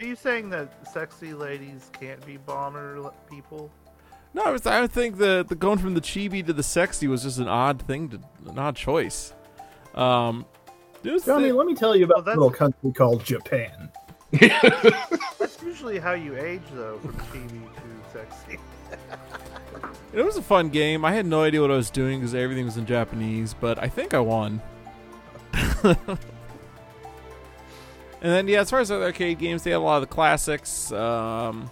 Are 0.00 0.04
you 0.04 0.16
saying 0.16 0.50
that 0.50 0.86
sexy 0.92 1.32
ladies 1.32 1.90
can't 1.98 2.24
be 2.26 2.36
bomber 2.36 3.12
people? 3.30 3.70
No, 4.34 4.42
I, 4.44 4.50
was, 4.50 4.66
I 4.66 4.80
would 4.80 4.90
think 4.92 5.18
the 5.18 5.44
the 5.48 5.54
going 5.54 5.78
from 5.78 5.94
the 5.94 6.00
chibi 6.00 6.44
to 6.44 6.52
the 6.52 6.62
sexy 6.62 7.06
was 7.06 7.22
just 7.22 7.38
an 7.38 7.48
odd 7.48 7.82
thing 7.82 8.08
to 8.10 8.20
an 8.48 8.58
odd 8.58 8.76
choice. 8.76 9.32
Um, 9.94 10.44
Johnny, 11.04 11.48
the- 11.48 11.54
let 11.54 11.66
me 11.66 11.74
tell 11.74 11.94
you 11.96 12.04
about 12.04 12.26
Well, 12.26 12.34
a 12.34 12.36
little 12.36 12.50
country 12.50 12.92
called 12.92 13.24
Japan. 13.24 13.90
That's 14.32 15.62
usually 15.62 15.98
how 15.98 16.12
you 16.12 16.36
age, 16.36 16.62
though, 16.72 16.98
from 16.98 17.12
chibi 17.14 17.60
to 17.74 18.12
sexy. 18.12 18.58
It 20.12 20.22
was 20.22 20.36
a 20.36 20.42
fun 20.42 20.68
game. 20.68 21.04
I 21.04 21.12
had 21.12 21.26
no 21.26 21.42
idea 21.42 21.60
what 21.60 21.70
I 21.70 21.76
was 21.76 21.90
doing 21.90 22.20
because 22.20 22.34
everything 22.34 22.64
was 22.64 22.76
in 22.76 22.86
Japanese, 22.86 23.54
but 23.54 23.78
I 23.78 23.88
think 23.88 24.14
I 24.14 24.20
won. 24.20 24.60
and 25.84 25.96
then 28.20 28.48
yeah, 28.48 28.60
as 28.60 28.70
far 28.70 28.80
as 28.80 28.90
other 28.90 29.04
arcade 29.04 29.38
games, 29.38 29.62
they 29.62 29.70
had 29.70 29.76
a 29.76 29.80
lot 29.80 30.02
of 30.02 30.08
the 30.08 30.14
classics. 30.14 30.92
Um, 30.92 31.70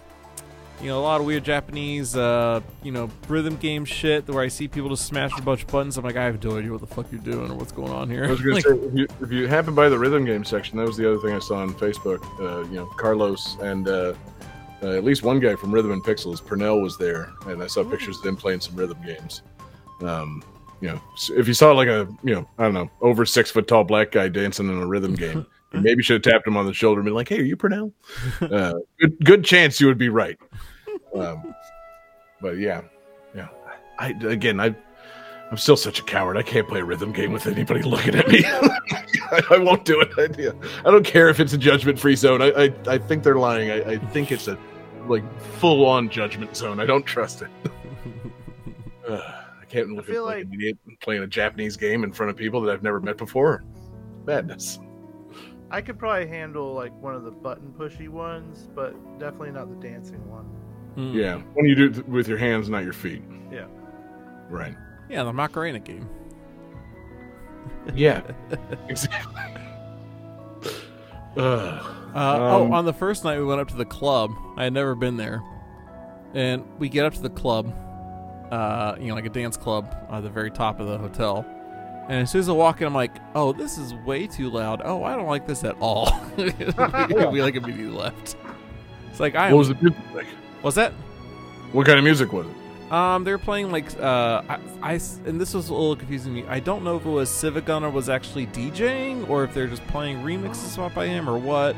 you 0.81 0.87
know, 0.87 0.99
a 0.99 1.03
lot 1.03 1.19
of 1.19 1.27
weird 1.27 1.43
Japanese, 1.43 2.15
uh, 2.15 2.59
you 2.81 2.91
know, 2.91 3.09
rhythm 3.27 3.55
game 3.55 3.85
shit 3.85 4.27
where 4.27 4.43
I 4.43 4.47
see 4.47 4.67
people 4.67 4.89
just 4.89 5.05
smash 5.05 5.31
a 5.37 5.41
bunch 5.41 5.61
of 5.61 5.67
buttons. 5.69 5.95
I'm 5.97 6.03
like, 6.03 6.15
I 6.15 6.23
have 6.23 6.43
no 6.43 6.57
idea 6.57 6.71
what 6.71 6.81
the 6.81 6.87
fuck 6.87 7.11
you're 7.11 7.21
doing 7.21 7.51
or 7.51 7.55
what's 7.55 7.71
going 7.71 7.91
on 7.91 8.09
here. 8.09 8.25
I 8.25 8.31
was 8.31 8.41
gonna 8.41 8.55
Like, 8.55 8.65
say 8.65 8.71
if 8.71 8.93
you, 8.95 9.07
if 9.21 9.31
you 9.31 9.47
happen 9.47 9.75
by 9.75 9.89
the 9.89 9.99
rhythm 9.99 10.25
game 10.25 10.43
section, 10.43 10.79
that 10.79 10.87
was 10.87 10.97
the 10.97 11.07
other 11.07 11.21
thing 11.21 11.35
I 11.35 11.39
saw 11.39 11.57
on 11.57 11.73
Facebook. 11.75 12.23
Uh, 12.39 12.67
you 12.69 12.77
know, 12.77 12.87
Carlos 12.97 13.57
and 13.61 13.87
uh, 13.87 14.13
uh, 14.83 14.91
at 14.91 15.03
least 15.03 15.23
one 15.23 15.39
guy 15.39 15.55
from 15.55 15.71
Rhythm 15.71 15.91
and 15.91 16.03
Pixels, 16.03 16.43
Purnell, 16.43 16.81
was 16.81 16.97
there, 16.97 17.31
and 17.47 17.61
I 17.61 17.67
saw 17.67 17.83
pictures 17.83 18.17
of 18.17 18.23
them 18.23 18.35
playing 18.35 18.61
some 18.61 18.75
rhythm 18.75 18.97
games. 19.05 19.43
Um, 20.01 20.43
you 20.81 20.89
know, 20.89 21.01
if 21.37 21.47
you 21.47 21.53
saw 21.53 21.71
like 21.73 21.87
a 21.87 22.07
you 22.23 22.33
know 22.33 22.47
I 22.57 22.63
don't 22.63 22.73
know 22.73 22.89
over 23.01 23.25
six 23.25 23.51
foot 23.51 23.67
tall 23.67 23.83
black 23.83 24.11
guy 24.11 24.27
dancing 24.27 24.67
in 24.67 24.81
a 24.81 24.87
rhythm 24.87 25.13
game, 25.13 25.45
you 25.73 25.81
maybe 25.81 26.01
should 26.01 26.25
have 26.25 26.33
tapped 26.33 26.47
him 26.47 26.57
on 26.57 26.65
the 26.65 26.73
shoulder 26.73 26.99
and 26.99 27.05
been 27.05 27.13
like, 27.13 27.29
"Hey, 27.29 27.39
are 27.39 27.43
you 27.43 27.55
Purnell?" 27.55 27.93
Uh, 28.41 28.73
good 28.99 29.17
good 29.23 29.45
chance 29.45 29.79
you 29.79 29.87
would 29.87 29.99
be 29.99 30.09
right. 30.09 30.37
Um, 31.15 31.53
but 32.41 32.57
yeah, 32.57 32.81
yeah. 33.35 33.49
I 33.99 34.09
again 34.23 34.59
I 34.59 34.75
I'm 35.51 35.57
still 35.57 35.77
such 35.77 35.99
a 35.99 36.03
coward. 36.03 36.37
I 36.37 36.43
can't 36.43 36.67
play 36.67 36.79
a 36.79 36.85
rhythm 36.85 37.11
game 37.11 37.33
with 37.33 37.45
anybody 37.45 37.83
looking 37.83 38.15
at 38.15 38.27
me. 38.29 38.43
I, 38.45 39.41
I 39.51 39.57
won't 39.57 39.83
do 39.83 39.99
it. 39.99 40.09
I. 40.17 40.87
I 40.87 40.91
don't 40.91 41.05
care 41.05 41.27
if 41.27 41.41
it's 41.41 41.51
a 41.51 41.57
judgment 41.57 41.99
free 41.99 42.15
zone. 42.15 42.41
I, 42.41 42.51
I, 42.51 42.73
I 42.87 42.97
think 42.97 43.23
they're 43.23 43.35
lying. 43.35 43.69
I, 43.69 43.91
I 43.91 43.97
think 43.97 44.31
it's 44.31 44.47
a 44.47 44.57
like 45.07 45.23
full 45.41 45.85
on 45.85 46.09
judgment 46.09 46.55
zone. 46.55 46.79
I 46.79 46.85
don't 46.85 47.05
trust 47.05 47.41
it. 47.41 47.49
Ugh, 49.09 49.19
I 49.19 49.65
can't 49.65 49.89
look 49.89 50.05
feel 50.05 50.23
at 50.23 50.25
like, 50.25 50.35
like- 50.37 50.45
an 50.45 50.53
idiot 50.53 50.77
playing 51.01 51.23
a 51.23 51.27
Japanese 51.27 51.75
game 51.77 52.03
in 52.03 52.11
front 52.11 52.29
of 52.29 52.35
people 52.37 52.61
that 52.61 52.71
I've 52.71 52.83
never 52.83 52.99
met 52.99 53.17
before. 53.17 53.63
Madness. 54.25 54.79
I 55.71 55.81
could 55.81 55.97
probably 55.97 56.27
handle 56.27 56.73
like 56.73 56.93
one 57.01 57.15
of 57.15 57.23
the 57.23 57.31
button 57.31 57.73
pushy 57.77 58.09
ones, 58.09 58.67
but 58.75 58.93
definitely 59.19 59.51
not 59.51 59.69
the 59.69 59.87
dancing 59.87 60.29
one. 60.29 60.45
mm. 60.97 61.13
Yeah. 61.15 61.37
When 61.53 61.65
you 61.65 61.75
do 61.75 61.85
it 61.99 62.07
with 62.09 62.27
your 62.27 62.37
hands, 62.37 62.69
not 62.69 62.83
your 62.83 62.93
feet. 62.93 63.23
Yeah. 63.51 63.65
Right. 64.49 64.75
yeah, 65.09 65.23
the 65.23 65.31
Macarena 65.31 65.79
game. 65.79 66.09
Yeah. 67.95 68.21
exactly. 68.89 69.41
Ugh. 71.37 71.95
Uh, 72.15 72.17
Um, 72.19 72.41
oh, 72.41 72.73
on 72.73 72.85
the 72.85 72.93
first 72.93 73.23
night 73.23 73.37
we 73.39 73.45
went 73.45 73.61
up 73.61 73.67
to 73.69 73.75
the 73.75 73.85
club. 73.85 74.31
I 74.57 74.63
had 74.65 74.73
never 74.73 74.95
been 74.95 75.17
there, 75.17 75.41
and 76.33 76.63
we 76.79 76.89
get 76.89 77.05
up 77.05 77.13
to 77.13 77.21
the 77.21 77.29
club, 77.29 77.73
uh, 78.51 78.95
you 78.99 79.07
know, 79.07 79.15
like 79.15 79.25
a 79.25 79.29
dance 79.29 79.57
club 79.57 79.95
at 80.11 80.21
the 80.21 80.29
very 80.29 80.51
top 80.51 80.79
of 80.79 80.87
the 80.87 80.97
hotel. 80.97 81.45
And 82.09 82.21
as 82.23 82.31
soon 82.31 82.39
as 82.39 82.49
I 82.49 82.53
walk 82.53 82.81
in, 82.81 82.87
I'm 82.87 82.93
like, 82.95 83.15
"Oh, 83.35 83.53
this 83.53 83.77
is 83.77 83.93
way 84.05 84.27
too 84.27 84.49
loud. 84.49 84.81
Oh, 84.83 85.03
I 85.03 85.15
don't 85.15 85.27
like 85.27 85.47
this 85.47 85.63
at 85.63 85.75
all." 85.79 86.11
we 86.37 87.41
like 87.41 87.55
immediately 87.55 87.85
left. 87.95 88.35
It's 89.09 89.19
like 89.19 89.35
I 89.35 89.45
what 89.45 89.51
am. 89.51 89.57
was 89.57 89.67
the 89.69 89.75
music 89.75 89.99
like? 90.13 90.27
was 90.63 90.75
that? 90.75 90.91
What 91.71 91.85
kind 91.85 91.97
of 91.97 92.03
music 92.03 92.33
was 92.33 92.47
it? 92.47 92.91
Um, 92.91 93.23
they 93.23 93.31
were 93.31 93.37
playing 93.37 93.71
like 93.71 93.85
uh, 94.01 94.41
I, 94.49 94.59
I 94.81 94.95
s- 94.95 95.21
and 95.25 95.39
this 95.39 95.53
was 95.53 95.69
a 95.69 95.73
little 95.73 95.95
confusing 95.95 96.33
me. 96.33 96.43
I 96.49 96.59
don't 96.59 96.83
know 96.83 96.97
if 96.97 97.05
it 97.05 97.09
was 97.09 97.29
Civic 97.29 97.63
Gunner 97.63 97.89
was 97.89 98.09
actually 98.09 98.47
DJing 98.47 99.29
or 99.29 99.45
if 99.45 99.53
they're 99.53 99.67
just 99.67 99.85
playing 99.87 100.17
remixes 100.23 100.93
by 100.93 101.07
him 101.07 101.29
or 101.29 101.37
what. 101.37 101.77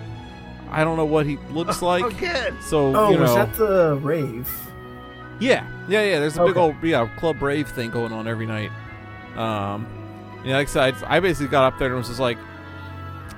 I 0.73 0.83
don't 0.83 0.97
know 0.97 1.05
what 1.05 1.25
he 1.25 1.37
looks 1.51 1.81
like. 1.93 2.03
Again, 2.05 2.57
So 2.61 2.95
Oh, 2.95 3.11
you 3.11 3.19
was 3.19 3.29
know, 3.29 3.35
that 3.45 3.53
the 3.55 3.99
rave? 4.01 4.49
yeah, 5.39 5.67
yeah, 5.87 6.01
yeah. 6.03 6.19
There's 6.19 6.37
a 6.37 6.45
big 6.45 6.57
old 6.57 6.75
yeah 6.83 7.07
club 7.17 7.41
rave 7.41 7.67
thing 7.69 7.89
going 7.91 8.11
on 8.11 8.27
every 8.27 8.45
night. 8.45 8.71
Um, 9.35 9.87
yeah, 10.45 10.57
like 10.57 10.67
I 10.67 10.71
said, 10.71 10.95
I 11.05 11.19
basically 11.19 11.47
got 11.47 11.71
up 11.73 11.79
there 11.79 11.87
and 11.89 11.97
was 11.97 12.07
just 12.07 12.19
like, 12.19 12.37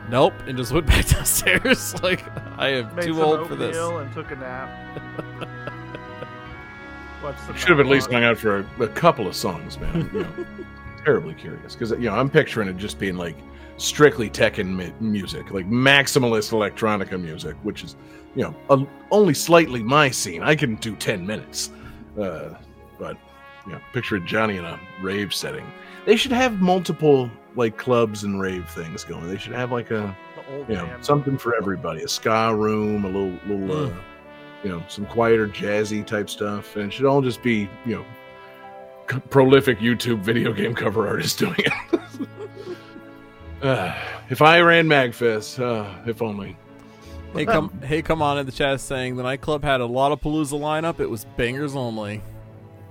nope, 0.09 0.33
and 0.47 0.57
just 0.57 0.71
went 0.71 0.85
back 0.87 1.05
downstairs. 1.07 2.01
like 2.03 2.23
I 2.57 2.69
am 2.69 2.95
made 2.95 3.05
too 3.05 3.21
old 3.21 3.47
for 3.47 3.55
this. 3.55 3.75
oatmeal 3.75 3.99
and 3.99 4.13
took 4.13 4.31
a 4.31 4.35
nap. 4.35 4.69
Watched 7.23 7.39
some 7.45 7.55
Should 7.55 7.69
have 7.69 7.79
at 7.79 7.85
least 7.87 8.11
Mount 8.11 8.23
hung 8.23 8.31
out 8.31 8.37
for 8.37 8.59
a, 8.79 8.83
a 8.83 8.87
couple 8.89 9.27
of 9.27 9.35
songs, 9.35 9.79
man. 9.79 10.09
You 10.13 10.21
know. 10.23 10.45
terribly 11.03 11.33
curious 11.33 11.73
because 11.73 11.91
you 11.91 12.09
know 12.09 12.13
I'm 12.15 12.29
picturing 12.29 12.67
it 12.67 12.77
just 12.77 12.99
being 12.99 13.15
like 13.17 13.35
strictly 13.77 14.29
Tekken 14.29 14.75
mi- 14.75 14.93
music, 14.99 15.51
like 15.51 15.69
maximalist 15.69 16.51
electronica 16.51 17.21
music, 17.21 17.55
which 17.63 17.83
is 17.83 17.95
you 18.35 18.43
know 18.43 18.55
a, 18.69 18.85
only 19.11 19.33
slightly 19.33 19.83
my 19.83 20.09
scene. 20.09 20.41
I 20.43 20.55
can 20.55 20.75
do 20.75 20.95
ten 20.95 21.25
minutes, 21.25 21.71
uh, 22.19 22.55
but 22.99 23.17
you 23.65 23.73
know, 23.73 23.79
picture 23.93 24.19
Johnny 24.19 24.57
in 24.57 24.65
a 24.65 24.79
rave 25.01 25.33
setting. 25.33 25.65
They 26.05 26.15
should 26.15 26.31
have 26.31 26.61
multiple 26.61 27.29
like 27.55 27.77
clubs 27.77 28.23
and 28.23 28.39
rave 28.39 28.69
things 28.69 29.03
going. 29.03 29.27
They 29.27 29.37
should 29.37 29.53
have 29.53 29.71
like 29.71 29.91
a 29.91 30.15
you 30.67 30.75
know 30.75 30.89
something 31.01 31.37
for 31.37 31.55
everybody 31.55 32.03
a 32.03 32.07
ska 32.07 32.55
room 32.55 33.05
a 33.05 33.07
little 33.07 33.39
little 33.47 33.85
uh, 33.85 33.93
you 34.63 34.69
know 34.69 34.83
some 34.87 35.05
quieter 35.05 35.47
jazzy 35.47 36.05
type 36.05 36.29
stuff 36.29 36.75
and 36.75 36.85
it 36.85 36.93
should 36.93 37.05
all 37.05 37.21
just 37.21 37.41
be 37.41 37.69
you 37.85 37.95
know 37.95 39.19
prolific 39.29 39.79
youtube 39.79 40.19
video 40.19 40.53
game 40.53 40.73
cover 40.73 41.07
artists 41.07 41.35
doing 41.37 41.55
it 41.57 42.29
uh, 43.65 43.95
if 44.29 44.41
i 44.41 44.59
ran 44.61 44.87
magfest 44.87 45.59
uh, 45.59 45.85
if 46.09 46.21
only. 46.21 46.55
Hey, 47.33 47.45
come, 47.45 47.69
hey, 47.83 48.01
come 48.01 48.21
on 48.21 48.37
in 48.37 48.45
the 48.45 48.51
chat 48.51 48.79
saying 48.79 49.17
the 49.17 49.23
nightclub 49.23 49.61
had 49.63 49.81
a 49.81 49.85
lot 49.85 50.13
of 50.13 50.21
Palooza 50.21 50.57
lineup. 50.57 51.01
It 51.01 51.09
was 51.09 51.25
bangers 51.35 51.75
only. 51.75 52.21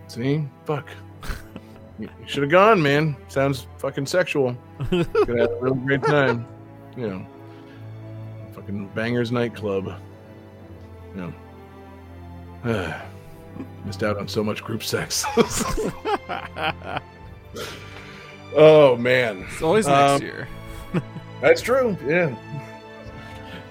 see? 0.06 0.46
Fuck. 0.66 0.88
You 1.98 2.08
should 2.26 2.42
have 2.42 2.50
gone 2.50 2.82
man. 2.82 3.16
Sounds 3.28 3.66
fucking 3.78 4.06
sexual. 4.06 4.56
Gonna 4.90 5.04
have 5.40 5.50
a 5.52 5.58
real 5.60 5.74
great 5.74 6.02
time. 6.02 6.46
You 6.96 7.08
know. 7.08 7.26
Fucking 8.52 8.88
bangers 8.88 9.30
nightclub. 9.32 9.94
You 11.14 11.32
know. 12.64 12.94
Missed 13.84 14.02
out 14.02 14.18
on 14.18 14.26
so 14.26 14.42
much 14.42 14.62
group 14.64 14.82
sex. 14.82 15.24
Oh 18.56 18.96
man. 18.96 19.46
It's 19.50 19.62
always 19.62 19.86
next 19.86 20.12
Um, 20.12 20.22
year. 20.22 20.48
That's 21.40 21.60
true 21.60 21.96
yeah 22.06 22.34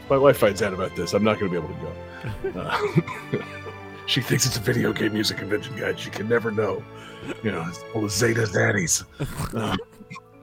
my 0.09 0.17
wife 0.17 0.37
finds 0.37 0.61
out 0.61 0.73
about 0.73 0.95
this 0.95 1.13
i'm 1.13 1.23
not 1.23 1.39
gonna 1.39 1.51
be 1.51 1.57
able 1.57 1.69
to 1.69 2.53
go 2.53 2.59
uh, 2.59 3.41
she 4.05 4.21
thinks 4.21 4.45
it's 4.45 4.57
a 4.57 4.61
video 4.61 4.91
game 4.93 5.13
music 5.13 5.37
convention 5.37 5.75
guide 5.77 5.99
she 5.99 6.09
can 6.09 6.27
never 6.27 6.51
know 6.51 6.83
you 7.43 7.51
know 7.51 7.63
it's 7.67 7.83
all 7.95 8.01
the 8.01 8.09
zeta 8.09 8.41
zaddies 8.41 9.03
Uh, 9.55 9.75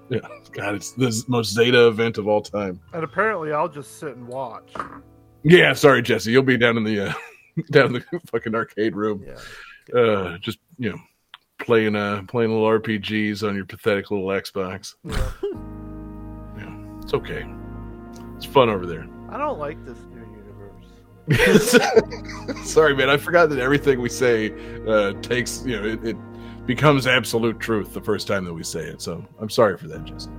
yeah 0.09 0.20
god 0.53 0.74
it's 0.74 0.93
the 0.93 1.24
most 1.28 1.53
zeta 1.55 1.87
event 1.89 2.18
of 2.18 2.26
all 2.26 2.41
time 2.43 2.81
And 2.93 3.05
apparently, 3.05 3.53
I'll 3.53 3.68
just 3.68 3.99
sit 4.01 4.16
and 4.16 4.26
watch. 4.26 4.72
Yeah, 5.43 5.72
sorry, 5.74 6.03
Jesse. 6.03 6.31
You'll 6.33 6.43
be 6.43 6.57
down 6.59 6.76
in 6.76 6.85
the 6.85 7.09
uh, 7.09 7.12
down 7.70 7.87
in 7.87 7.93
the 8.11 8.20
fucking 8.31 8.55
arcade 8.55 8.95
room, 8.97 9.24
Yeah. 9.26 9.99
uh, 10.01 10.39
just 10.39 10.59
you 10.78 10.91
know, 10.91 10.99
playing 11.59 11.95
uh 11.97 12.22
playing 12.28 12.51
little 12.51 12.66
RPGs 12.66 13.47
on 13.47 13.55
your 13.55 13.64
pathetic 13.66 14.11
little 14.11 14.26
Xbox. 14.26 14.95
Yeah. 15.05 15.31
It's 17.11 17.14
okay. 17.16 17.44
It's 18.36 18.46
fun 18.46 18.68
over 18.68 18.86
there. 18.86 19.04
I 19.30 19.36
don't 19.36 19.58
like 19.58 19.84
this 19.84 19.98
new 20.14 20.24
universe. 21.26 22.62
sorry, 22.72 22.94
man. 22.94 23.11
I 23.11 23.16
forgot 23.16 23.50
that 23.50 23.58
everything 23.58 24.00
we 24.00 24.08
say 24.08 24.52
uh, 24.86 25.14
takes 25.14 25.64
you 25.66 25.76
know 25.76 25.88
it, 25.88 26.06
it 26.06 26.16
becomes 26.66 27.08
absolute 27.08 27.58
truth 27.58 27.94
the 27.94 28.00
first 28.00 28.28
time 28.28 28.44
that 28.44 28.54
we 28.54 28.62
say 28.62 28.82
it. 28.82 29.02
So 29.02 29.26
I'm 29.40 29.50
sorry 29.50 29.76
for 29.76 29.88
that, 29.88 30.04
Jesse. 30.04 30.30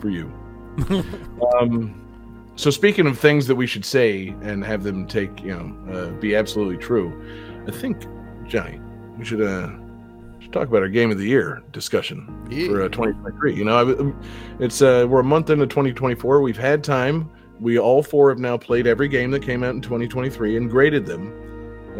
For 0.00 0.08
you. 0.08 0.32
um, 1.60 2.00
so 2.56 2.70
speaking 2.70 3.06
of 3.06 3.18
things 3.18 3.46
that 3.46 3.56
we 3.56 3.66
should 3.66 3.84
say 3.84 4.28
and 4.40 4.64
have 4.64 4.84
them 4.84 5.06
take, 5.06 5.42
you 5.42 5.54
know, 5.54 5.92
uh, 5.92 6.10
be 6.18 6.34
absolutely 6.34 6.78
true, 6.78 7.12
I 7.68 7.72
think, 7.72 8.06
Johnny, 8.46 8.80
we 9.18 9.24
should 9.26 9.42
uh 9.42 9.68
should 9.68 9.83
talk 10.54 10.68
about 10.68 10.82
our 10.82 10.88
game 10.88 11.10
of 11.10 11.18
the 11.18 11.26
year 11.26 11.62
discussion 11.72 12.26
for 12.68 12.82
uh, 12.82 12.88
2023. 12.88 13.54
You 13.54 13.64
know, 13.64 14.16
it's 14.60 14.80
uh 14.80 15.06
we're 15.08 15.20
a 15.20 15.24
month 15.24 15.50
into 15.50 15.66
2024. 15.66 16.40
We've 16.40 16.56
had 16.56 16.84
time. 16.84 17.30
We 17.60 17.78
all 17.78 18.02
four 18.02 18.30
have 18.30 18.38
now 18.38 18.56
played 18.56 18.86
every 18.86 19.08
game 19.08 19.30
that 19.32 19.40
came 19.40 19.62
out 19.62 19.74
in 19.74 19.80
2023 19.80 20.56
and 20.56 20.70
graded 20.70 21.06
them 21.06 21.28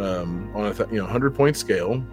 um, 0.01 0.51
on 0.55 0.67
a 0.67 0.75
th- 0.75 0.89
you 0.91 0.97
know 0.97 1.05
100 1.05 1.35
point 1.35 1.57
scale, 1.57 2.05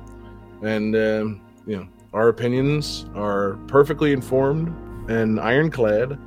and 0.64 0.96
um, 0.96 1.42
you 1.66 1.78
know 1.78 1.88
our 2.14 2.30
opinions 2.30 3.06
are 3.16 3.54
perfectly 3.68 4.12
informed 4.12 4.70
and 5.10 5.40
ironclad 5.40 6.20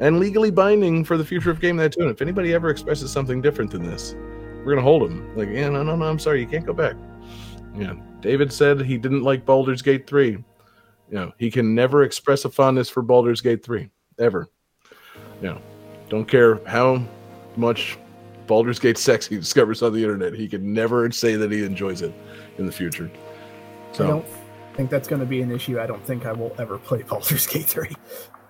and 0.00 0.20
legally 0.20 0.50
binding 0.50 1.04
for 1.04 1.16
the 1.16 1.24
future 1.24 1.50
of 1.50 1.60
game 1.60 1.76
that 1.76 1.92
tune. 1.92 2.08
If 2.08 2.22
anybody 2.22 2.54
ever 2.54 2.70
expresses 2.70 3.10
something 3.10 3.40
different 3.40 3.70
than 3.70 3.82
this, 3.82 4.14
we're 4.64 4.74
gonna 4.74 4.82
hold 4.82 5.02
them. 5.08 5.36
Like, 5.36 5.48
yeah, 5.48 5.68
no, 5.70 5.82
no, 5.82 5.96
no, 5.96 6.04
I'm 6.04 6.18
sorry, 6.18 6.40
you 6.40 6.46
can't 6.46 6.66
go 6.66 6.72
back. 6.72 6.96
Yeah, 7.74 7.94
David 8.26 8.52
said 8.52 8.80
he 8.80 8.98
didn't 8.98 9.22
like 9.22 9.46
Baldur's 9.46 9.82
Gate 9.82 10.04
three. 10.04 10.30
You 10.32 10.44
know, 11.12 11.32
he 11.38 11.48
can 11.48 11.76
never 11.76 12.02
express 12.02 12.44
a 12.44 12.50
fondness 12.50 12.90
for 12.90 13.00
Baldur's 13.00 13.40
Gate 13.40 13.64
three 13.64 13.88
ever. 14.18 14.50
You 15.40 15.50
know, 15.50 15.62
don't 16.08 16.26
care 16.26 16.60
how 16.66 17.04
much 17.54 17.96
Baldur's 18.48 18.80
Gate 18.80 18.98
sex 18.98 19.28
he 19.28 19.36
discovers 19.36 19.80
on 19.80 19.92
the 19.92 20.02
internet, 20.02 20.34
he 20.34 20.48
can 20.48 20.72
never 20.74 21.08
say 21.12 21.36
that 21.36 21.52
he 21.52 21.62
enjoys 21.62 22.02
it 22.02 22.12
in 22.58 22.66
the 22.66 22.72
future. 22.72 23.08
I 23.14 23.96
So, 23.96 24.06
don't 24.08 24.26
think 24.74 24.90
that's 24.90 25.06
going 25.06 25.20
to 25.20 25.26
be 25.26 25.40
an 25.40 25.52
issue. 25.52 25.78
I 25.78 25.86
don't 25.86 26.04
think 26.04 26.26
I 26.26 26.32
will 26.32 26.52
ever 26.58 26.78
play 26.78 27.02
Baldur's 27.08 27.46
Gate 27.46 27.66
3. 27.66 27.94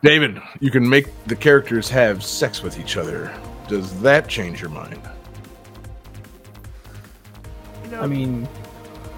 David, 0.02 0.40
you 0.60 0.70
can 0.70 0.88
make 0.88 1.08
the 1.26 1.36
characters 1.36 1.90
have 1.90 2.24
sex 2.24 2.62
with 2.62 2.80
each 2.80 2.96
other. 2.96 3.30
Does 3.68 4.00
that 4.00 4.26
change 4.26 4.62
your 4.62 4.70
mind? 4.70 5.02
Know, 7.90 8.00
I 8.00 8.06
mean, 8.06 8.48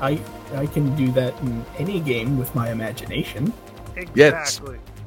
I 0.01 0.21
I 0.55 0.66
can 0.66 0.94
do 0.96 1.11
that 1.12 1.38
in 1.40 1.64
any 1.78 2.01
game 2.01 2.38
with 2.38 2.55
my 2.55 2.70
imagination. 2.70 3.53
yes. 4.14 4.61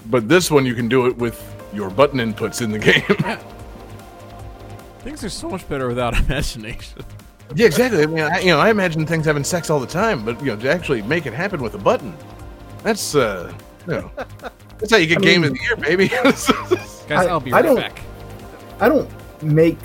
But 0.08 0.28
this 0.30 0.50
one, 0.52 0.66
you 0.66 0.74
can 0.76 0.88
do 0.90 1.06
it 1.08 1.18
with 1.18 1.40
your 1.74 1.90
button 1.90 2.20
inputs 2.20 2.62
in 2.62 2.72
the 2.72 2.80
game. 2.80 3.04
Things 5.00 5.24
are 5.24 5.30
so 5.30 5.50
much 5.50 5.68
better 5.68 5.88
without 5.88 6.18
imagination. 6.26 7.04
yeah, 7.56 7.66
exactly. 7.66 8.04
I 8.04 8.06
mean, 8.06 8.20
I, 8.20 8.40
you 8.40 8.48
know, 8.52 8.60
I 8.60 8.70
imagine 8.70 9.06
things 9.06 9.26
having 9.26 9.44
sex 9.44 9.70
all 9.70 9.80
the 9.80 9.88
time, 9.88 10.24
but 10.24 10.40
you 10.42 10.48
know, 10.48 10.56
to 10.58 10.72
actually 10.72 11.02
make 11.02 11.26
it 11.26 11.34
happen 11.34 11.62
with 11.62 11.74
a 11.74 11.78
button—that's 11.80 13.16
uh, 13.16 13.52
you 13.88 13.94
know, 13.94 14.12
that's 14.78 14.92
how 14.92 14.98
you 14.98 15.08
get 15.08 15.18
I 15.20 15.22
game 15.22 15.42
mean- 15.42 15.52
of 15.52 15.58
the 15.58 15.64
year, 15.64 15.76
baby. 15.76 16.08
Guys, 16.08 16.50
I- 17.10 17.26
I'll 17.28 17.40
be 17.40 17.52
I 17.52 17.56
right 17.58 17.62
don't- 17.64 17.76
back. 17.78 18.00
I 18.80 18.90
don't 18.90 19.10
make 19.44 19.78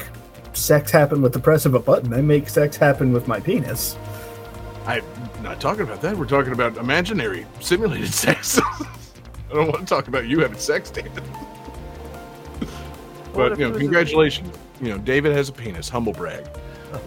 sex 0.52 0.90
happen 0.90 1.20
with 1.22 1.32
the 1.32 1.38
press 1.40 1.64
of 1.66 1.74
a 1.74 1.80
button. 1.80 2.12
I 2.14 2.20
make 2.20 2.48
sex 2.48 2.76
happen 2.76 3.12
with 3.12 3.26
my 3.26 3.40
penis. 3.40 3.96
I'm 4.86 5.02
not 5.46 5.60
talking 5.60 5.82
about 5.82 6.00
that. 6.02 6.16
We're 6.16 6.26
talking 6.26 6.52
about 6.52 6.76
imaginary, 6.76 7.46
simulated 7.60 8.12
sex. 8.24 8.58
I 8.60 9.54
don't 9.54 9.68
want 9.68 9.80
to 9.80 9.86
talk 9.86 10.08
about 10.08 10.26
you 10.26 10.40
having 10.40 10.58
sex, 10.58 10.90
David. 10.90 11.22
But 13.32 13.58
you 13.58 13.68
know, 13.68 13.78
congratulations. 13.78 14.56
You 14.80 14.88
know, 14.88 14.98
David 14.98 15.36
has 15.36 15.50
a 15.50 15.52
penis. 15.52 15.90
Humble 15.90 16.14
brag. 16.14 16.46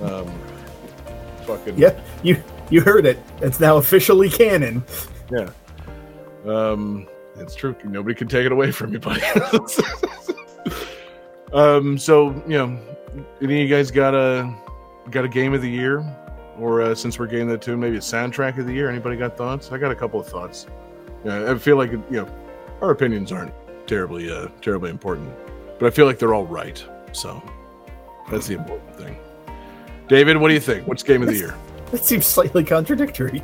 Um, 0.03 0.31
fucking 1.47 1.75
Yeah, 1.75 1.99
you 2.21 2.39
you 2.69 2.81
heard 2.81 3.07
it. 3.07 3.17
It's 3.41 3.59
now 3.59 3.77
officially 3.77 4.29
canon. 4.29 4.83
Yeah. 5.31 5.49
Um, 6.45 7.07
it's 7.37 7.55
true. 7.55 7.75
Nobody 7.83 8.13
can 8.13 8.27
take 8.27 8.45
it 8.45 8.51
away 8.51 8.71
from 8.71 8.93
you, 8.93 8.99
buddy. 8.99 9.23
um, 11.53 11.97
so 11.97 12.29
you 12.47 12.59
know, 12.59 12.79
any 13.41 13.55
of 13.55 13.59
you 13.61 13.67
guys 13.67 13.89
got 13.89 14.13
a 14.13 14.55
got 15.09 15.25
a 15.25 15.29
game 15.29 15.55
of 15.55 15.63
the 15.63 15.69
year, 15.69 16.05
or 16.59 16.81
uh, 16.81 16.95
since 16.95 17.17
we're 17.17 17.27
getting 17.27 17.47
that 17.47 17.61
tune, 17.61 17.79
maybe 17.79 17.97
a 17.97 18.01
soundtrack 18.01 18.57
of 18.57 18.65
the 18.65 18.73
year? 18.73 18.89
Anybody 18.89 19.15
got 19.15 19.37
thoughts? 19.37 19.71
I 19.71 19.77
got 19.77 19.91
a 19.91 19.95
couple 19.95 20.19
of 20.19 20.27
thoughts. 20.27 20.67
Yeah, 21.23 21.51
I 21.51 21.57
feel 21.57 21.77
like 21.77 21.91
you 21.91 22.03
know, 22.09 22.35
our 22.81 22.91
opinions 22.91 23.31
aren't 23.31 23.53
terribly 23.87 24.31
uh 24.31 24.47
terribly 24.61 24.89
important, 24.89 25.33
but 25.79 25.87
I 25.87 25.89
feel 25.89 26.05
like 26.05 26.19
they're 26.19 26.33
all 26.33 26.45
right. 26.45 26.83
So 27.11 27.41
that's 28.29 28.47
the 28.47 28.55
important 28.55 28.95
thing. 28.95 29.17
David, 30.07 30.37
what 30.37 30.47
do 30.47 30.53
you 30.53 30.59
think? 30.59 30.87
What's 30.87 31.03
game 31.03 31.21
of 31.21 31.27
the 31.27 31.35
year? 31.35 31.55
That 31.91 32.05
seems 32.05 32.27
slightly 32.27 32.63
contradictory. 32.63 33.43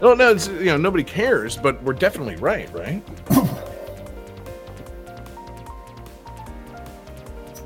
Oh 0.00 0.14
no, 0.14 0.30
it's, 0.30 0.48
you 0.48 0.66
know 0.66 0.78
nobody 0.78 1.04
cares, 1.04 1.56
but 1.56 1.82
we're 1.82 1.92
definitely 1.92 2.36
right, 2.36 2.72
right? 2.72 3.02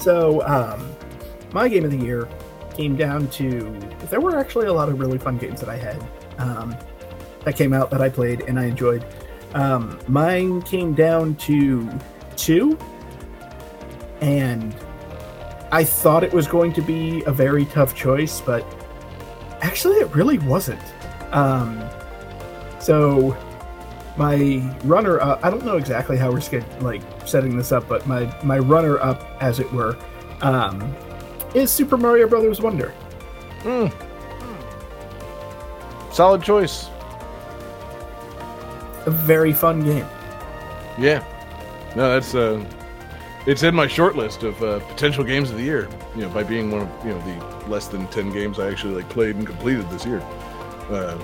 So, 0.03 0.45
um, 0.49 0.91
my 1.53 1.69
game 1.69 1.85
of 1.85 1.93
the 1.93 1.97
year 1.97 2.29
came 2.77 2.97
down 2.97 3.29
to 3.29 3.61
there 4.11 4.21
were 4.21 4.39
actually 4.39 4.67
a 4.67 4.73
lot 4.73 4.89
of 4.89 4.99
really 4.99 5.19
fun 5.19 5.39
games 5.39 5.61
that 5.61 5.69
I 5.69 5.77
had 5.77 6.03
um, 6.39 6.77
that 7.45 7.57
came 7.57 7.73
out 7.73 7.91
that 7.91 8.01
I 8.01 8.09
played 8.09 8.43
and 8.43 8.59
I 8.59 8.67
enjoyed. 8.67 9.05
Um, 9.55 9.99
mine 10.09 10.63
came 10.63 10.95
down 10.95 11.35
to 11.37 11.91
two, 12.37 12.79
and 14.21 14.75
I 15.71 15.85
thought 15.85 16.25
it 16.25 16.33
was 16.33 16.47
going 16.47 16.73
to 16.75 16.83
be 16.83 17.23
a 17.27 17.33
very 17.33 17.67
tough 17.67 17.95
choice, 17.95 18.41
but 18.41 18.65
actually, 19.61 19.97
it 19.97 20.15
really 20.15 20.39
wasn't. 20.39 20.81
Um, 21.33 21.83
so, 22.79 23.37
my 24.17 24.63
runner 24.85 25.21
up, 25.21 25.45
I 25.45 25.51
don't 25.51 25.65
know 25.65 25.77
exactly 25.77 26.17
how 26.17 26.31
we're 26.31 26.41
like 26.81 27.03
setting 27.27 27.57
this 27.57 27.73
up, 27.73 27.89
but 27.89 28.07
my 28.07 28.35
my 28.43 28.59
runner 28.59 28.99
up, 29.01 29.37
as 29.41 29.61
it 29.61 29.71
were, 29.73 29.97
um, 30.41 30.95
is 31.55 31.71
Super 31.71 31.97
Mario 31.97 32.27
Brothers 32.29 32.61
Wonder. 32.61 32.93
Solid 36.13 36.43
choice. 36.43 36.89
a 39.07 39.11
very 39.11 39.53
fun 39.53 39.83
game. 39.83 40.07
Yeah, 40.99 41.25
no, 41.97 42.11
that's 42.13 42.35
uh, 42.35 42.65
it's 43.47 43.63
in 43.63 43.75
my 43.75 43.87
short 43.87 44.15
list 44.17 44.43
of 44.43 44.63
uh, 44.63 44.81
potential 44.81 45.25
games 45.25 45.51
of 45.51 45.57
the 45.57 45.63
year. 45.63 45.89
You 46.15 46.23
know, 46.23 46.29
by 46.29 46.43
being 46.43 46.71
one 46.71 46.83
of 46.83 47.07
you 47.07 47.13
know 47.13 47.21
the 47.21 47.69
less 47.69 47.89
than 47.89 48.07
ten 48.09 48.33
games 48.33 48.59
I 48.59 48.71
actually 48.71 48.95
like 48.95 49.09
played 49.09 49.37
and 49.37 49.47
completed 49.47 49.89
this 49.91 50.05
year. 50.05 50.21
Uh, 50.91 51.19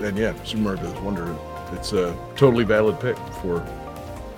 and 0.00 0.16
yeah, 0.16 0.34
Super 0.44 0.62
Mario 0.62 0.80
Bros. 0.82 1.00
Wonder, 1.02 1.36
it's 1.72 1.92
a 1.92 2.16
totally 2.36 2.64
valid 2.64 3.00
pick 3.00 3.16
for 3.42 3.66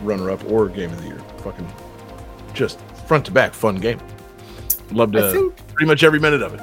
runner-up 0.01 0.43
or 0.51 0.69
game 0.69 0.91
of 0.91 1.03
the 1.03 1.09
year. 1.09 1.21
Fucking 1.39 1.69
just 2.55 2.81
front 3.07 3.27
to 3.27 3.33
back 3.33 3.53
fun 3.53 3.77
game. 3.77 3.99
Loved 4.93 5.17
I 5.17 5.21
uh, 5.21 5.33
think 5.33 5.57
pretty 5.75 5.87
much 5.87 6.03
every 6.03 6.19
minute 6.19 6.43
of 6.43 6.55
it. 6.55 6.61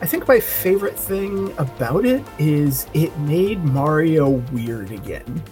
I 0.00 0.06
think 0.06 0.28
my 0.28 0.38
favorite 0.38 0.98
thing 0.98 1.52
about 1.58 2.04
it 2.04 2.22
is 2.38 2.86
it 2.94 3.16
made 3.18 3.64
Mario 3.64 4.30
weird 4.52 4.92
again. 4.92 5.42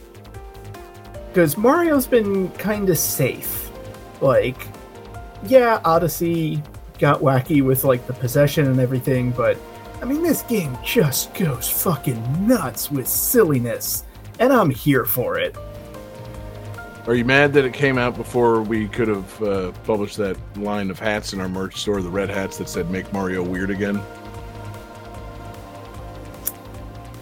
Because 1.29 1.57
Mario's 1.57 2.07
been 2.07 2.49
kind 2.53 2.89
of 2.89 2.97
safe. 2.97 3.71
Like, 4.21 4.69
yeah, 5.45 5.81
Odyssey 5.85 6.63
got 6.99 7.21
wacky 7.21 7.63
with 7.63 7.85
like 7.85 8.07
the 8.07 8.13
possession 8.13 8.67
and 8.67 8.81
everything, 8.81 9.33
but 9.33 9.59
I 10.01 10.05
mean, 10.05 10.23
this 10.23 10.43
game 10.43 10.77
just 10.85 11.35
goes 11.35 11.69
fucking 11.69 12.47
nuts 12.47 12.91
with 12.91 13.09
silliness, 13.09 14.05
and 14.39 14.53
I'm 14.53 14.71
here 14.71 15.05
for 15.05 15.39
it. 15.39 15.57
Are 17.07 17.15
you 17.15 17.25
mad 17.25 17.53
that 17.53 17.65
it 17.65 17.73
came 17.73 17.99
out 17.99 18.17
before 18.17 18.63
we 18.63 18.89
could 18.89 19.07
have 19.07 19.43
uh, 19.43 19.73
published 19.85 20.17
that 20.17 20.37
line 20.59 20.91
of 20.91 20.99
hats 20.99 21.33
in 21.33 21.41
our 21.41 21.49
merch 21.49 21.77
store, 21.77 22.03
the 22.03 22.11
red 22.11 22.29
hats 22.29 22.59
that 22.59 22.69
said 22.69 22.91
"Make 22.91 23.13
Mario 23.13 23.45
Weird 23.45 23.71
Again"? 23.71 24.03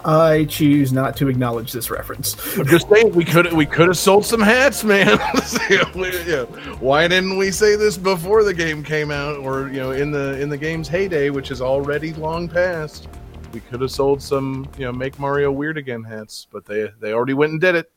I 0.03 0.45
choose 0.45 0.91
not 0.91 1.15
to 1.17 1.29
acknowledge 1.29 1.71
this 1.71 1.91
reference. 1.91 2.35
I'm 2.57 2.65
just 2.65 2.89
saying 2.89 3.13
we 3.13 3.25
could 3.25 3.53
we 3.53 3.67
could 3.67 3.87
have 3.87 3.97
sold 3.97 4.25
some 4.25 4.41
hats, 4.41 4.83
man. 4.83 5.17
Why 6.79 7.07
didn't 7.07 7.37
we 7.37 7.51
say 7.51 7.75
this 7.75 7.95
before 7.95 8.43
the 8.43 8.53
game 8.55 8.83
came 8.83 9.11
out, 9.11 9.37
or 9.37 9.67
you 9.67 9.79
know, 9.79 9.91
in 9.91 10.09
the 10.09 10.39
in 10.39 10.49
the 10.49 10.57
game's 10.57 10.87
heyday, 10.87 11.29
which 11.29 11.51
is 11.51 11.61
already 11.61 12.13
long 12.13 12.49
past? 12.49 13.07
We 13.51 13.59
could 13.61 13.81
have 13.81 13.91
sold 13.91 14.21
some, 14.21 14.67
you 14.77 14.85
know, 14.85 14.91
make 14.91 15.17
Mario 15.17 15.51
weird 15.51 15.77
again 15.77 16.03
hats, 16.03 16.47
but 16.51 16.65
they 16.65 16.89
they 16.99 17.13
already 17.13 17.35
went 17.35 17.51
and 17.51 17.61
did 17.61 17.75
it. 17.75 17.91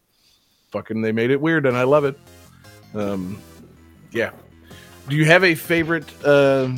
Fucking, 0.70 1.00
they 1.00 1.12
made 1.12 1.30
it 1.30 1.40
weird, 1.40 1.66
and 1.66 1.76
I 1.76 1.84
love 1.84 2.04
it. 2.04 2.18
Um, 2.94 3.40
yeah. 4.12 4.30
Do 5.08 5.16
you 5.16 5.24
have 5.24 5.44
a 5.44 5.54
favorite? 5.54 6.04
Uh, 6.24 6.76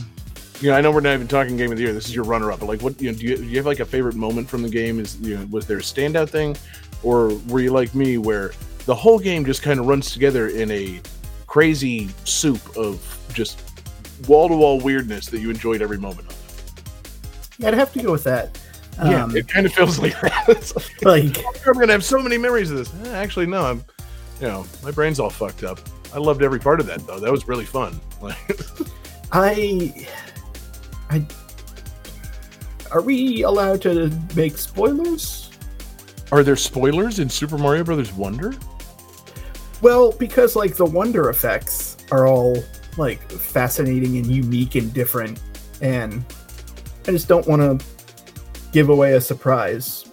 you 0.61 0.71
know, 0.71 0.77
I 0.77 0.81
know 0.81 0.91
we're 0.91 1.01
not 1.01 1.15
even 1.15 1.27
talking 1.27 1.57
game 1.57 1.73
of 1.73 1.79
the 1.79 1.85
year. 1.85 1.93
This 1.93 2.07
is 2.07 2.15
your 2.15 2.25
runner-up, 2.25 2.61
but 2.61 2.67
like, 2.67 2.83
what 2.83 3.01
you 3.01 3.11
know, 3.11 3.19
do 3.19 3.27
you, 3.27 3.37
do 3.37 3.45
you 3.45 3.57
have 3.57 3.67
like 3.67 3.81
a 3.81 3.85
favorite 3.85 4.15
moment 4.15 4.49
from 4.49 4.63
the 4.63 4.69
game? 4.69 5.01
Is 5.01 5.19
you 5.21 5.37
know, 5.37 5.47
was 5.51 5.67
there 5.67 5.79
a 5.79 5.83
standout 5.83 6.29
thing, 6.29 6.57
or 7.03 7.35
were 7.49 7.61
you 7.61 7.73
like 7.73 7.95
me, 7.95 8.19
where 8.19 8.53
the 8.87 8.95
whole 8.95 9.19
game 9.19 9.45
just 9.45 9.63
kind 9.63 9.81
of 9.81 9.87
runs 9.87 10.13
together 10.13 10.49
in 10.49 10.71
a 10.71 11.01
crazy 11.47 12.09
soup 12.25 12.77
of 12.77 13.19
just 13.33 13.63
wall-to-wall 14.29 14.81
weirdness 14.81 15.27
that 15.27 15.41
you 15.41 15.51
enjoyed 15.51 15.83
every 15.83 15.99
moment 15.99 16.29
of? 16.29 16.37
Yeah, 17.59 17.69
I'd 17.69 17.75
have 17.75 17.93
to 17.95 18.03
go 18.03 18.13
with 18.13 18.25
that. 18.25 18.59
Yeah, 19.05 19.25
Um, 19.25 19.37
it 19.37 19.49
kind 19.49 19.67
of 19.67 19.73
feels 19.73 19.99
like 19.99 20.19
that. 20.21 20.47
Like, 21.03 21.37
like, 21.37 21.67
I'm 21.67 21.75
gonna 21.75 21.93
have 21.93 22.05
so 22.05 22.19
many 22.21 22.37
memories 22.39 22.71
of 22.71 22.79
this. 22.79 22.93
Eh, 23.07 23.17
actually, 23.17 23.47
no, 23.47 23.63
I'm, 23.65 23.85
you 24.41 24.49
know, 24.49 24.67
my 24.83 24.91
brain's 24.91 25.19
all 25.21 25.31
fucked 25.31 25.65
up. 25.65 25.81
I 26.13 26.19
loved 26.19 26.43
every 26.43 26.59
part 26.59 26.81
of 26.81 26.87
that 26.87 27.07
though. 27.07 27.19
That 27.21 27.31
was 27.31 27.47
really 27.49 27.65
fun. 27.65 28.01
Like, 28.21 28.37
I, 29.33 30.07
I, 31.09 31.25
are 32.91 33.01
we 33.01 33.45
allowed 33.45 33.81
to 33.83 34.11
make 34.37 34.59
spoilers? 34.59 35.51
are 36.33 36.43
there 36.45 36.57
spoilers 36.57 37.19
in 37.19 37.29
Super 37.29 37.57
Mario 37.59 37.83
Brothers 37.83 38.13
Wonder? 38.13 38.53
Well, 39.81 40.13
because 40.13 40.55
like 40.55 40.77
the 40.77 40.85
wonder 40.85 41.31
effects 41.31 41.97
are 42.11 42.27
all 42.27 42.63
like 42.97 43.21
fascinating 43.31 44.19
and 44.19 44.27
unique 44.27 44.75
and 44.75 44.93
different, 44.93 45.41
and 45.81 46.25
I 47.09 47.13
just 47.13 47.27
don't 47.29 47.47
want 47.47 47.63
to 47.81 47.87
give 48.73 48.89
away 48.89 49.15
a 49.15 49.21
surprise. 49.21 50.05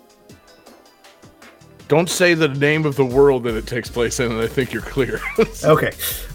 Don't 1.87 2.09
say 2.09 2.33
the 2.33 2.49
name 2.49 2.85
of 2.85 2.95
the 2.97 3.05
world 3.05 3.43
that 3.43 3.55
it 3.55 3.65
takes 3.65 3.89
place 3.89 4.19
in, 4.19 4.31
and 4.31 4.41
I 4.41 4.47
think 4.47 4.73
you're 4.73 4.81
clear. 4.81 5.21
Okay, 5.63 5.91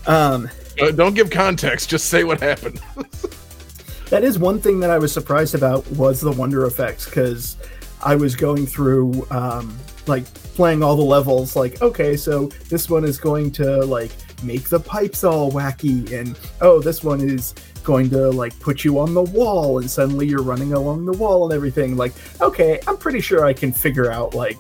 um, 0.07 0.49
Uh, 0.81 0.91
Don't 0.91 1.15
give 1.15 1.31
context. 1.31 1.91
Just 1.91 2.07
say 2.07 2.25
what 2.25 2.41
happened. 2.41 2.81
that 4.09 4.25
is 4.25 4.39
one 4.39 4.59
thing 4.61 4.81
that 4.81 4.91
I 4.91 4.99
was 4.99 5.13
surprised 5.13 5.55
about 5.55 5.87
was 5.93 6.21
the 6.21 6.33
wonder 6.33 6.65
effects 6.65 7.05
because 7.05 7.57
I 8.03 8.17
was 8.17 8.35
going 8.35 8.67
through 8.67 9.27
um, 9.31 9.77
like 10.07 10.25
playing 10.55 10.83
all 10.83 10.97
the 10.97 11.03
levels. 11.03 11.55
Like, 11.55 11.83
okay, 11.83 12.17
so 12.17 12.47
this 12.71 12.89
one 12.89 13.05
is 13.05 13.19
going 13.19 13.51
to 13.53 13.85
like 13.85 14.13
make 14.43 14.71
the 14.71 14.81
pipes 14.81 15.23
all 15.25 15.53
wacky, 15.53 16.11
and 16.13 16.39
oh, 16.63 16.81
this 16.81 17.05
one 17.05 17.21
is 17.21 17.55
going 17.83 18.11
to 18.11 18.31
like 18.31 18.59
put 18.61 18.85
you 18.85 18.99
on 18.99 19.15
the 19.15 19.23
wall, 19.23 19.79
and 19.79 19.91
suddenly 19.91 20.27
you're 20.27 20.43
running 20.43 20.73
along 20.73 21.05
the 21.05 21.13
wall 21.13 21.45
and 21.45 21.53
everything. 21.53 21.97
Like, 21.97 22.13
okay, 22.41 22.81
I'm 22.87 22.97
pretty 22.97 23.21
sure 23.21 23.45
I 23.45 23.53
can 23.53 23.73
figure 23.73 24.11
out 24.11 24.35
like 24.35 24.59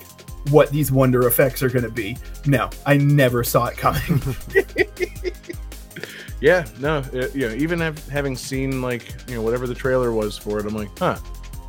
what 0.50 0.70
these 0.70 0.90
wonder 0.90 1.26
effects 1.26 1.62
are 1.62 1.68
going 1.68 1.84
to 1.84 1.90
be. 1.90 2.16
No, 2.46 2.70
I 2.86 2.96
never 2.96 3.44
saw 3.44 3.66
it 3.66 3.76
coming. 3.76 4.20
yeah, 6.40 6.64
no, 6.80 7.02
it, 7.12 7.34
you 7.34 7.48
know, 7.48 7.54
even 7.54 7.80
have, 7.80 8.06
having 8.08 8.36
seen 8.36 8.82
like 8.82 9.14
you 9.28 9.34
know 9.34 9.42
whatever 9.42 9.66
the 9.66 9.74
trailer 9.74 10.12
was 10.12 10.36
for 10.36 10.58
it, 10.58 10.66
I'm 10.66 10.74
like, 10.74 10.96
huh, 10.98 11.18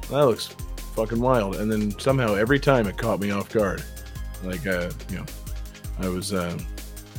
that 0.10 0.26
looks 0.26 0.56
fucking 0.96 1.20
wild. 1.20 1.56
And 1.56 1.72
then 1.72 1.98
somehow 2.00 2.36
every 2.36 2.60
time 2.60 2.88
it 2.88 2.98
caught 2.98 3.20
me 3.20 3.32
off 3.32 3.52
guard. 3.52 3.84
Like, 4.44 4.66
uh, 4.68 4.92
you 5.10 5.18
know, 5.18 5.26
I 6.00 6.10
was, 6.10 6.34
uh, 6.34 6.58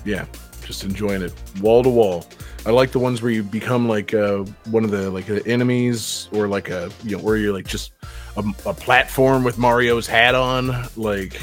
yeah, 0.05 0.27
just 0.65 0.85
enjoying 0.85 1.23
it 1.23 1.33
wall 1.61 1.83
to 1.83 1.89
wall. 1.89 2.27
I 2.67 2.71
like 2.71 2.93
the 2.93 2.99
ones 2.99 3.21
where 3.21 3.31
you 3.31 3.43
become 3.43 3.87
like 3.89 4.15
uh, 4.15 4.39
one 4.71 4.85
of 4.85 4.91
the 4.91 5.11
like 5.11 5.29
uh, 5.29 5.41
enemies, 5.45 6.29
or 6.33 6.49
like 6.49 6.71
a 6.71 6.91
you 7.05 7.17
know 7.17 7.23
where 7.23 7.37
you're 7.37 7.53
like 7.53 7.67
just 7.67 7.93
a, 8.37 8.45
a 8.67 8.73
platform 8.73 9.45
with 9.45 9.59
Mario's 9.59 10.07
hat 10.07 10.35
on. 10.35 10.89
Like, 10.97 11.39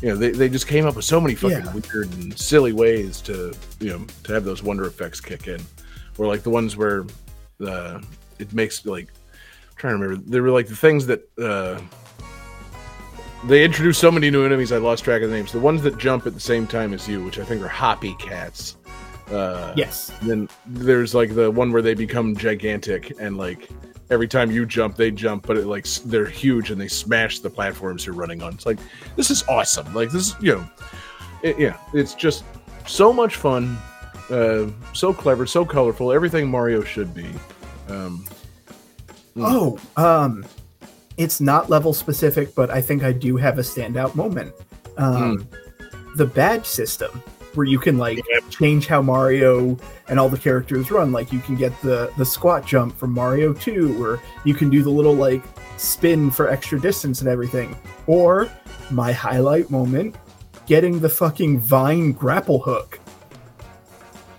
you 0.00 0.08
know, 0.08 0.16
they, 0.16 0.30
they 0.30 0.48
just 0.48 0.66
came 0.66 0.86
up 0.86 0.96
with 0.96 1.04
so 1.04 1.20
many 1.20 1.34
fucking 1.34 1.58
Yeah. 1.64 1.72
weird 1.74 2.10
and 2.14 2.38
silly 2.38 2.72
ways 2.72 3.20
to 3.22 3.52
you 3.80 3.90
know 3.90 4.06
to 4.24 4.32
have 4.32 4.44
those 4.44 4.62
wonder 4.62 4.86
effects 4.86 5.20
kick 5.20 5.48
in, 5.48 5.60
or 6.16 6.26
like 6.26 6.42
the 6.42 6.50
ones 6.50 6.76
where 6.78 7.04
uh, 7.66 8.00
it 8.38 8.52
makes 8.54 8.86
like 8.86 9.08
I'm 9.08 9.76
trying 9.76 9.98
to 9.98 10.02
remember 10.02 10.30
they 10.30 10.40
were 10.40 10.50
like 10.50 10.68
the 10.68 10.76
things 10.76 11.04
that 11.08 11.28
uh, 11.38 11.78
they 13.46 13.64
introduced 13.64 14.00
so 14.00 14.10
many 14.10 14.30
new 14.30 14.46
enemies 14.46 14.72
I 14.72 14.78
lost 14.78 15.04
track 15.04 15.20
of 15.20 15.28
the 15.28 15.36
names. 15.36 15.52
The 15.52 15.60
ones 15.60 15.82
that 15.82 15.98
jump 15.98 16.26
at 16.26 16.32
the 16.32 16.40
same 16.40 16.66
time 16.66 16.94
as 16.94 17.06
you, 17.06 17.22
which 17.22 17.38
I 17.38 17.44
think 17.44 17.60
are 17.62 17.68
hoppy 17.68 18.14
cats. 18.18 18.78
Uh, 19.30 19.72
yes. 19.76 20.12
then 20.22 20.48
there's 20.66 21.14
like 21.14 21.34
the 21.34 21.50
one 21.50 21.72
where 21.72 21.80
they 21.82 21.94
become 21.94 22.36
gigantic 22.36 23.14
and 23.18 23.38
like 23.38 23.70
every 24.10 24.28
time 24.28 24.50
you 24.50 24.66
jump 24.66 24.96
they 24.96 25.10
jump 25.10 25.46
but 25.46 25.56
it 25.56 25.66
like 25.66 25.86
they're 26.04 26.26
huge 26.26 26.70
and 26.70 26.78
they 26.78 26.88
smash 26.88 27.38
the 27.38 27.48
platforms 27.48 28.04
you're 28.04 28.14
running 28.14 28.42
on. 28.42 28.52
It's 28.52 28.66
like 28.66 28.78
this 29.16 29.30
is 29.30 29.42
awesome. 29.48 29.92
Like 29.94 30.10
this 30.10 30.28
is 30.28 30.36
you 30.40 30.56
know 30.56 30.70
it, 31.42 31.58
yeah 31.58 31.78
it's 31.94 32.14
just 32.14 32.44
so 32.86 33.12
much 33.12 33.36
fun 33.36 33.78
uh 34.30 34.66
so 34.92 35.12
clever 35.12 35.46
so 35.46 35.64
colorful 35.64 36.12
everything 36.12 36.48
mario 36.50 36.82
should 36.82 37.14
be. 37.14 37.28
Um 37.88 38.24
Oh, 39.36 39.78
um, 39.96 40.44
it's 41.16 41.40
not 41.40 41.68
level 41.68 41.92
specific, 41.92 42.54
but 42.54 42.70
I 42.70 42.80
think 42.80 43.02
I 43.02 43.10
do 43.12 43.36
have 43.36 43.58
a 43.58 43.62
standout 43.62 44.14
moment. 44.14 44.52
Um, 44.96 45.48
The 46.16 46.26
badge 46.26 46.66
system, 46.66 47.20
where 47.56 47.66
you 47.66 47.78
can 47.78 47.98
like 47.98 48.20
change 48.50 48.86
how 48.86 49.02
Mario 49.02 49.76
and 50.08 50.18
all 50.18 50.28
the 50.28 50.38
characters 50.38 50.90
run. 50.90 51.12
Like 51.12 51.32
you 51.32 51.40
can 51.40 51.56
get 51.56 51.78
the 51.82 52.12
the 52.16 52.24
squat 52.24 52.66
jump 52.66 52.96
from 52.96 53.12
Mario 53.12 53.52
Two, 53.52 54.02
or 54.02 54.20
you 54.44 54.54
can 54.54 54.70
do 54.70 54.82
the 54.82 54.90
little 54.90 55.14
like 55.14 55.42
spin 55.76 56.30
for 56.30 56.48
extra 56.48 56.80
distance 56.80 57.20
and 57.20 57.28
everything. 57.28 57.76
Or 58.06 58.50
my 58.90 59.12
highlight 59.12 59.70
moment, 59.70 60.16
getting 60.66 61.00
the 61.00 61.08
fucking 61.08 61.60
vine 61.60 62.12
grapple 62.12 62.60
hook. 62.60 63.00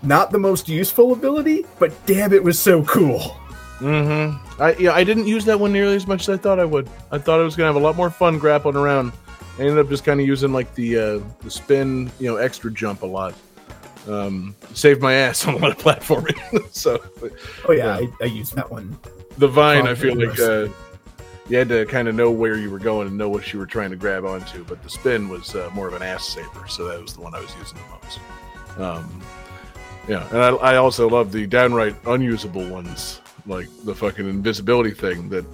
Not 0.02 0.30
the 0.30 0.38
most 0.38 0.68
useful 0.68 1.12
ability, 1.12 1.64
but 1.78 1.92
damn, 2.06 2.32
it 2.32 2.42
was 2.42 2.58
so 2.58 2.84
cool. 2.84 3.36
Mm-hmm. 3.78 4.62
I 4.62 4.74
yeah, 4.76 4.92
I 4.92 5.04
didn't 5.04 5.26
use 5.26 5.44
that 5.44 5.58
one 5.58 5.72
nearly 5.72 5.96
as 5.96 6.06
much 6.06 6.22
as 6.22 6.30
I 6.30 6.36
thought 6.36 6.58
I 6.58 6.64
would. 6.64 6.88
I 7.10 7.18
thought 7.18 7.40
I 7.40 7.42
was 7.42 7.56
gonna 7.56 7.66
have 7.66 7.76
a 7.76 7.84
lot 7.84 7.96
more 7.96 8.10
fun 8.10 8.38
grappling 8.38 8.76
around. 8.76 9.12
I 9.58 9.62
ended 9.62 9.78
up 9.78 9.88
just 9.88 10.04
kind 10.04 10.20
of 10.20 10.26
using 10.26 10.52
like 10.52 10.74
the 10.74 10.98
uh, 10.98 11.20
the 11.40 11.50
spin, 11.50 12.10
you 12.18 12.28
know, 12.28 12.36
extra 12.36 12.70
jump 12.70 13.02
a 13.02 13.06
lot. 13.06 13.34
Um, 14.06 14.54
saved 14.74 15.02
my 15.02 15.14
ass 15.14 15.46
on 15.48 15.54
a 15.54 15.56
lot 15.58 15.70
of 15.72 15.78
platforming. 15.78 16.38
so 16.72 17.02
but 17.20 17.32
Oh 17.66 17.72
yeah, 17.72 17.94
I, 17.94 18.08
I 18.20 18.26
used 18.26 18.54
that 18.54 18.70
one. 18.70 18.98
the 19.38 19.48
vine, 19.48 19.86
I 19.86 19.94
feel 19.94 20.14
like 20.14 20.38
uh, 20.38 20.68
you 21.48 21.58
had 21.58 21.68
to 21.70 21.86
kind 21.86 22.08
of 22.08 22.14
know 22.14 22.30
where 22.30 22.56
you 22.56 22.70
were 22.70 22.78
going 22.78 23.08
and 23.08 23.16
know 23.16 23.28
what 23.28 23.52
you 23.52 23.58
were 23.58 23.66
trying 23.66 23.90
to 23.90 23.96
grab 23.96 24.24
onto. 24.24 24.64
But 24.64 24.82
the 24.82 24.90
spin 24.90 25.28
was 25.28 25.54
uh, 25.54 25.70
more 25.72 25.88
of 25.88 25.94
an 25.94 26.02
ass 26.02 26.28
saver, 26.28 26.68
so 26.68 26.86
that 26.88 27.00
was 27.00 27.14
the 27.14 27.20
one 27.20 27.34
I 27.34 27.40
was 27.40 27.54
using 27.56 27.78
the 27.78 27.94
most. 27.94 28.20
Um, 28.78 29.22
yeah, 30.08 30.28
and 30.28 30.38
I, 30.38 30.48
I 30.50 30.76
also 30.76 31.08
love 31.08 31.32
the 31.32 31.46
downright 31.46 31.96
unusable 32.06 32.68
ones, 32.68 33.20
like 33.46 33.68
the 33.84 33.94
fucking 33.94 34.28
invisibility 34.28 34.92
thing 34.92 35.28
that 35.30 35.44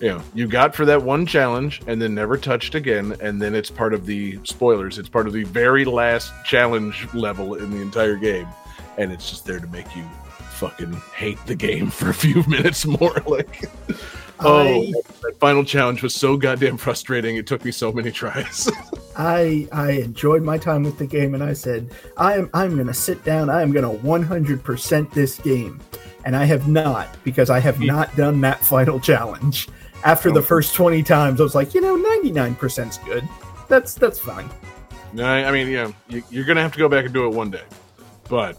you 0.00 0.08
know 0.08 0.22
you 0.34 0.46
got 0.46 0.74
for 0.74 0.84
that 0.84 1.02
one 1.02 1.26
challenge 1.26 1.82
and 1.86 2.00
then 2.00 2.14
never 2.14 2.36
touched 2.36 2.74
again 2.74 3.16
and 3.20 3.40
then 3.42 3.54
it's 3.54 3.70
part 3.70 3.92
of 3.92 4.06
the 4.06 4.38
spoilers 4.44 4.98
it's 4.98 5.08
part 5.08 5.26
of 5.26 5.32
the 5.32 5.44
very 5.44 5.84
last 5.84 6.32
challenge 6.44 7.06
level 7.14 7.54
in 7.54 7.70
the 7.70 7.80
entire 7.80 8.16
game 8.16 8.46
and 8.96 9.12
it's 9.12 9.28
just 9.28 9.44
there 9.44 9.58
to 9.60 9.66
make 9.68 9.94
you 9.96 10.04
fucking 10.50 10.92
hate 11.14 11.38
the 11.46 11.54
game 11.54 11.90
for 11.90 12.10
a 12.10 12.14
few 12.14 12.42
minutes 12.46 12.86
more 12.86 13.14
like 13.26 13.64
oh 14.40 14.82
I- 14.82 14.92
that 15.22 15.36
final 15.40 15.64
challenge 15.64 16.02
was 16.02 16.14
so 16.14 16.36
goddamn 16.36 16.76
frustrating 16.76 17.36
it 17.36 17.46
took 17.46 17.64
me 17.64 17.72
so 17.72 17.90
many 17.92 18.10
tries 18.12 18.70
I 19.16 19.66
I 19.72 19.90
enjoyed 19.92 20.44
my 20.44 20.58
time 20.58 20.84
with 20.84 20.96
the 20.96 21.06
game, 21.06 21.34
and 21.34 21.42
I 21.42 21.52
said 21.52 21.90
I'm 22.16 22.48
I'm 22.54 22.76
gonna 22.76 22.94
sit 22.94 23.24
down. 23.24 23.50
I 23.50 23.62
am 23.62 23.72
gonna 23.72 23.92
100% 23.92 25.12
this 25.12 25.38
game, 25.40 25.80
and 26.24 26.36
I 26.36 26.44
have 26.44 26.68
not 26.68 27.16
because 27.24 27.50
I 27.50 27.58
have 27.58 27.80
not 27.80 28.14
done 28.14 28.40
that 28.42 28.62
final 28.64 29.00
challenge. 29.00 29.68
After 30.04 30.30
the 30.30 30.42
first 30.42 30.74
20 30.74 31.02
times, 31.02 31.40
I 31.40 31.42
was 31.42 31.54
like, 31.54 31.74
you 31.74 31.80
know, 31.80 31.96
99% 31.96 32.88
is 32.88 32.98
good. 32.98 33.28
That's 33.68 33.94
that's 33.94 34.18
fine. 34.18 34.48
No, 35.12 35.24
I 35.24 35.44
I 35.44 35.52
mean, 35.52 35.68
yeah, 35.68 35.90
you, 36.08 36.22
you're 36.30 36.44
gonna 36.44 36.62
have 36.62 36.72
to 36.72 36.78
go 36.78 36.88
back 36.88 37.04
and 37.04 37.14
do 37.14 37.26
it 37.26 37.34
one 37.34 37.50
day, 37.50 37.64
but 38.28 38.56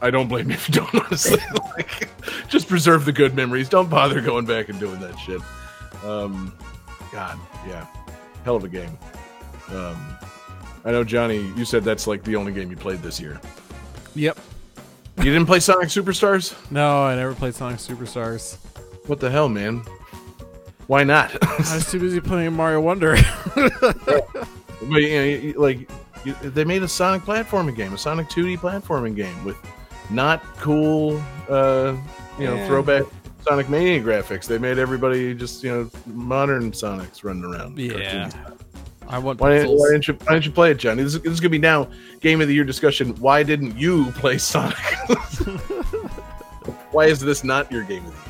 I 0.00 0.10
don't 0.10 0.28
blame 0.28 0.48
you 0.48 0.54
if 0.54 0.68
you 0.68 0.74
don't. 0.74 0.94
Honestly, 1.06 1.40
like, 1.76 2.08
just 2.48 2.68
preserve 2.68 3.04
the 3.04 3.12
good 3.12 3.34
memories. 3.34 3.68
Don't 3.68 3.90
bother 3.90 4.20
going 4.20 4.46
back 4.46 4.68
and 4.68 4.80
doing 4.80 5.00
that 5.00 5.18
shit. 5.18 5.40
Um, 6.04 6.56
God, 7.12 7.38
yeah, 7.66 7.86
hell 8.44 8.56
of 8.56 8.64
a 8.64 8.68
game. 8.68 8.96
Um, 9.68 10.16
I 10.84 10.90
know 10.92 11.04
Johnny. 11.04 11.40
You 11.56 11.64
said 11.64 11.84
that's 11.84 12.06
like 12.06 12.24
the 12.24 12.36
only 12.36 12.52
game 12.52 12.70
you 12.70 12.76
played 12.76 13.02
this 13.02 13.20
year. 13.20 13.40
Yep. 14.14 14.38
You 15.18 15.24
didn't 15.24 15.46
play 15.46 15.60
Sonic 15.60 15.88
Superstars? 15.88 16.54
No, 16.70 17.02
I 17.02 17.14
never 17.14 17.34
played 17.34 17.54
Sonic 17.54 17.78
Superstars. 17.78 18.56
What 19.06 19.20
the 19.20 19.30
hell, 19.30 19.50
man? 19.50 19.82
Why 20.90 21.04
not? 21.04 21.30
I 21.70 21.74
was 21.76 21.88
too 21.88 22.00
busy 22.00 22.20
playing 22.20 22.52
Mario 22.54 22.80
Wonder. 22.80 23.16
But 24.82 25.02
you 25.02 25.52
know, 25.52 25.60
like 25.60 25.88
you, 26.24 26.32
they 26.42 26.64
made 26.64 26.82
a 26.82 26.88
Sonic 26.88 27.22
platforming 27.22 27.76
game, 27.76 27.92
a 27.92 27.98
Sonic 27.98 28.28
2D 28.28 28.58
platforming 28.58 29.14
game 29.14 29.44
with 29.44 29.56
not 30.10 30.42
cool, 30.56 31.22
uh, 31.48 31.94
you 32.38 32.46
know, 32.46 32.54
Yeah. 32.56 32.66
throwback 32.66 33.04
Sonic 33.46 33.68
Mania 33.68 34.00
graphics. 34.00 34.46
They 34.46 34.58
made 34.58 34.78
everybody 34.78 35.32
just 35.34 35.62
you 35.62 35.70
know 35.70 35.90
modern 36.06 36.72
Sonics 36.72 37.22
running 37.22 37.44
around. 37.44 37.78
Yeah. 37.78 38.30
I 39.06 39.18
want 39.18 39.38
Why, 39.38 39.58
didn't- 39.58 39.78
why 39.78 39.90
didn't 39.92 40.08
you 40.08 40.14
Why 40.24 40.32
didn't 40.32 40.46
you 40.46 40.52
play 40.52 40.70
it, 40.72 40.78
Johnny? 40.78 41.02
This 41.04 41.14
is, 41.14 41.20
this 41.20 41.32
is 41.34 41.40
gonna 41.40 41.50
be 41.50 41.58
now 41.58 41.88
game 42.20 42.40
of 42.40 42.48
the 42.48 42.54
year 42.54 42.64
discussion. 42.64 43.14
Why 43.20 43.42
didn't 43.44 43.76
you 43.78 44.10
play 44.12 44.38
Sonic? 44.38 44.76
why 46.90 47.04
is 47.04 47.20
this 47.20 47.44
not 47.44 47.70
your 47.70 47.84
game 47.84 48.04
of 48.06 48.12
the 48.12 48.16
year? 48.16 48.26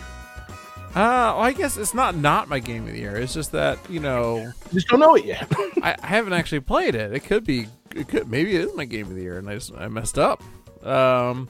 Uh, 0.91 0.95
well, 1.37 1.41
I 1.41 1.53
guess 1.53 1.77
it's 1.77 1.95
not 1.95 2.17
not 2.17 2.49
my 2.49 2.59
game 2.59 2.87
of 2.87 2.93
the 2.93 2.99
year. 2.99 3.17
It's 3.17 3.33
just 3.33 3.53
that 3.53 3.79
you 3.89 4.01
know 4.01 4.39
You 4.39 4.53
just 4.75 4.89
don't 4.89 4.99
know 4.99 5.15
it 5.15 5.25
yet. 5.25 5.47
I, 5.83 5.95
I 6.03 6.07
haven't 6.07 6.33
actually 6.33 6.61
played 6.61 6.95
it. 6.95 7.13
It 7.13 7.21
could 7.21 7.45
be. 7.45 7.67
It 7.95 8.09
could 8.09 8.29
maybe 8.29 8.57
it 8.57 8.63
is 8.63 8.75
my 8.75 8.85
game 8.85 9.07
of 9.07 9.15
the 9.15 9.23
year, 9.23 9.39
and 9.39 9.49
I 9.49 9.55
just 9.55 9.73
I 9.77 9.87
messed 9.89 10.19
up. 10.19 10.43
Um, 10.85 11.49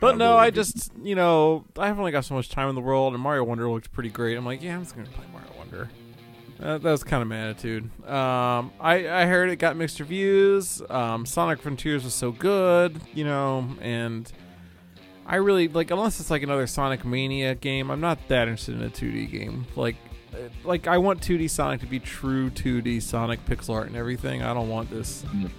but 0.00 0.16
no, 0.16 0.36
I 0.36 0.50
just 0.50 0.92
you 1.02 1.14
know 1.16 1.64
I 1.76 1.88
have 1.88 1.98
only 1.98 2.12
got 2.12 2.24
so 2.24 2.34
much 2.34 2.48
time 2.48 2.68
in 2.68 2.74
the 2.76 2.80
world, 2.80 3.14
and 3.14 3.22
Mario 3.22 3.42
Wonder 3.44 3.68
looked 3.68 3.92
pretty 3.92 4.10
great. 4.10 4.36
I'm 4.36 4.44
like, 4.46 4.62
yeah, 4.62 4.76
I'm 4.76 4.82
just 4.82 4.94
gonna 4.94 5.08
play 5.08 5.26
Mario 5.32 5.50
Wonder. 5.58 5.88
Uh, 6.60 6.78
that 6.78 6.90
was 6.90 7.04
kind 7.04 7.20
of 7.22 7.28
my 7.28 7.36
attitude. 7.36 7.84
Um, 8.08 8.72
I 8.80 9.08
I 9.08 9.26
heard 9.26 9.50
it 9.50 9.56
got 9.56 9.76
mixed 9.76 9.98
reviews. 10.00 10.80
Um, 10.88 11.26
Sonic 11.26 11.60
Frontiers 11.60 12.04
was 12.04 12.14
so 12.14 12.30
good, 12.30 13.00
you 13.12 13.24
know, 13.24 13.68
and 13.80 14.30
I 15.28 15.36
really 15.36 15.68
like 15.68 15.90
unless 15.90 16.20
it's 16.20 16.30
like 16.30 16.42
another 16.42 16.66
Sonic 16.66 17.04
Mania 17.04 17.54
game. 17.54 17.90
I'm 17.90 18.00
not 18.00 18.18
that 18.28 18.48
interested 18.48 18.76
in 18.76 18.82
a 18.82 18.90
2D 18.90 19.30
game. 19.30 19.66
Like, 19.74 19.96
uh, 20.32 20.38
like 20.64 20.86
I 20.86 20.98
want 20.98 21.20
2D 21.20 21.50
Sonic 21.50 21.80
to 21.80 21.86
be 21.86 21.98
true 21.98 22.50
2D 22.50 23.02
Sonic 23.02 23.44
pixel 23.46 23.74
art 23.74 23.88
and 23.88 23.96
everything. 23.96 24.42
I 24.42 24.54
don't 24.54 24.68
want 24.68 24.88
this 24.90 25.24
Mm. 25.34 25.50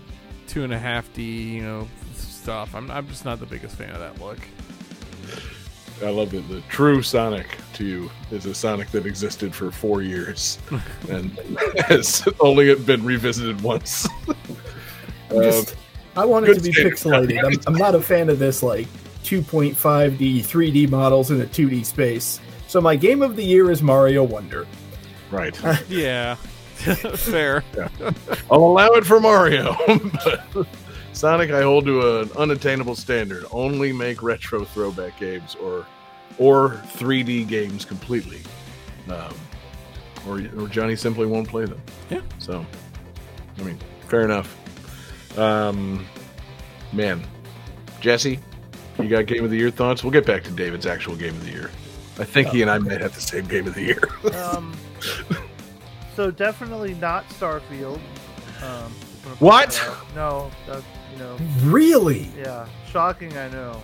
two 0.48 0.64
and 0.64 0.74
a 0.74 0.80
half 0.80 1.12
D, 1.14 1.24
you 1.56 1.64
know, 1.64 1.88
stuff. 2.16 2.74
I'm 2.76 2.90
I'm 2.90 3.08
just 3.08 3.26
not 3.26 3.40
the 3.40 3.46
biggest 3.46 3.76
fan 3.76 3.90
of 3.92 4.00
that 4.00 4.20
look. 4.22 4.40
I 6.04 6.10
love 6.12 6.34
it. 6.36 6.48
The 6.48 6.62
true 6.70 7.02
Sonic 7.02 7.58
to 7.74 7.84
you 7.84 8.12
is 8.32 8.46
a 8.46 8.54
Sonic 8.54 8.92
that 8.92 9.06
existed 9.08 9.54
for 9.56 9.72
four 9.72 10.02
years 10.04 10.60
and 11.10 11.32
has 11.88 12.26
only 12.40 12.74
been 12.76 13.04
revisited 13.04 13.60
once. 13.62 14.08
Um, 15.32 15.66
I 16.16 16.24
want 16.24 16.48
it 16.48 16.54
to 16.54 16.62
be 16.62 16.72
pixelated. 16.72 17.44
I'm, 17.44 17.74
I'm 17.74 17.80
not 17.80 17.96
a 17.96 18.02
fan 18.02 18.30
of 18.30 18.38
this 18.40 18.62
like 18.64 18.88
2.5D, 19.28 20.40
3D 20.40 20.90
models 20.90 21.32
in 21.32 21.42
a 21.42 21.46
2D 21.46 21.84
space. 21.86 22.40
So 22.68 22.80
my 22.80 22.96
game 22.96 23.22
of 23.22 23.36
the 23.36 23.44
year 23.44 23.70
is 23.72 23.82
Mario 23.84 24.24
Wonder. 24.24 24.66
right. 25.32 25.58
Yeah, 25.90 26.36
fair. 26.76 27.64
I'll 28.52 28.64
allow 28.64 28.88
it 28.92 29.06
for 29.06 29.20
Mario. 29.20 29.76
but 30.24 30.68
Sonic, 31.12 31.52
I 31.52 31.62
hold 31.64 31.86
to 31.86 32.22
an 32.22 32.32
unattainable 32.38 32.96
standard. 32.96 33.46
Only 33.52 33.92
make 33.92 34.22
retro 34.24 34.64
throwback 34.64 35.20
games 35.20 35.56
or 35.56 35.86
or 36.38 36.70
3D 36.98 37.48
games 37.48 37.84
completely. 37.84 38.42
Um, 39.10 39.34
or, 40.28 40.42
or 40.62 40.68
Johnny 40.68 40.96
simply 40.96 41.26
won't 41.26 41.48
play 41.48 41.66
them. 41.66 41.82
Yeah. 42.10 42.22
So, 42.38 42.66
I 43.58 43.64
mean, 43.64 43.80
fair 44.08 44.22
enough. 44.22 44.56
Um, 45.38 46.06
man, 46.94 47.24
Jesse, 48.00 48.40
you 49.00 49.08
got 49.10 49.26
game 49.26 49.44
of 49.44 49.50
the 49.52 49.58
year 49.58 49.70
thoughts? 49.72 50.04
We'll 50.04 50.12
get 50.12 50.26
back 50.26 50.44
to 50.44 50.52
David's 50.52 50.86
actual 50.86 51.16
game 51.16 51.36
of 51.36 51.44
the 51.46 51.52
year. 51.52 51.72
I 52.20 52.24
think 52.24 52.48
he 52.50 52.62
and 52.64 52.72
I 52.72 52.80
might 52.80 53.00
have 53.02 53.14
the 53.14 53.22
same 53.22 53.46
game 53.46 53.68
of 53.68 53.76
the 53.76 53.84
year. 53.84 54.02
Um, 54.34 54.76
so 56.16 56.32
definitely 56.32 56.96
not 56.96 57.28
Starfield. 57.30 58.00
Um, 58.64 58.92
What? 59.40 59.80
No, 60.16 60.50
that's, 60.66 60.84
you 61.14 61.20
know, 61.20 61.38
Really? 61.64 62.32
yeah, 62.38 62.68
shocking. 62.92 63.38
I 63.38 63.50
know. 63.50 63.80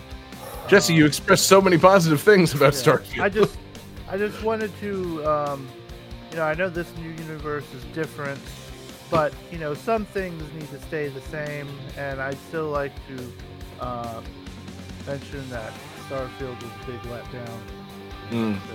Jesse, 0.68 0.94
you 0.94 1.06
expressed 1.06 1.46
so 1.46 1.62
many 1.62 1.78
positive 1.78 2.22
things 2.22 2.54
about 2.54 2.74
Yeah. 2.74 2.80
Starfield. 2.82 3.22
I 3.22 3.30
just, 3.30 3.58
I 4.10 4.18
just 4.18 4.42
wanted 4.42 4.72
to, 4.80 5.24
um, 5.30 5.68
you 6.32 6.38
know, 6.38 6.44
I 6.44 6.54
know 6.56 6.70
this 6.70 6.88
new 6.98 7.10
universe 7.10 7.66
is 7.76 7.84
different, 7.94 8.40
but 9.12 9.32
you 9.52 9.60
know, 9.60 9.74
some 9.76 10.06
things 10.06 10.42
need 10.54 10.70
to 10.72 10.82
stay 10.88 11.10
the 11.10 11.22
same, 11.22 11.68
and 11.98 12.20
I'd 12.20 12.38
still 12.48 12.70
like 12.70 12.94
to 13.10 13.34
uh, 13.80 14.22
mention 15.06 15.50
that 15.50 15.74
Starfield 16.08 16.56
was 16.62 16.72
a 16.82 16.92
big 16.92 17.02
letdown. 17.12 17.60
Mm. 18.32 18.58
So 18.68 18.74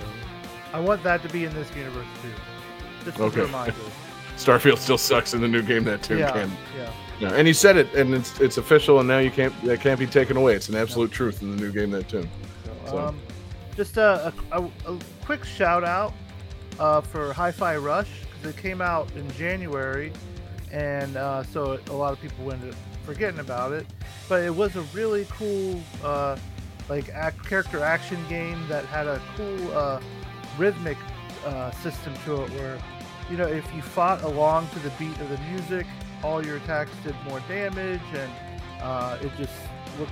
I 0.73 0.79
want 0.79 1.03
that 1.03 1.21
to 1.23 1.29
be 1.29 1.45
in 1.45 1.53
this 1.53 1.73
universe 1.75 2.07
too. 2.21 3.05
Just 3.05 3.19
Okay. 3.19 3.41
reminder. 3.41 3.73
Starfield 4.37 4.77
still 4.77 4.97
sucks 4.97 5.33
in 5.33 5.41
the 5.41 5.47
new 5.47 5.61
game 5.61 5.83
that 5.83 6.01
tune 6.01 6.19
yeah, 6.19 6.31
can. 6.31 6.51
yeah. 6.77 6.91
No, 7.19 7.27
and 7.35 7.45
you 7.47 7.53
said 7.53 7.75
it, 7.75 7.93
and 7.93 8.13
it's 8.13 8.39
it's 8.39 8.57
official, 8.57 8.99
and 8.99 9.07
now 9.07 9.19
you 9.19 9.29
can't 9.31 9.53
that 9.65 9.81
can't 9.81 9.99
be 9.99 10.07
taken 10.07 10.37
away. 10.37 10.55
It's 10.55 10.69
an 10.69 10.75
absolute 10.75 11.11
truth 11.11 11.41
in 11.41 11.53
the 11.53 11.61
new 11.61 11.71
game 11.71 11.91
that 11.91 12.07
tune. 12.07 12.29
So, 12.85 12.91
So- 12.91 12.97
um, 12.99 13.19
just 13.75 13.95
a, 13.97 14.33
a, 14.51 14.63
a, 14.87 14.97
quick 15.23 15.45
shout 15.45 15.85
out 15.85 16.13
uh, 16.79 16.99
for 16.99 17.31
Hi-Fi 17.31 17.77
Rush 17.77 18.09
because 18.33 18.53
it 18.53 18.61
came 18.61 18.81
out 18.81 19.09
in 19.15 19.29
January, 19.31 20.11
and 20.71 21.15
uh, 21.15 21.43
so 21.43 21.79
a 21.89 21.93
lot 21.93 22.11
of 22.11 22.19
people 22.19 22.49
up 22.51 22.59
forgetting 23.13 23.39
about 23.39 23.71
it. 23.71 23.85
But 24.27 24.43
it 24.43 24.55
was 24.55 24.75
a 24.75 24.81
really 24.93 25.25
cool, 25.29 25.81
uh, 26.03 26.37
like 26.87 27.09
act, 27.09 27.45
character 27.47 27.83
action 27.83 28.19
game 28.29 28.67
that 28.67 28.85
had 28.85 29.07
a 29.07 29.21
cool 29.35 29.77
uh, 29.77 29.99
rhythmic 30.57 30.97
uh, 31.45 31.71
system 31.71 32.13
to 32.25 32.43
it, 32.43 32.49
where 32.51 32.77
you 33.29 33.37
know 33.37 33.47
if 33.47 33.65
you 33.73 33.81
fought 33.81 34.21
along 34.23 34.67
to 34.69 34.79
the 34.79 34.91
beat 34.99 35.17
of 35.19 35.29
the 35.29 35.37
music, 35.49 35.87
all 36.23 36.45
your 36.45 36.57
attacks 36.57 36.91
did 37.03 37.15
more 37.27 37.39
damage, 37.47 38.01
and 38.13 38.31
uh, 38.81 39.17
it 39.21 39.31
just 39.37 39.53
looked 39.99 40.11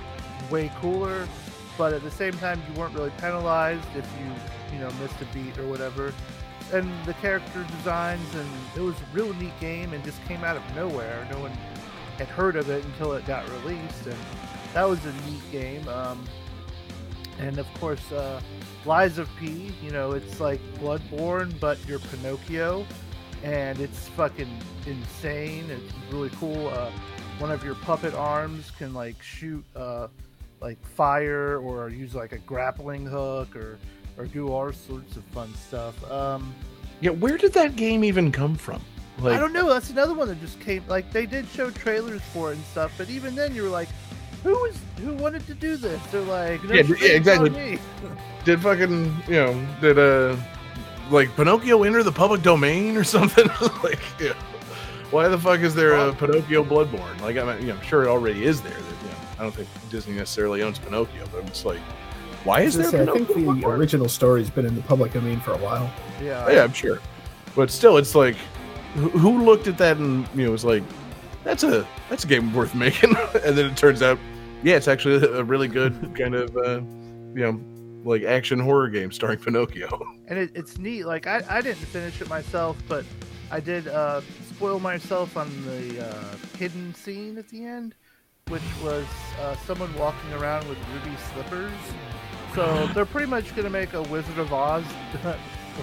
way 0.50 0.70
cooler 0.80 1.28
but 1.76 1.92
at 1.92 2.02
the 2.02 2.10
same 2.10 2.32
time 2.34 2.60
you 2.68 2.80
weren't 2.80 2.94
really 2.94 3.12
penalized 3.18 3.86
if 3.94 4.06
you 4.18 4.74
you 4.74 4.80
know 4.80 4.90
missed 5.00 5.20
a 5.20 5.26
beat 5.32 5.56
or 5.58 5.66
whatever 5.68 6.12
and 6.72 6.90
the 7.04 7.14
character 7.14 7.64
designs 7.76 8.34
and 8.34 8.48
it 8.76 8.80
was 8.80 8.94
a 8.96 9.04
real 9.14 9.32
neat 9.34 9.58
game 9.60 9.92
and 9.92 10.02
just 10.04 10.22
came 10.24 10.42
out 10.42 10.56
of 10.56 10.74
nowhere 10.74 11.26
no 11.30 11.38
one 11.38 11.52
had 12.18 12.28
heard 12.28 12.56
of 12.56 12.68
it 12.70 12.84
until 12.84 13.12
it 13.12 13.26
got 13.26 13.48
released 13.50 14.06
and 14.06 14.16
that 14.74 14.84
was 14.84 15.04
a 15.04 15.12
neat 15.26 15.50
game 15.52 15.86
um, 15.88 16.22
and 17.38 17.58
of 17.58 17.66
course 17.74 18.12
uh, 18.12 18.40
lies 18.84 19.18
of 19.18 19.28
p 19.36 19.72
you 19.82 19.90
know 19.90 20.12
it's 20.12 20.40
like 20.40 20.60
bloodborne 20.74 21.52
but 21.60 21.78
you're 21.86 21.98
pinocchio 21.98 22.86
and 23.42 23.80
it's 23.80 24.08
fucking 24.08 24.50
insane 24.86 25.64
it's 25.70 25.92
really 26.10 26.30
cool 26.30 26.68
uh, 26.68 26.90
one 27.38 27.50
of 27.50 27.64
your 27.64 27.76
puppet 27.76 28.14
arms 28.14 28.70
can 28.72 28.92
like 28.92 29.20
shoot 29.22 29.64
uh, 29.76 30.08
like 30.60 30.84
fire 30.84 31.58
or 31.58 31.88
use 31.88 32.14
like 32.14 32.32
a 32.32 32.38
grappling 32.38 33.06
hook 33.06 33.54
or 33.54 33.78
or 34.16 34.26
do 34.26 34.48
all 34.48 34.72
sorts 34.72 35.16
of 35.16 35.24
fun 35.26 35.54
stuff. 35.54 36.10
Um, 36.10 36.54
Yeah, 37.00 37.10
where 37.10 37.38
did 37.38 37.52
that 37.52 37.76
game 37.76 38.02
even 38.02 38.32
come 38.32 38.56
from? 38.56 38.82
Like, 39.20 39.36
I 39.36 39.40
don't 39.40 39.52
know. 39.52 39.68
That's 39.68 39.90
another 39.90 40.14
one 40.14 40.28
that 40.28 40.40
just 40.40 40.60
came. 40.60 40.84
Like 40.86 41.10
they 41.12 41.26
did 41.26 41.46
show 41.48 41.70
trailers 41.70 42.22
for 42.32 42.52
it 42.52 42.56
and 42.56 42.64
stuff, 42.66 42.92
but 42.96 43.10
even 43.10 43.34
then 43.34 43.54
you 43.54 43.62
were 43.62 43.68
like, 43.68 43.88
who 44.42 44.50
was 44.50 44.78
who 45.00 45.14
wanted 45.14 45.46
to 45.46 45.54
do 45.54 45.76
this? 45.76 46.00
They're 46.12 46.20
like, 46.22 46.62
no 46.64 46.74
Yeah, 46.74 46.94
yeah, 47.00 47.12
exactly. 47.12 47.50
me. 47.50 47.78
did 48.44 48.62
fucking 48.62 49.14
you 49.26 49.34
know 49.34 49.66
did 49.80 49.98
uh 49.98 50.36
like 51.10 51.34
Pinocchio 51.36 51.82
enter 51.82 52.02
the 52.02 52.12
public 52.12 52.42
domain 52.42 52.96
or 52.96 53.04
something? 53.16 53.46
like, 53.82 54.00
yeah. 54.20 54.34
why 55.10 55.28
the 55.28 55.38
fuck 55.38 55.60
is 55.60 55.74
there 55.74 55.94
a 55.94 56.12
Pinocchio 56.12 56.62
Bloodborne? 56.62 57.20
Like, 57.20 57.36
I'm, 57.36 57.60
you 57.60 57.68
know, 57.68 57.74
I'm 57.74 57.82
sure 57.82 58.04
it 58.04 58.08
already 58.08 58.44
is 58.44 58.60
there. 58.60 58.72
That, 58.72 59.02
you 59.02 59.08
know, 59.08 59.16
I 59.38 59.42
don't 59.42 59.54
think 59.54 59.68
Disney 59.90 60.14
necessarily 60.14 60.62
owns 60.62 60.78
Pinocchio, 60.78 61.26
but 61.32 61.42
I'm 61.42 61.48
just 61.48 61.64
like, 61.64 61.80
why 62.44 62.60
is 62.60 62.76
there? 62.76 62.90
say, 62.90 63.02
I 63.02 63.06
think 63.06 63.28
the 63.28 63.34
Bloodborne? 63.34 63.78
original 63.78 64.08
story's 64.08 64.50
been 64.50 64.66
in 64.66 64.74
the 64.74 64.82
public 64.82 65.12
domain 65.12 65.40
for 65.40 65.52
a 65.52 65.58
while. 65.58 65.90
Yeah. 66.22 66.48
Yeah, 66.50 66.64
I'm 66.64 66.72
sure. 66.72 67.00
But 67.56 67.70
still, 67.70 67.96
it's 67.96 68.14
like, 68.14 68.36
who, 68.98 69.44
looked 69.44 69.66
at 69.66 69.78
that 69.78 69.96
and 69.96 70.28
you 70.34 70.44
know 70.44 70.52
was 70.52 70.64
like, 70.64 70.82
that's 71.44 71.62
a 71.62 71.86
that's 72.08 72.24
a 72.24 72.26
game 72.26 72.52
worth 72.52 72.74
making, 72.74 73.16
and 73.44 73.56
then 73.56 73.66
it 73.66 73.76
turns 73.76 74.02
out, 74.02 74.18
yeah, 74.62 74.76
it's 74.76 74.88
actually 74.88 75.24
a 75.26 75.42
really 75.42 75.68
good 75.68 76.14
kind 76.18 76.34
of 76.34 76.56
uh, 76.56 76.80
you 77.34 77.42
know 77.42 77.60
like 78.04 78.22
action 78.22 78.58
horror 78.58 78.88
game 78.88 79.12
starring 79.12 79.38
Pinocchio. 79.38 79.88
and 80.28 80.38
it, 80.38 80.50
it's 80.54 80.78
neat. 80.78 81.04
Like 81.04 81.26
I, 81.26 81.42
I 81.48 81.60
didn't 81.60 81.78
finish 81.78 82.20
it 82.20 82.28
myself, 82.28 82.76
but 82.88 83.04
I 83.50 83.60
did 83.60 83.88
uh, 83.88 84.20
spoil 84.48 84.78
myself 84.78 85.36
on 85.36 85.48
the 85.64 86.06
uh, 86.06 86.36
hidden 86.56 86.94
scene 86.94 87.38
at 87.38 87.48
the 87.48 87.64
end, 87.64 87.94
which 88.48 88.62
was 88.82 89.06
uh, 89.40 89.56
someone 89.66 89.92
walking 89.96 90.32
around 90.34 90.68
with 90.68 90.78
ruby 90.92 91.16
slippers. 91.32 91.72
So 92.54 92.86
they're 92.94 93.06
pretty 93.06 93.28
much 93.28 93.54
gonna 93.56 93.70
make 93.70 93.94
a 93.94 94.02
Wizard 94.02 94.38
of 94.38 94.52
Oz 94.52 94.84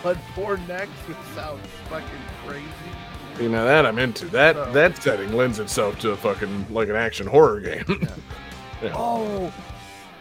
Bloodborne 0.01 0.68
next, 0.68 0.91
which 1.07 1.18
sounds 1.36 1.66
fucking 1.89 2.07
crazy. 2.45 2.95
You 3.40 3.50
know 3.50 3.66
that 3.66 3.86
I'm 3.86 4.00
into 4.00 4.26
that. 4.28 4.56
So- 4.56 4.72
That 4.72 5.02
setting 5.02 5.34
lends 5.34 5.60
itself 5.60 6.00
to 6.00 6.12
a 6.12 6.18
fucking 6.18 6.68
like 6.70 6.90
an 6.90 6.96
action 6.96 7.28
horror 7.28 7.60
game. 7.60 7.86
Yeah. 8.82 8.92
Oh, 8.94 9.54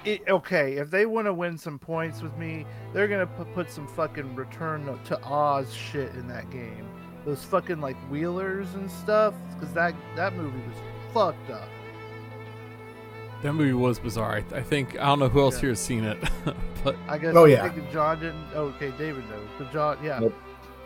it, 0.05 0.23
okay. 0.29 0.75
If 0.75 0.91
they 0.91 1.07
want 1.07 1.27
to 1.27 1.35
win 1.35 1.59
some 1.59 1.79
points 1.79 2.23
with 2.23 2.35
me, 2.39 2.65
they're 2.93 3.09
gonna 3.09 3.27
put, 3.27 3.53
put 3.53 3.71
some 3.71 3.87
fucking 3.89 4.35
Return 4.37 4.87
to 5.07 5.23
Oz 5.25 5.75
shit 5.75 6.15
in 6.15 6.29
that 6.29 6.49
game. 6.51 6.87
Those 7.27 7.45
fucking 7.45 7.81
like 7.81 7.97
wheelers 8.11 8.73
and 8.75 8.91
stuff, 8.91 9.35
because 9.55 9.75
that 9.75 9.95
that 10.15 10.35
movie 10.35 10.61
was 10.69 10.77
fucked 11.13 11.51
up. 11.51 11.69
That 13.43 13.53
movie 13.55 13.73
was 13.73 13.99
bizarre. 13.99 14.43
I, 14.53 14.57
I 14.59 14.63
think 14.63 14.99
I 14.99 15.07
don't 15.07 15.19
know 15.19 15.29
who 15.29 15.41
else 15.41 15.57
Yeah. 15.57 15.61
here 15.63 15.71
has 15.71 15.81
seen 15.81 16.05
it, 16.05 16.19
but 16.85 16.97
I 17.09 17.19
guess. 17.19 17.35
Oh, 17.37 17.45
I'm 17.45 17.51
yeah. 17.51 17.69
John 17.93 18.21
didn't. 18.21 18.47
Oh, 18.55 18.67
okay, 18.77 18.93
David 18.97 19.29
knows. 19.29 19.49
But 19.59 19.73
John, 19.73 19.99
yeah, 20.03 20.21
Nope. 20.21 20.35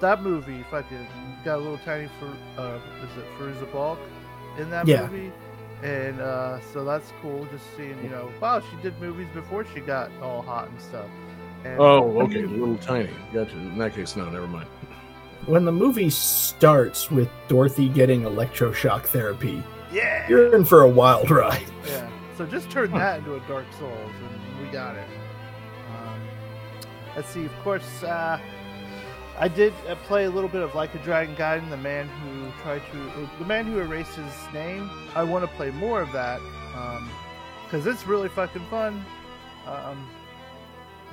That 0.00 0.22
movie 0.22 0.64
fucking 0.70 1.06
got 1.44 1.56
a 1.56 1.62
little 1.62 1.78
tiny 1.78 2.08
for 2.20 2.26
uh, 2.60 2.76
is 3.02 3.18
it 3.18 3.24
Fairuza 3.38 3.70
Balk 3.72 3.98
in 4.58 4.70
that 4.70 4.86
Yeah. 4.86 5.06
movie, 5.06 5.32
and 5.82 6.20
uh, 6.20 6.60
so 6.72 6.84
that's 6.84 7.12
cool. 7.20 7.46
Just 7.50 7.64
seeing, 7.76 8.00
you 8.02 8.10
know, 8.10 8.30
wow, 8.40 8.60
she 8.60 8.76
did 8.82 8.98
movies 9.00 9.26
before 9.34 9.64
she 9.74 9.80
got 9.80 10.10
all 10.22 10.42
hot 10.42 10.68
and 10.68 10.80
stuff. 10.80 11.06
And 11.64 11.80
oh, 11.80 12.20
okay, 12.22 12.44
little 12.44 12.78
tiny. 12.78 13.10
Gotcha. 13.32 13.56
In 13.56 13.76
that 13.78 13.94
case, 13.94 14.14
no, 14.14 14.28
never 14.30 14.46
mind. 14.46 14.68
When 15.46 15.64
the 15.64 15.72
movie 15.72 16.10
starts 16.10 17.10
with 17.10 17.28
Dorothy 17.48 17.88
getting 17.88 18.22
electroshock 18.22 19.04
therapy, 19.06 19.62
Yeah. 19.92 20.28
you're 20.28 20.54
in 20.54 20.64
for 20.64 20.82
a 20.82 20.88
wild 20.88 21.30
ride. 21.30 21.64
Yeah. 21.86 22.08
So 22.36 22.46
just 22.46 22.70
turn 22.70 22.92
that 22.92 23.18
into 23.18 23.34
a 23.34 23.40
Dark 23.48 23.66
Souls, 23.80 24.12
and 24.20 24.64
we 24.64 24.72
got 24.72 24.94
it. 24.94 25.08
Um, 25.90 26.20
let's 27.16 27.28
see. 27.30 27.46
Of 27.46 27.58
course, 27.64 28.04
uh, 28.04 28.38
I 29.40 29.46
did 29.46 29.72
uh, 29.88 29.94
play 30.06 30.24
a 30.24 30.30
little 30.30 30.48
bit 30.48 30.62
of 30.62 30.74
Like 30.74 30.94
a 30.94 30.98
Dragon 30.98 31.36
Gaiden, 31.36 31.70
the 31.70 31.76
man 31.76 32.08
who 32.08 32.50
tried 32.62 32.82
to, 32.90 33.28
the 33.38 33.44
man 33.44 33.66
who 33.66 33.78
erased 33.78 34.16
his 34.16 34.32
name. 34.52 34.90
I 35.14 35.22
want 35.22 35.48
to 35.48 35.56
play 35.56 35.70
more 35.70 36.00
of 36.00 36.10
that 36.12 36.40
because 37.64 37.86
it's 37.86 38.06
really 38.06 38.28
fucking 38.28 38.64
fun. 38.66 39.04
Um, 39.66 40.08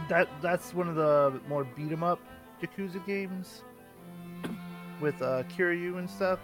that 0.09 0.27
that's 0.41 0.73
one 0.73 0.87
of 0.87 0.95
the 0.95 1.39
more 1.47 1.63
beat 1.63 1.91
'em 1.91 2.03
up 2.03 2.19
Yakuza 2.61 3.05
games 3.05 3.61
with 4.99 5.21
uh, 5.21 5.43
Kiryu 5.55 5.99
and 5.99 6.09
stuff. 6.09 6.39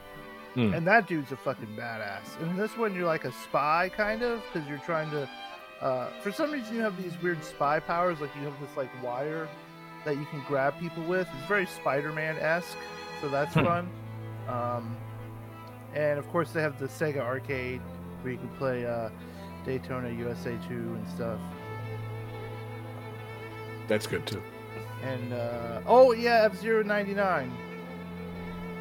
Hmm. 0.54 0.74
And 0.74 0.86
that 0.86 1.08
dude's 1.08 1.32
a 1.32 1.38
fucking 1.38 1.76
badass. 1.78 2.40
And 2.42 2.60
this 2.60 2.78
one, 2.78 2.94
you're 2.94 3.06
like 3.06 3.24
a 3.24 3.32
spy, 3.32 3.90
kind 3.96 4.22
of, 4.22 4.44
because 4.52 4.68
you're 4.68 4.80
trying 4.80 5.10
to. 5.12 5.30
Uh, 5.80 6.08
for 6.22 6.32
some 6.32 6.52
reason, 6.52 6.76
you 6.76 6.82
have 6.82 7.02
these 7.02 7.20
weird 7.24 7.44
spy 7.44 7.80
powers. 7.80 8.20
Like 8.20 8.30
you 8.36 8.44
have 8.44 8.60
this 8.60 8.76
like 8.78 8.90
wire 9.02 9.48
that 10.06 10.18
you 10.18 10.26
can 10.26 10.44
grab 10.48 10.78
people 10.80 11.04
with. 11.04 11.28
It's 11.38 11.48
very 11.48 11.66
Spider-Man 11.66 12.38
esque, 12.40 12.78
so 13.22 13.30
that's 13.30 13.54
Hmm. 13.56 13.64
fun. 13.66 13.90
Um, 14.50 14.98
and 15.94 16.18
of 16.18 16.28
course, 16.30 16.52
they 16.52 16.62
have 16.62 16.80
the 16.80 16.88
Sega 16.88 17.20
Arcade 17.20 17.82
where 18.22 18.34
you 18.34 18.40
can 18.40 18.50
play 18.58 18.86
uh, 18.86 19.10
Daytona 19.66 20.10
USA 20.10 20.58
2 20.68 20.74
and 20.74 21.08
stuff. 21.10 21.40
That's 23.88 24.08
good 24.08 24.26
too. 24.26 24.42
And 25.04 25.34
uh, 25.34 25.82
oh 25.88 26.12
yeah, 26.14 26.44
F 26.44 26.56
Zero 26.60 26.84
ninety 26.84 27.14
nine. 27.14 27.52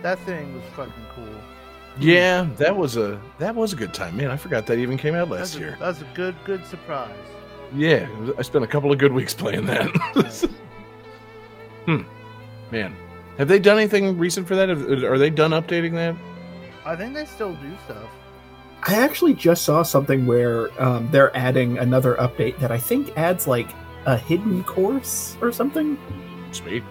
That 0.03 0.19
thing 0.21 0.55
was 0.55 0.65
fucking 0.77 0.93
cool. 1.15 1.27
Yeah, 1.99 2.47
that 2.59 2.77
was 2.77 2.97
a 2.97 3.21
that 3.39 3.55
was 3.55 3.73
a 3.73 3.77
good 3.77 3.93
time, 3.95 4.17
man. 4.17 4.31
I 4.31 4.37
forgot 4.37 4.67
that 4.67 4.79
even 4.79 4.97
came 4.99 5.15
out 5.15 5.31
last 5.31 5.39
That's 5.53 5.57
a, 5.57 5.59
year. 5.59 5.77
that's 5.81 6.01
a 6.03 6.07
good 6.15 6.35
good 6.45 6.65
surprise. 6.67 7.17
Yeah, 7.75 8.09
I 8.39 8.43
spent 8.43 8.65
a 8.65 8.69
couple 8.69 8.93
of 8.93 8.99
good 8.99 9.13
weeks 9.13 9.33
playing 9.35 9.67
that. 9.67 9.91
hmm, 11.99 12.73
man, 12.73 12.97
have 13.39 13.49
they 13.49 13.59
done 13.59 13.79
anything 13.79 14.19
recent 14.19 14.47
for 14.47 14.57
that? 14.57 14.71
Are 14.71 15.19
they 15.19 15.31
done 15.31 15.53
updating 15.53 15.93
that? 15.93 16.15
I 16.85 16.97
think 16.97 17.15
they 17.15 17.25
still 17.25 17.55
do 17.55 17.77
stuff. 17.85 18.09
I 18.83 18.95
actually 18.95 19.35
just 19.35 19.65
saw 19.65 19.83
something 19.83 20.27
where 20.27 20.71
um, 20.83 21.11
they're 21.11 21.37
adding 21.37 21.79
another 21.79 22.15
update 22.17 22.59
that 22.59 22.73
I 22.73 22.79
think 22.79 23.17
adds 23.17 23.47
like 23.47 23.69
a 24.07 24.17
hidden 24.17 24.65
course 24.65 25.37
or 25.43 25.53
something. 25.53 25.99
Sweet. 26.53 26.83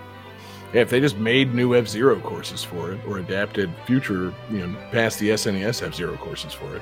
Yeah, 0.74 0.82
if 0.82 0.92
they 0.92 1.00
just 1.00 1.18
made 1.18 1.56
new 1.56 1.76
F 1.76 1.88
Zero 1.88 2.20
courses 2.20 2.64
for 2.64 2.92
it, 2.92 3.00
or 3.08 3.18
adapted 3.18 3.74
future, 3.86 4.32
you 4.52 4.68
know, 4.68 4.76
past 4.92 5.18
the 5.18 5.30
SNES 5.30 5.82
F 5.82 5.96
Zero 5.96 6.16
courses 6.18 6.54
for 6.54 6.76
it, 6.76 6.82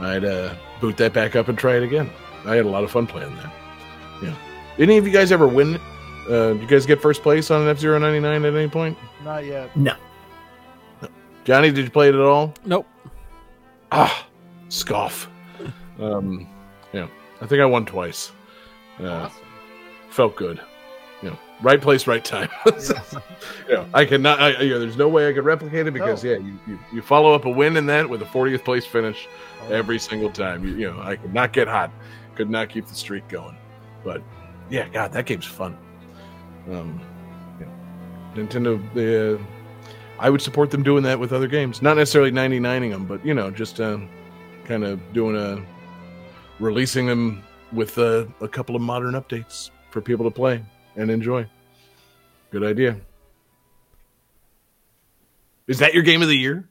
I'd 0.00 0.24
uh, 0.24 0.54
boot 0.80 0.96
that 0.96 1.12
back 1.12 1.36
up 1.36 1.46
and 1.46 1.56
try 1.56 1.76
it 1.76 1.84
again. 1.84 2.10
I 2.44 2.56
had 2.56 2.66
a 2.66 2.68
lot 2.68 2.82
of 2.82 2.90
fun 2.90 3.06
playing 3.06 3.36
that. 3.36 3.52
Yeah. 4.20 4.34
Any 4.78 4.98
of 4.98 5.06
you 5.06 5.12
guys 5.12 5.30
ever 5.30 5.46
win? 5.46 5.80
Uh, 6.28 6.52
did 6.52 6.62
you 6.62 6.66
guys 6.68 6.86
get 6.86 7.00
first 7.02 7.22
place 7.22 7.50
on 7.50 7.62
an 7.62 7.68
F 7.68 7.78
Zero 7.78 7.98
ninety 7.98 8.20
nine 8.20 8.44
at 8.44 8.54
any 8.54 8.68
point? 8.68 8.96
Not 9.24 9.44
yet. 9.44 9.74
No, 9.76 9.94
Johnny, 11.44 11.70
did 11.72 11.84
you 11.84 11.90
play 11.90 12.08
it 12.08 12.14
at 12.14 12.20
all? 12.20 12.54
nope. 12.64 12.86
Ah, 13.90 14.26
scoff. 14.68 15.28
Um, 16.00 16.46
yeah, 16.92 17.08
I 17.40 17.46
think 17.46 17.60
I 17.60 17.66
won 17.66 17.84
twice. 17.84 18.32
Uh, 19.00 19.06
Awesome. 19.08 19.42
felt 20.10 20.36
good. 20.36 20.60
You 21.22 21.30
know, 21.30 21.38
right 21.60 21.80
place, 21.80 22.06
right 22.06 22.24
time. 22.24 22.48
Yes. 22.66 22.92
you 23.68 23.74
know, 23.74 23.86
I 23.92 24.04
cannot. 24.04 24.40
I, 24.40 24.60
you 24.62 24.70
know, 24.70 24.78
there's 24.80 24.96
no 24.96 25.08
way 25.08 25.28
I 25.28 25.32
could 25.32 25.44
replicate 25.44 25.86
it 25.86 25.92
because 25.92 26.22
No. 26.24 26.30
yeah, 26.30 26.36
you, 26.38 26.58
you 26.66 26.78
you 26.94 27.02
follow 27.02 27.34
up 27.34 27.44
a 27.44 27.50
win 27.50 27.76
in 27.76 27.86
that 27.86 28.08
with 28.08 28.22
a 28.22 28.26
40th 28.26 28.64
place 28.64 28.84
finish 28.86 29.28
Oh, 29.62 29.72
every 29.72 29.98
single 29.98 30.30
time. 30.30 30.66
You, 30.66 30.74
you 30.74 30.90
know, 30.92 31.00
I 31.02 31.16
could 31.16 31.34
not 31.34 31.52
get 31.52 31.68
hot, 31.68 31.90
could 32.36 32.48
not 32.50 32.68
keep 32.68 32.86
the 32.86 32.94
streak 32.94 33.26
going. 33.28 33.56
But 34.04 34.22
yeah, 34.70 34.88
God, 34.88 35.12
that 35.12 35.26
game's 35.26 35.44
fun. 35.46 35.76
Um, 36.70 37.00
know, 37.60 37.72
Nintendo. 38.34 38.94
They, 38.94 39.34
uh, 39.34 39.38
I 40.18 40.30
would 40.30 40.40
support 40.40 40.70
them 40.70 40.82
doing 40.82 41.02
that 41.04 41.18
with 41.18 41.32
other 41.32 41.48
games, 41.48 41.82
not 41.82 41.96
necessarily 41.96 42.30
99ing 42.30 42.90
them, 42.90 43.06
but 43.06 43.24
you 43.26 43.34
know, 43.34 43.50
just 43.50 43.80
uh, 43.80 43.98
kind 44.64 44.84
of 44.84 45.00
doing 45.12 45.36
a 45.36 45.64
releasing 46.60 47.06
them 47.06 47.42
with 47.72 47.98
uh, 47.98 48.26
a 48.40 48.48
couple 48.48 48.76
of 48.76 48.82
modern 48.82 49.14
updates 49.14 49.70
for 49.90 50.00
people 50.00 50.24
to 50.24 50.30
play 50.30 50.64
and 50.96 51.10
enjoy. 51.10 51.46
Good 52.50 52.64
idea. 52.64 52.96
Is 55.66 55.78
that 55.78 55.94
your 55.94 56.02
game 56.02 56.22
of 56.22 56.28
the 56.28 56.36
year? 56.36 56.68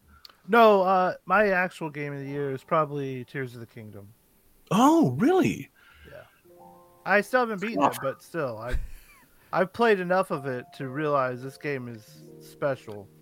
No, 0.47 0.81
uh, 0.81 1.13
my 1.25 1.49
actual 1.49 1.89
game 1.89 2.13
of 2.13 2.19
the 2.19 2.27
year 2.27 2.51
is 2.51 2.63
probably 2.63 3.25
Tears 3.25 3.53
of 3.53 3.59
the 3.59 3.65
Kingdom. 3.65 4.07
Oh, 4.69 5.15
really? 5.17 5.69
Yeah. 6.07 6.23
I 7.05 7.21
still 7.21 7.41
haven't 7.41 7.61
beaten 7.61 7.83
it, 7.83 7.97
but 8.01 8.21
still, 8.21 8.57
I 8.57 8.75
I've 9.53 9.73
played 9.73 9.99
enough 9.99 10.31
of 10.31 10.45
it 10.45 10.65
to 10.77 10.87
realize 10.89 11.41
this 11.43 11.57
game 11.57 11.87
is 11.87 12.05
special. 12.39 13.07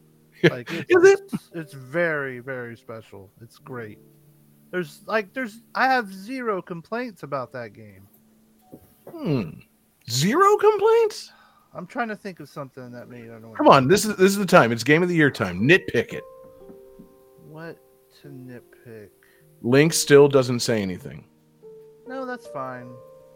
Like 0.50 0.72
it's, 0.72 0.86
Is 0.90 1.04
it? 1.04 1.32
it's 1.54 1.74
very 1.74 2.40
very 2.40 2.78
special. 2.78 3.30
It's 3.42 3.58
great. 3.58 4.00
There's 4.72 5.02
like 5.06 5.34
there's 5.34 5.64
I 5.76 5.86
have 5.88 6.14
zero 6.14 6.62
complaints 6.62 7.24
about 7.24 7.52
that 7.52 7.74
game. 7.74 8.08
Hmm. 9.12 9.50
Zero 10.10 10.56
complaints? 10.56 11.34
I'm 11.74 11.86
trying 11.86 12.08
to 12.08 12.16
think 12.16 12.40
of 12.40 12.48
something 12.48 12.90
that 12.92 13.10
made 13.10 13.26
I 13.26 13.40
don't 13.40 13.54
Come 13.54 13.68
on, 13.68 13.90
this 13.90 14.06
is 14.06 14.16
this 14.16 14.32
is 14.32 14.38
the 14.38 14.46
time. 14.46 14.72
It's 14.72 14.82
game 14.82 15.04
of 15.04 15.10
the 15.10 15.16
year 15.16 15.30
time. 15.30 15.60
Nitpick 15.68 16.14
it. 16.14 16.24
What 17.50 17.78
to 18.22 18.30
nitpick? 18.30 19.10
Link 19.62 19.92
still 19.92 20.30
doesn't 20.30 20.62
say 20.62 20.82
anything. 20.82 21.26
No, 22.08 22.26
that's 22.26 22.48
fine. 22.48 22.92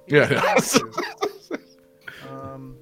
You 0.07 0.19
Yeah. 0.19 0.27
don't 0.29 0.39
have 0.39 0.71
to. 0.71 1.59
um. 2.31 2.77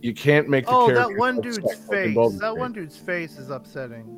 You 0.00 0.14
can't 0.14 0.48
make 0.48 0.66
the 0.66 0.72
Oh, 0.72 0.86
character. 0.86 1.08
that 1.14 1.18
one 1.18 1.40
dude's 1.40 1.58
face. 1.58 2.14
That 2.16 2.40
Gate. 2.40 2.58
one 2.58 2.72
dude's 2.72 2.96
face 2.96 3.36
is 3.38 3.50
upsetting. 3.50 4.14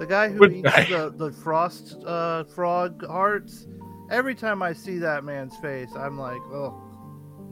The 0.00 0.06
guy 0.06 0.28
who 0.28 0.44
eats 0.46 0.68
guy? 0.68 0.84
the, 0.86 1.10
the 1.16 1.30
frost 1.32 1.96
uh, 2.04 2.44
frog 2.44 3.06
hearts. 3.06 3.66
Every 4.10 4.34
time 4.34 4.62
I 4.62 4.72
see 4.72 4.98
that 4.98 5.24
man's 5.24 5.56
face, 5.58 5.90
I'm 5.96 6.18
like, 6.18 6.40
oh, 6.52 6.80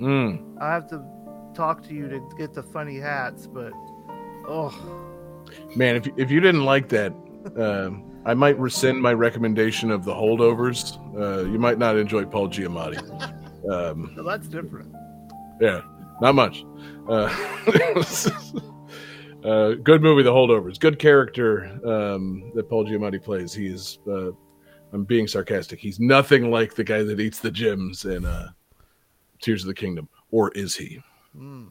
Mm. 0.00 0.56
I 0.60 0.72
have 0.72 0.88
to 0.88 1.04
talk 1.54 1.82
to 1.88 1.94
you 1.94 2.08
to 2.08 2.20
get 2.38 2.54
the 2.54 2.62
funny 2.62 2.98
hats, 2.98 3.46
but 3.46 3.72
oh, 4.48 4.72
Man, 5.76 5.96
if 5.96 6.06
you, 6.06 6.14
if 6.16 6.30
you 6.30 6.40
didn't 6.40 6.64
like 6.64 6.88
that, 6.88 7.12
um, 7.58 8.04
I 8.24 8.32
might 8.34 8.58
rescind 8.58 9.00
my 9.02 9.12
recommendation 9.12 9.90
of 9.90 10.04
the 10.04 10.14
holdovers. 10.14 10.96
Uh, 11.14 11.44
you 11.48 11.58
might 11.58 11.78
not 11.78 11.96
enjoy 11.96 12.24
Paul 12.24 12.48
Giamatti. 12.48 12.98
Um, 13.70 14.12
no, 14.16 14.24
that's 14.24 14.48
different. 14.48 14.92
yeah, 15.60 15.82
not 16.20 16.34
much. 16.34 16.64
Uh, 17.08 17.28
uh, 19.44 19.72
good 19.74 20.02
movie, 20.02 20.22
The 20.22 20.32
Holdovers. 20.32 20.78
Good 20.78 20.98
character 20.98 21.64
um, 21.86 22.52
that 22.54 22.68
Paul 22.68 22.84
Giamatti 22.86 23.22
plays. 23.22 23.52
He 23.52 23.66
is. 23.66 23.98
Uh, 24.06 24.30
I'm 24.92 25.04
being 25.04 25.26
sarcastic. 25.26 25.78
He's 25.80 25.98
nothing 25.98 26.50
like 26.50 26.74
the 26.74 26.84
guy 26.84 27.02
that 27.02 27.18
eats 27.18 27.38
the 27.38 27.50
gems 27.50 28.04
in 28.04 28.24
uh, 28.24 28.48
Tears 29.40 29.62
of 29.62 29.68
the 29.68 29.74
Kingdom, 29.74 30.08
or 30.30 30.50
is 30.52 30.76
he? 30.76 31.02
Hmm. 31.36 31.66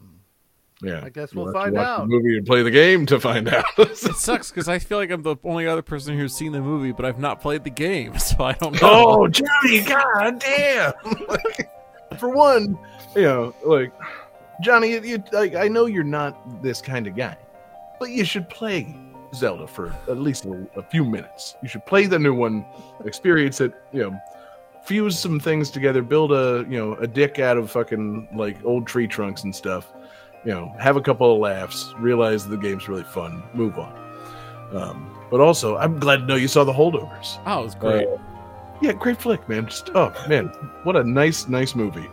Yeah, 0.83 1.01
I 1.03 1.09
guess 1.09 1.31
You'll 1.33 1.45
we'll 1.45 1.53
have 1.53 1.65
to 1.65 1.65
find 1.65 1.75
watch 1.75 1.87
out. 1.87 1.99
The 2.01 2.05
movie 2.07 2.37
and 2.37 2.45
play 2.45 2.63
the 2.63 2.71
game 2.71 3.05
to 3.05 3.19
find 3.19 3.47
out. 3.47 3.65
It 3.77 3.95
sucks 3.95 4.49
because 4.49 4.67
I 4.67 4.79
feel 4.79 4.97
like 4.97 5.11
I'm 5.11 5.21
the 5.21 5.35
only 5.43 5.67
other 5.67 5.83
person 5.83 6.17
who's 6.17 6.33
seen 6.33 6.51
the 6.53 6.61
movie, 6.61 6.91
but 6.91 7.05
I've 7.05 7.19
not 7.19 7.39
played 7.39 7.63
the 7.63 7.69
game, 7.69 8.17
so 8.19 8.43
I 8.43 8.53
don't 8.53 8.73
know. 8.73 8.79
Oh, 8.81 9.27
Johnny, 9.27 9.81
god 9.81 10.39
damn! 10.39 10.93
Like, 11.27 11.69
for 12.19 12.29
one, 12.29 12.79
you 13.15 13.21
know, 13.21 13.55
like 13.63 13.93
Johnny, 14.61 14.97
you, 14.99 15.23
like, 15.31 15.55
I 15.55 15.67
know 15.67 15.85
you're 15.85 16.03
not 16.03 16.61
this 16.61 16.81
kind 16.81 17.07
of 17.07 17.15
guy, 17.15 17.37
but 17.99 18.09
you 18.09 18.23
should 18.23 18.49
play 18.49 18.95
Zelda 19.33 19.67
for 19.67 19.95
at 20.07 20.17
least 20.17 20.45
a, 20.45 20.67
a 20.75 20.83
few 20.83 21.03
minutes. 21.03 21.55
You 21.61 21.69
should 21.69 21.85
play 21.85 22.05
the 22.05 22.19
new 22.19 22.33
one, 22.33 22.65
experience 23.05 23.61
it, 23.61 23.73
you 23.91 24.01
know, 24.03 24.19
fuse 24.83 25.17
some 25.17 25.39
things 25.39 25.69
together, 25.69 26.01
build 26.01 26.31
a 26.31 26.65
you 26.69 26.77
know 26.77 26.95
a 26.95 27.07
dick 27.07 27.39
out 27.39 27.57
of 27.57 27.71
fucking 27.71 28.27
like 28.33 28.57
old 28.65 28.87
tree 28.87 29.07
trunks 29.07 29.43
and 29.43 29.55
stuff. 29.55 29.93
You 30.43 30.51
know, 30.51 30.75
have 30.79 30.97
a 30.97 31.01
couple 31.01 31.31
of 31.31 31.39
laughs, 31.39 31.93
realize 31.97 32.47
the 32.47 32.57
game's 32.57 32.89
really 32.89 33.03
fun, 33.03 33.43
move 33.53 33.77
on. 33.77 33.93
Um, 34.73 35.17
but 35.29 35.39
also, 35.39 35.77
I'm 35.77 35.99
glad 35.99 36.17
to 36.17 36.25
know 36.25 36.35
you 36.35 36.47
saw 36.47 36.63
the 36.63 36.73
holdovers. 36.73 37.39
Oh, 37.45 37.61
it 37.61 37.63
was 37.63 37.75
great. 37.75 38.07
Uh, 38.07 38.17
yeah, 38.81 38.93
great 38.93 39.21
flick, 39.21 39.47
man. 39.47 39.67
Just 39.67 39.91
oh 39.93 40.13
man, 40.27 40.47
what 40.83 40.95
a 40.95 41.03
nice, 41.03 41.47
nice 41.47 41.75
movie. 41.75 42.09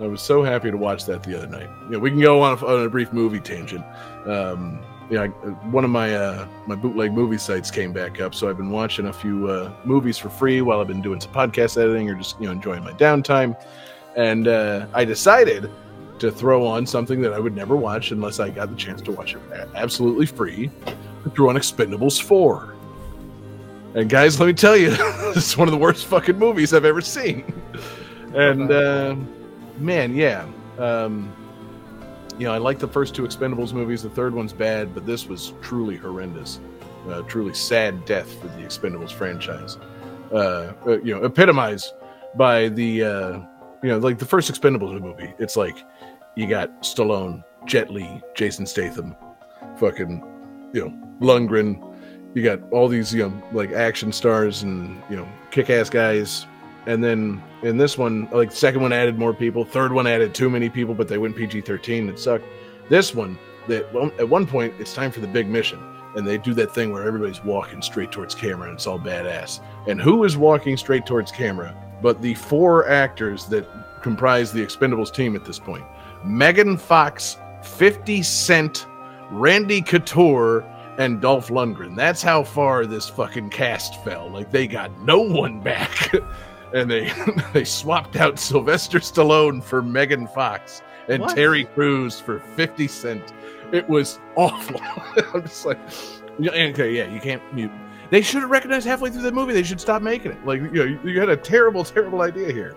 I 0.00 0.06
was 0.06 0.22
so 0.22 0.42
happy 0.42 0.70
to 0.70 0.76
watch 0.76 1.04
that 1.06 1.22
the 1.22 1.36
other 1.36 1.46
night. 1.48 1.68
You 1.86 1.90
know, 1.92 1.98
we 1.98 2.10
can 2.10 2.20
go 2.20 2.40
on 2.42 2.56
a, 2.58 2.66
on 2.66 2.84
a 2.84 2.88
brief 2.88 3.12
movie 3.12 3.40
tangent. 3.40 3.84
Um, 4.26 4.80
yeah, 5.10 5.22
I- 5.22 5.26
one 5.70 5.84
of 5.84 5.90
my 5.90 6.14
uh, 6.14 6.46
my 6.66 6.74
bootleg 6.74 7.12
movie 7.12 7.38
sites 7.38 7.70
came 7.70 7.92
back 7.92 8.20
up, 8.20 8.34
so 8.34 8.48
I've 8.48 8.56
been 8.58 8.70
watching 8.70 9.06
a 9.06 9.12
few 9.12 9.48
uh, 9.48 9.72
movies 9.84 10.18
for 10.18 10.28
free 10.28 10.60
while 10.60 10.80
I've 10.80 10.86
been 10.88 11.02
doing 11.02 11.20
some 11.20 11.32
podcast 11.32 11.80
editing 11.80 12.08
or 12.10 12.14
just 12.14 12.38
you 12.40 12.46
know 12.46 12.52
enjoying 12.52 12.84
my 12.84 12.92
downtime. 12.92 13.56
And 14.16 14.48
uh, 14.48 14.86
I 14.94 15.04
decided 15.04 15.70
to 16.18 16.30
throw 16.32 16.66
on 16.66 16.84
something 16.86 17.20
that 17.22 17.32
I 17.32 17.38
would 17.38 17.54
never 17.54 17.76
watch 17.76 18.10
unless 18.10 18.40
I 18.40 18.50
got 18.50 18.70
the 18.70 18.76
chance 18.76 19.00
to 19.02 19.12
watch 19.12 19.34
it 19.34 19.40
absolutely 19.76 20.26
free. 20.26 20.70
I 20.86 21.28
threw 21.30 21.48
on 21.48 21.54
Expendables 21.54 22.20
four. 22.20 22.74
And 23.94 24.10
guys, 24.10 24.38
let 24.38 24.46
me 24.46 24.52
tell 24.52 24.76
you, 24.76 24.90
this 25.34 25.48
is 25.50 25.56
one 25.56 25.66
of 25.68 25.72
the 25.72 25.78
worst 25.78 26.06
fucking 26.06 26.38
movies 26.38 26.74
I've 26.74 26.84
ever 26.84 27.00
seen. 27.00 27.44
And 28.34 28.70
uh, 28.70 29.16
man, 29.78 30.14
yeah, 30.14 30.46
um, 30.78 31.32
you 32.38 32.46
know, 32.46 32.52
I 32.52 32.58
like 32.58 32.78
the 32.78 32.88
first 32.88 33.14
two 33.14 33.22
Expendables 33.22 33.72
movies. 33.72 34.02
The 34.02 34.10
third 34.10 34.34
one's 34.34 34.52
bad, 34.52 34.94
but 34.94 35.06
this 35.06 35.26
was 35.26 35.52
truly 35.60 35.96
horrendous, 35.96 36.60
uh, 37.08 37.22
truly 37.22 37.54
sad 37.54 38.04
death 38.04 38.32
for 38.40 38.46
the 38.48 38.62
Expendables 38.62 39.12
franchise. 39.12 39.76
Uh, 40.32 40.72
uh, 40.86 41.00
you 41.00 41.14
know, 41.14 41.24
epitomized 41.24 41.92
by 42.36 42.68
the 42.68 43.02
uh, 43.02 43.40
you 43.82 43.88
know, 43.88 43.98
like 43.98 44.18
the 44.18 44.24
first 44.24 44.52
Expendables 44.52 45.00
movie. 45.00 45.32
It's 45.38 45.56
like 45.56 45.76
you 46.36 46.46
got 46.46 46.82
Stallone, 46.82 47.42
Jet 47.66 47.90
Li, 47.90 48.22
Jason 48.34 48.66
Statham, 48.66 49.16
fucking, 49.78 50.22
you 50.72 50.84
know, 50.84 51.08
Lundgren. 51.20 51.84
You 52.34 52.42
got 52.42 52.60
all 52.72 52.88
these, 52.88 53.12
you 53.12 53.28
know, 53.28 53.42
like 53.52 53.72
action 53.72 54.12
stars 54.12 54.62
and 54.62 55.02
you 55.10 55.16
know, 55.16 55.28
kick-ass 55.50 55.90
guys. 55.90 56.46
And 56.88 57.04
then 57.04 57.42
in 57.62 57.76
this 57.76 57.98
one, 57.98 58.30
like 58.32 58.50
second 58.50 58.80
one 58.80 58.94
added 58.94 59.18
more 59.18 59.34
people, 59.34 59.62
third 59.62 59.92
one 59.92 60.06
added 60.06 60.34
too 60.34 60.48
many 60.48 60.70
people, 60.70 60.94
but 60.94 61.06
they 61.06 61.18
went 61.18 61.36
PG-13. 61.36 62.08
It 62.08 62.18
sucked. 62.18 62.46
This 62.88 63.14
one, 63.14 63.38
that 63.66 63.94
at 64.18 64.26
one 64.26 64.46
point, 64.46 64.72
it's 64.78 64.94
time 64.94 65.10
for 65.10 65.20
the 65.20 65.26
big 65.26 65.48
mission, 65.48 65.78
and 66.16 66.26
they 66.26 66.38
do 66.38 66.54
that 66.54 66.74
thing 66.74 66.90
where 66.90 67.06
everybody's 67.06 67.44
walking 67.44 67.82
straight 67.82 68.10
towards 68.10 68.34
camera, 68.34 68.68
and 68.68 68.76
it's 68.76 68.86
all 68.86 68.98
badass. 68.98 69.60
And 69.86 70.00
who 70.00 70.24
is 70.24 70.38
walking 70.38 70.78
straight 70.78 71.04
towards 71.04 71.30
camera? 71.30 71.76
But 72.00 72.22
the 72.22 72.32
four 72.32 72.88
actors 72.88 73.44
that 73.48 73.68
comprise 74.00 74.50
the 74.50 74.64
Expendables 74.64 75.12
team 75.12 75.36
at 75.36 75.44
this 75.44 75.58
point: 75.58 75.84
Megan 76.24 76.78
Fox, 76.78 77.36
Fifty 77.62 78.22
Cent, 78.22 78.86
Randy 79.30 79.82
Couture, 79.82 80.62
and 80.96 81.20
Dolph 81.20 81.48
Lundgren. 81.48 81.94
That's 81.94 82.22
how 82.22 82.44
far 82.44 82.86
this 82.86 83.10
fucking 83.10 83.50
cast 83.50 84.02
fell. 84.02 84.30
Like 84.30 84.50
they 84.50 84.66
got 84.66 84.98
no 85.02 85.20
one 85.20 85.60
back. 85.60 86.14
and 86.74 86.90
they 86.90 87.12
they 87.52 87.64
swapped 87.64 88.16
out 88.16 88.38
Sylvester 88.38 88.98
Stallone 88.98 89.62
for 89.62 89.82
Megan 89.82 90.26
Fox 90.26 90.82
and 91.08 91.22
What? 91.22 91.34
Terry 91.34 91.64
Crews 91.64 92.20
for 92.20 92.40
50 92.40 92.88
Cent. 92.88 93.32
It 93.72 93.88
was 93.88 94.20
awful. 94.36 94.80
I'm 95.34 95.42
just 95.42 95.66
like 95.66 95.78
okay, 96.40 96.92
yeah, 96.92 97.12
you 97.12 97.20
can't 97.20 97.42
mute. 97.54 97.72
They 98.10 98.22
should 98.22 98.40
have 98.40 98.50
recognized 98.50 98.86
halfway 98.86 99.10
through 99.10 99.22
the 99.22 99.32
movie 99.32 99.52
they 99.52 99.62
should 99.62 99.80
stop 99.80 100.02
making 100.02 100.32
it. 100.32 100.46
Like 100.46 100.60
you 100.60 100.70
know, 100.70 100.84
you, 100.84 101.00
you 101.04 101.20
had 101.20 101.28
a 101.28 101.36
terrible 101.36 101.84
terrible 101.84 102.22
idea 102.22 102.52
here. 102.52 102.76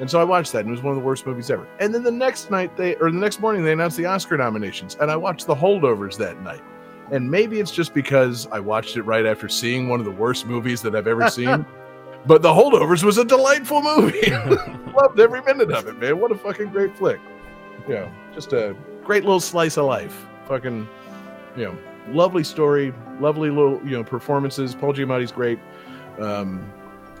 And 0.00 0.10
so 0.10 0.20
I 0.20 0.24
watched 0.24 0.52
that, 0.52 0.60
and 0.60 0.68
it 0.68 0.72
was 0.72 0.82
one 0.82 0.96
of 0.96 0.98
the 0.98 1.04
worst 1.04 1.26
movies 1.26 1.50
ever. 1.50 1.68
And 1.78 1.94
then 1.94 2.02
the 2.02 2.10
next 2.10 2.50
night, 2.50 2.76
they 2.76 2.96
or 2.96 3.10
the 3.10 3.18
next 3.18 3.40
morning, 3.40 3.62
they 3.62 3.72
announced 3.72 3.96
the 3.96 4.06
Oscar 4.06 4.36
nominations, 4.36 4.96
and 5.00 5.10
I 5.10 5.16
watched 5.16 5.46
The 5.46 5.54
Holdovers 5.54 6.16
that 6.16 6.40
night. 6.40 6.62
And 7.10 7.30
maybe 7.30 7.60
it's 7.60 7.70
just 7.70 7.92
because 7.92 8.48
I 8.50 8.58
watched 8.58 8.96
it 8.96 9.02
right 9.02 9.26
after 9.26 9.48
seeing 9.48 9.88
one 9.88 10.00
of 10.00 10.06
the 10.06 10.12
worst 10.12 10.46
movies 10.46 10.80
that 10.82 10.96
I've 10.96 11.06
ever 11.06 11.28
seen. 11.30 11.66
But 12.24 12.42
The 12.42 12.50
Holdovers 12.50 13.02
was 13.02 13.18
a 13.18 13.24
delightful 13.24 13.82
movie. 13.82 14.30
Loved 14.94 15.18
every 15.18 15.42
minute 15.42 15.72
of 15.72 15.88
it, 15.88 15.98
man. 15.98 16.20
What 16.20 16.30
a 16.30 16.36
fucking 16.36 16.70
great 16.70 16.96
flick. 16.96 17.20
You 17.88 17.94
know, 17.94 18.12
just 18.32 18.52
a 18.52 18.76
great 19.02 19.24
little 19.24 19.40
slice 19.40 19.76
of 19.76 19.86
life. 19.86 20.26
Fucking, 20.46 20.86
you 21.56 21.64
know, 21.64 21.76
lovely 22.08 22.44
story, 22.44 22.94
lovely 23.20 23.50
little, 23.50 23.80
you 23.84 23.90
know, 23.90 24.04
performances. 24.04 24.74
Paul 24.74 24.92
Giamatti's 24.92 25.32
great. 25.32 25.58
Um, 26.18 26.70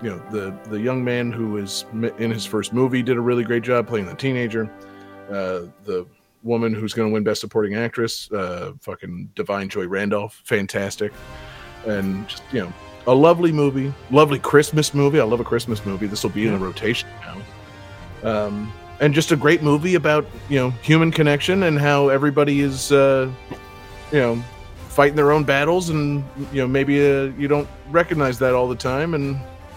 you 0.02 0.10
know, 0.10 0.18
the 0.30 0.56
the 0.68 0.80
young 0.80 1.04
man 1.04 1.32
who 1.32 1.50
was 1.50 1.84
in 1.92 2.30
his 2.30 2.44
first 2.44 2.72
movie 2.72 3.02
did 3.02 3.16
a 3.16 3.20
really 3.20 3.44
great 3.44 3.62
job 3.62 3.88
playing 3.88 4.06
the 4.06 4.14
teenager. 4.14 4.70
Uh, 5.28 5.66
the 5.84 6.06
woman 6.42 6.74
who's 6.74 6.92
going 6.92 7.08
to 7.08 7.12
win 7.12 7.22
Best 7.22 7.40
Supporting 7.40 7.76
Actress, 7.76 8.30
uh, 8.32 8.72
fucking 8.80 9.30
Da'Vine 9.36 9.68
Joy 9.68 9.86
Randolph, 9.86 10.42
fantastic, 10.44 11.12
and 11.86 12.28
just 12.28 12.42
you 12.52 12.60
know, 12.60 12.72
a 13.06 13.14
lovely 13.14 13.52
movie, 13.52 13.92
lovely 14.10 14.38
Christmas 14.38 14.94
movie. 14.94 15.20
I 15.20 15.24
love 15.24 15.40
a 15.40 15.44
Christmas 15.44 15.84
movie. 15.84 16.06
This 16.06 16.22
will 16.22 16.30
be 16.30 16.46
in 16.46 16.54
a 16.54 16.58
rotation 16.58 17.08
now, 17.20 18.46
um, 18.46 18.72
and 19.00 19.12
just 19.14 19.32
a 19.32 19.36
great 19.36 19.62
movie 19.62 19.94
about 19.94 20.26
you 20.48 20.58
know 20.58 20.70
human 20.70 21.10
connection 21.10 21.64
and 21.64 21.78
how 21.78 22.08
everybody 22.08 22.60
is, 22.60 22.92
uh, 22.92 23.30
you 24.12 24.18
know, 24.18 24.44
fighting 24.88 25.16
their 25.16 25.32
own 25.32 25.44
battles, 25.44 25.88
and 25.88 26.24
you 26.52 26.60
know 26.60 26.68
maybe 26.68 27.00
uh, 27.00 27.24
you 27.38 27.48
don't 27.48 27.68
recognize 27.90 28.38
that 28.38 28.54
all 28.54 28.68
the 28.68 28.76
time, 28.76 29.14
and 29.14 29.36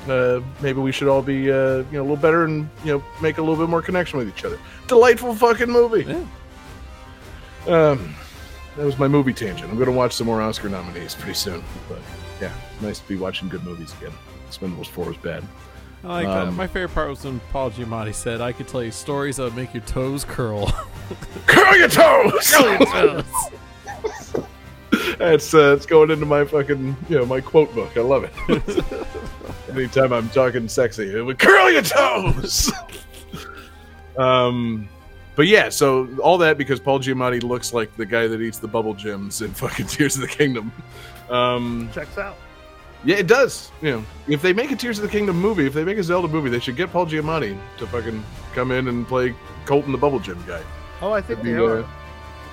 uh, 0.09 0.41
maybe 0.61 0.79
we 0.79 0.91
should 0.91 1.07
all 1.07 1.21
be 1.21 1.51
uh, 1.51 1.77
you 1.77 1.93
know 1.93 2.01
a 2.01 2.03
little 2.03 2.15
better 2.15 2.45
and 2.45 2.69
you 2.83 2.93
know 2.93 3.03
make 3.21 3.37
a 3.37 3.41
little 3.41 3.57
bit 3.57 3.69
more 3.69 3.81
connection 3.81 4.19
with 4.19 4.27
each 4.27 4.45
other. 4.45 4.59
Delightful 4.87 5.33
fucking 5.35 5.69
movie. 5.69 6.03
Yeah. 6.03 6.25
Um, 7.67 8.15
that 8.77 8.85
was 8.85 8.99
my 8.99 9.07
movie 9.07 9.33
tangent. 9.33 9.69
I'm 9.69 9.77
going 9.77 9.89
to 9.89 9.95
watch 9.95 10.13
some 10.13 10.27
more 10.27 10.41
Oscar 10.41 10.69
nominees 10.69 11.15
pretty 11.15 11.33
soon. 11.33 11.63
But 11.87 11.99
yeah, 12.41 12.51
nice 12.81 12.99
to 12.99 13.07
be 13.07 13.15
watching 13.15 13.49
good 13.49 13.63
movies 13.63 13.93
again. 13.99 14.13
Expendables 14.49 14.87
4 14.87 15.05
was 15.05 15.17
bad. 15.17 15.43
I 16.03 16.07
like 16.07 16.27
that. 16.27 16.47
Um, 16.47 16.55
My 16.55 16.67
favorite 16.67 16.93
part 16.93 17.09
was 17.09 17.23
when 17.23 17.39
Paul 17.51 17.71
Giamatti 17.71 18.13
said, 18.13 18.39
"I 18.39 18.51
could 18.51 18.67
tell 18.67 18.83
you 18.83 18.91
stories 18.91 19.37
that 19.37 19.43
would 19.43 19.55
make 19.55 19.73
your 19.73 19.81
toes 19.83 20.23
curl." 20.23 20.67
Curl 21.47 21.77
your 21.77 21.87
toes! 21.87 22.51
curl 22.51 22.69
your 22.69 22.85
toes. 22.85 23.25
That's 25.17 25.53
uh, 25.53 25.73
it's 25.75 25.85
going 25.85 26.11
into 26.11 26.25
my 26.25 26.45
fucking 26.45 26.95
you 27.09 27.17
know 27.17 27.25
my 27.25 27.41
quote 27.41 27.73
book. 27.73 27.95
I 27.97 28.01
love 28.01 28.23
it. 28.23 29.07
Anytime 29.69 30.13
I'm 30.13 30.29
talking 30.29 30.67
sexy, 30.67 31.15
it 31.15 31.21
would 31.21 31.39
curl 31.39 31.71
your 31.71 31.81
toes. 31.81 32.71
um, 34.17 34.87
but 35.35 35.47
yeah, 35.47 35.69
so 35.69 36.07
all 36.23 36.37
that 36.39 36.57
because 36.57 36.79
Paul 36.79 36.99
Giamatti 36.99 37.43
looks 37.43 37.73
like 37.73 37.95
the 37.97 38.05
guy 38.05 38.27
that 38.27 38.41
eats 38.41 38.59
the 38.59 38.67
bubble 38.67 38.93
gems 38.93 39.41
in 39.41 39.51
fucking 39.53 39.87
Tears 39.87 40.15
of 40.15 40.21
the 40.21 40.27
Kingdom. 40.27 40.71
Um, 41.29 41.89
Checks 41.93 42.17
out. 42.17 42.37
yeah, 43.03 43.15
it 43.17 43.27
does. 43.27 43.71
You 43.81 43.91
know, 43.91 44.05
if 44.27 44.41
they 44.41 44.53
make 44.53 44.71
a 44.71 44.75
Tears 44.75 44.97
of 44.99 45.03
the 45.03 45.09
Kingdom 45.09 45.39
movie, 45.39 45.65
if 45.65 45.73
they 45.73 45.83
make 45.83 45.97
a 45.97 46.03
Zelda 46.03 46.27
movie, 46.27 46.49
they 46.49 46.59
should 46.59 46.75
get 46.75 46.91
Paul 46.91 47.05
Giamatti 47.05 47.57
to 47.77 47.87
fucking 47.87 48.23
come 48.53 48.71
in 48.71 48.87
and 48.87 49.07
play 49.07 49.35
Koltin 49.65 49.91
the 49.91 49.97
Bubble 49.97 50.19
Gem 50.19 50.43
guy. 50.47 50.61
Oh, 51.01 51.11
I 51.11 51.21
think 51.21 51.39
That'd 51.39 51.53
they 51.53 51.57
be, 51.57 51.63
are. 51.63 51.79
uh, 51.83 51.87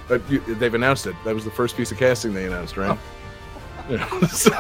but 0.09 0.31
you, 0.31 0.41
they've 0.57 0.75
announced 0.75 1.07
it. 1.07 1.14
That 1.25 1.35
was 1.35 1.45
the 1.45 1.51
first 1.51 1.77
piece 1.77 1.93
of 1.93 1.99
casting 1.99 2.35
they 2.35 2.47
announced, 2.47 2.77
right? 2.77 2.99
Yeah. 3.91 4.09
So- 4.29 4.53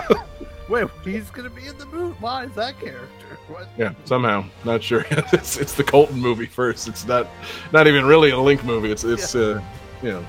Wait, 0.68 0.88
he's 1.04 1.28
gonna 1.30 1.50
be 1.50 1.66
in 1.66 1.76
the 1.76 1.84
movie. 1.86 2.16
Why 2.20 2.44
is 2.44 2.52
that 2.54 2.78
character? 2.80 3.36
What? 3.48 3.68
Yeah, 3.76 3.92
somehow. 4.04 4.44
Not 4.64 4.82
sure. 4.82 5.04
it's, 5.10 5.56
it's 5.58 5.74
the 5.74 5.84
Koltin 5.84 6.14
movie 6.14 6.46
first. 6.46 6.88
It's 6.88 7.04
not 7.06 7.28
not 7.72 7.86
even 7.86 8.06
really 8.06 8.30
a 8.30 8.38
Link 8.38 8.64
movie. 8.64 8.90
It's 8.90 9.04
it's 9.04 9.34
uh 9.34 9.60
you 10.02 10.10
know 10.12 10.26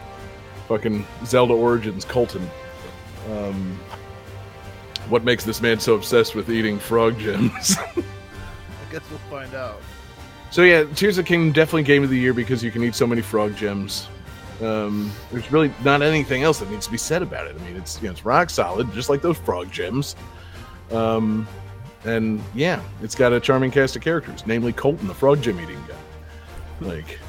fucking 0.68 1.06
Zelda 1.26 1.54
Origins 1.54 2.04
Koltin. 2.04 2.46
Um 3.30 3.80
what 5.10 5.24
makes 5.24 5.44
this 5.44 5.62
man 5.62 5.80
so 5.80 5.96
obsessed 5.96 6.34
with 6.34 6.50
eating 6.50 6.80
frog 6.80 7.20
gems? 7.20 7.78
I 7.80 8.92
guess 8.92 9.02
we'll 9.10 9.20
find 9.30 9.54
out. 9.54 9.82
so 10.50 10.64
yeah, 10.64 10.86
Tears 10.96 11.18
of 11.18 11.26
the 11.26 11.28
Kingdom 11.28 11.52
definitely 11.52 11.84
game 11.84 12.04
of 12.04 12.10
the 12.10 12.18
year 12.18 12.34
because 12.34 12.64
you 12.64 12.72
can 12.72 12.84
eat 12.84 12.96
so 12.96 13.06
many 13.06 13.22
frog 13.22 13.56
gems. 13.56 14.08
Um, 14.62 15.12
there's 15.32 15.52
really 15.52 15.74
not 15.84 16.02
anything 16.02 16.44
else 16.44 16.60
that 16.60 16.70
needs 16.70 16.86
to 16.86 16.92
be 16.92 16.98
said 16.98 17.22
about 17.22 17.48
it. 17.48 17.56
I 17.60 17.64
mean, 17.66 17.76
it's 17.76 18.02
you 18.02 18.08
know, 18.08 18.12
it's 18.12 18.24
rock 18.24 18.50
solid, 18.50 18.92
just 18.94 19.10
like 19.10 19.22
those 19.22 19.38
frog 19.38 19.72
gems. 19.72 20.16
Um, 20.92 21.48
and 22.06 22.42
yeah, 22.54 22.82
it's 23.02 23.16
got 23.16 23.34
a 23.34 23.40
charming 23.40 23.72
cast 23.72 23.96
of 23.96 24.02
characters, 24.02 24.46
namely 24.46 24.72
Koltin, 24.74 25.08
the 25.08 25.14
frog 25.14 25.42
gem 25.42 25.60
eating 25.60 25.84
guy. 25.88 26.88
Like, 26.88 27.20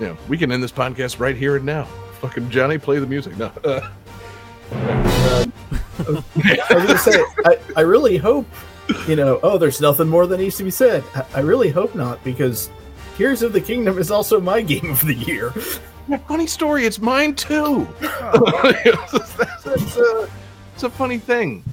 you 0.00 0.06
know, 0.06 0.18
we 0.28 0.36
can 0.36 0.50
end 0.50 0.62
this 0.62 0.72
podcast 0.72 1.20
right 1.20 1.36
here 1.36 1.56
and 1.56 1.64
now. 1.64 1.84
Fucking 2.20 2.50
Johnny, 2.50 2.78
play 2.78 2.98
the 2.98 3.06
music. 3.06 3.36
No, 3.36 3.46
uh, 3.64 3.88
I 4.72 5.50
was 6.06 6.86
gonna 6.86 6.98
say, 6.98 7.22
I, 7.44 7.58
I 7.76 7.80
really 7.82 8.16
hope, 8.16 8.46
you 9.06 9.16
know, 9.16 9.40
oh, 9.42 9.58
there's 9.58 9.80
nothing 9.80 10.08
more 10.08 10.26
that 10.26 10.38
needs 10.38 10.56
to 10.58 10.64
be 10.64 10.70
said. 10.70 11.04
I, 11.14 11.24
I 11.36 11.40
really 11.40 11.70
hope 11.70 11.94
not, 11.94 12.22
because 12.24 12.70
Tears 13.16 13.42
of 13.42 13.52
the 13.52 13.60
Kingdom 13.60 13.98
is 13.98 14.10
also 14.10 14.40
my 14.40 14.60
game 14.72 14.90
of 14.90 15.00
the 15.00 15.14
year. 15.14 15.50
funny 16.26 16.46
story. 16.46 16.86
It's 16.86 17.00
mine 17.00 17.34
too. 17.34 17.88
that's, 18.00 19.34
that's, 19.34 19.96
uh, 19.96 20.28
it's 20.74 20.82
a 20.84 20.90
funny 20.90 21.18
thing. 21.18 21.64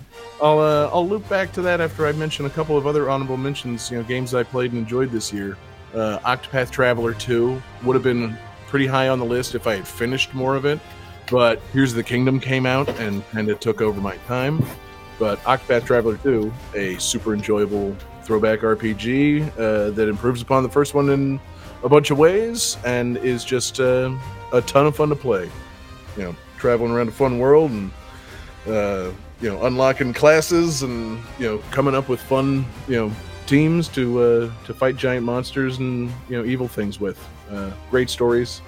I'll 0.41 0.59
uh, 0.59 0.89
I'll 0.91 1.07
loop 1.07 1.27
back 1.29 1.53
to 1.53 1.61
that 1.61 1.79
after 1.79 2.07
I 2.07 2.11
mention 2.13 2.45
a 2.45 2.49
couple 2.49 2.77
of 2.77 2.87
other 2.87 3.09
honorable 3.09 3.37
mentions. 3.37 3.89
You 3.89 3.97
know, 3.97 4.03
games 4.03 4.33
I 4.33 4.43
played 4.43 4.71
and 4.71 4.79
enjoyed 4.79 5.11
this 5.11 5.31
year. 5.31 5.57
Uh, 5.93 6.19
Octopath 6.19 6.71
Traveler 6.71 7.13
2 7.13 7.61
would 7.83 7.93
have 7.93 8.03
been 8.03 8.37
pretty 8.67 8.85
high 8.85 9.07
on 9.07 9.19
the 9.19 9.25
list 9.25 9.55
if 9.55 9.67
I 9.67 9.75
had 9.75 9.87
finished 9.87 10.33
more 10.33 10.55
of 10.55 10.65
it. 10.65 10.79
But 11.29 11.59
Here's 11.73 11.93
the 11.93 12.03
Kingdom 12.03 12.39
came 12.39 12.65
out 12.65 12.87
and 12.99 13.27
kind 13.29 13.49
of 13.49 13.59
took 13.59 13.81
over 13.81 13.99
my 13.99 14.17
time. 14.27 14.63
But 15.17 15.39
Octopath 15.39 15.85
Traveler 15.85 16.17
2, 16.17 16.53
a 16.75 16.97
super 16.97 17.33
enjoyable 17.33 17.95
throwback 18.23 18.59
RPG 18.59 19.51
uh, 19.53 19.91
that 19.91 20.09
improves 20.09 20.41
upon 20.41 20.63
the 20.63 20.69
first 20.69 20.93
one 20.93 21.09
in 21.09 21.39
a 21.83 21.89
bunch 21.89 22.11
of 22.11 22.17
ways 22.17 22.77
and 22.85 23.17
is 23.17 23.45
just 23.45 23.79
uh, 23.79 24.13
a 24.51 24.61
ton 24.61 24.87
of 24.87 24.95
fun 24.95 25.09
to 25.09 25.15
play. 25.15 25.49
You 26.17 26.23
know, 26.23 26.35
traveling 26.57 26.91
around 26.91 27.07
a 27.07 27.11
fun 27.11 27.39
world 27.39 27.71
and 27.71 27.91
uh, 28.67 29.11
you 29.41 29.49
know 29.49 29.65
unlocking 29.65 30.13
classes 30.13 30.81
and 30.81 31.21
you 31.39 31.45
know 31.45 31.57
coming 31.71 31.93
up 31.93 32.09
with 32.09 32.19
fun 32.19 32.65
you 32.87 32.95
know 32.95 33.11
teams 33.45 33.87
to 33.89 34.21
uh, 34.21 34.65
to 34.65 34.73
fight 34.73 34.95
giant 34.95 35.25
monsters 35.25 35.77
and 35.77 36.09
you 36.29 36.37
know 36.37 36.45
evil 36.45 36.67
things 36.67 36.99
with. 36.99 37.23
Uh, 37.49 37.71
great 37.91 38.09
stories. 38.09 38.61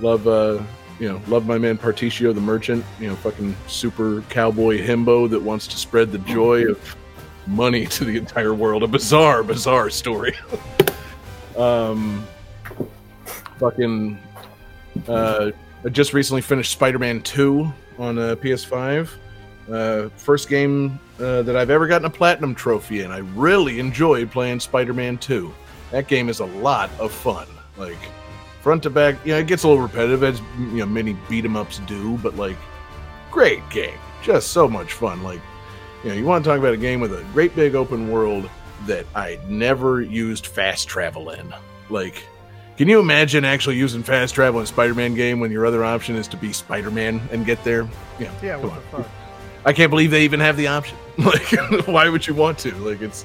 Love 0.00 0.26
uh, 0.26 0.62
you 0.98 1.08
know 1.08 1.20
love 1.28 1.46
my 1.46 1.58
man 1.58 1.78
Partitio 1.78 2.34
the 2.34 2.40
merchant. 2.40 2.84
You 3.00 3.08
know, 3.08 3.16
fucking 3.16 3.56
super 3.66 4.22
cowboy 4.28 4.84
himbo 4.84 5.28
that 5.30 5.40
wants 5.40 5.66
to 5.68 5.76
spread 5.76 6.12
the 6.12 6.18
joy 6.18 6.66
of 6.66 6.96
money 7.46 7.86
to 7.86 8.04
the 8.04 8.16
entire 8.16 8.54
world. 8.54 8.82
A 8.82 8.86
bizarre, 8.86 9.42
bizarre 9.42 9.90
story. 9.90 10.34
um, 11.56 12.26
fucking. 13.58 14.18
Uh, 15.06 15.52
I 15.84 15.88
just 15.90 16.12
recently 16.12 16.42
finished 16.42 16.72
Spider-Man 16.72 17.22
2 17.22 17.72
on 17.98 18.18
uh, 18.18 18.36
PS5. 18.36 19.10
Uh, 19.70 20.08
first 20.16 20.48
game 20.48 20.98
uh, 21.20 21.42
that 21.42 21.56
I've 21.56 21.70
ever 21.70 21.86
gotten 21.86 22.06
a 22.06 22.10
platinum 22.10 22.54
trophy 22.54 23.02
in. 23.02 23.12
I 23.12 23.18
really 23.18 23.78
enjoyed 23.78 24.30
playing 24.30 24.60
Spider-Man 24.60 25.18
2. 25.18 25.54
That 25.92 26.08
game 26.08 26.28
is 26.28 26.40
a 26.40 26.46
lot 26.46 26.90
of 26.98 27.12
fun. 27.12 27.46
Like 27.76 27.98
front 28.68 28.82
to 28.82 28.90
back, 28.90 29.16
you 29.24 29.32
know, 29.32 29.38
it 29.38 29.46
gets 29.46 29.62
a 29.62 29.68
little 29.68 29.82
repetitive 29.82 30.22
as 30.22 30.42
you 30.58 30.66
know 30.80 30.84
many 30.84 31.16
beat 31.26 31.42
'em 31.42 31.56
ups 31.56 31.78
do, 31.86 32.18
but 32.18 32.36
like 32.36 32.56
great 33.30 33.66
game. 33.70 33.96
Just 34.22 34.48
so 34.48 34.68
much 34.68 34.92
fun. 34.92 35.22
Like, 35.22 35.40
you 36.04 36.10
know, 36.10 36.16
you 36.16 36.26
want 36.26 36.44
to 36.44 36.50
talk 36.50 36.58
about 36.58 36.74
a 36.74 36.76
game 36.76 37.00
with 37.00 37.14
a 37.14 37.24
great 37.32 37.56
big 37.56 37.74
open 37.74 38.10
world 38.10 38.50
that 38.86 39.06
I 39.14 39.38
never 39.48 40.02
used 40.02 40.46
fast 40.48 40.86
travel 40.86 41.30
in. 41.30 41.54
Like, 41.88 42.22
can 42.76 42.88
you 42.88 43.00
imagine 43.00 43.42
actually 43.46 43.76
using 43.76 44.02
fast 44.02 44.34
travel 44.34 44.60
in 44.60 44.64
a 44.64 44.66
Spider-Man 44.66 45.14
game 45.14 45.40
when 45.40 45.50
your 45.50 45.64
other 45.64 45.82
option 45.82 46.14
is 46.14 46.28
to 46.28 46.36
be 46.36 46.52
Spider-Man 46.52 47.22
and 47.32 47.46
get 47.46 47.64
there? 47.64 47.88
Yeah, 48.20 48.30
Yeah, 48.42 48.60
come 48.60 48.64
what 48.64 48.72
on. 48.72 48.76
the 48.76 48.96
fuck? 48.98 49.10
I 49.64 49.72
can't 49.72 49.88
believe 49.88 50.10
they 50.10 50.24
even 50.24 50.40
have 50.40 50.58
the 50.58 50.66
option. 50.66 50.98
Like, 51.16 51.50
why 51.86 52.10
would 52.10 52.26
you 52.26 52.34
want 52.34 52.58
to? 52.58 52.74
Like, 52.74 53.00
it's, 53.00 53.24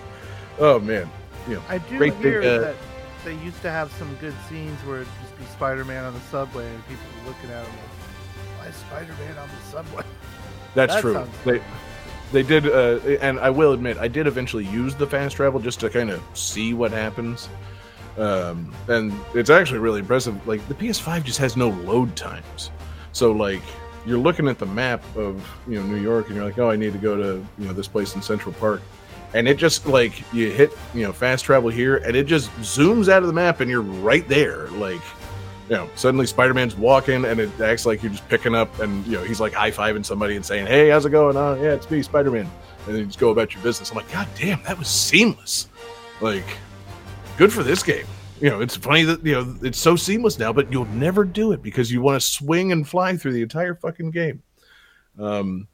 oh 0.58 0.80
man, 0.80 1.10
you 1.50 1.56
know, 1.56 1.62
I 1.68 1.80
do 1.80 1.98
Great 1.98 2.14
big, 2.22 2.32
hear 2.32 2.42
uh, 2.42 2.60
that 2.62 2.76
they 3.24 3.36
used 3.36 3.62
to 3.62 3.70
have 3.72 3.90
some 3.94 4.14
good 4.20 4.34
scenes 4.50 4.78
where 4.82 5.04
just 5.22 5.33
Spider-Man 5.54 6.04
on 6.04 6.14
the 6.14 6.20
subway 6.22 6.68
and 6.68 6.88
people 6.88 7.04
were 7.22 7.30
looking 7.30 7.50
at 7.52 7.66
him 7.66 7.74
like, 7.74 8.60
"Why 8.60 8.68
is 8.68 8.76
Spider-Man 8.76 9.38
on 9.38 9.48
the 9.48 9.72
subway?" 9.72 10.04
that's 10.76 10.94
That 10.96 11.02
true. 11.02 11.28
They, 11.46 11.62
they 12.32 12.44
did, 12.44 12.68
uh, 12.68 13.00
and 13.22 13.40
I 13.40 13.52
will 13.52 13.74
admit, 13.74 13.98
I 13.98 14.08
did 14.08 14.26
eventually 14.26 14.66
use 14.66 14.96
the 14.96 15.06
fast 15.06 15.36
travel 15.36 15.60
just 15.60 15.80
to 15.82 15.90
kind 15.90 16.10
of 16.10 16.22
see 16.34 16.74
what 16.74 16.92
happens. 16.92 17.48
Um, 18.18 18.74
and 18.88 19.14
it's 19.34 19.50
actually 19.50 19.80
really 19.80 20.00
impressive. 20.00 20.48
Like 20.48 20.68
the 20.68 20.74
PS5 20.74 21.24
just 21.24 21.40
has 21.40 21.56
no 21.56 21.70
load 21.70 22.16
times, 22.16 22.72
so 23.12 23.32
like 23.32 23.62
you're 24.06 24.20
looking 24.20 24.48
at 24.48 24.60
the 24.60 24.66
map 24.66 25.04
of 25.16 25.48
you 25.68 25.80
know 25.80 25.86
New 25.86 26.02
York, 26.02 26.28
and 26.28 26.36
you're 26.36 26.46
like, 26.46 26.60
oh, 26.60 26.70
I 26.70 26.76
need 26.76 26.94
to 26.94 27.00
go 27.00 27.16
to 27.16 27.46
you 27.58 27.68
know 27.68 27.74
this 27.74 27.88
place 27.88 28.16
in 28.16 28.22
Central 28.22 28.54
Park, 28.54 28.82
and 29.34 29.48
it 29.48 29.58
just 29.58 29.88
like 29.88 30.32
you 30.34 30.52
hit 30.52 30.72
you 30.94 31.04
know 31.04 31.14
fast 31.14 31.46
travel 31.46 31.70
here, 31.70 31.98
and 31.98 32.16
it 32.16 32.26
just 32.26 32.52
zooms 32.58 33.10
out 33.10 33.24
of 33.24 33.28
the 33.28 33.34
map, 33.34 33.62
and 33.62 33.70
you're 33.70 33.82
right 33.82 34.28
there. 34.28 34.68
Like 34.70 35.02
you 35.74 35.80
know, 35.80 35.90
suddenly 35.96 36.28
Spider-Man's 36.28 36.76
walking, 36.76 37.26
and 37.26 37.40
it 37.40 37.50
acts 37.60 37.84
like 37.88 38.04
you're 38.04 38.12
just 38.12 38.30
picking 38.30 38.54
up, 38.54 38.78
and 38.80 39.04
you 39.08 39.14
know 39.14 39.24
he's 39.24 39.42
like 39.42 39.54
high 39.54 39.72
fiving 39.72 40.06
somebody 40.06 40.36
and 40.36 40.46
saying, 40.46 40.68
"Hey, 40.68 40.90
how's 40.90 41.04
it 41.04 41.10
going? 41.10 41.36
Oh, 41.36 41.56
yeah, 41.56 41.74
it's 41.74 41.90
me, 41.90 42.04
Spider-Man," 42.04 42.48
and 42.86 42.96
then 42.96 42.98
you 42.98 43.06
just 43.08 43.18
go 43.18 43.32
about 43.32 43.56
your 43.56 43.64
business. 43.64 43.90
I'm 43.90 43.98
like, 43.98 44.12
God 44.12 44.28
damn, 44.38 44.62
that 44.66 44.78
was 44.78 44.88
seamless. 44.88 45.70
Like, 46.22 46.46
good 47.38 47.52
for 47.52 47.64
this 47.64 47.82
game. 47.82 48.06
You 48.40 48.52
know, 48.52 48.62
it's 48.62 48.76
funny 48.76 49.02
that 49.02 49.26
you 49.26 49.32
know 49.32 49.56
it's 49.64 49.80
so 49.80 49.96
seamless 49.96 50.38
now, 50.38 50.54
but 50.54 50.72
you'll 50.72 50.86
never 50.86 51.26
do 51.26 51.54
it 51.54 51.64
because 51.64 51.92
you 51.92 52.04
want 52.04 52.22
to 52.22 52.28
swing 52.28 52.72
and 52.72 52.88
fly 52.88 53.18
through 53.18 53.34
the 53.34 53.42
entire 53.42 53.74
fucking 53.74 54.12
game. 54.12 54.44
Um, 55.18 55.68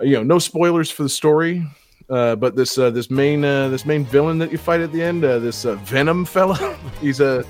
you 0.00 0.14
know, 0.14 0.24
no 0.24 0.40
spoilers 0.40 0.90
for 0.90 1.04
the 1.04 1.08
story, 1.08 1.64
uh, 2.08 2.34
but 2.34 2.56
this 2.56 2.76
uh, 2.78 2.90
this 2.90 3.12
main 3.12 3.44
uh, 3.44 3.68
this 3.68 3.86
main 3.86 4.04
villain 4.04 4.38
that 4.38 4.50
you 4.50 4.58
fight 4.58 4.80
at 4.80 4.90
the 4.90 5.00
end, 5.00 5.24
uh, 5.24 5.38
this 5.38 5.64
uh, 5.64 5.76
Venom 5.76 6.24
fella, 6.24 6.76
he's 7.00 7.20
a 7.20 7.44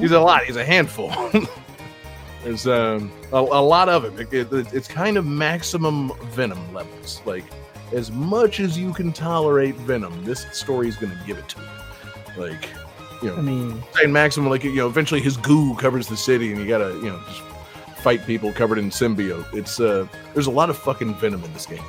he's 0.00 0.12
a 0.12 0.20
lot. 0.20 0.44
He's 0.44 0.56
a 0.56 0.64
handful. 0.64 1.12
There's 2.44 2.66
um, 2.66 3.10
a, 3.32 3.36
a 3.38 3.60
lot 3.62 3.88
of 3.88 4.04
him. 4.04 4.18
It, 4.18 4.32
it- 4.52 4.72
it's 4.72 4.88
kind 4.88 5.16
of 5.16 5.26
maximum 5.26 6.12
Venom 6.30 6.72
levels, 6.72 7.20
like 7.26 7.44
as 7.92 8.10
much 8.12 8.60
as 8.60 8.78
you 8.78 8.92
can 8.92 9.12
tolerate 9.12 9.74
Venom. 9.76 10.24
This 10.24 10.46
story 10.52 10.88
is 10.88 10.96
going 10.96 11.12
to 11.16 11.24
give 11.26 11.38
it 11.38 11.48
to 11.50 11.60
you. 11.60 12.42
Like, 12.44 12.68
you 13.22 13.28
know, 13.30 13.36
I 13.36 13.40
mean, 13.40 13.82
saying 13.94 14.12
maximum 14.12 14.48
like 14.50 14.62
you 14.62 14.72
know 14.76 14.86
eventually 14.86 15.20
his 15.20 15.36
goo 15.36 15.74
covers 15.76 16.06
the 16.06 16.16
city 16.16 16.52
and 16.52 16.60
you 16.60 16.68
gotta 16.68 16.90
you 16.94 17.10
know 17.10 17.20
just 17.26 17.40
fight 18.02 18.24
people 18.26 18.52
covered 18.52 18.78
in 18.78 18.90
symbiote 18.90 19.44
it's 19.52 19.80
uh 19.80 20.06
there's 20.32 20.46
a 20.46 20.50
lot 20.52 20.70
of 20.70 20.78
fucking 20.78 21.12
venom 21.16 21.42
in 21.42 21.52
this 21.52 21.66
game 21.66 21.82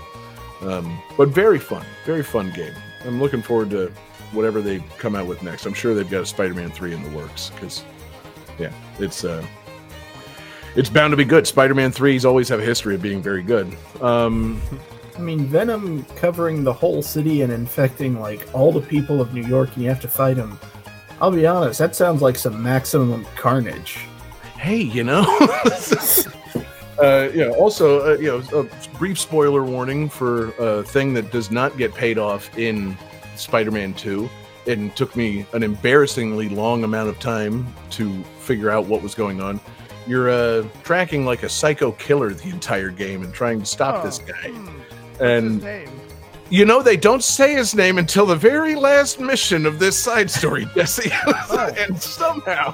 um 0.61 1.02
but 1.18 1.30
very 1.30 1.60
fun 1.60 1.86
very 2.06 2.23
fun 2.23 2.52
game 2.52 2.73
i'm 3.06 3.22
looking 3.22 3.41
forward 3.41 3.69
to 3.69 3.91
whatever 4.31 4.61
they 4.61 4.80
come 4.98 5.15
out 5.15 5.26
with 5.26 5.41
next 5.44 5.65
i'm 5.65 5.73
sure 5.73 5.94
they've 5.94 6.10
got 6.10 6.22
a 6.22 6.26
spider-man 6.26 6.72
3 6.72 6.94
in 6.94 7.03
the 7.03 7.10
works 7.18 7.52
because 7.52 7.84
yeah 8.57 8.72
it's 8.99 9.23
uh 9.23 9.45
it's 10.76 10.90
bound 10.90 11.11
to 11.11 11.18
be 11.18 11.26
good 11.26 11.48
spider-man 11.48 11.91
3's 11.91 12.26
always 12.26 12.48
have 12.49 12.60
a 12.60 12.65
history 12.65 12.95
of 12.95 13.02
being 13.02 13.22
very 13.22 13.44
good 13.44 13.76
um 14.02 14.61
I 15.19 15.22
mean, 15.22 15.48
Venom 15.48 16.06
covering 16.15 16.64
the 16.64 16.72
whole 16.72 17.02
city 17.02 17.41
and 17.41 17.52
infecting 17.52 18.22
like 18.22 18.48
all 18.53 18.72
the 18.72 18.80
people 18.80 19.19
of 19.19 19.34
New 19.34 19.44
York, 19.44 19.69
and 19.73 19.84
you 19.84 19.90
have 19.90 19.99
to 19.99 20.07
fight 20.07 20.38
him. 20.38 20.57
I'll 21.19 21.30
be 21.30 21.45
honest, 21.45 21.77
that 21.80 21.94
sounds 21.94 22.22
like 22.22 22.38
some 22.38 22.64
maximum 22.64 23.26
carnage. 23.36 23.99
hey, 24.57 24.77
you 24.77 25.03
know. 25.03 25.26
uh, 27.01 27.30
you 27.34 27.45
know, 27.45 27.53
also, 27.53 28.13
uh, 28.13 28.17
you 28.17 28.27
know, 28.27 28.59
a 28.61 28.97
brief 28.97 29.19
spoiler 29.19 29.63
warning 29.63 30.09
for 30.09 30.49
a 30.59 30.84
thing 30.84 31.13
that 31.13 31.31
does 31.31 31.51
not 31.51 31.77
get 31.77 31.93
paid 31.93 32.17
off 32.17 32.55
in 32.57 32.97
Spider-Man 33.35 33.93
2. 33.93 34.30
It 34.65 34.95
took 34.95 35.15
me 35.15 35.45
an 35.53 35.63
embarrassingly 35.63 36.49
long 36.49 36.84
amount 36.84 37.09
of 37.09 37.19
time 37.19 37.65
to 37.91 38.23
figure 38.39 38.69
out 38.69 38.85
what 38.85 39.01
was 39.01 39.15
going 39.15 39.41
on. 39.41 39.59
You're 40.07 40.30
uh, 40.30 40.65
tracking 40.84 41.26
like 41.26 41.43
a 41.43 41.49
psycho 41.49 41.91
killer 41.93 42.34
the 42.34 42.49
entire 42.49 42.89
game 42.89 43.23
and 43.23 43.34
trying 43.34 43.59
to 43.59 43.65
stop 43.65 43.95
Oh, 44.01 44.05
this 44.05 44.19
guy. 44.19 44.49
hmm, 44.49 45.23
And 45.23 45.88
you 46.51 46.65
know, 46.65 46.81
they 46.81 46.97
don't 46.97 47.23
say 47.23 47.53
his 47.53 47.76
name 47.76 47.99
until 47.99 48.26
the 48.26 48.35
very 48.35 48.73
last 48.76 49.19
mission 49.19 49.65
of 49.67 49.77
this 49.77 49.95
side 49.97 50.30
story, 50.31 50.67
Jesse. 50.76 51.11
Oh. 51.27 51.71
and 51.77 52.01
somehow 52.01 52.73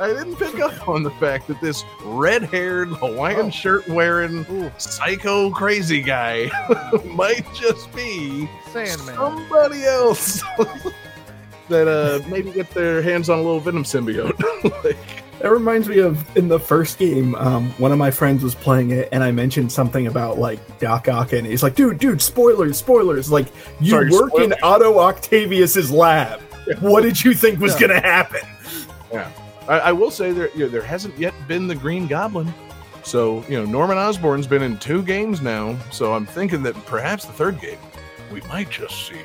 I 0.00 0.08
didn't 0.08 0.36
pick 0.36 0.58
up 0.60 0.88
on 0.88 1.02
the 1.02 1.10
fact 1.12 1.46
that 1.48 1.60
this 1.60 1.84
red-haired 2.02 2.88
Hawaiian 2.88 3.46
Oh. 3.46 3.50
shirt 3.50 3.86
wearing 3.88 4.46
Ooh, 4.50 4.70
psycho 4.78 5.50
crazy 5.50 6.00
guy 6.00 6.50
might 7.04 7.44
just 7.54 7.94
be 7.94 8.48
Sandman. 8.72 9.14
somebody 9.14 9.84
else 9.84 10.42
that 11.68 11.86
uh 11.86 12.26
maybe 12.28 12.50
get 12.50 12.70
their 12.70 13.02
hands 13.02 13.28
on 13.28 13.38
a 13.38 13.42
little 13.42 13.60
Venom 13.60 13.84
symbiote. 13.84 14.32
like, 14.84 14.96
That 15.40 15.50
reminds 15.52 15.88
me 15.88 15.98
of 16.00 16.24
in 16.36 16.48
the 16.48 16.58
first 16.58 16.98
game, 16.98 17.34
um, 17.36 17.70
one 17.78 17.92
of 17.92 17.98
my 17.98 18.10
friends 18.10 18.42
was 18.42 18.54
playing 18.54 18.90
it, 18.90 19.08
and 19.12 19.22
I 19.22 19.30
mentioned 19.32 19.70
something 19.72 20.06
about 20.06 20.38
like 20.38 20.60
Doc 20.78 21.08
Ock, 21.08 21.32
and 21.32 21.46
he's 21.46 21.62
like, 21.62 21.74
"Dude, 21.74 21.98
dude, 21.98 22.20
spoilers, 22.20 22.76
spoilers! 22.78 23.30
Like, 23.30 23.46
you 23.80 23.90
Sorry, 23.90 24.10
work 24.10 24.34
in. 24.38 24.52
Otto 24.62 24.98
Octavius's 24.98 25.90
lab. 25.90 26.40
What 26.80 27.02
did 27.04 27.24
you 27.24 27.32
think 27.34 27.58
was 27.60 27.72
Yeah. 27.80 27.88
gonna 27.88 28.00
happen?" 28.00 28.40
I, 29.68 29.78
I 29.78 29.92
will 29.92 30.10
say 30.10 30.32
there 30.32 30.50
you 30.54 30.60
know, 30.64 30.68
there 30.68 30.82
hasn't 30.82 31.16
yet 31.18 31.34
been 31.48 31.66
the 31.66 31.74
Green 31.74 32.06
Goblin. 32.06 32.52
So, 33.02 33.44
you 33.48 33.58
know, 33.58 33.64
Norman 33.64 33.96
Osborn's 33.96 34.46
been 34.46 34.62
in 34.62 34.76
two 34.78 35.02
games 35.02 35.40
now, 35.40 35.76
so 35.90 36.12
I'm 36.12 36.26
thinking 36.26 36.62
that 36.64 36.74
perhaps 36.86 37.24
the 37.24 37.32
third 37.32 37.58
game 37.60 37.78
we 38.30 38.40
might 38.42 38.70
just 38.70 39.08
see 39.08 39.20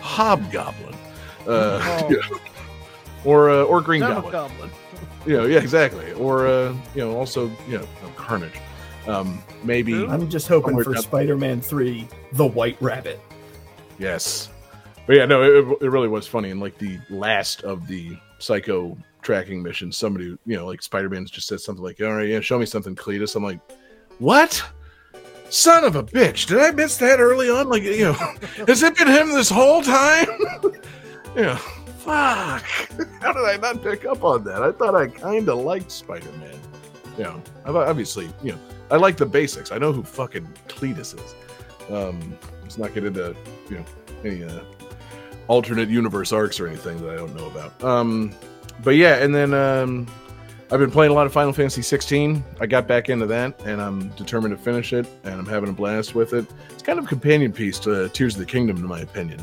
Hobgoblin. 0.00 0.94
Uh, 1.46 1.80
Oh. 1.82 2.08
yeah. 2.10 2.38
Or 3.24 3.50
uh, 3.50 3.64
or 3.64 3.80
Green 3.80 4.00
Demo 4.00 4.14
Goblin. 4.22 4.32
Goblin. 4.32 4.70
You 5.26 5.36
know, 5.38 5.44
yeah, 5.46 5.58
exactly. 5.58 6.12
Or 6.12 6.46
uh, 6.46 6.72
you 6.94 7.02
know, 7.02 7.16
also, 7.16 7.50
you 7.68 7.78
know, 7.78 7.86
Carnage. 8.14 8.54
Um, 9.08 9.42
maybe 9.64 10.06
I'm 10.06 10.30
just 10.30 10.46
hoping 10.46 10.80
for 10.82 10.94
Spider-Man 10.96 11.60
Three: 11.60 12.06
The 12.32 12.46
White 12.46 12.76
Rabbit. 12.80 13.20
Yes. 13.98 14.50
But 15.06 15.16
yeah, 15.16 15.24
no, 15.26 15.42
it, 15.42 15.82
it 15.82 15.88
really 15.90 16.06
was 16.06 16.28
funny. 16.28 16.50
And 16.50 16.60
like 16.60 16.78
the 16.78 17.00
last 17.10 17.62
of 17.64 17.88
the 17.88 18.16
psycho 18.38 18.96
tracking 19.22 19.62
missions, 19.62 19.96
somebody, 19.96 20.36
you 20.46 20.56
know, 20.56 20.66
like 20.66 20.82
Spider 20.82 21.08
Man's 21.08 21.30
just 21.30 21.46
said 21.46 21.60
something 21.60 21.84
like, 21.84 22.00
all 22.00 22.14
right, 22.14 22.28
yeah, 22.28 22.40
show 22.40 22.58
me 22.58 22.66
something, 22.66 22.94
Cletus. 22.94 23.36
I'm 23.36 23.42
like, 23.42 23.60
what? 24.18 24.62
Son 25.50 25.84
of 25.84 25.96
a 25.96 26.02
bitch. 26.02 26.46
Did 26.46 26.58
I 26.58 26.70
miss 26.70 26.96
that 26.98 27.20
early 27.20 27.48
on? 27.50 27.68
Like, 27.68 27.82
you 27.82 28.04
know, 28.04 28.12
has 28.66 28.82
it 28.82 28.96
been 28.96 29.08
him 29.08 29.32
this 29.32 29.50
whole 29.50 29.82
time? 29.82 30.28
yeah. 31.36 31.56
Fuck. 31.98 32.62
How 33.20 33.32
did 33.32 33.44
I 33.44 33.58
not 33.60 33.82
pick 33.82 34.04
up 34.04 34.24
on 34.24 34.44
that? 34.44 34.62
I 34.62 34.72
thought 34.72 34.94
I 34.94 35.08
kind 35.08 35.48
of 35.48 35.58
liked 35.58 35.90
Spider 35.90 36.30
Man. 36.32 36.58
You 37.16 37.24
know, 37.24 37.42
obviously, 37.64 38.30
you 38.42 38.52
know, 38.52 38.58
I 38.90 38.96
like 38.96 39.16
the 39.16 39.26
basics. 39.26 39.72
I 39.72 39.78
know 39.78 39.92
who 39.92 40.02
fucking 40.02 40.46
Cletus 40.68 41.14
is. 41.14 41.34
Um, 41.90 42.38
let's 42.62 42.78
not 42.78 42.94
get 42.94 43.04
into, 43.04 43.34
you 43.68 43.76
know, 43.76 43.84
any 44.24 44.44
uh, 44.44 44.60
alternate 45.48 45.88
universe 45.88 46.32
arcs 46.32 46.60
or 46.60 46.68
anything 46.68 47.00
that 47.02 47.10
I 47.10 47.16
don't 47.16 47.34
know 47.34 47.46
about. 47.46 47.82
Um, 47.82 48.34
but 48.82 48.96
yeah, 48.96 49.16
and 49.16 49.34
then 49.34 49.54
um, 49.54 50.06
I've 50.70 50.80
been 50.80 50.90
playing 50.90 51.10
a 51.12 51.14
lot 51.14 51.26
of 51.26 51.32
Final 51.32 51.52
Fantasy 51.52 51.82
16. 51.82 52.44
I 52.60 52.66
got 52.66 52.86
back 52.86 53.08
into 53.08 53.26
that, 53.26 53.58
and 53.64 53.80
I'm 53.80 54.08
determined 54.10 54.56
to 54.56 54.62
finish 54.62 54.92
it, 54.92 55.06
and 55.24 55.34
I'm 55.34 55.46
having 55.46 55.70
a 55.70 55.72
blast 55.72 56.14
with 56.14 56.34
it. 56.34 56.46
It's 56.70 56.82
kind 56.82 56.98
of 56.98 57.06
a 57.06 57.08
companion 57.08 57.52
piece 57.52 57.78
to 57.80 58.08
Tears 58.10 58.34
of 58.34 58.40
the 58.40 58.46
Kingdom, 58.46 58.76
in 58.76 58.86
my 58.86 59.00
opinion, 59.00 59.40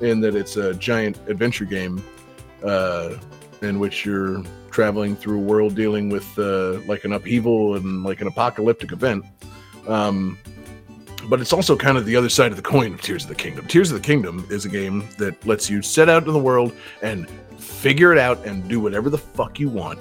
in 0.00 0.20
that 0.20 0.34
it's 0.34 0.56
a 0.56 0.74
giant 0.74 1.18
adventure 1.28 1.64
game 1.64 2.02
uh, 2.64 3.14
in 3.60 3.78
which 3.78 4.04
you're 4.04 4.42
traveling 4.70 5.16
through 5.16 5.38
a 5.38 5.42
world 5.42 5.74
dealing 5.74 6.08
with 6.10 6.38
uh, 6.38 6.80
like 6.86 7.04
an 7.04 7.12
upheaval 7.12 7.74
and 7.74 8.04
like 8.04 8.20
an 8.20 8.28
apocalyptic 8.28 8.92
event. 8.92 9.24
Um, 9.88 10.38
but 11.28 11.40
it's 11.40 11.52
also 11.52 11.76
kind 11.76 11.98
of 11.98 12.06
the 12.06 12.14
other 12.14 12.28
side 12.28 12.52
of 12.52 12.56
the 12.56 12.62
coin 12.62 12.94
of 12.94 13.02
Tears 13.02 13.24
of 13.24 13.28
the 13.28 13.34
Kingdom. 13.34 13.66
Tears 13.66 13.90
of 13.90 14.00
the 14.00 14.06
Kingdom 14.06 14.46
is 14.50 14.64
a 14.64 14.68
game 14.68 15.08
that 15.18 15.44
lets 15.44 15.68
you 15.68 15.82
set 15.82 16.08
out 16.08 16.26
in 16.26 16.32
the 16.32 16.38
world 16.38 16.72
and 17.02 17.28
figure 17.58 18.12
it 18.12 18.18
out 18.18 18.44
and 18.46 18.66
do 18.68 18.80
whatever 18.80 19.10
the 19.10 19.18
fuck 19.18 19.58
you 19.58 19.68
want. 19.68 19.98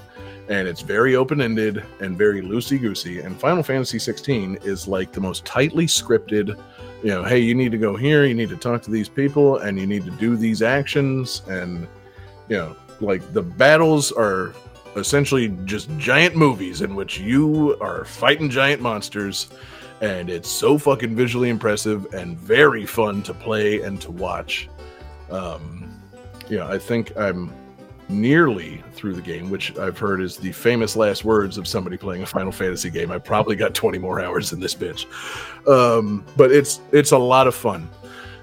And 0.50 0.68
it's 0.68 0.82
very 0.82 1.16
open 1.16 1.42
ended 1.42 1.84
and 2.00 2.18
very 2.18 2.42
loosey 2.42 2.80
goosey. 2.80 3.20
And 3.20 3.38
Final 3.38 3.64
Fantasy 3.64 4.00
16 4.00 4.60
is 4.64 4.88
like 4.88 5.12
the 5.12 5.20
most 5.20 5.46
tightly 5.46 5.86
scripted, 5.86 6.58
you 7.04 7.10
know, 7.10 7.24
hey, 7.24 7.40
you 7.40 7.54
need 7.54 7.72
to 7.74 7.78
go 7.78 7.96
here, 7.96 8.24
you 8.26 8.34
need 8.34 8.50
to 8.50 8.58
talk 8.58 8.82
to 8.84 8.92
these 8.92 9.10
people, 9.10 9.58
and 9.58 9.78
you 9.78 9.86
need 9.86 10.06
to 10.06 10.12
do 10.12 10.38
these 10.38 10.62
actions. 10.62 11.42
And, 11.50 11.88
you 12.48 12.58
know, 12.58 12.76
like 13.02 13.34
the 13.34 13.42
battles 13.42 14.12
are 14.14 14.54
essentially 14.96 15.50
just 15.66 15.90
giant 15.98 16.36
movies 16.36 16.82
in 16.82 16.96
which 16.96 17.20
you 17.20 17.78
are 17.82 18.06
fighting 18.06 18.50
giant 18.50 18.82
monsters 18.82 19.50
and 20.02 20.30
it's 20.30 20.50
so 20.50 20.78
fucking 20.78 21.16
visually 21.16 21.50
impressive 21.50 22.14
and 22.14 22.38
very 22.38 22.86
fun 22.86 23.24
to 23.24 23.34
play 23.34 23.82
and 23.82 24.00
to 24.02 24.12
watch. 24.12 24.70
Um, 25.32 25.97
yeah, 26.50 26.68
I 26.68 26.78
think 26.78 27.16
I'm 27.18 27.54
nearly 28.10 28.82
through 28.94 29.14
the 29.14 29.22
game, 29.22 29.50
which 29.50 29.78
I've 29.78 29.98
heard 29.98 30.22
is 30.22 30.38
the 30.38 30.52
famous 30.52 30.96
last 30.96 31.26
words 31.26 31.58
of 31.58 31.68
somebody 31.68 31.98
playing 31.98 32.24
a 32.24 32.26
Final 32.26 32.52
Fantasy 32.52 32.90
game. 32.90 33.12
I 33.12 33.18
probably 33.18 33.56
got 33.56 33.74
20 33.74 33.98
more 33.98 34.22
hours 34.22 34.54
in 34.54 34.60
this 34.60 34.74
bitch, 34.74 35.06
um, 35.68 36.26
but 36.36 36.52
it's 36.52 36.80
it's 36.92 37.12
a 37.12 37.18
lot 37.18 37.48
of 37.48 37.56
fun. 37.56 37.90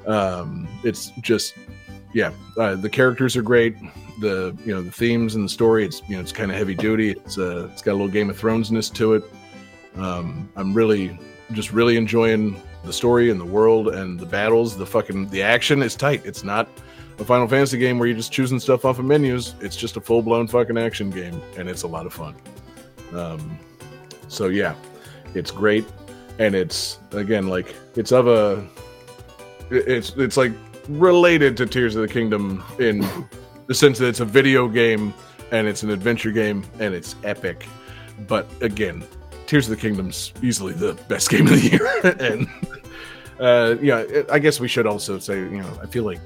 Um, 0.06 0.68
it's 0.82 1.12
just 1.20 1.54
yeah, 2.12 2.30
uh, 2.58 2.76
the 2.76 2.90
characters 2.90 3.36
are 3.36 3.42
great. 3.42 3.76
The 4.20 4.56
you 4.64 4.74
know 4.74 4.82
the 4.82 4.92
themes 4.92 5.34
and 5.34 5.44
the 5.44 5.48
story. 5.48 5.84
It's 5.84 6.02
you 6.08 6.16
know 6.16 6.20
it's 6.20 6.32
kind 6.32 6.50
of 6.50 6.56
heavy 6.56 6.74
duty. 6.74 7.10
It's 7.10 7.38
uh, 7.38 7.68
it's 7.72 7.82
got 7.82 7.92
a 7.92 7.94
little 7.94 8.08
Game 8.08 8.30
of 8.30 8.40
Thronesness 8.40 8.92
to 8.94 9.14
it. 9.14 9.24
Um, 9.96 10.48
I'm 10.56 10.74
really 10.74 11.18
just 11.52 11.72
really 11.72 11.96
enjoying 11.96 12.60
the 12.84 12.92
story 12.92 13.30
and 13.30 13.40
the 13.40 13.44
world 13.44 13.88
and 13.88 14.18
the 14.18 14.26
battles. 14.26 14.76
The 14.76 14.86
fucking 14.86 15.28
the 15.28 15.42
action 15.42 15.82
is 15.82 15.96
tight. 15.96 16.22
It's 16.24 16.44
not 16.44 16.68
a 17.18 17.24
Final 17.24 17.46
Fantasy 17.46 17.78
game 17.78 17.98
where 17.98 18.08
you're 18.08 18.16
just 18.16 18.32
choosing 18.32 18.58
stuff 18.58 18.84
off 18.84 18.98
of 18.98 19.04
menus. 19.04 19.54
It's 19.60 19.76
just 19.76 19.96
a 19.96 20.00
full 20.00 20.22
blown 20.22 20.46
fucking 20.46 20.78
action 20.78 21.10
game, 21.10 21.40
and 21.56 21.68
it's 21.68 21.82
a 21.82 21.88
lot 21.88 22.06
of 22.06 22.12
fun. 22.12 22.34
Um, 23.12 23.58
so 24.28 24.48
yeah, 24.48 24.74
it's 25.34 25.50
great, 25.50 25.84
and 26.38 26.54
it's 26.54 26.98
again 27.12 27.48
like 27.48 27.74
it's 27.96 28.12
of 28.12 28.26
a 28.26 28.66
it's 29.70 30.10
it's 30.16 30.36
like 30.36 30.52
related 30.88 31.56
to 31.58 31.66
Tears 31.66 31.96
of 31.96 32.02
the 32.02 32.12
Kingdom 32.12 32.62
in 32.78 33.06
the 33.66 33.74
sense 33.74 33.98
that 33.98 34.08
it's 34.08 34.20
a 34.20 34.24
video 34.24 34.68
game 34.68 35.14
and 35.50 35.66
it's 35.66 35.82
an 35.82 35.90
adventure 35.90 36.32
game 36.32 36.64
and 36.80 36.94
it's 36.94 37.14
epic. 37.24 37.66
But 38.26 38.46
again, 38.60 39.04
Tears 39.46 39.68
of 39.68 39.76
the 39.76 39.80
Kingdom's 39.80 40.32
easily 40.42 40.72
the 40.72 40.94
best 41.08 41.30
game 41.30 41.46
of 41.46 41.52
the 41.52 41.68
year, 41.68 42.16
and 42.20 42.48
uh, 43.38 43.76
yeah, 43.80 44.22
I 44.30 44.38
guess 44.38 44.60
we 44.60 44.68
should 44.68 44.86
also 44.86 45.18
say, 45.18 45.38
you 45.38 45.60
know, 45.60 45.78
I 45.82 45.86
feel 45.86 46.04
like 46.04 46.20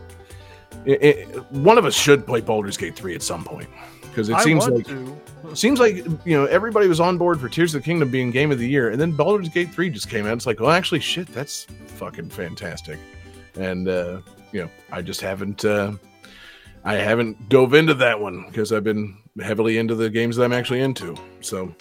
it, 0.88 1.02
it, 1.02 1.52
one 1.52 1.76
of 1.76 1.84
us 1.84 1.94
should 1.94 2.26
play 2.26 2.40
Baldur's 2.40 2.78
Gate 2.78 2.96
three 2.96 3.14
at 3.14 3.22
some 3.22 3.44
point 3.44 3.68
because 4.00 4.30
it 4.30 4.34
I 4.36 4.42
seems 4.42 4.66
like 4.66 4.86
to. 4.86 5.16
seems 5.54 5.78
like 5.78 5.96
you 5.96 6.34
know 6.36 6.46
everybody 6.46 6.88
was 6.88 6.98
on 6.98 7.18
board 7.18 7.38
for 7.38 7.48
Tears 7.48 7.74
of 7.74 7.82
the 7.82 7.84
Kingdom 7.84 8.10
being 8.10 8.30
game 8.30 8.50
of 8.50 8.58
the 8.58 8.66
year, 8.66 8.88
and 8.88 8.98
then 8.98 9.12
Baldur's 9.12 9.50
Gate 9.50 9.70
three 9.70 9.90
just 9.90 10.08
came 10.08 10.26
out. 10.26 10.32
It's 10.32 10.46
like, 10.46 10.60
well, 10.60 10.70
actually, 10.70 11.00
shit, 11.00 11.26
that's 11.28 11.66
fucking 11.86 12.30
fantastic, 12.30 12.98
and 13.54 13.86
uh, 13.86 14.20
you 14.50 14.62
know, 14.62 14.70
I 14.90 15.02
just 15.02 15.20
haven't. 15.20 15.64
Uh, 15.64 15.92
I 16.84 16.94
haven't 16.94 17.50
dove 17.50 17.74
into 17.74 17.92
that 17.94 18.18
one 18.18 18.46
because 18.46 18.72
I've 18.72 18.84
been 18.84 19.18
heavily 19.42 19.76
into 19.76 19.94
the 19.94 20.08
games 20.08 20.36
that 20.36 20.44
I'm 20.44 20.54
actually 20.54 20.80
into. 20.80 21.14
So 21.42 21.74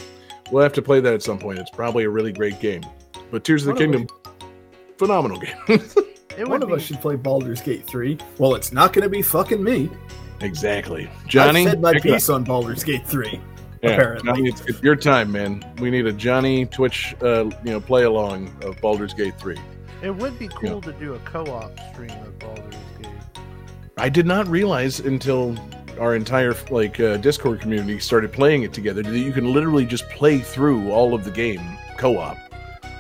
we'll 0.51 0.63
have 0.63 0.73
to 0.73 0.81
play 0.81 0.99
that 0.99 1.13
at 1.13 1.23
some 1.23 1.39
point. 1.39 1.59
It's 1.59 1.69
probably 1.69 2.03
a 2.03 2.09
really 2.09 2.34
great 2.34 2.59
game. 2.59 2.84
But 3.31 3.45
Tears 3.45 3.65
of 3.65 3.73
the 3.73 3.79
Kingdom, 3.79 4.07
phenomenal 4.97 5.39
game. 5.67 5.81
It 6.38 6.47
One 6.47 6.61
of 6.61 6.69
be, 6.69 6.76
us 6.76 6.84
should 6.84 7.01
play 7.01 7.15
Baldur's 7.15 7.61
Gate 7.61 7.85
3. 7.85 8.18
Well, 8.38 8.55
it's 8.55 8.72
not 8.72 8.93
going 8.93 9.03
to 9.03 9.09
be 9.09 9.22
fucking 9.22 9.64
me. 9.64 9.89
exactly, 10.39 11.09
Johnny. 11.27 11.68
I 11.68 11.72
said 11.72 11.81
my 11.81 11.93
pick 11.93 12.05
up. 12.05 12.11
piece 12.14 12.30
on 12.30 12.43
Baldur's 12.43 12.84
Gate 12.84 13.05
3. 13.07 13.41
Yeah, 13.81 13.91
apparently. 13.91 14.27
Johnny, 14.27 14.49
it's, 14.49 14.61
it's 14.61 14.81
your 14.81 14.95
time, 14.95 15.31
man. 15.31 15.64
We 15.80 15.89
need 15.89 16.05
a 16.07 16.14
Johnny 16.14 16.65
Twitch, 16.65 17.15
uh, 17.22 17.45
you 17.64 17.72
know, 17.72 17.80
play 17.80 18.03
along 18.03 18.55
of 18.64 18.80
Baldur's 18.81 19.14
Gate 19.14 19.38
three. 19.38 19.57
It 20.01 20.15
would 20.15 20.38
be 20.39 20.47
cool 20.47 20.81
to 20.81 20.93
do 20.93 21.15
a 21.15 21.19
co-op 21.19 21.72
stream 21.91 22.11
of 22.11 22.38
Baldur's 22.39 22.76
Gate. 23.01 23.11
I 23.97 24.09
did 24.09 24.26
not 24.26 24.47
realize 24.47 24.99
until 24.99 25.55
our 25.99 26.15
entire 26.15 26.55
like 26.69 26.99
uh, 26.99 27.18
Discord 27.18 27.61
community 27.61 27.99
started 27.99 28.31
playing 28.31 28.64
it 28.64 28.73
together 28.73 29.01
that 29.01 29.18
you 29.18 29.31
can 29.31 29.51
literally 29.53 29.85
just 29.85 30.07
play 30.09 30.39
through 30.39 30.91
all 30.91 31.14
of 31.14 31.23
the 31.23 31.31
game 31.31 31.61
co-op. 31.97 32.38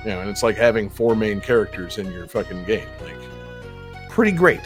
You 0.07 0.13
know, 0.13 0.21
and 0.21 0.29
it's 0.29 0.41
like 0.41 0.55
having 0.55 0.89
four 0.89 1.17
main 1.17 1.41
characters 1.41 1.97
in 1.97 2.09
your 2.13 2.27
fucking 2.27 2.63
game. 2.63 2.87
Like, 3.03 4.09
pretty 4.09 4.31
great, 4.31 4.61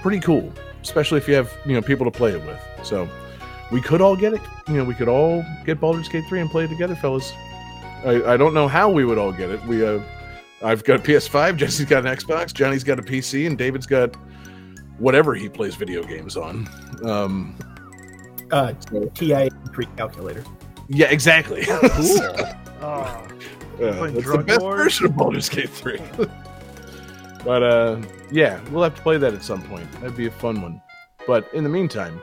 pretty 0.00 0.20
cool, 0.20 0.50
especially 0.82 1.18
if 1.18 1.28
you 1.28 1.34
have 1.34 1.52
you 1.66 1.74
know 1.74 1.82
people 1.82 2.06
to 2.06 2.10
play 2.10 2.30
it 2.32 2.42
with. 2.46 2.58
So, 2.82 3.06
we 3.70 3.82
could 3.82 4.00
all 4.00 4.16
get 4.16 4.32
it. 4.32 4.40
You 4.68 4.76
know, 4.78 4.84
we 4.84 4.94
could 4.94 5.06
all 5.08 5.44
get 5.66 5.78
Baldur's 5.80 6.08
Gate 6.08 6.24
three 6.30 6.40
and 6.40 6.48
play 6.50 6.64
it 6.64 6.68
together, 6.68 6.96
fellas. 6.96 7.30
I, 8.06 8.22
I 8.32 8.36
don't 8.38 8.54
know 8.54 8.68
how 8.68 8.88
we 8.88 9.04
would 9.04 9.18
all 9.18 9.32
get 9.32 9.50
it. 9.50 9.62
We 9.66 9.84
uh, 9.84 10.00
I've 10.62 10.82
got 10.82 11.00
a 11.00 11.02
PS5. 11.02 11.56
Jesse's 11.58 11.84
got 11.84 12.06
an 12.06 12.16
Xbox. 12.16 12.54
Johnny's 12.54 12.82
got 12.82 12.98
a 12.98 13.02
PC, 13.02 13.46
and 13.46 13.58
David's 13.58 13.86
got 13.86 14.16
whatever 14.98 15.34
he 15.34 15.50
plays 15.50 15.74
video 15.74 16.02
games 16.02 16.38
on. 16.38 16.66
Um, 17.04 17.54
Uh, 18.50 18.72
TI 19.14 19.50
TI 19.74 19.86
calculator. 19.98 20.42
yeah, 20.88 21.08
exactly. 21.10 21.66
Oh, 22.82 23.28
Playing 23.98 24.14
that's 24.14 24.30
the 24.30 24.38
best 24.38 24.60
Wars? 24.60 24.76
version 24.82 25.06
of 25.06 25.16
Baldur's 25.16 25.48
Gate 25.48 25.70
3. 25.70 25.98
but 27.44 27.62
uh, 27.62 27.98
yeah, 28.30 28.60
we'll 28.70 28.82
have 28.82 28.94
to 28.96 29.02
play 29.02 29.16
that 29.18 29.32
at 29.34 29.42
some 29.42 29.62
point. 29.62 29.90
That'd 30.00 30.16
be 30.16 30.26
a 30.26 30.30
fun 30.30 30.60
one. 30.62 30.82
But 31.26 31.48
in 31.54 31.64
the 31.64 31.70
meantime, 31.70 32.20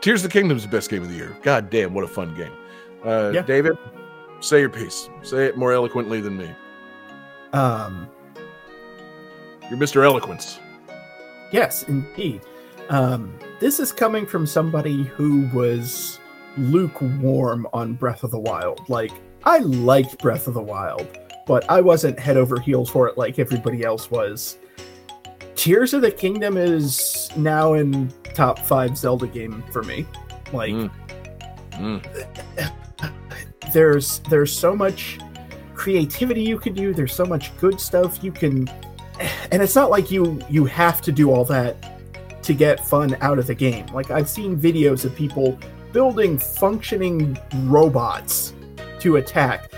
Tears 0.00 0.24
of 0.24 0.30
the 0.30 0.38
Kingdom 0.38 0.56
is 0.56 0.62
the 0.64 0.68
best 0.68 0.88
game 0.90 1.02
of 1.02 1.08
the 1.08 1.14
year. 1.14 1.36
God 1.42 1.70
damn, 1.70 1.94
what 1.94 2.04
a 2.04 2.08
fun 2.08 2.34
game. 2.36 2.52
Uh, 3.04 3.30
Yeah. 3.34 3.42
David, 3.42 3.76
say 4.40 4.60
your 4.60 4.68
piece. 4.68 5.08
Say 5.22 5.46
it 5.46 5.56
more 5.56 5.72
eloquently 5.72 6.20
than 6.20 6.36
me. 6.36 6.50
Um, 7.52 8.08
You're 9.70 9.78
Mr. 9.78 10.04
Eloquence. 10.04 10.58
yes, 11.52 11.82
indeed. 11.84 12.40
Um, 12.88 13.36
this 13.60 13.80
is 13.80 13.90
coming 13.92 14.26
from 14.26 14.46
somebody 14.46 15.02
who 15.04 15.48
was 15.52 16.20
lukewarm 16.56 17.66
on 17.72 17.94
Breath 17.94 18.22
of 18.22 18.30
the 18.30 18.38
Wild. 18.38 18.88
Like, 18.88 19.12
I 19.46 19.58
liked 19.58 20.18
Breath 20.18 20.48
of 20.48 20.54
the 20.54 20.62
Wild, 20.62 21.06
but 21.46 21.64
I 21.70 21.80
wasn't 21.80 22.18
head 22.18 22.36
over 22.36 22.58
heels 22.60 22.90
for 22.90 23.08
it 23.08 23.16
like 23.16 23.38
everybody 23.38 23.84
else 23.84 24.10
was. 24.10 24.58
Tears 25.54 25.94
of 25.94 26.02
the 26.02 26.10
Kingdom 26.10 26.56
is 26.56 27.30
now 27.36 27.74
in 27.74 28.12
top 28.34 28.58
five 28.58 28.98
Zelda 28.98 29.26
game 29.28 29.62
for 29.72 29.82
me. 29.82 30.04
Like, 30.52 30.72
Mm. 30.72 30.90
Mm. 31.72 33.12
there's 33.72 34.20
there's 34.30 34.56
so 34.56 34.74
much 34.74 35.18
creativity 35.74 36.42
you 36.42 36.58
can 36.58 36.72
do 36.72 36.94
there's 36.94 37.12
so 37.12 37.26
much 37.26 37.54
good 37.58 37.78
stuff 37.78 38.22
you 38.24 38.32
can 38.32 38.66
and 39.50 39.60
it's 39.62 39.74
not 39.74 39.90
like 39.90 40.10
you 40.10 40.40
you 40.48 40.64
have 40.64 41.02
to 41.02 41.12
do 41.12 41.30
all 41.30 41.44
that 41.44 42.42
to 42.42 42.54
get 42.54 42.86
fun 42.86 43.16
out 43.20 43.38
of 43.38 43.46
the 43.46 43.54
game 43.54 43.84
like 43.88 44.10
i've 44.10 44.28
seen 44.28 44.58
videos 44.58 45.04
of 45.04 45.14
people 45.14 45.58
building 45.92 46.38
functioning 46.38 47.36
robots 47.64 48.54
to 49.00 49.16
attack 49.16 49.70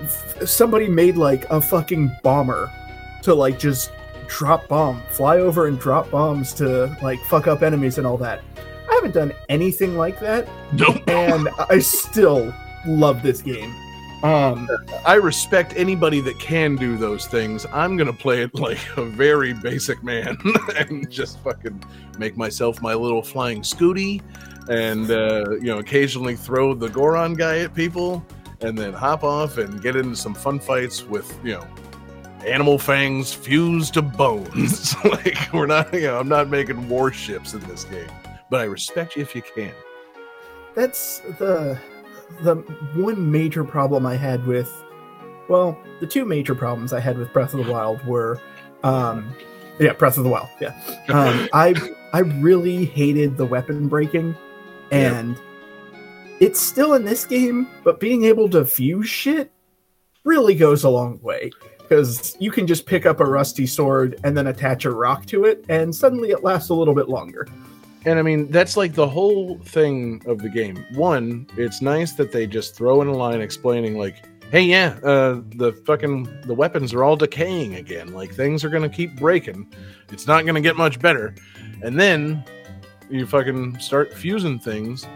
F- 0.00 0.46
somebody 0.48 0.88
made 0.88 1.16
like 1.16 1.48
a 1.50 1.60
fucking 1.60 2.10
bomber 2.22 2.70
to 3.22 3.34
like 3.34 3.58
just 3.58 3.90
drop 4.26 4.66
bomb 4.68 5.02
fly 5.10 5.38
over 5.38 5.66
and 5.66 5.78
drop 5.78 6.10
bombs 6.10 6.52
to 6.54 6.86
like 7.02 7.20
fuck 7.26 7.46
up 7.46 7.62
enemies 7.62 7.98
and 7.98 8.06
all 8.06 8.16
that 8.16 8.42
i 8.90 8.94
haven't 8.94 9.12
done 9.14 9.32
anything 9.48 9.96
like 9.96 10.18
that 10.20 10.48
Nope. 10.72 11.08
and 11.08 11.48
I 11.70 11.78
still 11.78 12.52
love 12.86 13.22
this 13.22 13.40
game. 13.40 13.72
Um, 14.22 14.68
I 15.06 15.14
respect 15.14 15.74
anybody 15.76 16.20
that 16.22 16.38
can 16.38 16.76
do 16.76 16.96
those 16.96 17.26
things. 17.26 17.66
I'm 17.72 17.96
gonna 17.96 18.12
play 18.12 18.42
it 18.42 18.54
like 18.54 18.78
a 18.96 19.04
very 19.04 19.52
basic 19.52 20.02
man 20.02 20.36
and 20.78 21.10
just 21.10 21.38
fucking 21.40 21.82
make 22.18 22.36
myself 22.36 22.80
my 22.80 22.94
little 22.94 23.22
flying 23.22 23.60
scooty, 23.62 24.22
and 24.70 25.10
uh, 25.10 25.50
you 25.56 25.66
know 25.66 25.78
occasionally 25.78 26.36
throw 26.36 26.72
the 26.74 26.88
Goron 26.88 27.34
guy 27.34 27.58
at 27.60 27.74
people, 27.74 28.24
and 28.64 28.78
then 28.78 28.92
hop 28.92 29.22
off 29.22 29.58
and 29.58 29.82
get 29.82 29.94
into 29.96 30.16
some 30.16 30.34
fun 30.34 30.58
fights 30.58 31.04
with 31.04 31.38
you 31.44 31.52
know 31.52 31.66
animal 32.46 32.78
fangs 32.78 33.32
fused 33.32 33.94
to 33.94 34.02
bones. 34.02 34.94
like 35.04 35.52
we're 35.52 35.66
not, 35.66 35.92
you 35.92 36.02
know, 36.02 36.18
I'm 36.18 36.28
not 36.28 36.48
making 36.48 36.88
warships 36.88 37.54
in 37.54 37.60
this 37.60 37.84
game, 37.84 38.10
but 38.50 38.60
I 38.60 38.64
respect 38.64 39.16
you 39.16 39.22
if 39.22 39.34
you 39.34 39.42
can. 39.42 39.72
that's 40.74 41.20
the 41.38 41.78
the 42.42 42.56
one 42.94 43.30
major 43.30 43.64
problem 43.64 44.06
I 44.06 44.16
had 44.16 44.46
with 44.46 44.70
well, 45.48 45.78
the 46.00 46.06
two 46.06 46.24
major 46.24 46.54
problems 46.54 46.92
I 46.94 47.00
had 47.00 47.18
with 47.18 47.32
Breath 47.32 47.52
of 47.54 47.64
the 47.64 47.70
Wild 47.70 48.04
were 48.06 48.40
um 48.82 49.34
yeah, 49.78 49.92
Breath 49.92 50.16
of 50.16 50.24
the 50.24 50.30
Wild. 50.30 50.48
Yeah. 50.60 50.74
Um 51.08 51.48
I 51.52 51.74
I 52.12 52.20
really 52.20 52.84
hated 52.86 53.36
the 53.36 53.46
weapon 53.46 53.88
breaking 53.88 54.36
and 54.90 55.36
it's 56.40 56.60
still 56.60 56.94
in 56.94 57.04
this 57.04 57.24
game, 57.24 57.68
but 57.84 58.00
being 58.00 58.24
able 58.24 58.48
to 58.50 58.64
fuse 58.64 59.08
shit 59.08 59.50
really 60.24 60.54
goes 60.54 60.84
a 60.84 60.90
long 60.90 61.20
way 61.22 61.50
because 61.78 62.36
you 62.40 62.50
can 62.50 62.66
just 62.66 62.86
pick 62.86 63.06
up 63.06 63.20
a 63.20 63.24
rusty 63.24 63.66
sword 63.66 64.18
and 64.24 64.36
then 64.36 64.46
attach 64.46 64.84
a 64.84 64.90
rock 64.90 65.26
to 65.26 65.44
it 65.44 65.64
and 65.68 65.94
suddenly 65.94 66.30
it 66.30 66.42
lasts 66.42 66.70
a 66.70 66.74
little 66.74 66.94
bit 66.94 67.08
longer. 67.08 67.46
And 68.06 68.18
I 68.18 68.22
mean, 68.22 68.50
that's 68.50 68.76
like 68.76 68.94
the 68.94 69.08
whole 69.08 69.58
thing 69.58 70.22
of 70.26 70.38
the 70.38 70.48
game. 70.48 70.84
One, 70.94 71.46
it's 71.56 71.80
nice 71.80 72.12
that 72.12 72.32
they 72.32 72.46
just 72.46 72.74
throw 72.74 73.00
in 73.00 73.08
a 73.08 73.12
line 73.12 73.40
explaining, 73.40 73.96
like, 73.96 74.16
hey, 74.50 74.60
yeah, 74.60 74.98
uh, 75.02 75.40
the 75.56 75.72
fucking 75.86 76.28
the 76.42 76.54
weapons 76.54 76.92
are 76.92 77.02
all 77.02 77.16
decaying 77.16 77.76
again. 77.76 78.12
Like 78.12 78.34
things 78.34 78.62
are 78.62 78.68
gonna 78.68 78.90
keep 78.90 79.16
breaking. 79.16 79.72
It's 80.10 80.26
not 80.26 80.44
gonna 80.44 80.60
get 80.60 80.76
much 80.76 81.00
better. 81.00 81.34
And 81.82 81.98
then 81.98 82.44
you 83.08 83.26
fucking 83.26 83.78
start 83.78 84.12
fusing 84.12 84.58
things, 84.58 85.06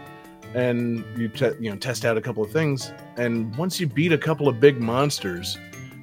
and 0.53 1.05
you 1.17 1.27
te- 1.29 1.55
you 1.59 1.69
know 1.69 1.75
test 1.77 2.05
out 2.05 2.17
a 2.17 2.21
couple 2.21 2.43
of 2.43 2.51
things. 2.51 2.91
And 3.17 3.55
once 3.55 3.79
you 3.79 3.87
beat 3.87 4.11
a 4.11 4.17
couple 4.17 4.47
of 4.47 4.59
big 4.59 4.79
monsters, 4.79 5.57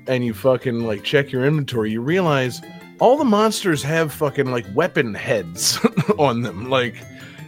and 0.06 0.24
you 0.24 0.34
fucking 0.34 0.86
like 0.86 1.02
check 1.02 1.32
your 1.32 1.44
inventory, 1.44 1.90
you 1.90 2.00
realize 2.00 2.60
all 3.00 3.16
the 3.16 3.24
monsters 3.24 3.82
have 3.82 4.12
fucking 4.12 4.50
like 4.50 4.64
weapon 4.74 5.14
heads 5.14 5.78
on 6.18 6.42
them. 6.42 6.70
Like 6.70 6.96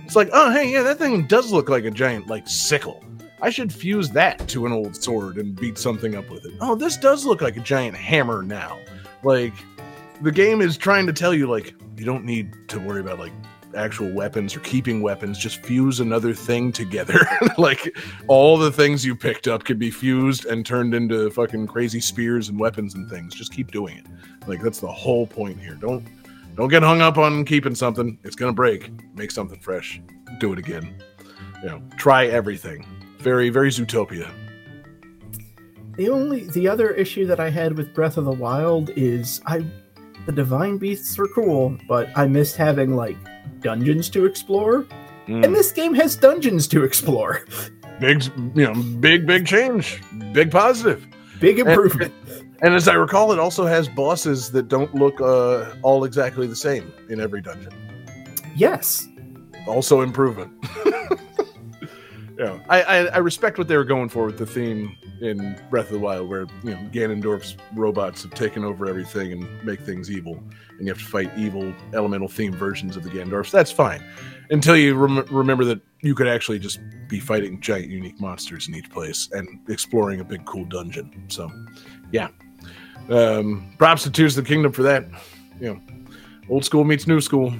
it's 0.04 0.16
like, 0.16 0.30
oh 0.32 0.50
hey, 0.52 0.70
yeah, 0.72 0.82
that 0.82 0.98
thing 0.98 1.26
does 1.26 1.52
look 1.52 1.68
like 1.68 1.84
a 1.84 1.90
giant 1.90 2.26
like 2.28 2.48
sickle. 2.48 3.04
I 3.40 3.50
should 3.50 3.72
fuse 3.72 4.10
that 4.10 4.48
to 4.48 4.66
an 4.66 4.72
old 4.72 4.96
sword 4.96 5.36
and 5.36 5.54
beat 5.54 5.78
something 5.78 6.16
up 6.16 6.28
with 6.28 6.44
it. 6.44 6.54
Oh, 6.60 6.74
this 6.74 6.96
does 6.96 7.24
look 7.24 7.40
like 7.40 7.56
a 7.56 7.60
giant 7.60 7.96
hammer 7.96 8.42
now. 8.42 8.78
Like 9.22 9.54
the 10.22 10.32
game 10.32 10.60
is 10.60 10.76
trying 10.76 11.06
to 11.06 11.12
tell 11.12 11.32
you 11.32 11.46
like 11.46 11.74
you 11.96 12.04
don't 12.04 12.24
need 12.24 12.52
to 12.68 12.78
worry 12.80 13.00
about 13.00 13.18
like 13.18 13.32
actual 13.74 14.10
weapons 14.12 14.56
or 14.56 14.60
keeping 14.60 15.02
weapons 15.02 15.38
just 15.38 15.64
fuse 15.64 16.00
another 16.00 16.32
thing 16.34 16.72
together. 16.72 17.26
Like 17.56 17.96
all 18.28 18.56
the 18.56 18.70
things 18.70 19.04
you 19.04 19.16
picked 19.16 19.48
up 19.48 19.64
can 19.64 19.78
be 19.78 19.90
fused 19.90 20.44
and 20.44 20.64
turned 20.64 20.94
into 20.94 21.28
fucking 21.30 21.66
crazy 21.66 22.00
spears 22.00 22.48
and 22.48 22.58
weapons 22.58 22.94
and 22.94 23.10
things. 23.10 23.34
Just 23.34 23.52
keep 23.52 23.72
doing 23.72 23.98
it. 23.98 24.06
Like 24.46 24.62
that's 24.62 24.78
the 24.78 24.86
whole 24.86 25.26
point 25.26 25.58
here. 25.58 25.74
Don't 25.74 26.06
don't 26.54 26.68
get 26.68 26.84
hung 26.84 27.00
up 27.00 27.18
on 27.18 27.44
keeping 27.44 27.74
something. 27.74 28.16
It's 28.22 28.36
gonna 28.36 28.52
break. 28.52 28.90
Make 29.16 29.32
something 29.32 29.58
fresh. 29.58 30.00
Do 30.38 30.52
it 30.52 30.58
again. 30.58 31.02
You 31.62 31.68
know 31.68 31.82
try 31.96 32.26
everything. 32.26 32.86
Very 33.18 33.50
very 33.50 33.70
zootopia. 33.70 34.30
The 35.96 36.08
only 36.10 36.44
the 36.50 36.68
other 36.68 36.90
issue 36.90 37.26
that 37.26 37.40
I 37.40 37.50
had 37.50 37.76
with 37.76 37.92
Breath 37.92 38.18
of 38.18 38.24
the 38.24 38.32
Wild 38.32 38.90
is 38.90 39.40
I 39.46 39.64
the 40.26 40.32
divine 40.32 40.78
beasts 40.78 41.18
were 41.18 41.28
cool, 41.28 41.76
but 41.88 42.08
I 42.14 42.26
missed 42.26 42.56
having 42.56 42.94
like 42.94 43.16
dungeons 43.60 44.08
to 44.10 44.24
explore. 44.24 44.84
Mm. 45.26 45.44
And 45.44 45.54
this 45.54 45.72
game 45.72 45.94
has 45.94 46.16
dungeons 46.16 46.66
to 46.68 46.84
explore. 46.84 47.44
big 48.00 48.24
you 48.54 48.64
know 48.64 48.74
big 49.00 49.26
big 49.26 49.44
change 49.44 50.00
big 50.32 50.52
positive 50.52 51.04
Big 51.40 51.58
improvement. 51.58 52.14
and 52.62 52.72
as 52.72 52.86
i 52.86 52.94
recall 52.94 53.32
it 53.32 53.40
also 53.40 53.66
has 53.66 53.88
bosses 53.88 54.52
that 54.52 54.68
don't 54.68 54.94
look 54.94 55.20
uh, 55.20 55.74
all 55.82 56.04
exactly 56.04 56.46
the 56.46 56.54
same 56.54 56.92
in 57.08 57.18
every 57.20 57.40
dungeon 57.40 57.72
yes. 58.58 59.08
also 59.66 60.00
improvement. 60.00 60.52
yeah, 62.38 62.60
I, 62.68 62.82
I 62.82 62.96
I 63.06 63.18
respect 63.18 63.58
what 63.58 63.66
they 63.66 63.76
were 63.76 63.84
going 63.84 64.08
for 64.08 64.24
with 64.26 64.38
the 64.38 64.46
theme 64.46 64.96
in 65.20 65.60
Breath 65.70 65.86
of 65.86 65.92
the 65.92 65.98
Wild, 65.98 66.28
where 66.28 66.46
you 66.62 66.70
know 66.70 66.88
Ganondorf's 66.92 67.56
robots 67.74 68.22
have 68.22 68.32
taken 68.32 68.62
over 68.62 68.86
everything 68.88 69.32
and 69.32 69.64
make 69.64 69.80
things 69.80 70.08
evil, 70.08 70.40
and 70.78 70.82
you 70.82 70.88
have 70.88 70.98
to 70.98 71.04
fight 71.04 71.32
evil 71.36 71.74
elemental 71.94 72.28
theme 72.28 72.52
versions 72.52 72.96
of 72.96 73.02
the 73.02 73.10
Ganondorfs. 73.10 73.50
That's 73.50 73.72
fine, 73.72 74.04
until 74.50 74.76
you 74.76 74.94
rem- 74.94 75.26
remember 75.32 75.64
that 75.64 75.80
you 76.02 76.14
could 76.14 76.28
actually 76.28 76.60
just 76.60 76.78
be 77.08 77.18
fighting 77.18 77.60
giant 77.60 77.88
unique 77.88 78.20
monsters 78.20 78.68
in 78.68 78.74
each 78.76 78.88
place 78.88 79.28
and 79.32 79.48
exploring 79.68 80.20
a 80.20 80.24
big 80.24 80.44
cool 80.44 80.64
dungeon. 80.66 81.24
So, 81.26 81.50
yeah, 82.12 82.28
um, 83.10 83.74
props 83.78 84.04
to 84.04 84.12
Tears 84.12 84.38
of 84.38 84.44
the 84.44 84.48
Kingdom 84.48 84.70
for 84.70 84.84
that. 84.84 85.06
You 85.60 85.74
know, 85.74 85.80
old 86.48 86.64
school 86.64 86.84
meets 86.84 87.08
new 87.08 87.20
school. 87.20 87.52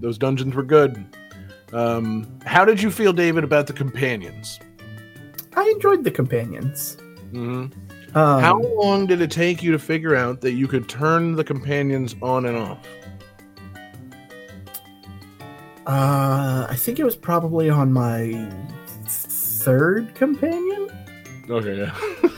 Those 0.00 0.18
dungeons 0.18 0.56
were 0.56 0.64
good. 0.64 1.04
Um, 1.74 2.38
how 2.46 2.64
did 2.64 2.80
you 2.80 2.90
feel, 2.90 3.12
David, 3.12 3.42
about 3.44 3.66
the 3.66 3.72
companions? 3.72 4.60
I 5.56 5.68
enjoyed 5.74 6.04
the 6.04 6.10
companions. 6.10 6.96
hmm 7.32 7.66
Um, 8.14 8.40
how 8.40 8.60
long 8.60 9.06
did 9.06 9.20
it 9.20 9.30
take 9.30 9.62
you 9.62 9.72
to 9.72 9.78
figure 9.78 10.14
out 10.14 10.40
that 10.42 10.52
you 10.52 10.68
could 10.68 10.88
turn 10.88 11.34
the 11.34 11.42
companions 11.44 12.14
on 12.22 12.46
and 12.46 12.56
off? 12.56 12.78
Uh, 15.86 16.66
I 16.68 16.76
think 16.76 16.98
it 16.98 17.04
was 17.04 17.16
probably 17.16 17.68
on 17.68 17.92
my 17.92 18.50
third 19.06 20.14
companion. 20.14 20.90
Okay, 21.50 21.76
yeah. 21.76 21.98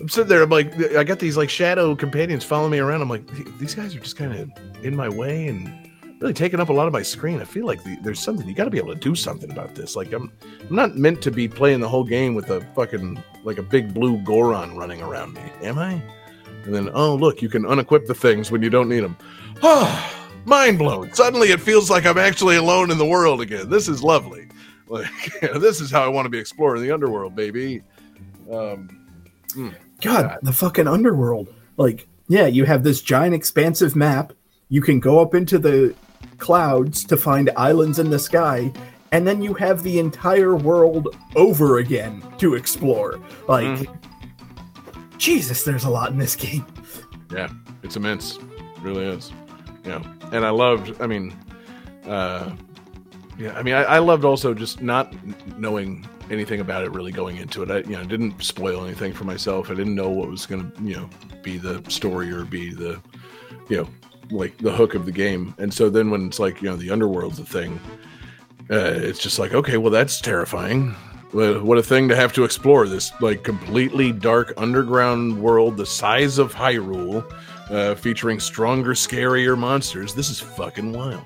I'm 0.00 0.08
sitting 0.08 0.28
there. 0.28 0.42
I'm 0.42 0.50
like, 0.50 0.72
I 0.94 1.02
got 1.02 1.18
these 1.18 1.36
like 1.36 1.50
shadow 1.50 1.96
companions 1.96 2.44
following 2.44 2.70
me 2.70 2.78
around. 2.78 3.02
I'm 3.02 3.08
like, 3.08 3.26
these 3.58 3.74
guys 3.74 3.96
are 3.96 4.00
just 4.00 4.16
kind 4.16 4.32
of 4.32 4.84
in 4.84 4.94
my 4.94 5.08
way 5.08 5.48
and 5.48 5.87
really 6.20 6.34
taking 6.34 6.60
up 6.60 6.68
a 6.68 6.72
lot 6.72 6.86
of 6.86 6.92
my 6.92 7.02
screen. 7.02 7.40
I 7.40 7.44
feel 7.44 7.66
like 7.66 7.82
the, 7.84 7.96
there's 8.02 8.20
something 8.20 8.46
you 8.46 8.54
got 8.54 8.64
to 8.64 8.70
be 8.70 8.78
able 8.78 8.92
to 8.92 9.00
do 9.00 9.14
something 9.14 9.50
about 9.50 9.74
this. 9.74 9.94
Like, 9.96 10.12
I'm, 10.12 10.32
I'm 10.68 10.74
not 10.74 10.96
meant 10.96 11.22
to 11.22 11.30
be 11.30 11.48
playing 11.48 11.80
the 11.80 11.88
whole 11.88 12.04
game 12.04 12.34
with 12.34 12.50
a 12.50 12.60
fucking 12.74 13.22
like 13.44 13.58
a 13.58 13.62
big 13.62 13.94
blue 13.94 14.18
Goron 14.18 14.76
running 14.76 15.00
around 15.00 15.34
me, 15.34 15.42
am 15.62 15.78
I? 15.78 16.02
And 16.64 16.74
then, 16.74 16.90
oh 16.92 17.14
look, 17.14 17.40
you 17.40 17.48
can 17.48 17.62
unequip 17.62 18.06
the 18.06 18.14
things 18.14 18.50
when 18.50 18.62
you 18.62 18.70
don't 18.70 18.88
need 18.88 19.00
them. 19.00 19.16
Oh, 19.62 20.28
mind 20.44 20.78
blown. 20.78 21.12
Suddenly, 21.12 21.48
it 21.48 21.60
feels 21.60 21.90
like 21.90 22.04
I'm 22.04 22.18
actually 22.18 22.56
alone 22.56 22.90
in 22.90 22.98
the 22.98 23.06
world 23.06 23.40
again. 23.40 23.68
This 23.70 23.88
is 23.88 24.02
lovely. 24.02 24.48
Like, 24.88 25.08
this 25.40 25.80
is 25.80 25.90
how 25.90 26.02
I 26.02 26.08
want 26.08 26.26
to 26.26 26.30
be 26.30 26.38
exploring 26.38 26.82
the 26.82 26.90
underworld, 26.90 27.36
baby. 27.36 27.82
Um, 28.50 28.88
God, 30.00 30.38
the 30.42 30.52
fucking 30.52 30.88
underworld. 30.88 31.52
Like, 31.76 32.08
yeah, 32.28 32.46
you 32.46 32.64
have 32.64 32.82
this 32.82 33.00
giant 33.00 33.34
expansive 33.34 33.94
map. 33.94 34.32
You 34.68 34.82
can 34.82 35.00
go 35.00 35.20
up 35.20 35.34
into 35.34 35.58
the 35.58 35.94
clouds 36.38 37.04
to 37.04 37.16
find 37.16 37.50
islands 37.56 37.98
in 37.98 38.10
the 38.10 38.18
sky, 38.18 38.72
and 39.12 39.26
then 39.26 39.42
you 39.42 39.54
have 39.54 39.82
the 39.82 39.98
entire 39.98 40.54
world 40.54 41.16
over 41.36 41.78
again 41.78 42.22
to 42.38 42.54
explore. 42.54 43.20
Like, 43.48 43.66
Mm-hmm. 43.66 43.94
Jesus, 45.18 45.64
there's 45.64 45.84
a 45.84 45.90
lot 45.90 46.12
in 46.12 46.18
this 46.18 46.36
game. 46.36 46.64
Yeah, 47.32 47.48
it's 47.82 47.96
immense. 47.96 48.36
It 48.36 48.82
really 48.82 49.04
is. 49.04 49.32
Yeah, 49.84 50.00
and 50.32 50.46
I 50.46 50.50
loved. 50.50 51.00
I 51.00 51.06
mean, 51.08 51.36
uh, 52.06 52.52
yeah, 53.36 53.52
I 53.58 53.62
mean, 53.62 53.74
I, 53.74 53.82
I 53.82 53.98
loved 53.98 54.24
also 54.24 54.54
just 54.54 54.80
not 54.80 55.12
knowing 55.58 56.06
anything 56.30 56.60
about 56.60 56.84
it 56.84 56.92
really 56.92 57.10
going 57.10 57.36
into 57.36 57.62
it. 57.62 57.70
I, 57.70 57.78
you 57.78 57.96
know, 57.96 58.04
didn't 58.04 58.42
spoil 58.42 58.84
anything 58.84 59.12
for 59.12 59.24
myself. 59.24 59.70
I 59.70 59.74
didn't 59.74 59.94
know 59.94 60.08
what 60.08 60.28
was 60.28 60.46
going 60.46 60.70
to, 60.70 60.82
you 60.82 60.96
know, 60.96 61.10
be 61.42 61.58
the 61.58 61.82
story 61.90 62.30
or 62.30 62.44
be 62.44 62.72
the, 62.72 63.00
you 63.68 63.78
know, 63.78 63.88
like 64.30 64.56
the 64.58 64.72
hook 64.72 64.94
of 64.94 65.06
the 65.06 65.12
game. 65.12 65.54
And 65.58 65.72
so 65.72 65.90
then 65.90 66.10
when 66.10 66.26
it's 66.26 66.38
like, 66.38 66.62
you 66.62 66.68
know, 66.68 66.76
the 66.76 66.90
underworld's 66.90 67.38
a 67.38 67.44
thing, 67.44 67.80
uh, 68.70 68.92
it's 68.94 69.18
just 69.18 69.38
like, 69.38 69.54
okay, 69.54 69.76
well, 69.76 69.90
that's 69.90 70.20
terrifying. 70.20 70.94
What 71.32 71.62
what 71.62 71.78
a 71.78 71.82
thing 71.82 72.08
to 72.08 72.16
have 72.16 72.32
to 72.34 72.44
explore 72.44 72.88
this 72.88 73.12
like 73.20 73.44
completely 73.44 74.12
dark 74.12 74.54
underground 74.56 75.40
world 75.40 75.76
the 75.76 75.84
size 75.84 76.38
of 76.38 76.54
Hyrule, 76.54 77.24
uh, 77.70 77.94
featuring 77.94 78.40
stronger, 78.40 78.92
scarier 78.92 79.56
monsters. 79.56 80.14
This 80.14 80.30
is 80.30 80.40
fucking 80.40 80.92
wild. 80.92 81.24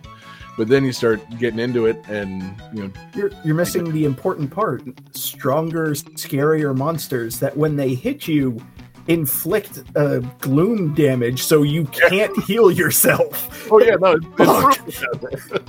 But 0.56 0.68
then 0.68 0.84
you 0.84 0.92
start 0.92 1.22
getting 1.38 1.58
into 1.58 1.86
it, 1.86 2.02
and 2.08 2.60
you 2.74 2.82
know, 2.82 2.92
You're 3.14 3.30
you're 3.44 3.54
missing 3.54 3.90
the 3.92 4.04
important 4.04 4.50
part. 4.50 4.82
Stronger, 5.12 5.90
scarier 5.92 6.76
monsters 6.76 7.38
that 7.38 7.56
when 7.56 7.76
they 7.76 7.94
hit 7.94 8.28
you 8.28 8.60
inflict 9.08 9.82
uh, 9.96 10.18
gloom 10.40 10.94
damage 10.94 11.42
so 11.42 11.62
you 11.62 11.84
can't 11.86 12.36
heal 12.44 12.70
yourself. 12.70 13.68
oh 13.70 13.80
yeah, 13.80 13.96
no, 13.96 14.12
it's, 14.12 14.26
Fuck. 14.36 14.88
it's 14.88 15.02
brutal 15.02 15.28
down 15.30 15.66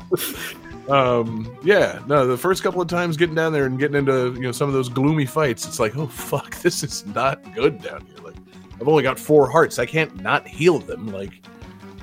there. 0.85 0.95
um, 0.95 1.57
yeah, 1.63 2.01
no, 2.07 2.27
the 2.27 2.37
first 2.37 2.63
couple 2.63 2.81
of 2.81 2.87
times 2.87 3.17
getting 3.17 3.35
down 3.35 3.53
there 3.53 3.65
and 3.65 3.79
getting 3.79 3.97
into 3.97 4.33
you 4.33 4.41
know 4.41 4.51
some 4.51 4.67
of 4.67 4.73
those 4.73 4.89
gloomy 4.89 5.25
fights, 5.25 5.65
it's 5.65 5.79
like, 5.79 5.97
oh 5.97 6.07
fuck, 6.07 6.55
this 6.61 6.83
is 6.83 7.05
not 7.07 7.53
good 7.53 7.81
down 7.81 8.05
here. 8.05 8.23
Like, 8.23 8.35
I've 8.79 8.87
only 8.87 9.03
got 9.03 9.19
four 9.19 9.49
hearts, 9.49 9.79
I 9.79 9.85
can't 9.85 10.21
not 10.21 10.47
heal 10.47 10.79
them. 10.79 11.07
Like, 11.07 11.43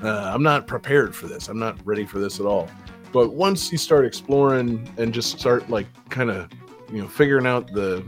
uh, 0.02 0.30
I'm 0.34 0.42
not 0.42 0.66
prepared 0.66 1.14
for 1.14 1.26
this. 1.26 1.48
I'm 1.48 1.58
not 1.58 1.78
ready 1.84 2.06
for 2.06 2.18
this 2.18 2.40
at 2.40 2.46
all. 2.46 2.68
But 3.12 3.34
once 3.34 3.72
you 3.72 3.78
start 3.78 4.04
exploring 4.06 4.88
and 4.96 5.12
just 5.12 5.38
start 5.38 5.68
like 5.68 5.86
kind 6.10 6.30
of 6.30 6.48
you 6.92 7.02
know 7.02 7.08
figuring 7.08 7.46
out 7.46 7.72
the 7.72 8.04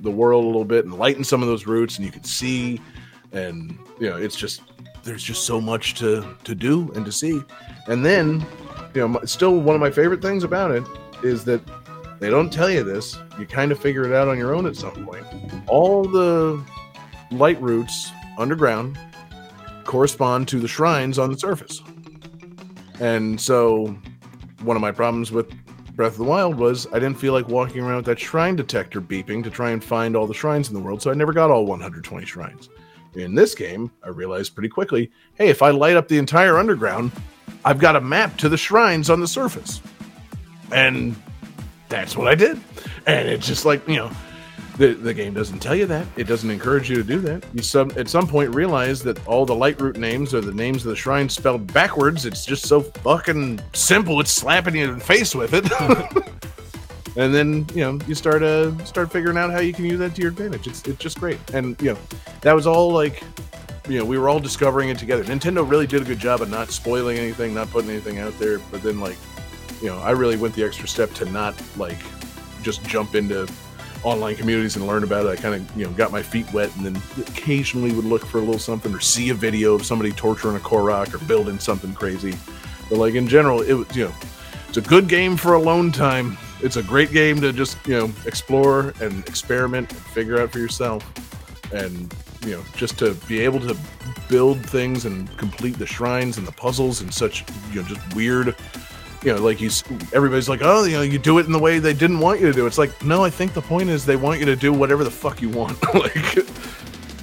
the 0.00 0.10
world 0.10 0.44
a 0.44 0.46
little 0.46 0.64
bit 0.64 0.84
and 0.84 0.94
lighten 0.94 1.24
some 1.24 1.42
of 1.42 1.48
those 1.48 1.66
roots, 1.66 1.96
and 1.96 2.04
you 2.04 2.12
can 2.12 2.24
see, 2.24 2.80
and 3.32 3.78
you 4.00 4.08
know, 4.08 4.16
it's 4.16 4.36
just 4.36 4.62
there's 5.02 5.22
just 5.22 5.44
so 5.44 5.60
much 5.60 5.94
to 5.94 6.36
to 6.44 6.54
do 6.54 6.90
and 6.94 7.04
to 7.04 7.12
see. 7.12 7.40
And 7.86 8.04
then, 8.04 8.44
you 8.94 9.06
know, 9.06 9.20
still 9.24 9.58
one 9.60 9.74
of 9.74 9.80
my 9.80 9.90
favorite 9.90 10.20
things 10.20 10.44
about 10.44 10.70
it 10.70 10.84
is 11.22 11.44
that 11.44 11.60
they 12.18 12.30
don't 12.30 12.52
tell 12.52 12.70
you 12.70 12.82
this. 12.82 13.18
You 13.38 13.46
kind 13.46 13.72
of 13.72 13.78
figure 13.78 14.04
it 14.04 14.12
out 14.14 14.28
on 14.28 14.38
your 14.38 14.54
own 14.54 14.66
at 14.66 14.76
some 14.76 15.04
point. 15.04 15.24
All 15.68 16.04
the 16.04 16.62
Lightroots 17.30 18.10
underground 18.38 18.98
correspond 19.84 20.48
to 20.48 20.58
the 20.58 20.68
shrines 20.68 21.18
on 21.18 21.30
the 21.30 21.38
surface. 21.38 21.82
And 23.00 23.40
so, 23.40 23.96
one 24.62 24.76
of 24.76 24.80
my 24.80 24.92
problems 24.92 25.30
with 25.30 25.52
Breath 25.96 26.12
of 26.12 26.18
the 26.18 26.24
Wild 26.24 26.56
was 26.56 26.86
I 26.88 26.98
didn't 26.98 27.18
feel 27.18 27.32
like 27.32 27.48
walking 27.48 27.80
around 27.80 27.96
with 27.96 28.04
that 28.04 28.20
shrine 28.20 28.54
detector 28.54 29.00
beeping 29.00 29.42
to 29.42 29.50
try 29.50 29.70
and 29.70 29.82
find 29.82 30.14
all 30.14 30.26
the 30.26 30.34
shrines 30.34 30.68
in 30.68 30.74
the 30.74 30.80
world, 30.80 31.00
so 31.00 31.10
I 31.10 31.14
never 31.14 31.32
got 31.32 31.50
all 31.50 31.64
120 31.64 32.26
shrines. 32.26 32.68
In 33.14 33.34
this 33.34 33.54
game, 33.54 33.90
I 34.04 34.10
realized 34.10 34.54
pretty 34.54 34.68
quickly 34.68 35.10
hey, 35.36 35.48
if 35.48 35.62
I 35.62 35.70
light 35.70 35.96
up 35.96 36.08
the 36.08 36.18
entire 36.18 36.58
underground, 36.58 37.12
I've 37.64 37.78
got 37.78 37.96
a 37.96 38.00
map 38.02 38.36
to 38.38 38.50
the 38.50 38.58
shrines 38.58 39.08
on 39.08 39.20
the 39.20 39.26
surface. 39.26 39.80
And 40.70 41.16
that's 41.88 42.14
what 42.14 42.28
I 42.28 42.34
did. 42.34 42.60
And 43.06 43.26
it's 43.26 43.46
just 43.46 43.64
like, 43.64 43.88
you 43.88 43.96
know, 43.96 44.10
the, 44.78 44.92
the 44.94 45.14
game 45.14 45.32
doesn't 45.32 45.60
tell 45.60 45.74
you 45.74 45.86
that. 45.86 46.06
It 46.16 46.24
doesn't 46.24 46.50
encourage 46.50 46.90
you 46.90 46.96
to 46.96 47.02
do 47.02 47.18
that. 47.20 47.44
You 47.54 47.62
some 47.62 47.90
at 47.96 48.08
some 48.08 48.26
point 48.26 48.54
realize 48.54 49.02
that 49.04 49.26
all 49.26 49.46
the 49.46 49.54
Lightroot 49.54 49.96
names 49.96 50.34
are 50.34 50.40
the 50.40 50.52
names 50.52 50.84
of 50.84 50.90
the 50.90 50.96
shrines 50.96 51.34
spelled 51.34 51.72
backwards. 51.72 52.26
It's 52.26 52.44
just 52.44 52.66
so 52.66 52.82
fucking 52.82 53.60
simple. 53.72 54.20
It's 54.20 54.30
slapping 54.30 54.76
you 54.76 54.84
in 54.84 54.98
the 54.98 55.04
face 55.04 55.34
with 55.34 55.54
it. 55.54 55.64
and 57.16 57.34
then 57.34 57.66
you 57.74 57.80
know 57.80 57.98
you 58.06 58.14
start 58.14 58.42
uh 58.42 58.76
start 58.84 59.10
figuring 59.10 59.38
out 59.38 59.50
how 59.50 59.60
you 59.60 59.72
can 59.72 59.86
use 59.86 59.98
that 59.98 60.14
to 60.14 60.20
your 60.20 60.30
advantage. 60.30 60.66
It's 60.66 60.86
it's 60.86 60.98
just 60.98 61.18
great. 61.18 61.38
And 61.54 61.80
you 61.80 61.94
know 61.94 61.98
that 62.42 62.54
was 62.54 62.66
all 62.66 62.92
like 62.92 63.22
you 63.88 63.98
know 63.98 64.04
we 64.04 64.18
were 64.18 64.28
all 64.28 64.40
discovering 64.40 64.90
it 64.90 64.98
together. 64.98 65.24
Nintendo 65.24 65.68
really 65.68 65.86
did 65.86 66.02
a 66.02 66.04
good 66.04 66.18
job 66.18 66.42
of 66.42 66.50
not 66.50 66.70
spoiling 66.70 67.18
anything, 67.18 67.54
not 67.54 67.70
putting 67.70 67.90
anything 67.90 68.18
out 68.18 68.38
there. 68.38 68.58
But 68.70 68.82
then 68.82 69.00
like 69.00 69.16
you 69.80 69.88
know 69.88 69.98
I 70.00 70.10
really 70.10 70.36
went 70.36 70.54
the 70.54 70.64
extra 70.64 70.86
step 70.86 71.12
to 71.14 71.24
not 71.26 71.54
like 71.78 71.98
just 72.62 72.84
jump 72.84 73.14
into 73.14 73.48
online 74.02 74.36
communities 74.36 74.76
and 74.76 74.86
learn 74.86 75.02
about 75.02 75.26
it. 75.26 75.28
I 75.30 75.36
kind 75.36 75.54
of, 75.54 75.76
you 75.76 75.84
know, 75.84 75.92
got 75.92 76.12
my 76.12 76.22
feet 76.22 76.50
wet 76.52 76.74
and 76.76 76.86
then 76.86 77.02
occasionally 77.18 77.92
would 77.92 78.04
look 78.04 78.24
for 78.24 78.38
a 78.38 78.40
little 78.40 78.58
something 78.58 78.94
or 78.94 79.00
see 79.00 79.30
a 79.30 79.34
video 79.34 79.74
of 79.74 79.84
somebody 79.84 80.12
torturing 80.12 80.56
a 80.56 80.60
Korok 80.60 81.14
or 81.14 81.18
building 81.26 81.58
something 81.58 81.92
crazy. 81.94 82.34
But 82.88 82.98
like 82.98 83.14
in 83.14 83.26
general, 83.26 83.62
it 83.62 83.72
was, 83.72 83.96
you 83.96 84.04
know, 84.04 84.14
it's 84.68 84.76
a 84.76 84.82
good 84.82 85.08
game 85.08 85.36
for 85.36 85.54
alone 85.54 85.90
time. 85.92 86.36
It's 86.62 86.76
a 86.76 86.82
great 86.82 87.12
game 87.12 87.40
to 87.40 87.52
just, 87.52 87.78
you 87.86 87.98
know, 87.98 88.12
explore 88.24 88.94
and 89.00 89.26
experiment 89.28 89.90
and 89.90 90.00
figure 90.00 90.40
out 90.40 90.52
for 90.52 90.58
yourself. 90.58 91.04
And, 91.72 92.14
you 92.44 92.52
know, 92.52 92.62
just 92.76 92.98
to 92.98 93.14
be 93.26 93.40
able 93.40 93.60
to 93.60 93.76
build 94.28 94.64
things 94.64 95.04
and 95.04 95.34
complete 95.36 95.78
the 95.78 95.86
shrines 95.86 96.38
and 96.38 96.46
the 96.46 96.52
puzzles 96.52 97.00
and 97.00 97.12
such, 97.12 97.44
you 97.72 97.82
know, 97.82 97.88
just 97.88 98.14
weird 98.14 98.54
you 99.26 99.34
know, 99.34 99.42
like 99.42 99.56
he's 99.56 99.82
everybody's 100.12 100.48
like, 100.48 100.60
oh, 100.62 100.84
you 100.84 100.92
know, 100.92 101.02
you 101.02 101.18
do 101.18 101.38
it 101.40 101.46
in 101.46 101.52
the 101.52 101.58
way 101.58 101.80
they 101.80 101.92
didn't 101.92 102.20
want 102.20 102.40
you 102.40 102.46
to 102.46 102.52
do. 102.52 102.64
It's 102.64 102.78
like, 102.78 103.04
no, 103.04 103.24
I 103.24 103.30
think 103.30 103.54
the 103.54 103.60
point 103.60 103.88
is 103.88 104.06
they 104.06 104.14
want 104.14 104.38
you 104.38 104.46
to 104.46 104.54
do 104.54 104.72
whatever 104.72 105.02
the 105.02 105.10
fuck 105.10 105.42
you 105.42 105.48
want. 105.50 105.82
like, 105.94 106.36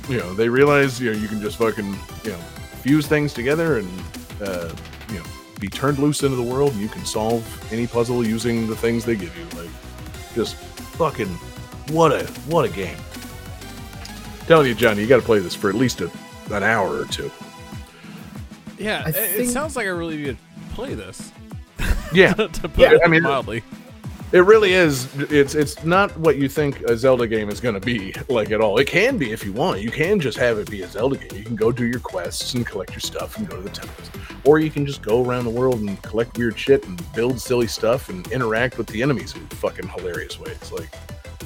you 0.10 0.18
know, 0.18 0.34
they 0.34 0.50
realize 0.50 1.00
you 1.00 1.14
know 1.14 1.18
you 1.18 1.30
can 1.30 1.40
just 1.40 1.56
fucking 1.58 1.96
you 2.26 2.32
know 2.32 2.38
fuse 2.82 3.08
things 3.08 3.34
together 3.34 3.78
and 3.78 3.88
uh, 4.42 4.70
you 5.08 5.16
know 5.16 5.24
be 5.62 5.70
turned 5.70 5.98
loose 5.98 6.24
into 6.24 6.36
the 6.36 6.44
world, 6.44 6.74
and 6.74 6.82
you 6.82 6.90
can 6.90 7.06
solve 7.06 7.42
any 7.72 7.88
puzzle 7.88 8.28
using 8.28 8.68
the 8.68 8.76
things 8.76 9.06
they 9.06 9.16
give 9.16 9.34
you. 9.38 9.46
Like, 9.58 9.72
just 10.36 10.58
fucking 10.58 11.30
what 11.96 12.12
a 12.12 12.26
what 12.50 12.66
a 12.66 12.70
game. 12.70 12.98
telling 14.46 14.68
you, 14.68 14.76
Johnny, 14.76 15.04
you 15.04 15.08
got 15.08 15.22
to 15.22 15.26
play 15.26 15.40
this 15.40 15.56
for 15.56 15.70
at 15.70 15.76
least 15.76 16.02
a, 16.02 16.12
an 16.52 16.64
hour 16.64 17.00
or 17.00 17.06
two. 17.06 17.32
Yeah, 18.78 19.04
I 19.06 19.10
it, 19.10 19.16
it 19.16 19.36
think- 19.38 19.52
sounds 19.52 19.78
like 19.78 19.86
I 19.86 19.92
really 19.92 20.18
need 20.18 20.38
to 20.38 20.76
play 20.76 20.96
this. 20.96 21.32
Yeah, 22.12 22.34
to 22.34 22.48
put 22.48 22.78
Yeah, 22.78 22.94
it 22.94 23.02
I 23.04 23.08
mean- 23.08 23.24
mildly. 23.24 23.64
It 24.32 24.40
really 24.46 24.74
is. 24.74 25.08
It's 25.32 25.54
it's 25.54 25.84
not 25.84 26.18
what 26.18 26.38
you 26.38 26.50
think 26.50 26.82
a 26.90 26.98
Zelda 26.98 27.28
game 27.28 27.50
is 27.52 27.60
going 27.60 27.76
to 27.76 27.80
be 27.80 28.16
like 28.30 28.50
at 28.50 28.62
all. 28.62 28.80
It 28.80 28.88
can 28.88 29.20
be 29.20 29.32
if 29.32 29.46
you 29.46 29.54
want. 29.54 29.82
You 29.82 29.92
can 29.92 30.20
just 30.20 30.40
have 30.40 30.58
it 30.58 30.72
be 30.72 30.82
a 30.82 30.88
Zelda 30.88 31.18
game. 31.18 31.38
You 31.38 31.46
can 31.46 31.56
go 31.56 31.72
do 31.72 31.86
your 31.86 32.00
quests 32.00 32.56
and 32.56 32.66
collect 32.66 32.94
your 32.94 33.00
stuff 33.00 33.38
and 33.38 33.48
go 33.48 33.58
to 33.58 33.62
the 33.62 33.70
temples, 33.70 34.10
or 34.44 34.58
you 34.60 34.72
can 34.72 34.88
just 34.88 35.04
go 35.04 35.24
around 35.24 35.44
the 35.44 35.52
world 35.52 35.82
and 35.82 36.02
collect 36.02 36.36
weird 36.36 36.58
shit 36.58 36.84
and 36.88 37.00
build 37.14 37.40
silly 37.40 37.68
stuff 37.68 38.10
and 38.10 38.26
interact 38.32 38.80
with 38.80 38.88
the 38.88 39.04
enemies 39.04 39.36
in 39.36 39.46
fucking 39.50 39.88
hilarious 39.90 40.40
ways. 40.40 40.72
Like 40.72 40.92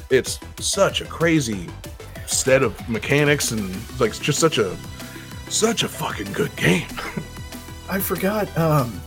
it's 0.09 0.39
such 0.57 1.01
a 1.01 1.05
crazy 1.05 1.67
set 2.25 2.63
of 2.63 2.87
mechanics 2.87 3.51
and 3.51 3.75
like 3.99 4.17
just 4.17 4.39
such 4.39 4.59
a 4.59 4.77
such 5.49 5.83
a 5.83 5.89
fucking 5.89 6.31
good 6.31 6.55
game. 6.55 6.87
I 7.89 7.99
forgot. 7.99 8.47
Um, 8.57 9.01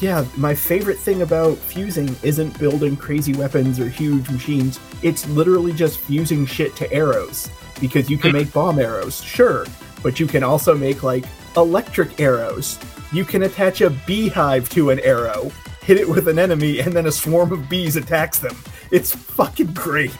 yeah, 0.00 0.24
my 0.36 0.54
favorite 0.54 0.98
thing 0.98 1.22
about 1.22 1.56
fusing 1.58 2.14
isn't 2.22 2.58
building 2.58 2.96
crazy 2.96 3.34
weapons 3.34 3.78
or 3.78 3.88
huge 3.88 4.28
machines. 4.30 4.80
It's 5.02 5.28
literally 5.28 5.72
just 5.72 5.98
fusing 5.98 6.46
shit 6.46 6.74
to 6.76 6.92
arrows 6.92 7.50
because 7.80 8.08
you 8.08 8.18
can 8.18 8.32
make 8.32 8.52
bomb 8.52 8.78
arrows, 8.78 9.22
sure, 9.22 9.66
but 10.02 10.18
you 10.18 10.26
can 10.26 10.42
also 10.42 10.74
make 10.74 11.02
like 11.02 11.24
electric 11.56 12.20
arrows. 12.20 12.78
You 13.12 13.24
can 13.24 13.42
attach 13.42 13.80
a 13.80 13.90
beehive 13.90 14.68
to 14.70 14.90
an 14.90 15.00
arrow, 15.00 15.50
hit 15.82 15.98
it 15.98 16.08
with 16.08 16.28
an 16.28 16.38
enemy, 16.38 16.80
and 16.80 16.92
then 16.92 17.06
a 17.06 17.12
swarm 17.12 17.52
of 17.52 17.68
bees 17.68 17.96
attacks 17.96 18.38
them. 18.38 18.56
It's 18.90 19.14
fucking 19.14 19.74
great. 19.74 20.16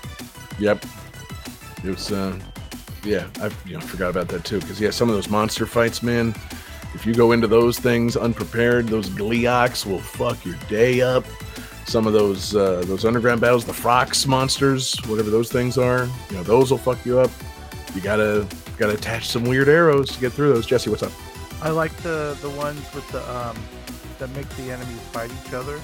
Yep. 0.59 0.85
It 1.85 1.91
was, 1.91 2.13
uh, 2.13 2.39
yeah, 3.05 3.29
I 3.41 3.51
you 3.65 3.75
know, 3.75 3.81
forgot 3.81 4.11
about 4.11 4.29
that 4.29 4.45
too. 4.45 4.61
Because, 4.61 4.81
yeah, 4.81 4.91
some 4.91 5.09
of 5.09 5.15
those 5.15 5.31
monster 5.31 5.67
fights, 5.67 6.03
man, 6.03 6.35
if 7.01 7.07
you 7.07 7.15
go 7.15 7.33
into 7.33 7.47
those 7.47 7.79
things 7.79 8.15
unprepared, 8.17 8.89
those 8.89 9.09
Gleoks 9.09 9.87
will 9.87 10.01
fuck 10.01 10.45
your 10.45 10.57
day 10.69 11.01
up. 11.01 11.25
Some 11.87 12.07
of 12.07 12.13
those 12.13 12.55
uh, 12.55 12.83
those 12.87 13.05
underground 13.07 13.41
battles, 13.41 13.65
the 13.65 13.73
Frox 13.73 14.27
monsters, 14.27 14.95
whatever 15.07 15.31
those 15.31 15.51
things 15.51 15.79
are, 15.79 16.09
you 16.29 16.37
know, 16.37 16.43
those 16.43 16.71
will 16.71 16.79
fuck 16.79 17.05
you 17.07 17.19
up. 17.19 17.31
You 17.95 18.01
gotta 18.03 18.47
gotta 18.77 18.93
attach 18.95 19.29
some 19.29 19.45
weird 19.45 19.69
arrows 19.69 20.11
to 20.13 20.21
get 20.21 20.33
through 20.33 20.53
those. 20.53 20.67
Jesse, 20.67 20.91
what's 20.91 21.03
up? 21.03 21.13
I 21.63 21.71
like 21.71 21.97
the 22.03 22.37
the 22.43 22.51
ones 22.51 22.83
with 22.95 23.11
the 23.11 23.21
um 23.35 23.57
that 24.19 24.29
make 24.37 24.49
the 24.51 24.71
enemies 24.71 25.01
fight 25.11 25.31
each 25.47 25.55
other. 25.55 25.81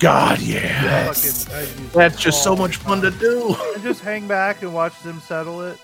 God, 0.00 0.40
yeah. 0.40 0.60
Yes. 0.82 1.44
Fucking- 1.44 1.88
That's 1.92 2.18
just 2.20 2.42
so 2.42 2.56
much 2.56 2.78
fun 2.78 3.00
to 3.02 3.10
do. 3.12 3.54
and 3.74 3.82
just 3.82 4.00
hang 4.00 4.26
back 4.26 4.62
and 4.62 4.72
watch 4.74 4.98
them 5.02 5.20
settle 5.20 5.60
it. 5.60 5.78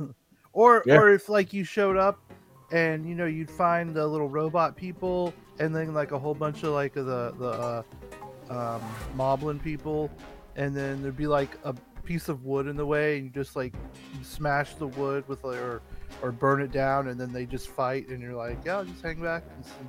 or 0.52 0.82
Yeah. 0.84 0.96
or 0.96 1.08
if 1.14 1.28
like 1.28 1.52
you 1.52 1.62
showed 1.64 1.96
up 1.96 2.18
and 2.76 3.08
you 3.08 3.14
know 3.14 3.24
you'd 3.24 3.50
find 3.50 3.94
the 3.94 4.06
little 4.06 4.28
robot 4.28 4.76
people 4.76 5.32
and 5.58 5.74
then 5.74 5.94
like 5.94 6.12
a 6.12 6.18
whole 6.18 6.34
bunch 6.34 6.62
of 6.62 6.72
like 6.72 6.92
the 6.92 7.32
the 7.38 7.48
uh, 7.48 7.82
um, 8.50 8.82
moblin 9.16 9.62
people, 9.62 10.10
and 10.56 10.76
then 10.76 11.02
there'd 11.02 11.16
be 11.16 11.26
like 11.26 11.56
a 11.64 11.74
piece 12.04 12.28
of 12.28 12.44
wood 12.44 12.66
in 12.66 12.76
the 12.76 12.84
way, 12.84 13.16
and 13.16 13.24
you 13.24 13.30
just 13.30 13.56
like 13.56 13.74
smash 14.22 14.74
the 14.74 14.88
wood 14.88 15.26
with 15.26 15.42
like, 15.42 15.58
or 15.58 15.80
or 16.22 16.32
burn 16.32 16.60
it 16.60 16.70
down, 16.70 17.08
and 17.08 17.18
then 17.18 17.32
they 17.32 17.46
just 17.46 17.68
fight, 17.68 18.08
and 18.08 18.20
you're 18.20 18.34
like, 18.34 18.58
yeah, 18.64 18.84
just 18.86 19.02
hang 19.02 19.22
back 19.22 19.42
and 19.56 19.88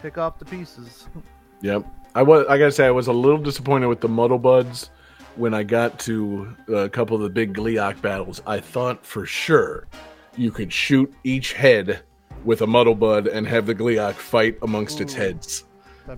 pick 0.00 0.16
up 0.16 0.38
the 0.38 0.44
pieces. 0.44 1.08
Yep. 1.60 1.86
I 2.14 2.22
was. 2.22 2.46
I 2.48 2.56
gotta 2.56 2.70
say, 2.70 2.86
I 2.86 2.92
was 2.92 3.08
a 3.08 3.12
little 3.12 3.40
disappointed 3.40 3.88
with 3.88 4.00
the 4.00 4.08
Muddle 4.08 4.38
Buds 4.38 4.90
when 5.34 5.54
I 5.54 5.64
got 5.64 5.98
to 5.98 6.54
a 6.72 6.88
couple 6.88 7.16
of 7.16 7.22
the 7.24 7.28
big 7.28 7.52
Gleok 7.52 8.00
battles. 8.00 8.40
I 8.46 8.60
thought 8.60 9.04
for 9.04 9.26
sure 9.26 9.88
you 10.36 10.52
could 10.52 10.72
shoot 10.72 11.12
each 11.24 11.52
head 11.52 12.04
with 12.44 12.62
a 12.62 12.66
Muddle 12.66 12.94
Bud 12.94 13.26
and 13.26 13.46
have 13.46 13.66
the 13.66 13.74
Gleok 13.74 14.14
fight 14.14 14.58
amongst 14.62 15.00
its 15.00 15.14
heads, 15.14 15.64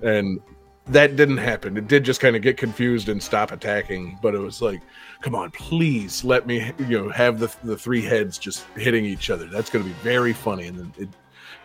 and 0.03 0.41
that 0.87 1.17
didn't 1.17 1.37
happen. 1.39 1.77
It 1.77 1.87
did 1.89 2.05
just 2.05 2.21
kind 2.21 2.35
of 2.37 2.43
get 2.43 2.57
confused 2.57 3.09
and 3.09 3.23
stop 3.23 3.53
attacking. 3.53 4.19
But 4.23 4.35
it 4.35 4.39
was 4.39 4.61
like, 4.61 4.81
come 5.21 5.35
on, 5.35 5.51
please 5.53 6.25
let 6.25 6.47
me, 6.47 6.73
you 6.79 6.99
know, 7.03 7.09
have 7.11 7.39
the 7.39 7.55
the 7.65 7.77
three 7.77 8.03
heads 8.03 8.39
just 8.39 8.65
hitting 8.77 9.05
each 9.05 9.31
other. 9.31 9.47
That's 9.47 9.71
going 9.71 9.85
to 9.85 9.89
be 9.91 9.97
very 10.03 10.33
funny. 10.33 10.67
And 10.67 10.79
then 10.79 10.93
it. 10.99 11.09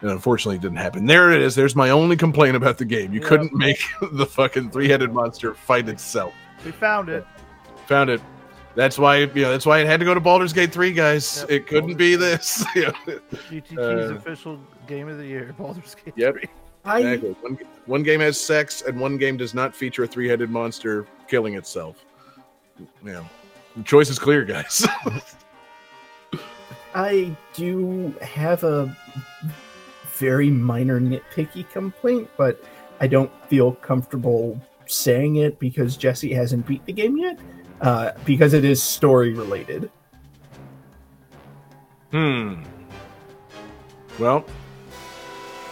And 0.01 0.11
unfortunately, 0.11 0.57
it 0.57 0.61
didn't 0.61 0.77
happen. 0.77 1.05
There 1.05 1.31
it 1.31 1.41
is. 1.41 1.55
There's 1.55 1.75
my 1.75 1.89
only 1.89 2.17
complaint 2.17 2.57
about 2.57 2.77
the 2.77 2.85
game. 2.85 3.13
You 3.13 3.21
Yeah. 3.21 3.27
couldn't 3.29 3.53
make 3.53 3.79
the 4.11 4.25
fucking 4.25 4.71
three-headed 4.71 5.13
monster 5.13 5.53
fight 5.53 5.87
itself. 5.87 6.33
we 6.65 6.71
found 6.71 7.07
it. 7.07 7.25
Found 7.87 8.09
it. 8.09 8.21
That's 8.75 8.97
why, 8.99 9.17
you 9.19 9.41
know, 9.43 9.51
that's 9.51 9.65
why 9.65 9.79
it 9.79 9.87
had 9.87 9.99
to 10.01 10.05
go 10.05 10.13
to 10.13 10.19
Baldur's 10.19 10.51
Gate 10.53 10.71
3, 10.71 10.91
guys. 10.91 11.39
Yep. 11.41 11.51
It 11.51 11.67
couldn't 11.67 11.95
be 11.95 12.15
this. 12.15 12.63
Yeah, 12.75 12.91
GTT's 13.49 13.77
Uh, 13.77 14.15
official 14.15 14.59
game 14.87 15.07
of 15.07 15.17
the 15.17 15.25
year, 15.25 15.53
Baldur's 15.57 15.95
Gate 15.95 16.13
Yep. 16.17 16.33
3. 16.33 16.43
I 16.83 16.99
exactly. 16.99 17.31
One, 17.41 17.59
one 17.85 18.03
game 18.03 18.19
has 18.19 18.39
sex, 18.39 18.81
and 18.83 18.99
one 18.99 19.17
game 19.17 19.37
does 19.37 19.53
not 19.53 19.75
feature 19.75 20.03
a 20.03 20.07
three-headed 20.07 20.49
monster 20.49 21.07
killing 21.27 21.55
itself. 21.55 22.03
Yeah, 23.03 23.23
the 23.77 23.83
choice 23.83 24.09
is 24.09 24.19
clear, 24.19 24.43
guys. 24.43 24.85
I 26.93 27.35
do 27.53 28.13
have 28.21 28.63
a 28.63 28.95
very 30.17 30.49
minor 30.49 30.99
nitpicky 30.99 31.69
complaint, 31.71 32.29
but 32.37 32.63
I 32.99 33.07
don't 33.07 33.31
feel 33.49 33.73
comfortable 33.73 34.59
saying 34.85 35.37
it 35.37 35.59
because 35.59 35.97
Jesse 35.97 36.33
hasn't 36.33 36.65
beat 36.67 36.85
the 36.85 36.93
game 36.93 37.17
yet. 37.17 37.39
Uh, 37.81 38.11
because 38.25 38.53
it 38.53 38.63
is 38.65 38.81
story 38.81 39.33
related. 39.33 39.91
hmm. 42.11 42.63
Well, 44.17 44.45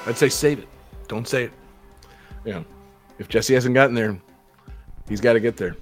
I'd 0.06 0.18
say 0.18 0.28
save 0.30 0.60
it. 0.60 0.68
Don't 1.08 1.28
say 1.28 1.44
it. 1.46 1.52
Yeah. 2.44 2.64
If 3.20 3.30
Jesse 3.30 3.54
hasn't 3.54 3.74
gotten 3.74 3.96
there, 3.96 4.20
he's 5.08 5.22
got 5.22 5.34
to 5.34 5.40
get 5.40 5.56
there. 5.56 5.78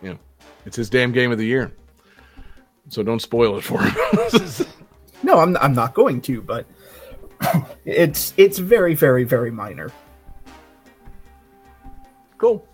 Yeah. 0.00 0.14
It's 0.64 0.76
his 0.76 0.88
damn 0.88 1.10
game 1.10 1.32
of 1.32 1.38
the 1.38 1.46
year. 1.46 1.72
So 2.88 3.02
don't 3.02 3.20
spoil 3.20 3.56
it 3.58 3.62
for 3.64 3.82
him. 3.82 4.66
No, 5.24 5.40
I'm 5.40 5.56
I'm 5.56 5.74
not 5.74 5.94
going 5.94 6.20
to, 6.22 6.40
but 6.40 6.64
it's 7.84 8.32
it's 8.36 8.58
very 8.58 8.94
very 8.94 9.24
very 9.24 9.50
minor. 9.50 9.90
cool. 12.38 12.67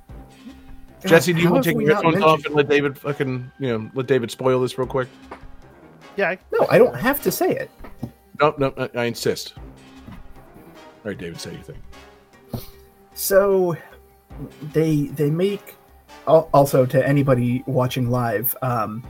Jesse, 1.07 1.33
do 1.33 1.41
you 1.41 1.51
want 1.51 1.65
to 1.65 1.71
take 1.71 1.81
your 1.81 1.95
not 1.95 2.05
headphones 2.05 2.25
off 2.25 2.45
and 2.47 2.55
let 2.55 2.69
David 2.69 2.99
fucking, 2.99 3.51
you 3.59 3.69
know, 3.69 3.91
let 3.95 4.07
David 4.07 4.31
spoil 4.31 4.61
this 4.61 4.79
real 4.79 4.87
quick? 4.87 5.09
Yeah, 6.17 6.31
I, 6.31 6.39
No, 6.53 6.67
I 6.71 6.79
don't 6.79 6.97
have 6.97 7.23
to 7.23 7.31
say 7.31 7.51
it. 7.51 7.71
No, 8.41 8.55
no, 8.59 8.73
no, 8.77 8.89
I 8.95 9.05
insist. 9.05 9.55
All 9.57 10.15
right, 11.05 11.19
David, 11.19 11.41
say 11.41 11.53
your 11.53 11.63
thing. 11.63 11.83
So 13.15 13.77
they 14.73 15.07
they 15.07 15.31
make 15.31 15.77
also 16.27 16.87
to 16.87 17.07
anybody 17.07 17.63
watching 17.67 18.11
live 18.11 18.57
um 18.63 19.05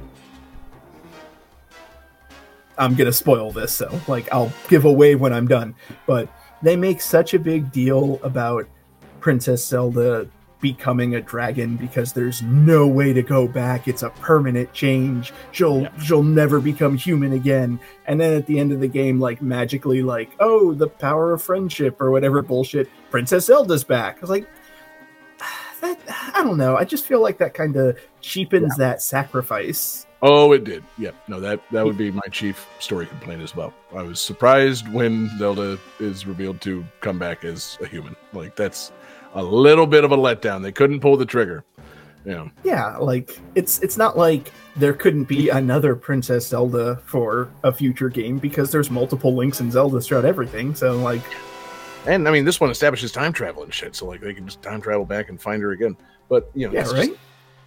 I'm 2.76 2.94
going 2.94 3.06
to 3.06 3.12
spoil 3.12 3.52
this 3.52 3.72
so 3.72 4.00
like 4.08 4.30
I'll 4.32 4.52
give 4.68 4.84
away 4.84 5.14
when 5.14 5.32
I'm 5.32 5.46
done 5.46 5.74
but 6.06 6.28
they 6.60 6.76
make 6.76 7.00
such 7.00 7.32
a 7.34 7.38
big 7.38 7.70
deal 7.70 8.18
about 8.22 8.66
Princess 9.20 9.64
Zelda 9.64 10.28
becoming 10.64 11.14
a 11.14 11.20
dragon 11.20 11.76
because 11.76 12.14
there's 12.14 12.40
no 12.40 12.86
way 12.88 13.12
to 13.12 13.22
go 13.22 13.46
back 13.46 13.86
it's 13.86 14.02
a 14.02 14.08
permanent 14.08 14.72
change 14.72 15.30
she'll 15.52 15.82
Yeah. 15.82 15.98
she'll 15.98 16.22
never 16.22 16.58
become 16.58 16.96
human 16.96 17.34
again 17.34 17.78
and 18.06 18.18
then 18.18 18.32
at 18.32 18.46
the 18.46 18.58
end 18.58 18.72
of 18.72 18.80
the 18.80 18.88
game 18.88 19.20
like 19.20 19.42
magically 19.42 20.00
like 20.02 20.30
oh 20.40 20.72
the 20.72 20.88
power 20.88 21.34
of 21.34 21.42
friendship 21.42 22.00
or 22.00 22.10
whatever 22.10 22.40
bullshit 22.40 22.88
princess 23.10 23.44
zelda's 23.44 23.84
back 23.84 24.16
i 24.16 24.20
was 24.22 24.30
like 24.30 24.46
that 25.82 26.00
i 26.34 26.42
don't 26.42 26.56
know 26.56 26.78
i 26.78 26.84
just 26.84 27.04
feel 27.04 27.20
like 27.20 27.36
that 27.36 27.52
kind 27.52 27.76
of 27.76 27.98
cheapens 28.22 28.74
that 28.78 29.02
sacrifice 29.02 30.06
Oh, 30.26 30.52
it 30.52 30.64
did. 30.64 30.82
Yeah, 30.96 31.10
No, 31.28 31.38
that 31.40 31.60
that 31.70 31.84
would 31.84 31.98
be 31.98 32.10
my 32.10 32.26
chief 32.32 32.66
story 32.78 33.04
complaint 33.04 33.42
as 33.42 33.54
well. 33.54 33.74
I 33.94 34.00
was 34.00 34.18
surprised 34.18 34.90
when 34.90 35.28
Zelda 35.36 35.78
is 36.00 36.24
revealed 36.26 36.62
to 36.62 36.82
come 37.02 37.18
back 37.18 37.44
as 37.44 37.76
a 37.82 37.86
human. 37.86 38.16
Like 38.32 38.56
that's 38.56 38.90
a 39.34 39.42
little 39.42 39.86
bit 39.86 40.04
of 40.04 40.12
a 40.12 40.16
letdown. 40.16 40.62
They 40.62 40.72
couldn't 40.72 41.00
pull 41.00 41.16
the 41.16 41.26
trigger. 41.26 41.64
Yeah. 42.24 42.48
yeah 42.62 42.96
like 42.96 43.38
it's 43.54 43.80
it's 43.80 43.98
not 43.98 44.16
like 44.16 44.50
there 44.76 44.94
couldn't 44.94 45.24
be 45.24 45.50
another 45.50 45.94
princess 45.94 46.46
zelda 46.46 46.96
for 47.04 47.50
a 47.64 47.70
future 47.70 48.08
game 48.08 48.38
because 48.38 48.72
there's 48.72 48.90
multiple 48.90 49.34
links 49.36 49.60
in 49.60 49.70
zeldas 49.70 50.06
throughout 50.06 50.24
everything 50.24 50.74
so 50.74 50.96
like 50.96 51.20
And 52.06 52.26
I 52.26 52.30
mean, 52.30 52.46
this 52.46 52.60
one 52.60 52.70
establishes 52.70 53.12
time 53.12 53.34
travel 53.34 53.62
and 53.62 53.72
shit, 53.74 53.94
so 53.94 54.06
like 54.06 54.22
they 54.22 54.32
can 54.32 54.46
just 54.46 54.62
time 54.62 54.80
travel 54.80 55.04
back 55.04 55.28
and 55.28 55.38
find 55.40 55.62
her 55.62 55.72
again. 55.72 55.96
But 56.30 56.50
you 56.54 56.66
know, 56.66 56.72
yeah 56.72 56.90
right 56.90 57.08
just- 57.08 57.18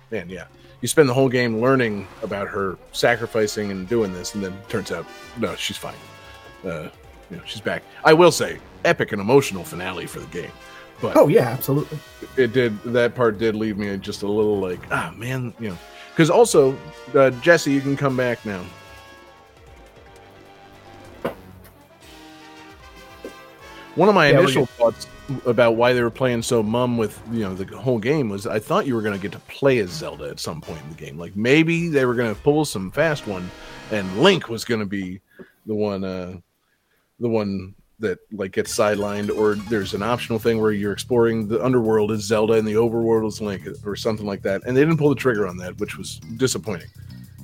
man, 0.09 0.27
yeah. 0.27 0.45
You 0.81 0.87
spend 0.87 1.07
the 1.09 1.13
whole 1.13 1.29
game 1.29 1.59
learning 1.61 2.07
about 2.23 2.47
her 2.47 2.77
sacrificing 2.93 3.69
and 3.71 3.87
doing 3.87 4.11
this, 4.13 4.33
and 4.35 4.43
then 4.43 4.55
turns 4.69 4.91
out 4.91 5.05
no, 5.39 5.55
she's 5.55 5.77
fine. 5.77 5.95
Uh, 6.63 6.89
you 7.29 7.37
know, 7.37 7.43
she's 7.45 7.61
back. 7.61 7.83
I 8.03 8.13
will 8.13 8.31
say, 8.31 8.59
epic 8.85 9.11
and 9.11 9.21
emotional 9.21 9.63
finale 9.63 10.05
for 10.07 10.19
the 10.19 10.27
game. 10.27 10.51
But 11.01 11.15
oh 11.15 11.27
yeah 11.27 11.49
absolutely. 11.49 11.99
it 12.37 12.53
did 12.53 12.81
that 12.83 13.15
part 13.15 13.37
did 13.37 13.55
leave 13.55 13.77
me 13.77 13.95
just 13.97 14.23
a 14.23 14.27
little 14.27 14.59
like 14.59 14.79
ah 14.91 15.13
man 15.15 15.53
you 15.59 15.69
know. 15.69 15.77
Because 16.11 16.29
also 16.29 16.75
uh, 17.13 17.29
jesse 17.41 17.71
you 17.71 17.81
can 17.81 17.95
come 17.95 18.17
back 18.17 18.43
now. 18.45 18.63
One 23.95 24.09
of 24.09 24.15
my 24.15 24.27
Yeah, 24.27 24.39
initial 24.39 24.65
thoughts 24.65 25.07
about 25.45 25.75
why 25.75 25.93
they 25.93 26.01
were 26.01 26.09
playing 26.11 26.41
so 26.41 26.63
mum 26.63 26.97
with 26.97 27.19
you 27.31 27.41
know 27.41 27.53
the 27.53 27.77
whole 27.77 27.99
game 27.99 28.29
was 28.29 28.47
i 28.47 28.59
thought 28.59 28.85
you 28.87 28.95
were 28.95 29.01
going 29.01 29.15
to 29.15 29.21
get 29.21 29.31
to 29.33 29.39
play 29.39 29.79
as 29.79 29.89
zelda 29.89 30.29
at 30.29 30.39
some 30.39 30.61
point 30.61 30.81
in 30.83 30.89
the 30.89 30.95
game. 30.95 31.17
Like 31.17 31.35
maybe 31.35 31.89
they 31.89 32.05
were 32.05 32.13
going 32.15 32.33
to 32.33 32.41
pull 32.41 32.63
some 32.65 32.91
fast 32.91 33.27
one 33.27 33.49
and 33.91 34.21
link 34.21 34.49
was 34.49 34.65
going 34.65 34.79
to 34.79 34.85
be 34.85 35.19
the 35.65 35.75
one 35.75 36.03
uh 36.03 36.37
the 37.19 37.27
one 37.29 37.75
that 37.99 38.19
like 38.31 38.51
gets 38.51 38.75
sidelined 38.75 39.35
or 39.35 39.55
there's 39.69 39.93
an 39.93 40.03
optional 40.03 40.37
thing 40.37 40.61
where 40.61 40.71
you're 40.71 40.93
exploring 40.93 41.47
the 41.47 41.63
underworld 41.63 42.11
as 42.11 42.21
zelda 42.21 42.53
and 42.53 42.67
the 42.67 42.73
overworld 42.73 43.27
is 43.27 43.41
link 43.41 43.67
or 43.85 43.95
something 43.95 44.25
like 44.25 44.41
that. 44.43 44.61
And 44.65 44.77
they 44.77 44.81
didn't 44.81 44.97
pull 44.97 45.09
the 45.09 45.15
trigger 45.15 45.47
on 45.47 45.57
that 45.57 45.77
which 45.79 45.97
was 45.97 46.19
disappointing. 46.37 46.89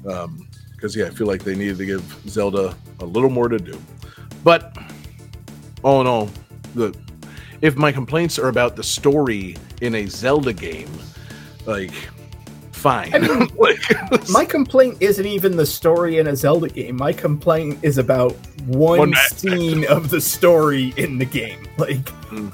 Um 0.08 0.48
because 0.76 0.96
yeah 0.96 1.06
i 1.06 1.10
feel 1.10 1.28
like 1.28 1.44
they 1.44 1.56
needed 1.56 1.78
to 1.78 1.86
give 1.86 2.04
zelda 2.28 2.76
a 3.00 3.06
little 3.06 3.30
more 3.30 3.48
to 3.48 3.58
do. 3.58 3.80
But 4.44 4.78
all 5.84 6.02
in 6.02 6.08
all 6.08 6.30
the 6.76 6.96
if 7.62 7.76
my 7.76 7.92
complaints 7.92 8.38
are 8.38 8.50
about 8.50 8.76
the 8.76 8.84
story 8.84 9.56
in 9.82 9.96
a 9.96 10.06
zelda 10.06 10.54
game 10.54 10.90
like 11.66 11.94
fine 12.84 13.14
I 13.16 13.20
mean, 13.20 13.50
like 13.56 13.80
my 14.30 14.44
complaint 14.46 14.98
isn't 15.00 15.26
even 15.26 15.56
the 15.56 15.66
story 15.66 16.20
in 16.20 16.28
a 16.28 16.36
zelda 16.36 16.68
game 16.70 16.98
my 16.98 17.14
complaint 17.14 17.80
is 17.82 17.98
about 17.98 18.34
one, 18.66 19.00
One 19.00 19.14
scene 19.32 19.86
of 19.88 20.10
the 20.10 20.20
story 20.22 20.94
in 20.98 21.18
the 21.18 21.26
game 21.26 21.66
like 21.78 22.04
Mm. 22.30 22.52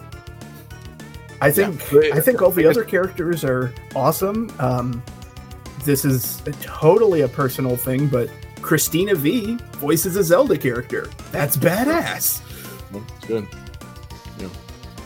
i 1.41 1.49
think 1.51 1.81
Yeah. 1.91 2.15
i 2.15 2.21
think 2.21 2.41
all 2.43 2.51
the 2.51 2.67
other 2.67 2.83
characters 2.83 3.43
are 3.43 3.73
awesome 3.95 4.51
um 4.59 5.01
this 5.85 6.03
is 6.05 6.41
a 6.45 6.51
totally 6.61 7.21
a 7.21 7.27
personal 7.27 7.75
thing 7.77 8.07
but 8.07 8.29
Christina 8.61 9.15
Vee 9.15 9.55
voices 9.77 10.15
a 10.17 10.23
zelda 10.23 10.57
character 10.57 11.09
that's 11.31 11.55
badass 11.57 12.41
Well, 12.91 13.03
it's 13.17 13.25
good. 13.27 13.47
Yeah, 14.39 14.49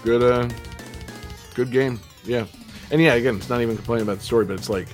good. 0.03 0.23
Uh, 0.23 0.49
good 1.53 1.69
game. 1.71 1.99
Yeah, 2.25 2.45
and 2.91 2.99
yeah, 3.01 3.13
again, 3.13 3.35
it's 3.37 3.49
not 3.49 3.61
even 3.61 3.75
complaining 3.75 4.03
about 4.07 4.17
the 4.19 4.23
story, 4.23 4.45
but 4.45 4.53
it's 4.57 4.69
like, 4.69 4.87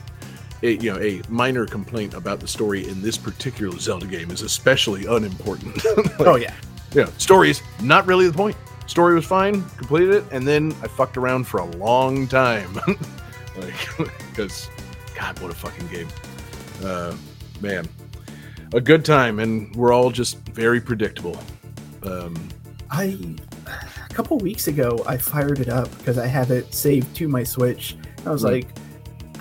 a, 0.64 0.72
you 0.76 0.94
know, 0.94 1.00
a 1.00 1.22
minor 1.30 1.66
complaint 1.66 2.14
about 2.14 2.40
the 2.40 2.48
story 2.48 2.88
in 2.88 3.02
this 3.02 3.18
particular 3.18 3.78
Zelda 3.80 4.06
game 4.08 4.32
is 4.32 4.42
especially 4.42 5.06
unimportant. 5.06 5.84
Like, 5.86 6.20
oh 6.22 6.36
yeah 6.36 6.54
yeah, 6.94 7.06
story 7.18 7.52
is 7.52 7.62
not 7.82 8.08
really 8.08 8.28
the 8.28 8.34
point. 8.36 8.58
Story 8.88 9.14
was 9.14 9.26
fine, 9.26 9.62
completed 9.78 10.10
it, 10.16 10.24
and 10.32 10.48
then 10.48 10.74
I 10.82 10.88
fucked 10.88 11.18
around 11.18 11.44
for 11.46 11.60
a 11.60 11.66
long 11.78 12.28
time, 12.28 12.74
like 13.58 13.74
because, 14.32 14.68
God, 15.16 15.40
what 15.40 15.52
a 15.52 15.56
fucking 15.56 15.88
game, 15.90 16.08
uh, 16.84 17.16
man, 17.62 17.88
a 18.74 18.82
good 18.82 19.06
time, 19.06 19.40
and 19.40 19.76
we're 19.76 19.94
all 19.94 20.10
just 20.10 20.40
very 20.50 20.82
predictable. 20.82 21.38
Um, 22.02 22.36
I 22.90 23.20
a 23.68 24.14
couple 24.16 24.40
weeks 24.40 24.68
ago 24.68 25.04
I 25.06 25.18
fired 25.18 25.60
it 25.60 25.70
up 25.70 25.96
because 26.00 26.18
I 26.18 26.26
have 26.26 26.50
it 26.50 26.74
saved 26.74 27.16
to 27.18 27.28
my 27.28 27.44
Switch, 27.44 27.96
I 28.26 28.32
was 28.32 28.42
Hmm. 28.42 28.48
like, 28.48 28.68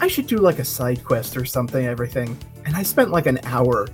I 0.01 0.07
should 0.07 0.27
do 0.27 0.39
like 0.39 0.59
a 0.59 0.65
side 0.65 1.05
quest 1.05 1.37
or 1.37 1.45
something, 1.45 1.87
everything. 1.87 2.39
And 2.65 2.77
I 2.77 2.83
spent 2.83 3.11
like 3.11 3.27
an 3.27 3.41
hour 3.45 3.89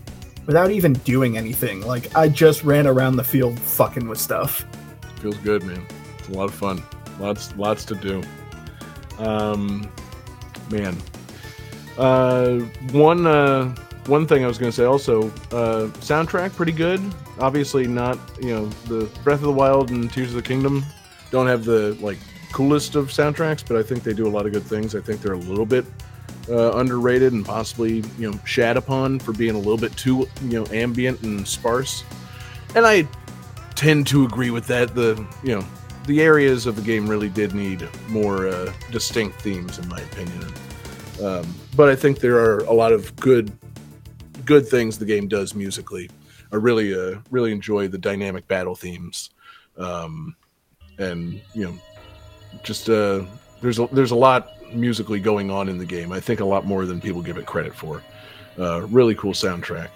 without 0.46 0.70
even 0.70 0.92
doing 0.92 1.36
anything. 1.36 1.80
Like 1.80 2.14
I 2.16 2.28
just 2.28 2.64
ran 2.64 2.86
around 2.86 3.16
the 3.16 3.24
field 3.24 3.58
fucking 3.58 4.06
with 4.08 4.20
stuff. 4.20 4.66
Feels 5.20 5.36
good, 5.38 5.62
man. 5.64 5.86
It's 6.18 6.28
a 6.28 6.32
lot 6.32 6.44
of 6.44 6.54
fun. 6.54 6.82
Lots, 7.18 7.56
lots 7.56 7.84
to 7.86 7.94
do. 7.94 8.22
Um, 9.18 9.90
man. 10.70 10.96
Uh, 11.96 12.58
one, 12.92 13.26
uh, 13.26 13.74
one 14.06 14.26
thing 14.26 14.44
I 14.44 14.46
was 14.46 14.58
going 14.58 14.70
to 14.70 14.76
say 14.76 14.84
also, 14.84 15.28
uh, 15.52 15.88
soundtrack 16.00 16.54
pretty 16.54 16.72
good. 16.72 17.00
Obviously, 17.38 17.86
not 17.86 18.18
you 18.40 18.50
know 18.50 18.66
the 18.86 19.06
Breath 19.22 19.38
of 19.38 19.42
the 19.42 19.52
Wild 19.52 19.90
and 19.90 20.12
Tears 20.12 20.30
of 20.30 20.36
the 20.36 20.42
Kingdom 20.42 20.84
don't 21.30 21.46
have 21.46 21.64
the 21.64 21.96
like 22.00 22.18
coolest 22.54 22.94
of 22.94 23.08
soundtracks, 23.08 23.66
but 23.66 23.76
I 23.76 23.82
think 23.82 24.04
they 24.04 24.14
do 24.14 24.28
a 24.28 24.30
lot 24.30 24.46
of 24.46 24.52
good 24.52 24.62
things. 24.62 24.94
I 24.94 25.00
think 25.00 25.20
they're 25.20 25.32
a 25.32 25.38
little 25.38 25.66
bit 25.66 25.84
uh, 26.48 26.72
underrated 26.78 27.32
and 27.32 27.44
possibly 27.44 28.04
you 28.16 28.30
know 28.30 28.38
shat 28.44 28.76
upon 28.76 29.18
for 29.18 29.32
being 29.32 29.54
a 29.54 29.58
little 29.58 29.76
bit 29.76 29.96
too 29.96 30.28
you 30.42 30.60
know 30.60 30.66
ambient 30.72 31.20
and 31.22 31.46
sparse. 31.46 32.04
And 32.76 32.86
I 32.86 33.08
tend 33.74 34.06
to 34.08 34.24
agree 34.24 34.50
with 34.50 34.66
that. 34.68 34.94
The 34.94 35.26
you 35.42 35.56
know 35.56 35.66
the 36.06 36.22
areas 36.22 36.66
of 36.66 36.76
the 36.76 36.82
game 36.82 37.08
really 37.08 37.28
did 37.28 37.54
need 37.54 37.88
more 38.08 38.46
uh, 38.46 38.72
distinct 38.92 39.42
themes, 39.42 39.78
in 39.78 39.88
my 39.88 40.00
opinion. 40.00 40.54
Um, 41.22 41.54
but 41.76 41.88
I 41.88 41.96
think 41.96 42.20
there 42.20 42.38
are 42.38 42.60
a 42.60 42.72
lot 42.72 42.92
of 42.92 43.14
good 43.16 43.50
good 44.44 44.68
things 44.68 44.98
the 44.98 45.06
game 45.06 45.26
does 45.26 45.56
musically. 45.56 46.08
I 46.52 46.56
really 46.56 46.94
uh, 46.94 47.18
really 47.32 47.50
enjoy 47.50 47.88
the 47.88 47.98
dynamic 47.98 48.46
battle 48.46 48.76
themes, 48.76 49.30
um, 49.76 50.36
and 50.98 51.40
you 51.52 51.64
know, 51.64 51.74
just 52.62 52.88
uh, 52.88 53.22
there's 53.60 53.78
a, 53.78 53.88
there's 53.92 54.10
a 54.10 54.16
lot 54.16 54.50
musically 54.72 55.20
going 55.20 55.50
on 55.50 55.68
in 55.68 55.78
the 55.78 55.86
game. 55.86 56.12
I 56.12 56.20
think 56.20 56.40
a 56.40 56.44
lot 56.44 56.64
more 56.64 56.86
than 56.86 57.00
people 57.00 57.22
give 57.22 57.36
it 57.38 57.46
credit 57.46 57.74
for. 57.74 58.02
Uh, 58.58 58.82
really 58.82 59.14
cool 59.14 59.32
soundtrack. 59.32 59.88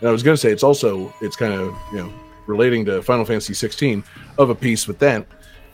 And 0.00 0.08
I 0.08 0.12
was 0.12 0.22
going 0.22 0.34
to 0.34 0.40
say 0.40 0.50
it's 0.50 0.62
also 0.62 1.12
it's 1.20 1.36
kind 1.36 1.52
of 1.52 1.74
you 1.92 1.98
know 1.98 2.12
relating 2.46 2.84
to 2.84 3.02
Final 3.02 3.24
Fantasy 3.24 3.54
16 3.54 4.02
of 4.38 4.50
a 4.50 4.54
piece 4.54 4.88
with 4.88 4.98
that, 4.98 5.26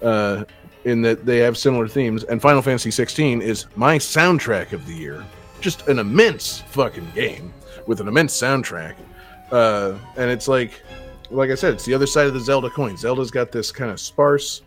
uh, 0.03 0.45
in 0.85 1.03
that 1.03 1.25
they 1.25 1.39
have 1.39 1.57
similar 1.57 1.89
themes. 1.89 2.25
And 2.25 2.41
Final 2.41 2.63
Fantasy 2.63 2.91
16 2.91 3.41
is 3.43 3.67
my 3.77 3.99
soundtrack 3.99 4.73
of 4.73 4.87
the 4.87 4.95
year. 4.95 5.25
Just 5.61 5.89
an 5.89 5.99
immense 5.99 6.61
fucking 6.69 7.11
game 7.15 7.53
with 7.87 8.01
an 8.01 8.09
immense 8.09 8.39
soundtrack. 8.39 8.95
Uh, 9.51 9.95
and 10.17 10.31
it's 10.31 10.49
like, 10.49 10.83
like 11.31 11.51
I 11.51 11.55
said, 11.55 11.75
it's 11.75 11.85
the 11.85 11.95
other 11.95 12.07
side 12.07 12.27
of 12.27 12.35
the 12.35 12.41
Zelda 12.41 12.69
coin. 12.69 12.97
Zelda's 12.97 13.31
got 13.31 13.51
this 13.51 13.73
kind 13.73 13.91
of 13.91 13.99
sparse 13.99 14.63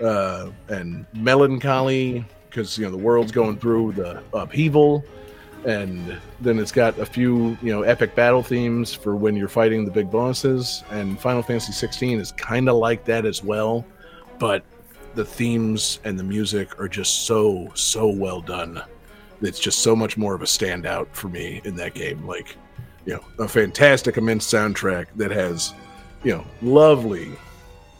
uh, 0.00 0.50
and 0.68 1.06
melancholy 1.14 2.24
because 2.48 2.78
you 2.78 2.84
know 2.84 2.90
the 2.90 2.96
world's 2.96 3.32
going 3.32 3.58
through 3.58 3.92
the 3.92 4.22
upheaval. 4.32 5.04
And 5.64 6.20
then 6.40 6.60
it's 6.60 6.70
got 6.70 6.96
a 6.98 7.06
few 7.06 7.58
you 7.60 7.72
know 7.72 7.82
epic 7.82 8.14
battle 8.14 8.42
themes 8.42 8.94
for 8.94 9.16
when 9.16 9.34
you're 9.34 9.48
fighting 9.48 9.84
the 9.84 9.90
big 9.90 10.10
bosses. 10.10 10.84
And 10.90 11.18
final 11.18 11.42
fantasy 11.42 11.72
16 11.72 12.20
is 12.20 12.32
kind 12.32 12.68
of 12.68 12.76
like 12.76 13.04
that 13.04 13.26
as 13.26 13.42
well 13.42 13.84
but 14.38 14.62
the 15.14 15.24
themes 15.24 16.00
and 16.04 16.18
the 16.18 16.24
music 16.24 16.78
are 16.78 16.88
just 16.88 17.26
so 17.26 17.70
so 17.74 18.08
well 18.08 18.40
done. 18.40 18.82
It's 19.42 19.58
just 19.58 19.80
so 19.80 19.94
much 19.94 20.16
more 20.16 20.34
of 20.34 20.42
a 20.42 20.46
standout 20.46 21.08
for 21.12 21.28
me 21.28 21.60
in 21.64 21.76
that 21.76 21.94
game. 21.94 22.26
Like 22.26 22.56
you 23.04 23.14
know 23.14 23.44
a 23.44 23.48
fantastic 23.48 24.16
immense 24.16 24.46
soundtrack 24.46 25.06
that 25.16 25.30
has 25.30 25.72
you 26.22 26.32
know 26.32 26.44
lovely 26.62 27.32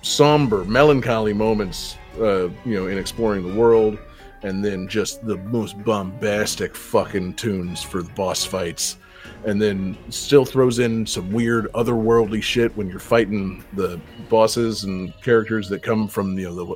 somber 0.06 0.64
melancholy 0.64 1.32
moments 1.32 1.96
uh 2.20 2.48
you 2.64 2.74
know 2.74 2.86
in 2.86 2.96
exploring 2.96 3.46
the 3.46 3.60
world 3.60 3.98
and 4.46 4.64
then 4.64 4.86
just 4.86 5.26
the 5.26 5.36
most 5.38 5.82
bombastic 5.84 6.74
fucking 6.76 7.34
tunes 7.34 7.82
for 7.82 8.02
the 8.02 8.12
boss 8.12 8.44
fights. 8.44 8.96
And 9.44 9.60
then 9.60 9.96
still 10.08 10.44
throws 10.44 10.78
in 10.78 11.04
some 11.04 11.32
weird 11.32 11.66
otherworldly 11.72 12.42
shit 12.42 12.74
when 12.76 12.88
you're 12.88 13.00
fighting 13.00 13.64
the 13.72 14.00
bosses 14.28 14.84
and 14.84 15.12
characters 15.20 15.68
that 15.68 15.82
come 15.82 16.06
from 16.06 16.38
you 16.38 16.48
know 16.48 16.54
the 16.54 16.74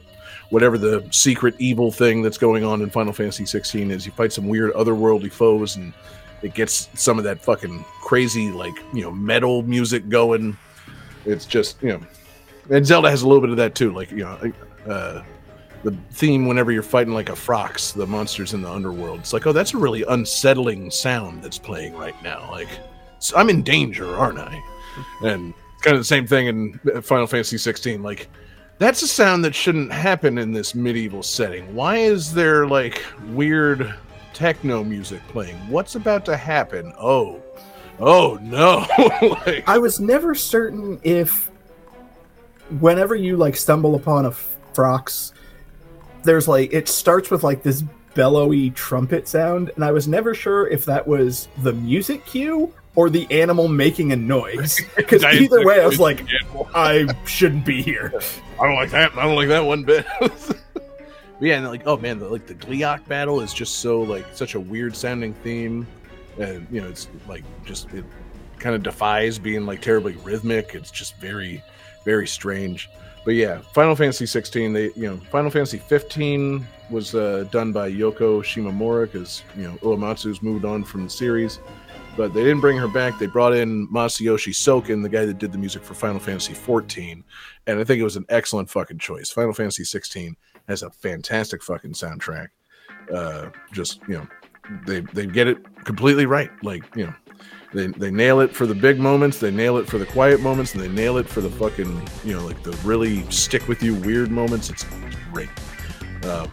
whatever 0.51 0.78
the 0.78 1.07
secret 1.12 1.55
evil 1.59 1.93
thing 1.93 2.23
that's 2.23 2.39
going 2.39 2.65
on 2.65 2.82
in 2.82 2.90
Final 2.90 3.12
Fantasy 3.12 3.47
16 3.47 3.93
is. 3.93 4.05
You 4.05 4.12
fight 4.12 4.32
some 4.32 4.48
weird 4.48 4.73
otherworldly 4.73 5.31
foes 5.31 5.77
and 5.77 5.93
it 6.43 6.55
gets 6.55 6.89
some 6.94 7.19
of 7.19 7.24
that 7.24 7.40
fucking 7.40 7.85
crazy 8.01 8.51
like 8.51 8.74
you 8.93 9.02
know 9.02 9.12
metal 9.12 9.62
music 9.62 10.09
going. 10.09 10.57
It's 11.24 11.47
just 11.47 11.81
you 11.82 11.90
know 11.90 12.01
and 12.70 12.86
Zelda 12.86 13.10
has 13.10 13.22
a 13.22 13.28
little 13.28 13.40
bit 13.40 13.51
of 13.51 13.56
that 13.56 13.74
too 13.74 13.92
like 13.92 14.10
you 14.10 14.24
know 14.24 14.52
uh 14.88 15.22
the 15.82 15.97
theme 16.10 16.47
whenever 16.47 16.72
you're 16.72 16.82
fighting 16.82 17.14
like 17.14 17.28
a 17.28 17.34
frox, 17.34 17.94
the 17.94 18.06
monsters 18.06 18.52
in 18.52 18.62
the 18.62 18.70
underworld. 18.70 19.20
It's 19.20 19.32
like, 19.32 19.47
oh, 19.47 19.52
that's 19.52 19.72
a 19.74 19.78
really 19.78 20.05
unsettling 20.05 20.90
sound 20.90 21.42
that's 21.42 21.59
playing 21.59 21.94
right 21.94 22.20
now. 22.22 22.51
Like, 22.51 22.68
I'm 23.34 23.48
in 23.48 23.62
danger, 23.62 24.16
aren't 24.16 24.38
I? 24.38 24.62
And 25.22 25.55
kind 25.82 25.94
of 25.94 26.01
the 26.01 26.05
same 26.05 26.26
thing 26.26 26.47
in 26.48 27.02
Final 27.02 27.26
Fantasy 27.26 27.56
16. 27.56 28.02
Like, 28.02 28.28
that's 28.78 29.02
a 29.02 29.06
sound 29.06 29.44
that 29.44 29.55
shouldn't 29.55 29.92
happen 29.92 30.38
in 30.38 30.52
this 30.52 30.74
medieval 30.74 31.22
setting. 31.22 31.74
Why 31.74 31.98
is 31.98 32.32
there 32.32 32.66
like 32.66 33.02
weird 33.28 33.94
techno 34.32 34.84
music 34.84 35.20
playing? 35.28 35.56
What's 35.68 35.94
about 35.94 36.24
to 36.26 36.36
happen? 36.36 36.92
Oh, 36.98 37.42
oh 37.98 38.38
no! 38.40 38.86
like, 39.47 39.68
I 39.68 39.76
was 39.76 40.01
never 40.01 40.34
certain 40.34 40.98
if 41.02 41.49
whenever 42.78 43.14
you 43.14 43.36
like 43.36 43.56
stumble 43.56 43.94
upon 43.94 44.26
a 44.26 44.30
frox, 44.30 45.32
there's 46.22 46.47
like 46.47 46.72
it 46.72 46.88
starts 46.88 47.30
with 47.30 47.42
like 47.42 47.62
this 47.62 47.82
bellowy 48.14 48.70
trumpet 48.70 49.28
sound, 49.28 49.70
and 49.74 49.84
I 49.84 49.92
was 49.92 50.06
never 50.09 50.34
sure 50.34 50.68
if 50.68 50.84
that 50.84 51.06
was 51.06 51.48
the 51.62 51.72
music 51.72 52.24
cue 52.26 52.72
or 52.94 53.09
the 53.09 53.26
animal 53.30 53.68
making 53.68 54.12
a 54.12 54.16
noise. 54.16 54.80
Because 54.97 55.24
either 55.24 55.64
way, 55.64 55.80
I 55.80 55.86
was 55.86 56.01
like, 56.01 56.24
I 56.74 57.06
shouldn't 57.24 57.64
be 57.64 57.82
here. 57.82 58.12
I 58.60 58.66
don't 58.66 58.76
like 58.76 58.90
that. 58.90 59.16
I 59.16 59.24
don't 59.24 59.36
like 59.36 59.48
that 59.48 59.64
one 59.64 59.84
bit. 59.84 60.05
yeah, 61.40 61.56
and 61.56 61.66
like, 61.68 61.86
oh 61.86 61.97
man, 61.97 62.18
the, 62.18 62.28
like 62.28 62.47
the 62.47 62.55
Gleok 62.55 63.06
battle 63.06 63.40
is 63.40 63.55
just 63.55 63.78
so 63.78 64.02
like 64.02 64.26
such 64.34 64.55
a 64.55 64.60
weird 64.60 64.94
sounding 64.94 65.34
theme, 65.34 65.86
and 66.38 66.66
you 66.70 66.80
know, 66.80 66.88
it's 66.88 67.09
like 67.26 67.44
just 67.64 67.92
it 67.94 68.05
kind 68.59 68.76
of 68.76 68.82
defies 68.82 69.38
being 69.38 69.66
like 69.66 69.80
terribly 69.80 70.12
rhythmic. 70.22 70.74
It's 70.74 70.90
just 70.90 71.16
very, 71.16 71.62
very 72.05 72.27
strange. 72.27 72.90
But 73.24 73.35
yeah, 73.35 73.60
Final 73.74 73.94
Fantasy 73.94 74.27
16. 74.27 74.72
They, 74.72 74.85
you 74.94 75.09
know, 75.09 75.16
Final 75.31 75.51
Fantasy 75.51 75.78
15 75.78 76.66
was 76.90 77.14
uh, 77.14 77.47
done 77.51 77.72
by 77.72 77.90
Yoko 77.90 78.43
Shimomura 78.43 79.10
because 79.10 79.43
you 79.56 79.64
know 79.64 79.74
Uematsu's 79.82 80.43
moved 80.43 80.64
on 80.64 80.85
from 80.85 81.05
the 81.05 81.10
series 81.10 81.60
but 82.16 82.35
they 82.35 82.43
didn't 82.43 82.60
bring 82.60 82.77
her 82.77 82.89
back. 82.89 83.18
They 83.18 83.27
brought 83.27 83.55
in 83.55 83.89
Masayoshi 83.89 84.52
Soken, 84.52 85.02
the 85.02 85.09
guy 85.09 85.24
that 85.24 85.39
did 85.39 85.52
the 85.52 85.59
music 85.59 85.82
for 85.82 85.94
Final 85.94 86.20
Fantasy 86.20 86.55
14, 86.55 87.24
and 87.66 87.81
I 87.81 87.85
think 87.85 88.01
it 88.01 88.05
was 88.05 88.16
an 88.16 88.27
excellent 88.28 88.68
fucking 88.68 88.98
choice. 88.98 89.31
Final 89.31 89.52
Fantasy 89.52 89.85
16 89.85 90.36
has 90.68 90.82
a 90.82 90.90
fantastic 90.90 91.62
fucking 91.62 91.93
soundtrack. 91.93 92.48
Uh, 93.12 93.51
just 93.72 94.01
you 94.06 94.14
know, 94.14 94.27
they 94.86 95.01
they 95.01 95.27
get 95.27 95.47
it 95.47 95.59
completely 95.85 96.27
right. 96.27 96.51
Like 96.62 96.85
you 96.94 97.06
know, 97.06 97.14
they 97.72 97.86
they 97.86 98.10
nail 98.10 98.40
it 98.40 98.55
for 98.55 98.66
the 98.66 98.74
big 98.74 98.98
moments, 98.98 99.38
they 99.38 99.51
nail 99.51 99.76
it 99.76 99.86
for 99.86 99.98
the 99.98 100.06
quiet 100.06 100.40
moments, 100.40 100.74
and 100.74 100.82
they 100.82 100.88
nail 100.88 101.18
it 101.18 101.28
for 101.28 101.40
the 101.40 101.51
fucking 101.51 102.09
you 102.24 102.34
know 102.34 102.44
like 102.44 102.62
the 102.62 102.72
really 102.84 103.28
stick 103.30 103.68
with 103.68 103.82
you 103.82 103.94
weird 103.94 104.30
moments. 104.30 104.70
It's, 104.70 104.84
great. 105.32 105.48
Um, 106.24 106.51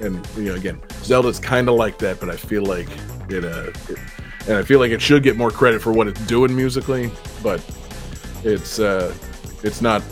and 0.00 0.26
you 0.36 0.44
know, 0.44 0.54
again, 0.54 0.80
Zelda's 1.02 1.38
kind 1.38 1.68
of 1.68 1.74
like 1.74 1.98
that, 1.98 2.20
but 2.20 2.30
I 2.30 2.36
feel 2.36 2.64
like 2.64 2.88
it, 3.28 3.44
uh, 3.44 3.70
it, 3.88 3.98
and 4.48 4.56
I 4.56 4.62
feel 4.62 4.78
like 4.78 4.90
it 4.90 5.02
should 5.02 5.22
get 5.22 5.36
more 5.36 5.50
credit 5.50 5.82
for 5.82 5.92
what 5.92 6.06
it's 6.06 6.24
doing 6.26 6.54
musically, 6.54 7.10
but 7.42 7.64
it's 8.44 8.78
uh, 8.78 9.14
it's 9.62 9.82
not 9.82 10.02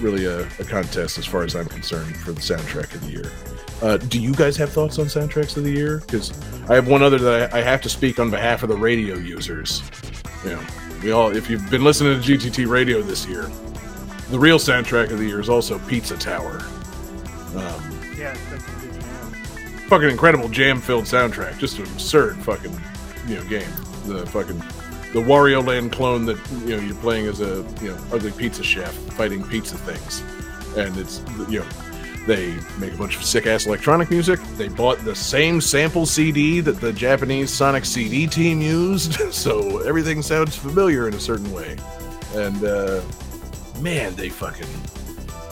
really 0.00 0.26
a, 0.26 0.40
a 0.58 0.64
contest 0.64 1.18
as 1.18 1.26
far 1.26 1.42
as 1.44 1.54
I'm 1.56 1.66
concerned 1.66 2.16
for 2.16 2.32
the 2.32 2.40
soundtrack 2.40 2.94
of 2.94 3.00
the 3.02 3.12
year. 3.12 3.32
Uh, 3.84 3.98
do 3.98 4.18
you 4.18 4.34
guys 4.34 4.56
have 4.56 4.72
thoughts 4.72 4.98
on 4.98 5.04
soundtracks 5.04 5.58
of 5.58 5.62
the 5.62 5.70
year? 5.70 5.98
Because 5.98 6.32
I 6.70 6.74
have 6.74 6.88
one 6.88 7.02
other 7.02 7.18
that 7.18 7.52
I, 7.52 7.58
I 7.58 7.62
have 7.62 7.82
to 7.82 7.90
speak 7.90 8.18
on 8.18 8.30
behalf 8.30 8.62
of 8.62 8.70
the 8.70 8.76
radio 8.76 9.16
users. 9.16 9.82
You 10.42 10.52
know, 10.52 10.60
we 11.02 11.10
all, 11.10 11.36
if 11.36 11.50
you've 11.50 11.68
been 11.68 11.84
listening 11.84 12.18
to 12.18 12.26
GTT 12.26 12.66
radio 12.66 13.02
this 13.02 13.26
year, 13.26 13.50
the 14.30 14.38
real 14.38 14.58
soundtrack 14.58 15.10
of 15.10 15.18
the 15.18 15.26
year 15.26 15.38
is 15.38 15.50
also 15.50 15.78
Pizza 15.80 16.16
Tower. 16.16 16.62
Um, 17.54 18.00
Yeah, 18.16 18.32
fucking 19.88 20.08
incredible 20.08 20.48
jam 20.48 20.80
filled 20.80 21.04
soundtrack. 21.04 21.58
Just 21.58 21.78
an 21.78 21.84
absurd 21.84 22.38
fucking 22.38 22.72
you 23.28 23.34
know 23.34 23.44
game. 23.44 23.70
The 24.06 24.24
fucking 24.26 24.58
the 25.12 25.20
Wario 25.20 25.62
Land 25.62 25.92
clone 25.92 26.24
that 26.24 26.38
you 26.64 26.74
know 26.74 26.82
you're 26.82 26.96
playing 26.96 27.26
as 27.26 27.42
a 27.42 27.66
you 27.82 27.90
know 27.90 27.98
ugly 28.12 28.32
pizza 28.32 28.62
chef 28.62 28.94
fighting 29.12 29.44
pizza 29.44 29.76
things, 29.76 30.22
and 30.78 30.96
it's 30.96 31.20
you 31.50 31.60
know 31.60 31.66
they 32.26 32.56
make 32.78 32.94
a 32.94 32.96
bunch 32.96 33.16
of 33.16 33.24
sick 33.24 33.46
ass 33.46 33.66
electronic 33.66 34.10
music. 34.10 34.40
They 34.56 34.68
bought 34.68 34.98
the 35.04 35.14
same 35.14 35.60
sample 35.60 36.06
CD 36.06 36.60
that 36.60 36.80
the 36.80 36.92
Japanese 36.92 37.52
Sonic 37.52 37.84
CD 37.84 38.26
team 38.26 38.62
used, 38.62 39.14
so 39.32 39.80
everything 39.80 40.22
sounds 40.22 40.56
familiar 40.56 41.06
in 41.06 41.14
a 41.14 41.20
certain 41.20 41.52
way. 41.52 41.76
And 42.34 42.64
uh, 42.64 43.02
man, 43.80 44.14
they 44.14 44.30
fucking 44.30 44.68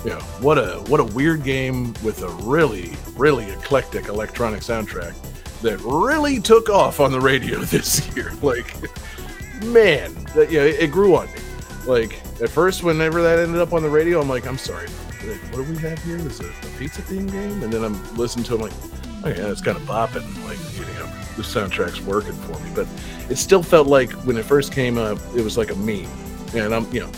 you 0.04 0.10
know 0.10 0.20
what 0.40 0.58
a 0.58 0.82
what 0.88 0.98
a 0.98 1.04
weird 1.04 1.44
game 1.44 1.94
with 2.02 2.22
a 2.22 2.28
really 2.28 2.92
really 3.16 3.48
eclectic 3.50 4.08
electronic 4.08 4.60
soundtrack 4.60 5.14
that 5.60 5.78
really 5.80 6.40
took 6.40 6.68
off 6.68 7.00
on 7.00 7.12
the 7.12 7.20
radio 7.20 7.58
this 7.60 8.14
year. 8.16 8.32
Like, 8.42 8.74
man, 9.64 10.12
that, 10.34 10.50
yeah, 10.50 10.62
it, 10.62 10.80
it 10.80 10.90
grew 10.90 11.16
on 11.16 11.26
me. 11.26 11.38
Like 11.86 12.20
at 12.40 12.48
first, 12.48 12.82
whenever 12.82 13.22
that 13.22 13.38
ended 13.38 13.60
up 13.60 13.72
on 13.72 13.82
the 13.82 13.90
radio, 13.90 14.20
I'm 14.20 14.28
like, 14.28 14.46
I'm 14.46 14.58
sorry, 14.58 14.88
like, 15.24 15.40
what 15.52 15.66
do 15.66 15.72
we 15.72 15.78
have 15.78 16.02
here? 16.02 16.16
Is 16.16 16.40
it 16.40 16.46
a 16.46 16.78
pizza 16.78 17.02
theme 17.02 17.26
game? 17.26 17.62
And 17.62 17.72
then 17.72 17.84
I'm 17.84 18.16
listening 18.16 18.44
to 18.46 18.54
it, 18.54 18.56
I'm 18.56 18.62
like, 18.62 19.24
okay, 19.24 19.40
that's 19.40 19.60
kind 19.60 19.76
of 19.76 19.82
bopping. 19.84 20.22
Like, 20.44 20.58
you 20.74 20.84
know, 20.94 21.06
the 21.36 21.42
soundtrack's 21.42 22.00
working 22.02 22.32
for 22.32 22.58
me. 22.60 22.70
But 22.74 22.86
it 23.30 23.36
still 23.36 23.62
felt 23.62 23.86
like 23.86 24.10
when 24.24 24.36
it 24.36 24.44
first 24.44 24.72
came 24.72 24.98
up, 24.98 25.18
it 25.34 25.42
was 25.42 25.56
like 25.56 25.70
a 25.70 25.76
meme. 25.76 26.10
And 26.54 26.74
I'm, 26.74 26.92
you 26.92 27.00
know, 27.00 27.10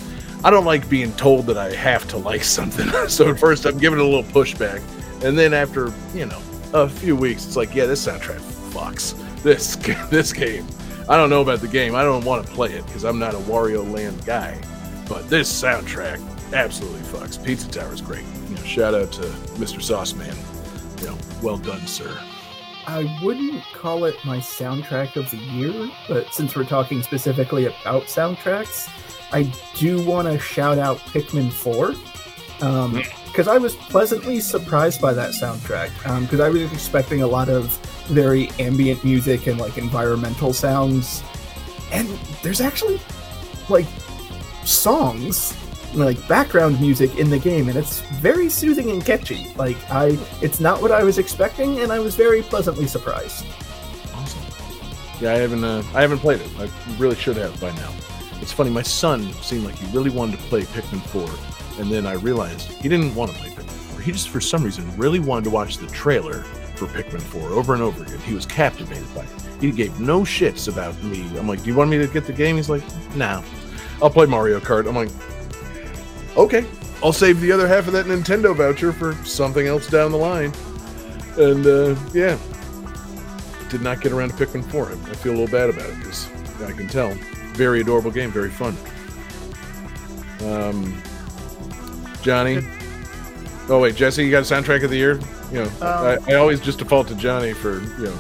I 0.45 0.51
don't 0.51 0.67
like 0.67 0.89
being 0.89 1.13
told 1.13 1.47
that 1.47 1.57
I 1.57 1.75
have 1.75 2.07
to 2.09 2.19
like 2.19 2.45
something. 2.45 2.89
so 3.09 3.31
at 3.31 3.39
first, 3.39 3.65
I'm 3.65 3.79
giving 3.79 3.99
it 3.99 4.03
a 4.03 4.09
little 4.09 4.23
pushback, 4.25 4.83
and 5.25 5.39
then 5.39 5.55
after, 5.55 5.93
you 6.15 6.27
know, 6.27 6.41
a 6.75 6.89
few 6.89 7.17
weeks, 7.17 7.47
it's 7.47 7.57
like, 7.57 7.75
yeah, 7.75 7.87
this 7.87 8.07
soundtrack 8.07 8.41
fucks. 8.71 9.15
This 9.43 9.77
this 10.11 10.33
game. 10.33 10.67
I 11.09 11.17
don't 11.17 11.31
know 11.31 11.43
about 11.43 11.61
the 11.61 11.69
game. 11.69 11.95
I 11.95 12.03
don't 12.03 12.25
want 12.25 12.47
to 12.47 12.53
play 12.53 12.73
it 12.73 12.85
because 12.87 13.05
I'm 13.05 13.19
not 13.19 13.35
a 13.35 13.39
Wario 13.39 13.91
Land 13.91 14.25
guy. 14.25 14.61
But 15.09 15.29
this 15.29 15.51
soundtrack 15.51 16.19
absolutely 16.55 17.01
fucks. 17.01 17.43
Pizza 17.43 17.69
Tower 17.69 17.93
is 17.93 18.01
great. 18.01 18.25
You 18.49 18.57
know, 18.57 18.63
shout 18.63 18.95
out 18.95 19.13
to 19.13 19.23
Mr. 19.59 19.79
Sauceman. 19.81 20.37
You 21.01 21.09
know, 21.09 21.19
well 21.43 21.59
done, 21.59 21.87
sir. 21.87 22.19
I 22.87 23.19
wouldn't 23.23 23.63
call 23.73 24.05
it 24.05 24.15
my 24.25 24.39
soundtrack 24.39 25.17
of 25.17 25.31
the 25.31 25.39
year, 25.39 25.91
but 26.09 26.33
since 26.33 26.55
we're 26.55 26.65
talking 26.65 27.03
specifically 27.03 27.67
about 27.67 28.05
soundtracks, 28.05 28.89
I 29.33 29.53
do 29.77 30.05
want 30.05 30.29
to 30.29 30.39
shout 30.39 30.79
out 30.79 30.99
Pikmin 30.99 31.51
4. 31.51 31.95
Um, 32.61 33.03
because 33.27 33.49
I 33.49 33.59
was 33.59 33.75
pleasantly 33.75 34.39
surprised 34.39 35.01
by 35.01 35.13
that 35.13 35.33
soundtrack. 35.33 35.91
Um, 36.09 36.23
because 36.23 36.39
I 36.39 36.49
was 36.49 36.73
expecting 36.73 37.23
a 37.23 37.27
lot 37.27 37.49
of 37.49 37.77
very 38.07 38.51
ambient 38.61 39.03
music 39.03 39.49
and 39.49 39.59
like 39.59 39.77
environmental 39.77 40.53
sounds. 40.53 41.23
And 41.91 42.07
there's 42.43 42.61
actually 42.61 43.01
like 43.69 43.87
songs 44.65 45.57
like 45.95 46.27
background 46.29 46.81
music 46.81 47.17
in 47.19 47.31
the 47.31 47.39
game 47.39 47.69
and 47.69 47.77
it's 47.79 48.01
very 48.15 48.49
soothing 48.49 48.91
and 48.91 49.05
catchy 49.05 49.53
like 49.57 49.77
i 49.91 50.19
it's 50.43 50.59
not 50.61 50.83
what 50.83 50.91
i 50.91 51.03
was 51.05 51.19
expecting 51.19 51.81
and 51.81 51.93
i 51.93 51.99
was 51.99 52.15
very 52.17 52.43
pleasantly 52.43 52.87
surprised 52.87 53.45
Awesome. 54.13 54.43
Yeah, 55.21 55.33
I 55.33 55.37
haven't. 55.37 55.65
Uh, 55.65 55.83
I 55.95 56.01
haven't 56.03 56.19
played 56.19 56.41
it. 56.41 56.51
I 56.59 56.69
really 56.99 57.17
should 57.17 57.37
have 57.37 57.59
by 57.61 57.71
now. 57.73 57.93
It's 58.41 58.53
funny. 58.53 58.71
My 58.71 58.83
son 58.83 59.33
seemed 59.35 59.65
like 59.65 59.77
he 59.77 59.87
really 59.97 60.11
wanted 60.11 60.39
to 60.39 60.43
play 60.47 60.63
Pikmin 60.63 61.01
4, 61.03 61.81
and 61.81 61.91
then 61.93 62.07
I 62.07 62.15
realized 62.15 62.71
he 62.73 62.89
didn't 62.89 63.15
want 63.15 63.31
to 63.31 63.37
play 63.39 63.49
Pikmin 63.51 63.71
4. 63.71 64.01
He 64.03 64.13
just, 64.13 64.29
for 64.29 64.41
some 64.41 64.63
reason, 64.65 64.85
really 64.97 65.21
wanted 65.21 65.45
to 65.45 65.51
watch 65.51 65.79
the 65.79 65.87
trailer 65.89 66.43
for 66.77 66.87
Pikmin 66.87 67.21
4 67.23 67.51
over 67.51 67.75
and 67.75 67.83
over 67.83 68.03
again. 68.03 68.19
He 68.21 68.35
was 68.35 68.45
captivated 68.47 69.13
by 69.15 69.23
it. 69.23 69.31
He 69.61 69.71
gave 69.71 69.99
no 70.01 70.21
shits 70.23 70.69
about 70.69 71.01
me. 71.03 71.27
I'm 71.39 71.49
like, 71.49 71.63
"Do 71.63 71.71
you 71.71 71.77
want 71.77 71.91
me 71.91 71.99
to 71.99 72.07
get 72.09 72.27
the 72.27 72.33
game?" 72.33 72.57
He's 72.57 72.69
like, 72.69 72.83
"No, 73.15 73.43
I'll 74.03 74.11
play 74.11 74.27
Mario 74.27 74.59
Kart." 74.61 74.89
I'm 74.89 74.97
like, 74.97 75.11
"Okay, 76.37 76.65
I'll 77.03 77.13
save 77.13 77.41
the 77.41 77.53
other 77.53 77.67
half 77.69 77.87
of 77.87 77.93
that 77.93 78.07
Nintendo 78.07 78.55
voucher 78.57 78.93
for 78.93 79.15
something 79.25 79.67
else 79.67 79.89
down 79.89 80.11
the 80.13 80.19
line." 80.19 80.53
And 81.39 81.67
uh, 81.67 81.97
yeah, 82.13 82.39
did 83.71 83.83
not 83.83 84.01
get 84.01 84.13
around 84.13 84.31
to 84.31 84.47
Pikmin 84.47 84.65
4. 84.71 84.87
I 84.89 84.93
I 84.93 85.15
feel 85.15 85.33
a 85.33 85.37
little 85.37 85.49
bad 85.49 85.69
about 85.71 85.87
it 85.89 85.99
because 85.99 86.29
I 86.63 86.73
can 86.73 86.89
tell. 86.89 87.13
Very 87.55 87.81
adorable 87.81 88.11
game, 88.11 88.31
very 88.31 88.51
fun. 88.51 88.77
Um, 90.43 91.01
Johnny. 92.23 92.59
Oh 93.69 93.81
wait, 93.81 93.95
Jesse, 93.97 94.25
you 94.25 94.31
got 94.31 94.39
a 94.51 94.55
soundtrack 94.55 94.83
of 94.85 94.91
the 94.91 94.97
year? 94.97 95.19
You 95.51 95.63
know, 95.65 95.71
Um, 95.81 96.19
I, 96.27 96.33
I 96.33 96.35
always 96.35 96.61
just 96.61 96.79
default 96.79 97.09
to 97.09 97.15
Johnny 97.15 97.53
for 97.53 97.81
you 97.99 98.07
know 98.07 98.17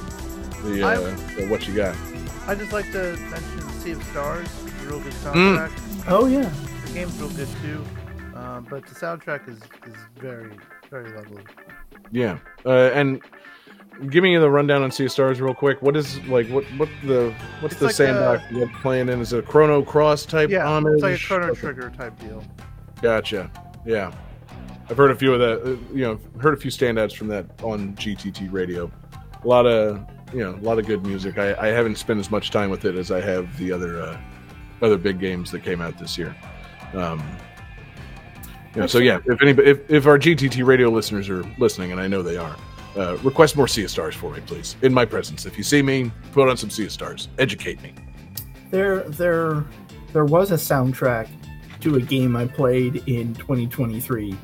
the 0.64 0.82
uh, 0.82 0.88
I'm- 0.88 1.16
the 1.36 1.46
what 1.48 1.66
you 1.68 1.74
got. 1.74 1.94
I 2.46 2.54
just 2.54 2.72
like 2.72 2.90
to 2.92 3.16
mention 3.30 3.68
Sea 3.80 3.92
of 3.92 4.02
Stars. 4.04 4.48
A 4.82 4.86
real 4.86 5.00
good 5.00 5.12
Mm. 5.12 5.68
soundtrack. 5.68 6.04
oh 6.08 6.26
yeah 6.26 6.50
The 6.86 6.92
game's 6.92 7.18
real 7.18 7.30
good 7.30 7.48
too, 7.62 7.84
um, 8.54 8.66
but 8.70 8.86
the 8.86 8.94
soundtrack 8.94 9.48
is, 9.48 9.58
is 9.58 9.96
very 10.18 10.52
very 10.90 11.10
lovely. 11.12 11.42
Yeah, 12.12 12.38
uh, 12.64 12.90
and 12.94 13.20
give 14.10 14.22
me 14.22 14.36
the 14.36 14.50
rundown 14.50 14.82
on 14.82 14.90
Sea 14.90 15.06
of 15.06 15.12
Stars 15.12 15.40
real 15.40 15.54
quick. 15.54 15.82
What 15.82 15.96
is 15.96 16.20
like 16.26 16.48
what 16.48 16.64
what 16.76 16.88
the 17.04 17.34
what's 17.60 17.74
It's 17.74 17.80
the 17.80 17.86
like 17.86 17.94
sandbox 17.94 18.42
you're 18.50 18.70
playing 18.80 19.08
in? 19.08 19.20
Is 19.20 19.32
it 19.32 19.38
a 19.40 19.42
Chrono 19.42 19.82
Cross 19.82 20.26
type 20.26 20.50
Yeah, 20.50 20.66
homage? 20.66 20.94
it's 20.94 21.02
like 21.02 21.16
a 21.16 21.18
Chrono 21.24 21.46
Okay. 21.48 21.60
Trigger 21.60 21.90
type 21.96 22.18
deal. 22.20 22.44
Gotcha. 23.02 23.50
Yeah, 23.84 24.12
I've 24.88 24.96
heard 24.96 25.10
a 25.10 25.16
few 25.16 25.34
of 25.34 25.40
that. 25.40 25.62
uh, 25.62 25.76
You 25.94 26.04
know, 26.04 26.20
heard 26.40 26.54
a 26.54 26.56
few 26.56 26.70
standouts 26.70 27.14
from 27.14 27.28
that 27.28 27.46
on 27.62 27.94
GTT 27.96 28.52
radio. 28.52 28.90
A 29.42 29.48
lot 29.48 29.66
of 29.66 30.00
you 30.32 30.40
know, 30.40 30.54
a 30.54 30.64
lot 30.64 30.78
of 30.78 30.86
good 30.86 31.06
music. 31.06 31.38
I, 31.38 31.54
I 31.54 31.66
haven't 31.68 31.96
spent 31.96 32.18
as 32.18 32.30
much 32.30 32.50
time 32.50 32.68
with 32.70 32.84
it 32.84 32.96
as 32.96 33.10
I 33.12 33.20
have 33.20 33.56
the 33.58 33.70
other 33.72 34.00
uh, 34.02 34.18
other 34.82 34.96
big 34.98 35.18
games 35.20 35.50
that 35.52 35.62
came 35.62 35.80
out 35.80 35.98
this 35.98 36.16
year. 36.18 36.34
Um, 36.94 37.22
you 38.74 38.80
know, 38.82 38.86
so 38.86 38.98
yeah, 38.98 39.20
if 39.26 39.40
anybody, 39.42 39.70
if, 39.70 39.90
if 39.90 40.06
our 40.06 40.18
GTT 40.18 40.64
radio 40.64 40.88
listeners 40.90 41.28
are 41.28 41.42
listening, 41.58 41.92
and 41.92 42.00
I 42.00 42.06
know 42.08 42.22
they 42.22 42.36
are, 42.36 42.56
uh, 42.96 43.16
request 43.18 43.56
more 43.56 43.68
Sea 43.68 43.84
of 43.84 43.90
Stars 43.90 44.14
for 44.14 44.30
me, 44.32 44.40
please, 44.46 44.76
in 44.82 44.92
my 44.92 45.04
presence. 45.04 45.46
If 45.46 45.56
you 45.58 45.64
see 45.64 45.82
me, 45.82 46.10
put 46.32 46.48
on 46.48 46.56
some 46.56 46.70
Sea 46.70 46.86
of 46.86 46.92
Stars. 46.92 47.28
Educate 47.38 47.80
me. 47.82 47.92
there 48.70 49.00
there 49.04 49.64
there 50.12 50.24
was 50.24 50.50
a 50.50 50.54
soundtrack 50.54 51.28
to 51.80 51.96
a 51.96 52.00
game 52.00 52.34
i 52.36 52.46
played 52.46 52.96
in 53.08 53.34
2023 53.34 54.34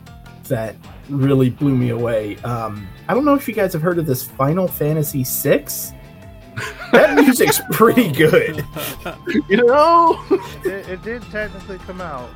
that 0.44 0.74
really 1.08 1.48
blew 1.50 1.74
me 1.76 1.90
away 1.90 2.36
um 2.38 2.86
i 3.08 3.14
don't 3.14 3.24
know 3.24 3.34
if 3.34 3.48
you 3.48 3.54
guys 3.54 3.72
have 3.72 3.80
heard 3.82 3.98
of 3.98 4.04
this 4.06 4.22
final 4.24 4.68
fantasy 4.68 5.24
6 5.24 5.92
that 6.92 7.14
music's 7.14 7.60
pretty 7.70 8.10
good 8.12 8.64
You 9.48 9.56
know. 9.64 10.22
It, 10.64 10.88
it 10.88 11.02
did 11.02 11.22
technically 11.30 11.78
come 11.78 12.00
out 12.00 12.28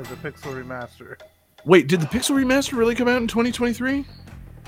as 0.00 0.10
a 0.10 0.16
pixel 0.16 0.54
remaster. 0.54 1.16
Wait, 1.64 1.88
did 1.88 2.00
the 2.00 2.06
Pixel 2.06 2.34
remaster 2.42 2.76
really 2.76 2.94
come 2.94 3.06
out 3.06 3.20
in 3.20 3.28
2023? 3.28 4.04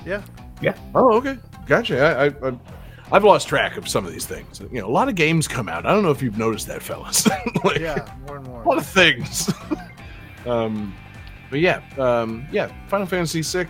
Yeah, 0.05 0.21
Yeah. 0.61 0.77
Oh, 0.93 1.13
okay, 1.13 1.37
gotcha. 1.65 1.99
I, 1.99 2.25
I, 2.25 2.49
I, 2.49 2.59
I've 3.11 3.23
lost 3.23 3.47
track 3.47 3.77
of 3.77 3.87
some 3.87 4.05
of 4.05 4.11
these 4.11 4.25
things. 4.25 4.59
You 4.59 4.81
know, 4.81 4.87
a 4.87 4.91
lot 4.91 5.09
of 5.09 5.15
games 5.15 5.47
come 5.47 5.67
out. 5.67 5.85
I 5.85 5.91
don't 5.91 6.03
know 6.03 6.11
if 6.11 6.21
you've 6.21 6.37
noticed 6.37 6.67
that, 6.67 6.81
fellas. 6.81 7.27
like, 7.63 7.79
yeah, 7.79 8.07
more 8.27 8.37
and 8.37 8.47
more. 8.47 8.61
a 8.61 8.67
lot 8.67 8.77
of 8.77 8.85
things. 8.85 9.51
um, 10.45 10.93
but 11.49 11.59
yeah, 11.59 11.81
um, 11.97 12.45
yeah, 12.51 12.71
Final 12.87 13.07
Fantasy 13.07 13.41
VI 13.41 13.69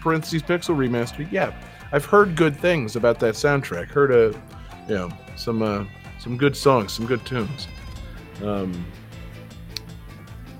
parentheses 0.00 0.42
Pixel 0.42 0.76
remaster. 0.76 1.30
Yeah, 1.30 1.54
I've 1.92 2.04
heard 2.04 2.36
good 2.36 2.58
things 2.58 2.96
about 2.96 3.20
that 3.20 3.34
soundtrack. 3.34 3.88
Heard 3.88 4.12
a, 4.12 4.38
you 4.88 4.94
know, 4.94 5.10
some 5.36 5.62
uh, 5.62 5.84
some 6.18 6.36
good 6.36 6.56
songs, 6.56 6.92
some 6.92 7.06
good 7.06 7.24
tunes. 7.24 7.68
Um, 8.42 8.84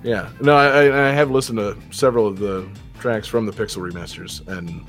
yeah, 0.02 0.30
no, 0.40 0.56
I, 0.56 1.08
I 1.08 1.12
have 1.12 1.30
listened 1.30 1.58
to 1.58 1.76
several 1.90 2.26
of 2.26 2.38
the 2.38 2.68
tracks 2.98 3.26
from 3.26 3.46
the 3.46 3.52
Pixel 3.52 3.78
remasters, 3.78 4.46
and 4.48 4.86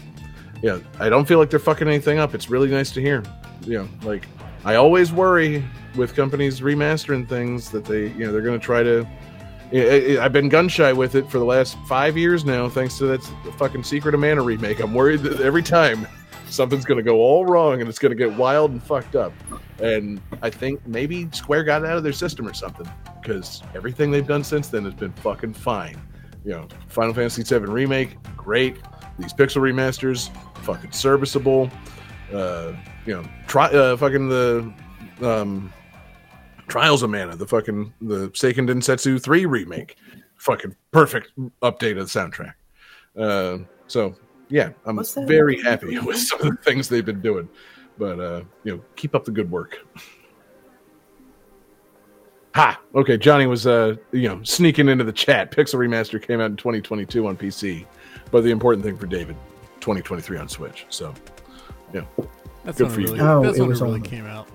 yeah, 0.62 0.80
I 1.00 1.10
don't 1.10 1.28
feel 1.28 1.40
like 1.40 1.50
they're 1.50 1.60
fucking 1.60 1.88
anything 1.88 2.20
up. 2.20 2.34
It's 2.36 2.50
really 2.50 2.70
nice 2.70 2.92
to 2.92 3.02
hear. 3.02 3.24
You 3.62 3.80
know, 3.80 3.90
like 4.04 4.28
I 4.64 4.76
always 4.76 5.12
worry 5.12 5.64
with 5.96 6.16
companies 6.16 6.62
remastering 6.62 7.28
things 7.28 7.70
that 7.72 7.86
they, 7.86 8.08
you 8.10 8.26
know, 8.26 8.32
they're 8.32 8.42
going 8.42 8.60
to 8.60 8.66
try 8.66 8.84
to. 8.84 9.08
I've 10.22 10.34
been 10.34 10.50
gun 10.50 10.68
shy 10.68 10.92
with 10.92 11.16
it 11.16 11.30
for 11.30 11.40
the 11.40 11.46
last 11.46 11.78
five 11.88 12.18
years 12.18 12.44
now, 12.44 12.68
thanks 12.68 12.98
to 12.98 13.06
that 13.06 13.24
fucking 13.58 13.84
Secret 13.84 14.14
of 14.14 14.20
Mana 14.20 14.42
remake. 14.42 14.82
I'm 14.82 14.94
worried 14.94 15.22
that 15.22 15.40
every 15.40 15.64
time 15.64 16.06
something's 16.52 16.86
going 16.86 16.98
to 16.98 17.04
go 17.04 17.18
all 17.18 17.46
wrong 17.46 17.80
and 17.80 17.90
it's 17.90 17.98
going 17.98 18.16
to 18.16 18.16
get 18.16 18.38
wild 18.38 18.72
and 18.72 18.84
fucked 18.84 19.16
up. 19.16 19.34
And 19.80 20.22
I 20.42 20.50
think 20.50 20.86
maybe 20.86 21.28
Square 21.32 21.64
got 21.64 21.84
it 21.84 21.88
out 21.88 21.98
of 21.98 22.04
their 22.04 22.14
system 22.14 22.48
or 22.48 22.54
something 22.54 22.88
because 23.22 23.64
everything 23.74 24.12
they've 24.12 24.28
done 24.28 24.44
since 24.44 24.68
then 24.68 24.84
has 24.84 24.94
been 24.94 25.14
fucking 25.14 25.54
fine. 25.54 26.00
You 26.44 26.52
know, 26.52 26.68
Final 26.88 27.14
Fantasy 27.14 27.44
VII 27.44 27.66
remake, 27.66 28.18
great. 28.36 28.78
These 29.18 29.34
pixel 29.34 29.62
remasters, 29.62 30.30
fucking 30.64 30.92
serviceable. 30.92 31.72
Uh, 32.34 32.74
you 33.06 33.14
know, 33.14 33.24
try 33.48 33.68
uh, 33.68 33.96
fucking 33.98 34.30
the 34.30 34.74
um, 35.22 35.72
Trials 36.68 37.04
of 37.04 37.10
Mana, 37.10 37.36
the 37.36 37.48
fucking 37.48 37.94
the 38.02 38.30
Seiken 38.30 38.68
Densetsu 38.70 39.22
3 39.22 39.46
remake. 39.46 39.98
Fucking 40.38 40.76
perfect 40.92 41.32
update 41.62 42.00
of 42.00 42.12
the 42.12 42.20
soundtrack. 42.20 42.54
Uh, 43.16 43.64
so 43.88 44.16
yeah, 44.52 44.72
I'm 44.86 45.00
very 45.26 45.60
happy 45.62 45.98
with 46.00 46.18
some 46.18 46.42
of 46.42 46.48
the 46.48 46.58
things 46.64 46.88
they've 46.90 47.06
been 47.06 47.22
doing. 47.22 47.50
But 47.98 48.20
uh, 48.20 48.42
you 48.64 48.76
know, 48.76 48.84
keep 48.96 49.16
up 49.16 49.26
the 49.26 49.32
good 49.32 49.50
work. 49.50 49.80
Ha! 52.54 52.80
Okay, 52.94 53.18
Johnny 53.18 53.46
was 53.48 53.66
uh, 53.66 53.96
you 54.12 54.28
know, 54.28 54.44
sneaking 54.44 54.90
into 54.90 55.04
the 55.06 55.14
chat. 55.14 55.52
Pixel 55.52 55.76
Remaster 55.76 56.22
came 56.22 56.42
out 56.42 56.52
in 56.52 56.58
2022 56.58 57.26
on 57.28 57.38
PC, 57.38 57.86
but 58.30 58.44
the 58.44 58.52
important 58.52 58.84
thing 58.84 58.98
for 58.98 59.08
David, 59.08 59.38
2023 59.80 60.38
on 60.38 60.50
Switch. 60.50 60.86
So, 60.90 61.14
yeah, 61.94 62.02
That's 62.66 62.78
Good 62.78 62.92
for 62.92 63.00
it 63.00 63.08
you. 63.08 63.22
Oh, 63.22 63.42
that's 63.42 63.58
it 63.58 63.62
when 63.62 63.70
was 63.70 63.82
it 63.82 63.86
really 63.86 64.00
on- 64.00 64.02
came 64.02 64.26
out. 64.26 64.48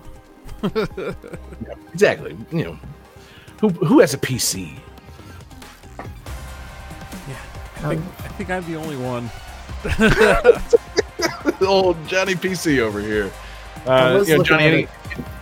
yeah, 0.63 1.73
exactly. 1.91 2.37
You 2.51 2.63
know, 2.65 2.79
who 3.61 3.69
who 3.69 3.99
has 3.99 4.13
a 4.13 4.17
PC? 4.19 4.77
I 7.79 7.89
think, 7.95 8.01
I 8.19 8.27
think 8.29 8.49
I'm 8.49 8.65
the 8.65 8.75
only 8.75 8.97
one. 8.97 9.29
Old 11.67 12.07
Johnny 12.07 12.35
PC 12.35 12.79
over 12.79 12.99
here. 12.99 13.31
Uh, 13.85 14.17
was 14.19 14.29
you 14.29 14.37
know, 14.37 14.43
Johnny, 14.43 14.65
any, 14.65 14.87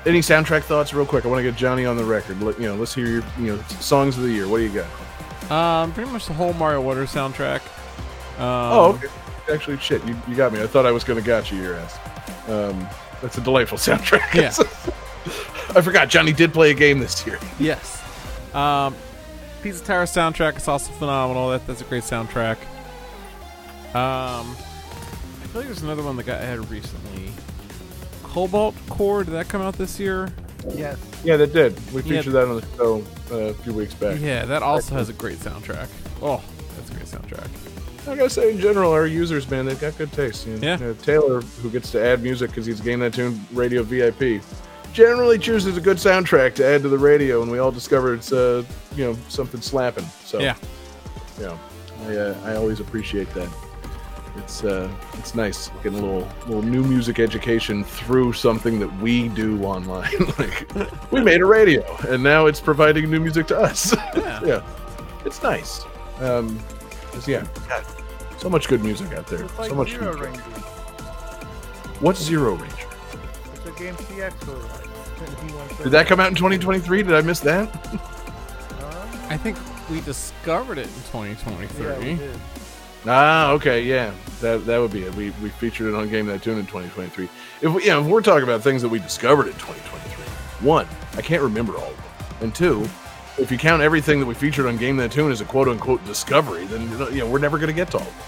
any 0.05 0.19
soundtrack 0.19 0.63
thoughts, 0.63 0.93
real 0.93 1.05
quick? 1.05 1.25
I 1.25 1.27
want 1.27 1.39
to 1.39 1.43
get 1.43 1.55
Johnny 1.57 1.85
on 1.85 1.97
the 1.97 2.05
record. 2.05 2.41
Let, 2.41 2.59
you 2.59 2.67
know, 2.67 2.75
let's 2.75 2.93
hear 2.93 3.07
your 3.07 3.23
you 3.39 3.55
know 3.55 3.61
songs 3.79 4.17
of 4.17 4.23
the 4.23 4.31
year. 4.31 4.47
What 4.47 4.59
do 4.59 4.63
you 4.63 4.83
got? 4.83 5.51
Um, 5.51 5.93
pretty 5.93 6.11
much 6.11 6.25
the 6.25 6.33
whole 6.33 6.53
Mario 6.53 6.81
Wonder 6.81 7.05
soundtrack. 7.05 7.61
Um, 8.37 8.41
oh, 8.41 8.99
okay. 9.01 9.07
Actually, 9.53 9.77
shit, 9.77 10.03
you, 10.05 10.15
you 10.27 10.35
got 10.35 10.51
me. 10.51 10.61
I 10.61 10.67
thought 10.67 10.85
I 10.85 10.91
was 10.91 11.03
going 11.03 11.19
to 11.19 11.25
got 11.25 11.51
you 11.51 11.61
your 11.61 11.75
ass. 11.75 11.99
Um, 12.49 12.87
that's 13.21 13.37
a 13.37 13.41
delightful 13.41 13.77
soundtrack. 13.79 14.33
Yeah. 14.33 14.53
I 15.75 15.81
forgot 15.81 16.09
Johnny 16.09 16.33
did 16.33 16.53
play 16.53 16.71
a 16.71 16.73
game 16.73 16.99
this 16.99 17.25
year. 17.25 17.39
Yes. 17.59 18.01
Um, 18.53 18.95
Pizza 19.61 19.83
Tower 19.83 20.05
soundtrack 20.05 20.57
is 20.57 20.67
also 20.67 20.91
phenomenal. 20.93 21.49
That 21.49 21.65
that's 21.65 21.81
a 21.81 21.85
great 21.85 22.03
soundtrack. 22.03 22.57
Um, 23.95 24.51
I 24.51 25.47
feel 25.47 25.61
like 25.61 25.65
there's 25.65 25.81
another 25.83 26.03
one 26.03 26.17
that 26.17 26.25
got 26.25 26.41
added 26.41 26.69
recently. 26.69 27.31
Cobalt 28.23 28.75
Core 28.89 29.23
did 29.23 29.33
that 29.33 29.47
come 29.47 29.61
out 29.61 29.75
this 29.77 29.99
year? 29.99 30.33
Yes. 30.69 30.97
Yeah, 31.23 31.37
that 31.37 31.53
did. 31.53 31.75
We 31.93 32.01
Yeah. 32.01 32.17
featured 32.17 32.33
that 32.33 32.47
on 32.49 32.55
the 32.59 32.65
show 32.75 33.03
uh, 33.31 33.35
a 33.35 33.53
few 33.53 33.73
weeks 33.73 33.93
back. 33.93 34.19
Yeah, 34.19 34.45
that 34.45 34.61
also 34.63 34.95
has 34.95 35.07
a 35.09 35.13
great 35.13 35.39
soundtrack. 35.39 35.87
Oh, 36.21 36.41
that's 36.75 36.89
a 36.89 36.93
great 36.93 37.05
soundtrack. 37.05 37.47
I 38.07 38.15
gotta 38.15 38.29
say, 38.29 38.51
in 38.51 38.59
general, 38.59 38.91
our 38.91 39.07
users, 39.07 39.49
man, 39.49 39.65
they've 39.65 39.79
got 39.79 39.97
good 39.97 40.11
taste. 40.11 40.45
You 40.45 40.55
know, 40.57 40.59
Yeah. 40.67 40.77
you 40.79 40.85
know, 40.87 40.93
Taylor, 41.01 41.41
who 41.61 41.69
gets 41.69 41.89
to 41.91 42.03
add 42.05 42.21
music 42.21 42.49
because 42.51 42.65
he's 42.65 42.79
a 42.81 42.83
Game 42.83 42.99
That 42.99 43.13
Tune 43.13 43.45
Radio 43.53 43.81
VIP, 43.83 44.41
generally 44.93 45.39
chooses 45.39 45.77
a 45.77 45.81
good 45.81 45.97
soundtrack 45.97 46.53
to 46.55 46.65
add 46.65 46.81
to 46.83 46.89
the 46.89 46.97
radio, 46.97 47.41
and 47.41 47.49
we 47.51 47.59
all 47.59 47.71
discover 47.71 48.13
it's, 48.13 48.31
uh, 48.33 48.63
you 48.95 49.05
know, 49.05 49.17
something 49.29 49.61
slapping. 49.61 50.05
So, 50.25 50.39
Yeah. 50.39 50.55
you 51.39 51.45
know, 51.45 51.59
I, 52.07 52.15
uh, 52.17 52.35
I 52.45 52.55
always 52.55 52.79
appreciate 52.79 53.33
that. 53.33 53.47
It's 54.37 54.63
uh, 54.63 54.89
it's 55.13 55.33
nice 55.33 55.69
getting 55.81 55.99
a 55.99 56.01
little 56.01 56.27
little 56.45 56.61
new 56.61 56.83
music 56.83 57.19
education 57.19 57.83
through 57.83 58.33
something 58.33 58.79
that 58.79 58.93
we 59.01 59.29
do 59.29 59.63
online. 59.63 60.11
like 60.37 60.67
we 61.11 61.21
made 61.21 61.41
a 61.41 61.45
radio, 61.45 61.83
and 62.09 62.21
now 62.21 62.45
it's 62.47 62.59
providing 62.59 63.09
new 63.09 63.19
music 63.19 63.47
to 63.47 63.57
us. 63.57 63.95
Yeah. 64.15 64.41
yeah, 64.45 64.61
it's 65.25 65.41
nice. 65.43 65.83
Um, 66.19 66.59
'cause, 67.11 67.27
yeah, 67.27 67.45
God, 67.69 67.85
so 68.37 68.49
much 68.49 68.67
good 68.67 68.83
music 68.83 69.13
out 69.13 69.27
there. 69.27 69.43
It's 69.43 69.57
like 69.57 69.69
so 69.69 69.75
much. 69.75 69.89
Zero 69.91 70.13
good- 70.13 70.21
Ranger. 70.25 70.41
What's 72.01 72.21
Zero 72.21 72.55
Ranger? 72.55 72.87
It's 73.55 73.65
a 73.65 73.71
game 73.79 73.95
CX 73.95 74.33
for 74.43 75.83
Did 75.83 75.91
that 75.93 76.07
come 76.07 76.19
out 76.19 76.27
in 76.29 76.35
2023? 76.35 77.03
Did 77.03 77.13
I 77.13 77.21
miss 77.21 77.39
that? 77.41 77.69
I 79.29 79.37
think 79.37 79.57
we 79.89 80.01
discovered 80.01 80.77
it 80.77 80.87
in 80.87 80.93
2023. 81.11 81.85
Yeah, 81.85 81.97
we 81.99 82.15
did. 82.15 82.39
Ah, 83.07 83.51
okay, 83.51 83.83
yeah, 83.83 84.11
that 84.41 84.65
that 84.65 84.79
would 84.79 84.91
be 84.91 85.03
it. 85.03 85.13
We 85.15 85.29
we 85.41 85.49
featured 85.49 85.87
it 85.87 85.95
on 85.95 86.09
Game 86.09 86.25
That 86.25 86.41
Tune 86.41 86.57
in 86.57 86.65
2023. 86.65 87.29
If 87.61 87.73
we, 87.73 87.85
know, 87.85 88.01
if 88.01 88.07
we're 88.07 88.21
talking 88.21 88.43
about 88.43 88.61
things 88.61 88.81
that 88.81 88.89
we 88.89 88.99
discovered 88.99 89.47
in 89.47 89.53
2023, 89.53 90.25
one, 90.65 90.87
I 91.15 91.21
can't 91.21 91.43
remember 91.43 91.75
all 91.77 91.89
of 91.89 91.97
them, 91.97 92.05
and 92.41 92.55
two, 92.55 92.87
if 93.37 93.51
you 93.51 93.57
count 93.57 93.81
everything 93.81 94.19
that 94.19 94.25
we 94.25 94.33
featured 94.33 94.65
on 94.65 94.77
Game 94.77 94.97
That 94.97 95.11
Tune 95.11 95.31
as 95.31 95.41
a 95.41 95.45
quote 95.45 95.67
unquote 95.67 96.03
discovery, 96.05 96.65
then 96.65 96.89
you 96.89 96.97
know, 96.97 97.09
you 97.09 97.19
know 97.19 97.29
we're 97.29 97.39
never 97.39 97.57
going 97.57 97.67
to 97.69 97.75
get 97.75 97.91
to 97.91 97.97
all. 97.97 98.03
Of 98.03 98.13
them 98.13 98.25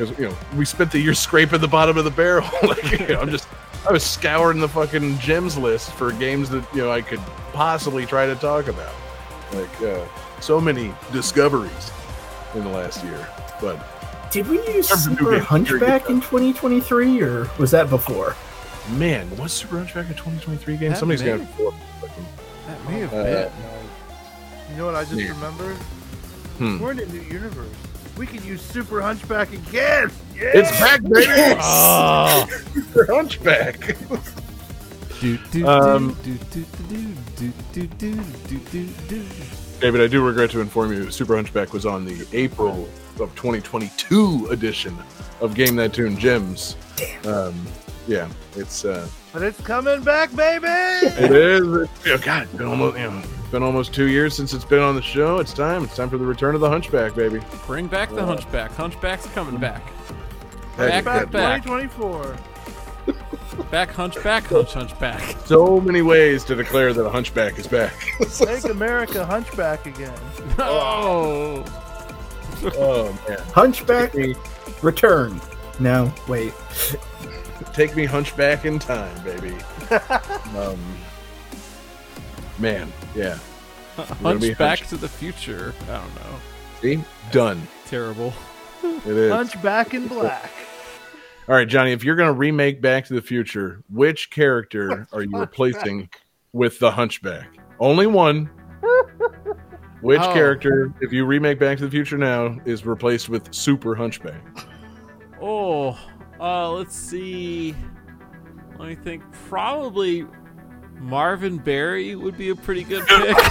because 0.00 0.18
you 0.18 0.28
know 0.28 0.36
we 0.56 0.64
spent 0.64 0.90
the 0.90 0.98
year 0.98 1.14
scraping 1.26 1.60
the 1.60 1.68
bottom 1.68 1.96
of 1.98 2.04
the 2.04 2.10
barrel. 2.10 2.48
like, 2.62 3.00
you 3.00 3.08
know, 3.08 3.20
I'm 3.20 3.30
just 3.30 3.48
I 3.88 3.92
was 3.92 4.04
scouring 4.04 4.60
the 4.60 4.68
fucking 4.68 5.18
gems 5.18 5.56
list 5.56 5.92
for 5.92 6.12
games 6.12 6.48
that 6.50 6.64
you 6.74 6.82
know 6.82 6.90
I 6.90 7.02
could 7.02 7.20
possibly 7.52 8.06
try 8.06 8.26
to 8.26 8.34
talk 8.34 8.68
about. 8.68 8.94
Like 9.52 9.82
uh, 9.82 10.06
so 10.40 10.60
many 10.60 10.94
discoveries 11.12 11.90
in 12.54 12.62
the 12.62 12.70
last 12.70 13.04
year, 13.04 13.28
but. 13.60 13.89
Did 14.30 14.48
we 14.48 14.58
use 14.68 14.88
terms 14.88 15.06
of 15.06 15.12
new 15.12 15.18
Super 15.18 15.38
Hunchback 15.40 16.08
in 16.08 16.20
2023, 16.20 17.20
or 17.22 17.50
was 17.58 17.72
that 17.72 17.90
before? 17.90 18.36
Man, 18.96 19.28
was 19.36 19.52
Super 19.52 19.78
Hunchback 19.78 20.06
a 20.06 20.14
2023 20.14 20.76
game? 20.76 20.90
That 20.90 20.98
Somebody's 20.98 21.22
may- 21.22 21.38
got 21.38 21.40
it. 21.40 21.74
That 22.66 22.88
may 22.88 23.00
have 23.00 23.12
Uh, 23.12 23.24
been. 23.24 23.50
You 24.70 24.76
know 24.76 24.86
what 24.86 24.94
I 24.94 25.02
just 25.04 25.16
Yeah. 25.16 25.30
remembered? 25.30 25.76
Hmm. 26.58 26.78
We're 26.78 26.92
in 26.92 27.00
a 27.00 27.06
new 27.06 27.20
universe. 27.22 27.66
We 28.16 28.26
can 28.26 28.44
use 28.44 28.62
Super 28.62 29.00
Hunchback 29.00 29.52
again. 29.52 30.10
Yeah. 30.36 30.50
It's 30.54 30.70
back, 30.78 31.02
baby! 31.02 31.26
Oh. 31.60 32.46
Super 32.74 33.06
Hunchback. 33.12 33.96
Do, 35.20 35.38
do, 35.50 35.66
Um, 35.66 36.16
do, 36.22 36.34
do, 36.50 36.64
do, 36.88 36.96
do, 37.36 37.52
do, 37.72 37.86
do, 37.88 38.14
do, 38.48 38.60
do, 38.70 38.86
do. 39.08 39.22
David, 39.80 40.02
I 40.02 40.06
do 40.08 40.24
regret 40.24 40.50
to 40.50 40.60
inform 40.60 40.92
you, 40.92 41.10
Super 41.10 41.36
Hunchback 41.36 41.72
was 41.72 41.86
on 41.86 42.04
the 42.04 42.26
April 42.32 42.86
of 43.18 43.34
2022 43.34 44.48
edition 44.50 44.96
of 45.40 45.54
Game 45.54 45.74
That 45.76 45.94
Tune 45.94 46.18
Gems. 46.18 46.76
Damn. 46.96 47.26
Um, 47.34 47.66
yeah, 48.06 48.28
it's 48.56 48.84
uh, 48.84 49.08
But 49.32 49.42
it's 49.42 49.60
coming 49.62 50.02
back, 50.02 50.34
baby. 50.36 50.66
it 50.66 51.32
is. 51.32 51.60
It's, 51.66 52.04
you 52.06 52.12
know, 52.12 52.18
God, 52.18 52.42
it's 52.42 52.52
been 52.52 52.66
almost 52.66 52.98
you 52.98 53.04
know, 53.10 53.18
it's 53.38 53.48
been 53.50 53.62
almost 53.62 53.94
two 53.94 54.08
years 54.08 54.34
since 54.34 54.52
it's 54.52 54.64
been 54.66 54.80
on 54.82 54.94
the 54.96 55.02
show. 55.02 55.38
It's 55.38 55.54
time. 55.54 55.84
It's 55.84 55.96
time 55.96 56.10
for 56.10 56.18
the 56.18 56.26
return 56.26 56.54
of 56.54 56.60
the 56.60 56.68
Hunchback, 56.68 57.14
baby. 57.14 57.40
Bring 57.66 57.86
back 57.86 58.10
the 58.10 58.24
Hunchback. 58.24 58.72
Hunchback's 58.72 59.26
coming 59.28 59.58
back. 59.58 59.82
Heck, 60.76 61.04
Back, 61.04 61.30
that- 61.30 61.30
back. 61.30 61.62
2024. 61.64 62.36
Back, 63.70 63.90
Hunchback, 63.90 64.44
Hunch, 64.44 64.72
Hunchback. 64.72 65.20
So 65.44 65.80
many 65.80 66.02
ways 66.02 66.44
to 66.44 66.54
declare 66.54 66.92
that 66.92 67.04
a 67.04 67.10
Hunchback 67.10 67.58
is 67.58 67.66
back. 67.66 67.92
Make 68.46 68.64
America 68.64 69.24
Hunchback 69.24 69.86
again. 69.86 70.18
Oh. 70.58 71.64
oh 72.76 73.18
man. 73.28 73.38
Hunchback 73.54 74.14
return. 74.82 75.40
No, 75.78 76.12
wait. 76.28 76.52
Take 77.72 77.96
me 77.96 78.04
hunchback 78.04 78.66
in 78.66 78.78
time, 78.78 79.24
baby. 79.24 79.56
um, 80.58 80.78
man, 82.58 82.92
yeah. 83.14 83.38
gonna 83.96 84.38
be 84.38 84.48
Hunchback 84.48 84.80
hunch- 84.80 84.90
to 84.90 84.96
the 84.98 85.08
future. 85.08 85.74
I 85.84 85.98
don't 85.98 86.14
know. 86.16 86.40
See, 86.82 87.04
done. 87.30 87.66
Terrible. 87.86 88.34
It 88.82 89.06
is. 89.06 89.32
Hunchback 89.32 89.94
in 89.94 90.06
black. 90.08 90.50
All 91.50 91.56
right, 91.56 91.66
Johnny. 91.66 91.90
If 91.90 92.04
you're 92.04 92.14
gonna 92.14 92.32
remake 92.32 92.80
Back 92.80 93.06
to 93.06 93.14
the 93.14 93.20
Future, 93.20 93.82
which 93.90 94.30
character 94.30 95.08
are 95.12 95.22
you 95.22 95.36
replacing 95.36 96.08
with 96.52 96.78
the 96.78 96.92
Hunchback? 96.92 97.56
Only 97.80 98.06
one. 98.06 98.48
Which 100.00 100.20
Oh. 100.20 100.32
character, 100.32 100.94
if 101.00 101.12
you 101.12 101.26
remake 101.26 101.58
Back 101.58 101.76
to 101.78 101.84
the 101.86 101.90
Future 101.90 102.16
now, 102.16 102.56
is 102.64 102.86
replaced 102.86 103.28
with 103.28 103.52
Super 103.52 103.96
Hunchback? 103.96 104.40
Oh, 105.42 105.98
uh, 106.40 106.70
let's 106.70 106.94
see. 106.96 107.74
Let 108.78 108.88
me 108.88 108.94
think. 108.94 109.24
Probably 109.48 110.26
Marvin 111.00 111.58
Berry 111.58 112.14
would 112.14 112.38
be 112.38 112.50
a 112.50 112.54
pretty 112.56 112.84
good 112.84 113.04
pick. 113.08 113.36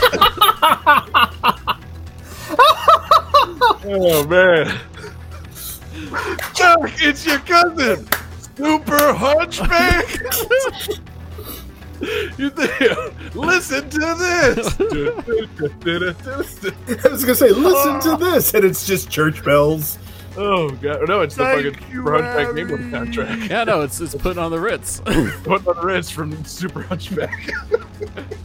Oh 3.91 4.25
man, 4.27 4.79
Chuck, 6.53 6.91
it's 7.01 7.25
your 7.25 7.39
cousin, 7.39 8.07
Super 8.55 9.13
Hunchback. 9.13 10.07
you 12.37 12.49
think? 12.49 13.35
Listen 13.35 13.89
to 13.89 13.99
this. 13.99 14.79
I 17.05 17.09
was 17.09 17.23
gonna 17.23 17.35
say, 17.35 17.49
listen 17.49 17.99
to 18.01 18.17
this, 18.17 18.53
and 18.53 18.63
it's 18.63 18.87
just 18.87 19.09
church 19.09 19.43
bells. 19.43 19.97
oh 20.37 20.69
god, 20.69 21.07
no, 21.07 21.21
it's 21.21 21.35
the 21.35 21.43
fucking 21.43 21.65
you, 21.65 21.73
Super 21.97 22.11
Hunchback 22.13 22.47
Harry. 22.47 22.61
England 22.61 22.93
soundtrack. 22.93 23.49
yeah, 23.49 23.63
no, 23.65 23.81
it's 23.81 23.99
it's 23.99 24.15
putting 24.15 24.39
on 24.39 24.51
the 24.51 24.59
Ritz. 24.59 24.99
putting 25.43 25.67
on 25.67 25.75
the 25.75 25.81
Ritz 25.83 26.09
from 26.09 26.43
Super 26.45 26.83
Hunchback. 26.83 27.51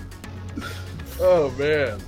oh 1.21 1.51
man, 1.59 2.01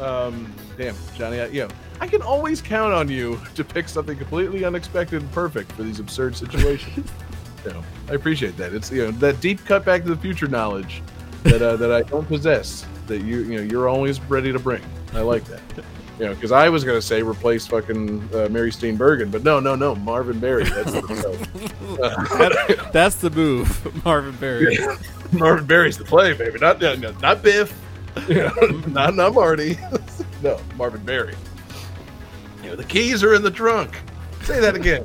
um, 0.00 0.52
damn, 0.76 0.94
Johnny, 1.16 1.40
I, 1.40 1.46
you 1.46 1.62
know, 1.62 1.68
I 2.00 2.06
can 2.06 2.22
always 2.22 2.62
count 2.62 2.94
on 2.94 3.08
you 3.08 3.38
to 3.54 3.62
pick 3.62 3.88
something 3.88 4.16
completely 4.16 4.64
unexpected 4.64 5.20
and 5.22 5.30
perfect 5.32 5.70
for 5.72 5.82
these 5.82 6.00
absurd 6.00 6.34
situations. 6.34 7.10
you 7.64 7.72
know, 7.72 7.84
I 8.08 8.14
appreciate 8.14 8.56
that. 8.56 8.72
It's 8.72 8.90
you 8.90 9.04
know 9.04 9.10
that 9.12 9.40
deep 9.40 9.64
cut 9.66 9.84
Back 9.84 10.02
to 10.04 10.08
the 10.08 10.16
Future 10.16 10.48
knowledge 10.48 11.02
that 11.42 11.60
uh, 11.60 11.76
that 11.76 11.92
I 11.92 12.02
don't 12.02 12.26
possess. 12.26 12.86
That 13.06 13.20
you 13.22 13.40
you 13.40 13.56
know 13.56 13.62
you're 13.62 13.88
always 13.88 14.20
ready 14.22 14.50
to 14.50 14.58
bring. 14.58 14.82
I 15.12 15.20
like 15.20 15.44
that. 15.44 15.60
You 16.18 16.26
know, 16.26 16.34
because 16.34 16.52
I 16.52 16.68
was 16.70 16.84
gonna 16.84 17.02
say 17.02 17.22
replace 17.22 17.66
fucking 17.66 18.28
uh, 18.34 18.48
Mary 18.50 18.70
Steenburgen, 18.70 19.30
but 19.30 19.42
no, 19.42 19.60
no, 19.60 19.74
no, 19.74 19.94
Marvin 19.94 20.38
Berry. 20.38 20.64
That's 20.64 20.92
the 20.92 22.78
uh, 22.82 22.90
That's 22.92 23.16
the 23.16 23.30
move, 23.30 24.04
Marvin 24.04 24.36
Berry. 24.36 24.78
Marvin 25.32 25.66
Berry's 25.66 25.98
the 25.98 26.04
play, 26.04 26.32
baby. 26.32 26.58
Not 26.58 26.80
no, 26.80 26.94
no, 26.94 27.12
not 27.20 27.42
Biff. 27.42 27.78
You 28.28 28.34
know, 28.34 28.82
not 28.88 29.14
not 29.14 29.34
Marty. 29.34 29.78
no, 30.42 30.58
Marvin 30.76 31.04
Berry. 31.04 31.34
You 32.70 32.76
know, 32.76 32.82
the 32.82 32.88
keys 32.88 33.24
are 33.24 33.34
in 33.34 33.42
the 33.42 33.50
trunk. 33.50 33.98
Say 34.42 34.60
that 34.60 34.76
again. 34.76 35.04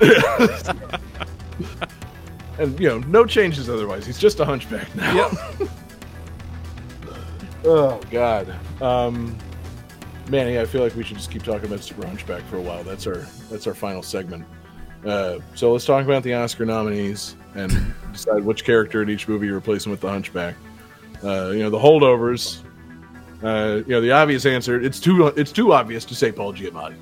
and 2.60 2.78
you 2.78 2.88
know, 2.88 3.00
no 3.00 3.26
changes 3.26 3.68
otherwise. 3.68 4.06
He's 4.06 4.20
just 4.20 4.38
a 4.38 4.44
hunchback 4.44 4.94
now. 4.94 5.14
Yep. 5.14 5.68
Oh 7.64 8.00
God. 8.10 8.52
Um 8.82 9.38
Manny, 10.28 10.58
I 10.58 10.64
feel 10.64 10.82
like 10.82 10.96
we 10.96 11.04
should 11.04 11.16
just 11.16 11.30
keep 11.30 11.44
talking 11.44 11.66
about 11.66 11.78
Super 11.78 12.04
Hunchback 12.04 12.42
for 12.46 12.56
a 12.56 12.60
while. 12.60 12.82
That's 12.82 13.06
our 13.06 13.24
that's 13.48 13.68
our 13.68 13.74
final 13.74 14.02
segment. 14.02 14.44
Uh, 15.06 15.38
so 15.54 15.70
let's 15.70 15.84
talk 15.84 16.04
about 16.04 16.24
the 16.24 16.34
Oscar 16.34 16.66
nominees 16.66 17.36
and 17.54 17.94
decide 18.12 18.42
which 18.42 18.64
character 18.64 19.00
in 19.00 19.10
each 19.10 19.28
movie 19.28 19.46
you're 19.46 19.54
replacing 19.54 19.92
with 19.92 20.00
the 20.00 20.08
Hunchback. 20.08 20.56
Uh, 21.22 21.50
you 21.50 21.60
know, 21.60 21.70
the 21.70 21.78
holdovers. 21.78 22.62
Uh, 23.42 23.82
you 23.86 23.92
know, 23.94 24.00
the 24.00 24.12
obvious 24.12 24.46
answer. 24.46 24.80
It's 24.80 25.00
too. 25.00 25.26
It's 25.28 25.52
too 25.52 25.72
obvious 25.72 26.04
to 26.06 26.14
say 26.14 26.30
Paul 26.32 26.52
Giamatti. 26.54 26.94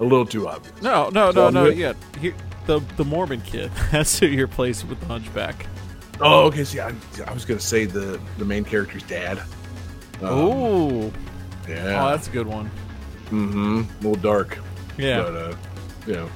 A 0.00 0.02
little 0.02 0.26
too 0.26 0.48
obvious. 0.48 0.80
No, 0.82 1.08
no, 1.10 1.30
So 1.30 1.44
no, 1.44 1.50
no. 1.50 1.62
with- 1.64 1.78
Yeah, 1.78 1.92
here, 2.20 2.34
the 2.66 2.80
the 2.96 3.04
Mormon 3.04 3.40
kid. 3.42 3.70
That's 3.92 4.18
who 4.18 4.26
you're 4.26 4.46
replacing 4.46 4.88
with 4.88 4.98
the 5.00 5.06
Hunchback. 5.06 5.66
Oh, 6.20 6.44
okay. 6.46 6.64
See, 6.64 6.80
I, 6.80 6.92
I 7.26 7.32
was 7.32 7.44
gonna 7.44 7.60
say 7.60 7.84
the 7.86 8.20
the 8.38 8.44
main 8.44 8.64
character's 8.64 9.02
dad. 9.04 9.40
Um, 10.22 10.28
Ooh, 10.38 11.12
yeah. 11.68 12.02
oh, 12.06 12.10
that's 12.10 12.28
a 12.28 12.30
good 12.30 12.46
one. 12.46 12.70
mm-hmm. 13.26 13.82
A 13.82 13.94
little 13.96 14.14
dark. 14.22 14.58
Yeah. 14.96 15.22
But 15.22 15.34
uh, 15.34 15.56
you 16.06 16.28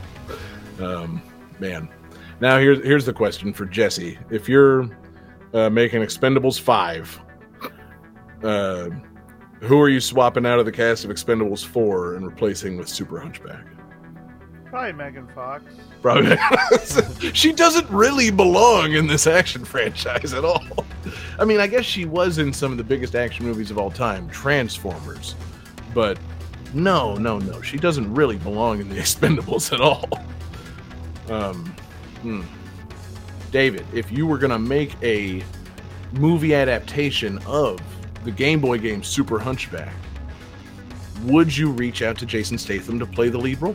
know, 0.78 0.86
um, 1.00 1.22
man. 1.60 1.88
Now 2.40 2.58
here's 2.58 2.84
here's 2.84 3.04
the 3.06 3.12
question 3.12 3.52
for 3.52 3.66
Jesse: 3.66 4.18
If 4.30 4.48
you're 4.48 4.88
uh, 5.54 5.70
making 5.70 6.02
Expendables 6.02 6.58
five, 6.60 7.20
uh, 8.42 8.88
who 9.60 9.80
are 9.80 9.88
you 9.88 10.00
swapping 10.00 10.46
out 10.46 10.58
of 10.58 10.66
the 10.66 10.72
cast 10.72 11.04
of 11.04 11.10
Expendables 11.10 11.64
four 11.64 12.14
and 12.14 12.24
replacing 12.24 12.76
with 12.76 12.88
Super 12.88 13.18
Hunchback? 13.18 13.64
Probably 14.66 14.92
Megan 14.92 15.26
Fox. 15.28 15.64
Probably. 16.02 16.36
she 17.32 17.52
doesn't 17.52 17.88
really 17.90 18.30
belong 18.30 18.92
in 18.92 19.06
this 19.06 19.26
action 19.26 19.64
franchise 19.64 20.34
at 20.34 20.44
all. 20.44 20.62
I 21.38 21.44
mean, 21.44 21.58
I 21.58 21.66
guess 21.66 21.84
she 21.84 22.04
was 22.04 22.38
in 22.38 22.52
some 22.52 22.70
of 22.70 22.78
the 22.78 22.84
biggest 22.84 23.14
action 23.14 23.46
movies 23.46 23.70
of 23.70 23.78
all 23.78 23.90
time, 23.90 24.28
Transformers. 24.28 25.34
But 25.94 26.18
no, 26.74 27.16
no, 27.16 27.38
no. 27.38 27.62
She 27.62 27.78
doesn't 27.78 28.12
really 28.12 28.36
belong 28.36 28.80
in 28.80 28.88
the 28.88 28.96
Expendables 28.98 29.72
at 29.72 29.80
all. 29.80 30.08
Um, 31.28 31.64
hmm. 32.22 32.42
David, 33.50 33.86
if 33.94 34.12
you 34.12 34.26
were 34.26 34.38
going 34.38 34.50
to 34.50 34.58
make 34.58 34.94
a 35.02 35.42
movie 36.12 36.54
adaptation 36.54 37.38
of 37.46 37.80
the 38.28 38.34
Game 38.34 38.60
Boy 38.60 38.76
game 38.76 39.02
Super 39.02 39.38
Hunchback, 39.38 39.94
would 41.24 41.56
you 41.56 41.70
reach 41.70 42.02
out 42.02 42.18
to 42.18 42.26
Jason 42.26 42.58
Statham 42.58 42.98
to 42.98 43.06
play 43.06 43.30
the 43.30 43.38
lead 43.38 43.62
role? 43.62 43.74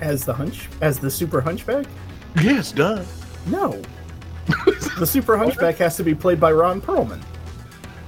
As 0.00 0.24
the 0.24 0.34
hunch, 0.34 0.68
as 0.80 0.98
the 0.98 1.08
super 1.08 1.40
hunchback? 1.40 1.86
Yes, 2.42 2.72
duh. 2.72 3.04
No. 3.46 3.80
the 4.98 5.06
super 5.06 5.36
hunchback 5.36 5.76
has 5.76 5.96
to 5.96 6.02
be 6.02 6.12
played 6.12 6.40
by 6.40 6.50
Ron 6.50 6.82
Perlman. 6.82 7.22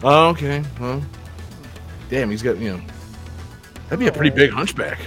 Oh, 0.02 0.30
okay. 0.30 0.64
Well, 0.80 1.00
damn, 2.10 2.28
he's 2.28 2.42
got 2.42 2.58
you 2.58 2.72
know. 2.72 2.82
That'd 3.84 4.00
be 4.00 4.08
a 4.08 4.12
pretty 4.12 4.34
big 4.34 4.50
oh. 4.50 4.56
hunchback. 4.56 4.98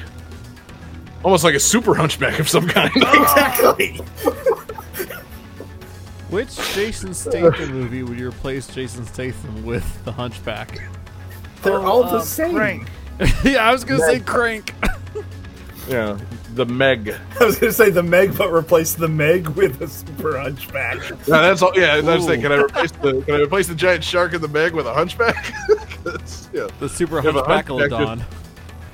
Almost 1.25 1.43
like 1.43 1.55
a 1.55 1.59
super 1.59 1.93
hunchback 1.93 2.39
of 2.39 2.47
some 2.47 2.69
kind. 2.69 2.89
Exactly. 2.95 3.99
Which 6.30 6.56
Jason 6.76 7.14
Statham 7.14 7.72
movie 7.72 8.03
would 8.03 8.19
you 8.19 8.27
replace 8.30 8.68
Jason 8.68 9.06
Statham 9.06 9.65
with 9.65 10.03
the 10.06 10.11
Hunchback? 10.11 10.80
They're 11.64 11.80
all 11.80 12.03
the 12.03 12.19
Um, 12.19 12.23
same. 12.26 12.56
Crank. 12.56 12.88
yeah, 13.43 13.68
I 13.68 13.72
was 13.72 13.84
gonna 13.84 13.99
say 14.03 14.19
Crank. 14.19 14.73
yeah, 15.89 16.18
the 16.53 16.65
Meg. 16.65 17.10
I 17.39 17.43
was 17.43 17.57
going 17.57 17.72
to 17.72 17.73
say 17.76 17.89
the 17.89 18.03
Meg, 18.03 18.38
but 18.38 18.51
replace 18.51 18.93
the 18.93 19.07
Meg 19.07 19.47
with 19.49 19.81
a 19.81 19.88
super 19.88 20.39
hunchback. 20.39 20.97
Yeah, 21.10 21.15
that's 21.41 21.61
all. 21.61 21.72
Yeah, 21.76 21.99
that's 22.01 22.23
Ooh. 22.23 22.27
saying. 22.27 22.41
Can 22.41 22.51
I 22.51 22.57
replace 22.57 22.91
the 22.91 23.22
Can 23.23 23.35
I 23.35 23.39
replace 23.41 23.68
the 23.68 23.76
giant 23.76 24.03
shark 24.03 24.34
in 24.34 24.41
the 24.41 24.47
Meg 24.47 24.73
with 24.73 24.85
a 24.88 24.93
hunchback? 24.93 25.53
yeah, 26.53 26.68
The 26.80 26.88
Super 26.89 27.15
Yeah, 27.23 27.31
Hunchback 27.31 27.68
Hunchback 27.68 27.89
Don. 27.89 28.23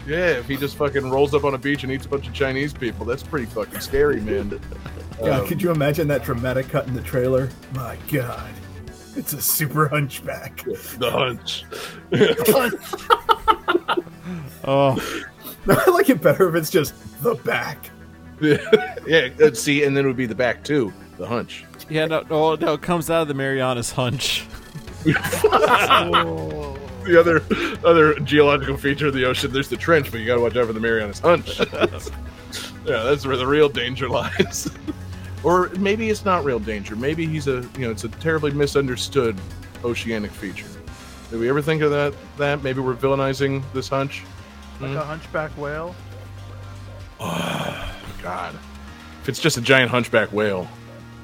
Yeah. 0.08 0.32
If 0.38 0.48
he 0.48 0.58
just 0.58 0.76
fucking 0.78 1.10
rolls 1.10 1.34
up 1.34 1.44
on 1.44 1.54
a 1.54 1.58
beach 1.58 1.84
and 1.84 1.92
eats 1.92 2.06
a 2.06 2.10
bunch 2.10 2.28
of 2.28 2.34
Chinese 2.34 2.74
people, 2.74 3.06
that's 3.06 3.24
pretty 3.24 3.46
fucking 3.48 3.80
scary, 3.80 4.20
man. 4.22 4.60
Yeah, 5.22 5.40
Um, 5.40 5.48
could 5.48 5.62
you 5.62 5.72
imagine 5.72 6.08
that 6.10 6.24
dramatic 6.24 6.68
cut 6.70 6.88
in 6.88 6.94
the 6.94 7.02
trailer? 7.02 7.50
My 7.74 7.98
God, 8.12 8.50
it's 9.16 9.34
a 9.34 9.42
super 9.42 9.88
hunchback. 9.88 10.64
the 10.66 11.12
hunch. 11.12 11.66
Oh, 14.68 14.98
I 15.70 15.90
like 15.92 16.10
it 16.10 16.22
better 16.22 16.50
if 16.50 16.56
it's 16.56 16.72
just 16.72 16.96
the 17.22 17.36
back. 17.36 17.92
yeah, 18.42 19.30
uh, 19.44 19.54
see, 19.54 19.84
and 19.84 19.96
then 19.96 20.06
it 20.06 20.08
would 20.08 20.18
be 20.18 20.26
the 20.26 20.34
back 20.36 20.64
too, 20.64 20.92
the 21.18 21.28
hunch. 21.28 21.64
yeah, 21.88 22.08
no, 22.08 22.22
no, 22.30 22.56
no, 22.56 22.74
it 22.74 22.82
comes 22.82 23.10
out 23.12 23.22
of 23.22 23.28
the 23.28 23.34
Marianas 23.36 23.92
Hunch. 23.92 24.46
Oh. 25.08 26.55
The 27.06 27.20
other 27.20 27.42
other 27.88 28.20
geological 28.20 28.78
feature 28.78 29.08
of 29.08 29.14
the 29.14 29.26
ocean. 29.26 29.52
There's 29.52 29.70
the 29.70 29.78
trench, 29.78 30.12
but 30.12 30.20
you 30.20 30.26
got 30.26 30.36
to 30.36 30.42
watch 30.42 30.56
out 30.56 30.68
for 30.68 30.74
the 30.74 30.80
Marianas 30.80 31.20
Hunch. 31.20 31.60
yeah, 32.86 33.04
that's 33.04 33.26
where 33.26 33.38
the 33.38 33.48
real 33.48 33.70
danger 33.70 34.10
lies. 34.10 34.70
or 35.44 35.70
maybe 35.78 36.10
it's 36.10 36.26
not 36.26 36.44
real 36.44 36.60
danger. 36.60 36.96
Maybe 36.96 37.26
he's 37.26 37.48
a 37.48 37.68
you 37.78 37.86
know 37.86 37.92
it's 37.92 38.04
a 38.04 38.10
terribly 38.10 38.52
misunderstood 38.52 39.38
oceanic 39.84 40.32
feature. 40.32 40.68
Did 41.30 41.40
we 41.40 41.50
ever 41.50 41.62
think 41.62 41.82
of 41.82 41.92
that? 41.92 42.14
That 42.38 42.64
maybe 42.64 42.82
we're 42.82 42.96
villainizing 42.96 43.64
this 43.74 43.90
hunch. 43.90 44.24
Like 44.80 44.96
a 44.96 45.04
hunchback 45.04 45.52
whale. 45.58 45.96
Oh 47.20 47.96
God, 48.22 48.56
if 49.22 49.30
it's 49.30 49.40
just 49.40 49.58
a 49.58 49.62
giant 49.62 49.92
hunchback 49.92 50.32
whale, 50.34 50.68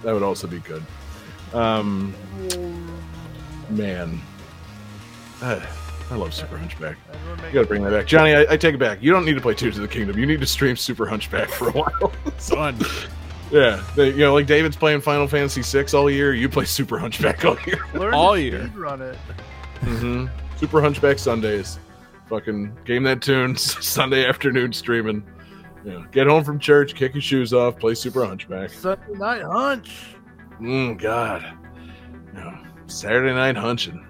that 0.03 0.13
would 0.13 0.23
also 0.23 0.47
be 0.47 0.59
good. 0.59 0.83
Um, 1.53 2.13
man, 3.69 4.21
I, 5.41 5.67
I 6.11 6.15
love 6.15 6.33
Super 6.33 6.57
Hunchback. 6.57 6.97
You 7.47 7.51
gotta 7.53 7.67
bring 7.67 7.83
that 7.83 7.91
back, 7.91 8.05
Johnny. 8.05 8.33
I, 8.35 8.41
I 8.53 8.57
take 8.57 8.75
it 8.75 8.79
back. 8.79 9.01
You 9.01 9.11
don't 9.11 9.25
need 9.25 9.35
to 9.35 9.41
play 9.41 9.53
Tears 9.53 9.77
of 9.77 9.81
the 9.81 9.87
Kingdom. 9.87 10.17
You 10.19 10.25
need 10.25 10.41
to 10.41 10.45
stream 10.47 10.75
Super 10.75 11.05
Hunchback 11.05 11.49
for 11.49 11.69
a 11.69 11.71
while. 11.71 12.11
Son. 12.37 12.77
yeah, 13.51 13.83
they, 13.95 14.09
you 14.09 14.17
know, 14.17 14.33
like 14.33 14.45
David's 14.45 14.75
playing 14.75 15.01
Final 15.01 15.27
Fantasy 15.27 15.61
VI 15.61 15.97
all 15.97 16.09
year. 16.09 16.33
You 16.33 16.49
play 16.49 16.65
Super 16.65 16.99
Hunchback 16.99 17.45
all 17.45 17.57
year. 17.65 17.79
Learn 17.93 18.13
all 18.13 18.37
year. 18.37 18.67
Run 18.75 19.01
it. 19.01 19.17
mm-hmm. 19.81 20.27
Super 20.57 20.81
Hunchback 20.81 21.17
Sundays. 21.17 21.79
Fucking 22.27 22.77
game 22.85 23.03
that 23.03 23.21
tune 23.21 23.55
Sunday 23.57 24.25
afternoon 24.25 24.73
streaming. 24.73 25.23
Yeah, 25.83 26.03
get 26.11 26.27
home 26.27 26.43
from 26.43 26.59
church, 26.59 26.93
kick 26.93 27.15
your 27.15 27.21
shoes 27.21 27.53
off, 27.53 27.79
play 27.79 27.95
Super 27.95 28.25
Hunchback. 28.25 28.69
Sunday 28.69 29.13
night 29.13 29.41
hunch. 29.41 30.15
Mm, 30.59 30.99
God. 30.99 31.57
No. 32.33 32.55
Saturday 32.85 33.33
night 33.33 33.57
hunching. 33.57 34.05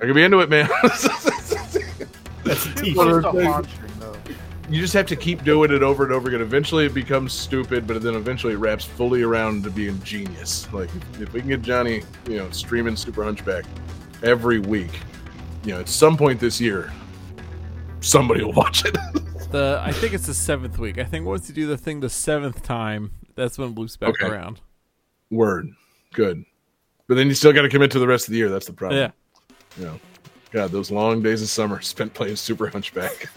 I 0.00 0.04
could 0.06 0.14
be 0.14 0.22
into 0.22 0.40
it, 0.40 0.50
man. 0.50 0.68
That's 0.82 1.04
a 1.06 1.10
It's 2.44 2.64
t-shirt. 2.80 3.22
just 3.24 3.36
a 3.36 3.52
hunching 3.52 3.80
though. 3.98 4.14
you 4.68 4.80
just 4.80 4.92
have 4.94 5.06
to 5.06 5.16
keep 5.16 5.42
doing 5.42 5.72
it 5.72 5.82
over 5.82 6.04
and 6.04 6.12
over 6.12 6.28
again. 6.28 6.40
Eventually, 6.40 6.86
it 6.86 6.94
becomes 6.94 7.32
stupid, 7.32 7.86
but 7.86 8.00
then 8.02 8.14
eventually 8.14 8.52
it 8.52 8.58
wraps 8.58 8.84
fully 8.84 9.22
around 9.22 9.64
to 9.64 9.70
being 9.70 10.00
genius. 10.02 10.70
Like 10.72 10.90
if, 10.94 11.22
if 11.22 11.32
we 11.32 11.40
can 11.40 11.48
get 11.48 11.62
Johnny, 11.62 12.02
you 12.28 12.38
know, 12.38 12.50
streaming 12.50 12.94
Super 12.96 13.24
Hunchback 13.24 13.64
every 14.22 14.58
week, 14.60 15.00
you 15.64 15.72
know, 15.74 15.80
at 15.80 15.88
some 15.88 16.16
point 16.16 16.38
this 16.40 16.60
year, 16.60 16.92
somebody 18.00 18.44
will 18.44 18.52
watch 18.52 18.84
it. 18.84 18.96
The 19.48 19.80
I 19.80 19.92
think 19.92 20.12
it's 20.12 20.26
the 20.26 20.34
seventh 20.34 20.76
week. 20.76 20.98
I 20.98 21.04
think 21.04 21.24
once 21.24 21.48
you 21.48 21.54
do 21.54 21.68
the 21.68 21.76
thing 21.78 22.00
the 22.00 22.10
seventh 22.10 22.64
time, 22.64 23.12
that's 23.36 23.56
when 23.56 23.68
it 23.70 23.78
loops 23.78 23.96
back 23.96 24.08
Okay. 24.10 24.26
around. 24.26 24.60
Word, 25.30 25.68
good. 26.14 26.44
But 27.06 27.14
then 27.14 27.28
you 27.28 27.34
still 27.34 27.52
got 27.52 27.62
to 27.62 27.68
commit 27.68 27.92
to 27.92 28.00
the 28.00 28.08
rest 28.08 28.26
of 28.26 28.32
the 28.32 28.38
year. 28.38 28.48
That's 28.50 28.66
the 28.66 28.72
problem. 28.72 28.98
Yeah. 29.00 29.10
You 29.78 29.84
know, 29.86 30.00
God, 30.50 30.70
those 30.70 30.90
long 30.90 31.22
days 31.22 31.42
of 31.42 31.48
summer 31.48 31.80
spent 31.82 32.14
playing 32.14 32.36
Super 32.36 32.68
Hunchback. 32.68 33.28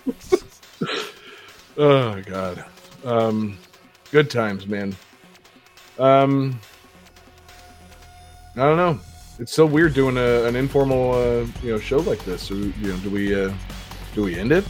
oh 1.78 2.22
God, 2.22 2.66
um, 3.04 3.58
good 4.12 4.30
times, 4.30 4.68
man. 4.68 4.96
Um, 5.98 6.60
I 8.56 8.62
don't 8.62 8.78
know. 8.78 9.00
It's 9.40 9.54
so 9.54 9.66
weird 9.66 9.94
doing 9.94 10.18
a, 10.18 10.44
an 10.46 10.56
informal, 10.56 11.14
uh, 11.14 11.46
you 11.64 11.72
know, 11.72 11.80
show 11.80 12.00
like 12.00 12.24
this. 12.26 12.44
So, 12.44 12.56
you 12.56 12.74
know, 12.82 12.98
do 12.98 13.10
we, 13.10 13.34
uh, 13.34 13.54
do 14.14 14.24
we 14.24 14.38
end 14.38 14.52
it? 14.52 14.66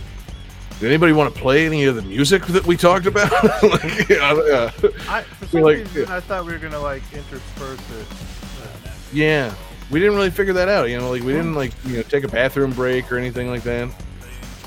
Did 0.79 0.87
anybody 0.87 1.11
want 1.11 1.33
to 1.33 1.39
play 1.39 1.65
any 1.65 1.85
of 1.85 1.95
the 1.95 2.03
music 2.03 2.45
that 2.47 2.65
we 2.65 2.77
talked 2.77 3.05
about? 3.05 3.31
like, 3.63 4.07
yeah, 4.07 4.39
yeah. 4.47 4.71
I, 5.09 5.23
for 5.23 5.45
some 5.47 5.61
like- 5.61 5.77
reason, 5.77 6.05
I 6.07 6.19
thought 6.19 6.45
we 6.45 6.53
were 6.53 6.59
gonna 6.59 6.79
like 6.79 7.03
intersperse 7.13 7.79
it. 7.99 8.07
Yeah, 9.11 9.53
we 9.89 9.99
didn't 9.99 10.15
really 10.15 10.29
figure 10.31 10.53
that 10.53 10.67
out. 10.69 10.89
You 10.89 10.97
know, 10.97 11.09
like 11.11 11.23
we 11.23 11.33
didn't 11.33 11.55
like 11.55 11.71
you 11.85 11.97
know 11.97 12.03
take 12.03 12.23
a 12.23 12.27
bathroom 12.27 12.71
break 12.71 13.11
or 13.11 13.17
anything 13.17 13.49
like 13.49 13.63
that. 13.63 13.89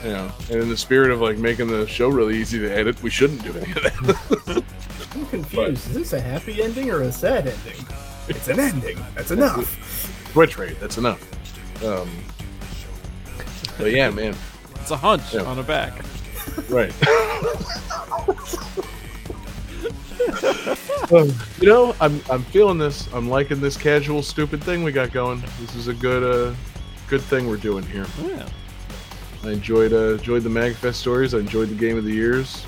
You 0.04 0.10
know, 0.10 0.32
and 0.50 0.62
in 0.62 0.68
the 0.68 0.76
spirit 0.76 1.10
of 1.12 1.20
like 1.20 1.38
making 1.38 1.68
the 1.68 1.86
show 1.86 2.08
really 2.08 2.36
easy 2.38 2.58
to 2.58 2.68
edit, 2.70 3.00
we 3.02 3.10
shouldn't 3.10 3.42
do 3.44 3.52
any 3.56 3.70
of 3.72 3.82
that. 3.82 4.64
I'm 5.14 5.26
confused. 5.26 5.88
Is 5.90 5.94
this 5.94 6.12
a 6.14 6.20
happy 6.20 6.62
ending 6.62 6.90
or 6.90 7.02
a 7.02 7.12
sad 7.12 7.46
ending? 7.46 7.86
It's 8.28 8.48
an 8.48 8.58
ending. 8.58 8.98
That's 9.14 9.30
enough. 9.30 10.28
Twitch 10.32 10.56
rate, 10.58 10.80
that's 10.80 10.96
enough. 10.98 11.20
Um, 11.84 12.08
but 13.78 13.92
yeah, 13.92 14.10
man, 14.10 14.34
It's 14.76 14.90
a 14.90 14.96
hunch 14.96 15.34
Yeah. 15.34 15.42
on 15.42 15.58
a 15.58 15.62
back. 15.62 15.92
right. 16.68 16.92
Um, 21.12 21.30
you 21.60 21.68
know, 21.68 21.94
I'm 22.00 22.22
I'm 22.30 22.42
feeling 22.44 22.78
this. 22.78 23.12
I'm 23.12 23.28
liking 23.28 23.60
this 23.60 23.76
casual, 23.76 24.22
stupid 24.22 24.62
thing 24.64 24.82
we 24.82 24.92
got 24.92 25.12
going. 25.12 25.42
This 25.60 25.74
is 25.74 25.88
a 25.88 25.94
good 25.94 26.22
uh, 26.22 26.54
good 27.08 27.20
thing 27.20 27.48
we're 27.48 27.56
doing 27.56 27.84
here. 27.84 28.06
Yeah. 28.22 28.48
I 29.44 29.50
enjoyed 29.50 29.92
uh, 29.92 30.14
enjoyed 30.14 30.42
the 30.42 30.48
Magfest 30.48 30.94
stories. 30.94 31.34
I 31.34 31.38
enjoyed 31.38 31.68
the 31.68 31.74
game 31.74 31.98
of 31.98 32.04
the 32.04 32.12
years. 32.12 32.64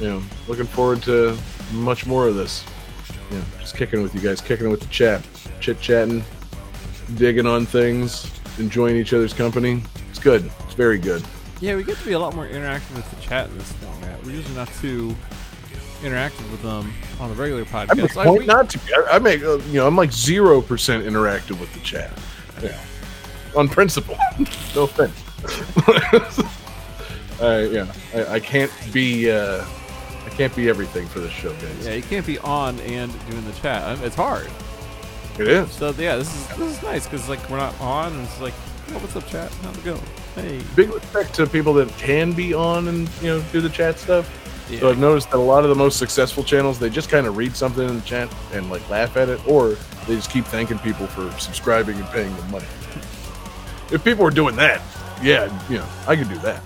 You 0.00 0.08
know, 0.08 0.22
looking 0.46 0.66
forward 0.66 1.02
to 1.04 1.36
much 1.72 2.06
more 2.06 2.28
of 2.28 2.34
this. 2.34 2.64
Yeah, 3.30 3.40
just 3.58 3.76
kicking 3.76 4.02
with 4.02 4.14
you 4.14 4.20
guys, 4.20 4.40
kicking 4.40 4.68
with 4.68 4.80
the 4.80 4.86
chat, 4.88 5.26
chit 5.60 5.80
chatting, 5.80 6.22
digging 7.16 7.46
on 7.46 7.66
things, 7.66 8.30
enjoying 8.58 8.96
each 8.96 9.12
other's 9.14 9.32
company. 9.32 9.82
It's 10.10 10.18
good. 10.18 10.50
It's 10.64 10.74
very 10.74 10.98
good. 10.98 11.24
Yeah, 11.60 11.76
we 11.76 11.84
get 11.84 11.96
to 11.96 12.04
be 12.04 12.12
a 12.12 12.18
lot 12.18 12.34
more 12.34 12.46
interactive 12.46 12.96
with 12.96 13.10
the 13.10 13.20
chat 13.22 13.48
in 13.48 13.56
this 13.56 13.72
format. 13.72 14.22
We're 14.24 14.32
usually 14.32 14.54
not 14.54 14.68
too 14.80 15.16
interactive 16.02 16.50
with 16.50 16.62
them 16.62 16.92
on 17.20 17.30
the 17.30 17.36
regular 17.36 17.64
podcast. 17.64 18.16
I- 18.16 18.30
we- 18.30 18.46
not 18.46 18.68
to 18.70 18.78
be. 18.78 18.92
I, 18.94 19.16
I 19.16 19.18
make 19.18 19.42
uh, 19.42 19.58
you 19.58 19.74
know 19.74 19.86
I'm 19.86 19.96
like 19.96 20.12
zero 20.12 20.60
percent 20.60 21.04
interactive 21.06 21.58
with 21.60 21.72
the 21.74 21.80
chat. 21.80 22.12
Yeah, 22.62 22.78
on 23.56 23.68
principle. 23.68 24.16
no 24.74 24.82
offense. 24.84 25.18
uh, 27.40 27.68
yeah, 27.70 27.92
I, 28.14 28.34
I 28.34 28.40
can't 28.40 28.70
be. 28.92 29.30
Uh, 29.30 29.64
I 30.24 30.28
can't 30.34 30.54
be 30.56 30.68
everything 30.68 31.06
for 31.08 31.20
this 31.20 31.32
show, 31.32 31.52
guys. 31.54 31.86
yeah, 31.86 31.94
you 31.94 32.02
can't 32.02 32.24
be 32.24 32.38
on 32.38 32.78
and 32.80 33.12
doing 33.30 33.44
the 33.44 33.52
chat. 33.52 33.98
It's 34.02 34.16
hard. 34.16 34.48
It 35.38 35.48
is. 35.48 35.70
So 35.72 35.90
yeah, 35.98 36.16
this 36.16 36.34
is 36.34 36.48
this 36.56 36.76
is 36.76 36.82
nice 36.82 37.06
because 37.06 37.28
like 37.28 37.48
we're 37.50 37.56
not 37.58 37.78
on 37.80 38.12
and 38.12 38.22
it's 38.22 38.40
like, 38.40 38.54
oh, 38.90 38.98
what's 38.98 39.16
up, 39.16 39.26
chat? 39.26 39.50
How's 39.62 39.76
it 39.78 39.84
going? 39.84 40.02
Hey. 40.34 40.60
Big 40.76 40.90
respect 40.90 41.34
to 41.34 41.46
people 41.46 41.74
that 41.74 41.88
can 41.98 42.32
be 42.32 42.54
on 42.54 42.88
and 42.88 43.08
you 43.20 43.28
know 43.28 43.44
do 43.52 43.60
the 43.60 43.68
chat 43.68 43.98
stuff. 43.98 44.26
Yeah. 44.70 44.80
So 44.80 44.90
I've 44.90 44.98
noticed 44.98 45.30
that 45.30 45.36
a 45.36 45.38
lot 45.38 45.64
of 45.64 45.70
the 45.70 45.76
most 45.76 45.98
successful 45.98 46.44
channels 46.44 46.78
they 46.78 46.88
just 46.88 47.08
kind 47.08 47.26
of 47.26 47.36
read 47.36 47.54
something 47.54 47.86
in 47.86 47.96
the 47.96 48.04
chat 48.04 48.32
and 48.52 48.70
like 48.70 48.88
laugh 48.88 49.16
at 49.16 49.28
it, 49.28 49.46
or 49.46 49.70
they 50.06 50.14
just 50.14 50.30
keep 50.30 50.44
thanking 50.46 50.78
people 50.78 51.06
for 51.06 51.30
subscribing 51.38 51.96
and 51.96 52.06
paying 52.08 52.34
them 52.36 52.50
money. 52.50 52.66
If 53.90 54.02
people 54.04 54.24
were 54.24 54.30
doing 54.30 54.56
that, 54.56 54.80
yeah, 55.22 55.46
you 55.68 55.78
know, 55.78 55.88
I 56.06 56.16
could 56.16 56.28
do 56.28 56.38
that. 56.38 56.62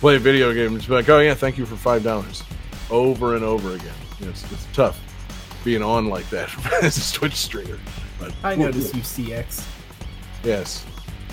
Play 0.00 0.16
a 0.16 0.18
video 0.18 0.52
game 0.52 0.68
and 0.68 0.76
just 0.76 0.88
be 0.88 0.94
like, 0.94 1.08
oh 1.08 1.20
yeah, 1.20 1.34
thank 1.34 1.56
you 1.56 1.66
for 1.66 1.76
five 1.76 2.02
dollars, 2.02 2.42
over 2.90 3.34
and 3.34 3.44
over 3.44 3.74
again. 3.74 3.94
You 4.18 4.26
know, 4.26 4.30
it's, 4.30 4.50
it's 4.52 4.66
tough 4.72 5.00
being 5.64 5.82
on 5.82 6.06
like 6.06 6.28
that 6.30 6.50
as 6.82 7.10
a 7.10 7.14
Twitch 7.14 7.34
streamer. 7.34 7.78
But 8.18 8.34
I 8.44 8.54
notice 8.54 8.94
you 8.94 9.02
CX. 9.02 9.66
Yes. 10.44 10.86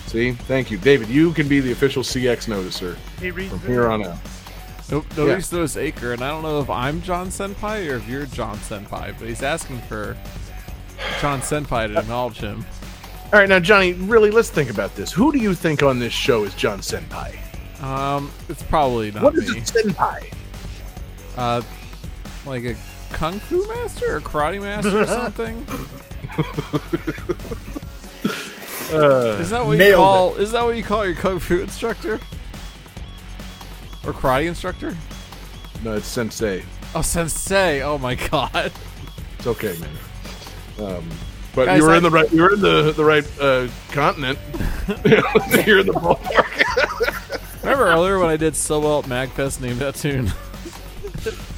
See, 0.07 0.31
thank 0.34 0.69
you, 0.69 0.77
David. 0.77 1.07
You 1.07 1.31
can 1.34 1.48
be 1.48 1.60
the 1.60 1.72
official 1.72 2.03
CX 2.03 2.48
noticer 2.48 2.98
He 3.19 3.48
from 3.48 3.60
here 3.60 3.88
on 3.88 4.03
out. 4.06 4.18
Nope, 4.91 5.05
nobody's 5.18 5.51
noticed 5.51 5.77
Acre, 5.77 6.11
and 6.14 6.22
I 6.22 6.30
don't 6.30 6.43
know 6.43 6.60
if 6.60 6.69
I'm 6.69 7.01
John 7.01 7.27
Senpai 7.30 7.89
or 7.89 7.95
if 7.95 8.07
you're 8.07 8.26
John 8.27 8.57
Senpai, 8.57 9.18
but 9.18 9.27
he's 9.27 9.41
asking 9.41 9.80
for 9.81 10.15
John 11.22 11.39
Senpai 11.41 11.88
to 11.93 11.99
acknowledge 11.99 12.38
him. 12.38 12.65
All 13.31 13.39
right, 13.39 13.49
now 13.49 13.60
Johnny, 13.60 13.93
really, 13.93 14.30
let's 14.30 14.49
think 14.49 14.69
about 14.69 14.93
this. 14.95 15.11
Who 15.11 15.31
do 15.31 15.39
you 15.39 15.55
think 15.55 15.81
on 15.81 15.99
this 15.99 16.14
show 16.14 16.43
is 16.43 16.53
John 16.53 16.80
Senpai? 16.80 17.38
Um, 17.81 18.31
it's 18.49 18.61
probably 18.64 19.11
not 19.11 19.23
What 19.23 19.35
is 19.35 19.51
me. 19.51 19.60
a 19.60 19.61
senpai? 19.61 20.34
Uh, 21.38 21.61
like 22.45 22.64
a 22.64 22.76
kung 23.11 23.39
fu 23.39 23.65
master 23.68 24.18
or 24.18 24.22
karate 24.22 24.61
master 24.61 25.01
or 25.01 25.05
something. 25.07 25.65
Uh, 28.93 29.38
Is 29.41 29.49
that 29.49 29.65
what 29.65 29.77
you 29.80 29.95
call? 29.95 30.35
Is 30.35 30.51
that 30.51 30.64
what 30.64 30.77
you 30.77 30.84
call 30.84 31.05
your 31.05 31.15
kung 31.15 31.39
fu 31.39 31.60
instructor? 31.61 32.19
Or 34.05 34.13
karate 34.13 34.47
instructor? 34.47 34.95
no, 35.84 35.93
it's 35.95 36.07
sensei. 36.07 36.63
Oh, 36.95 37.01
sensei! 37.01 37.81
Oh 37.81 37.97
my 37.97 38.15
god! 38.30 38.71
It's 39.38 39.47
okay, 39.47 39.75
man. 39.80 39.89
Um, 40.80 41.09
but 41.55 41.65
Guys, 41.65 41.77
you 41.80 41.84
were 41.85 41.91
I- 41.93 41.97
in 41.97 42.03
the 42.03 42.09
right. 42.09 42.31
You 42.31 42.41
were 42.41 42.53
in 42.53 42.61
the 42.61 42.91
the 42.91 43.03
right 43.05 43.25
uh, 43.39 43.67
continent. 43.91 44.39
You're 45.67 45.80
in 45.80 45.88
the 45.88 45.93
ballpark. 45.93 47.61
Remember 47.63 47.85
earlier 47.88 48.19
when 48.19 48.30
I 48.30 48.38
did 48.38 48.55
so 48.55 48.80
well 48.80 48.99
at 48.99 49.05
Magfest, 49.05 49.61
named 49.61 49.80
that 49.80 49.95
tune? 49.95 50.31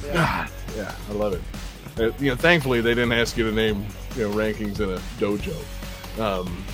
Yeah, 0.04 0.48
I 1.08 1.12
love 1.12 1.32
it. 1.34 1.42
Uh, 1.98 2.12
you 2.18 2.30
know, 2.30 2.36
thankfully 2.36 2.80
they 2.80 2.94
didn't 2.94 3.12
ask 3.12 3.36
you 3.36 3.44
to 3.48 3.52
name 3.52 3.86
you 4.16 4.28
know 4.28 4.34
rankings 4.34 4.80
in 4.80 4.90
a 4.90 4.98
dojo. 5.18 5.56
Um, 6.20 6.64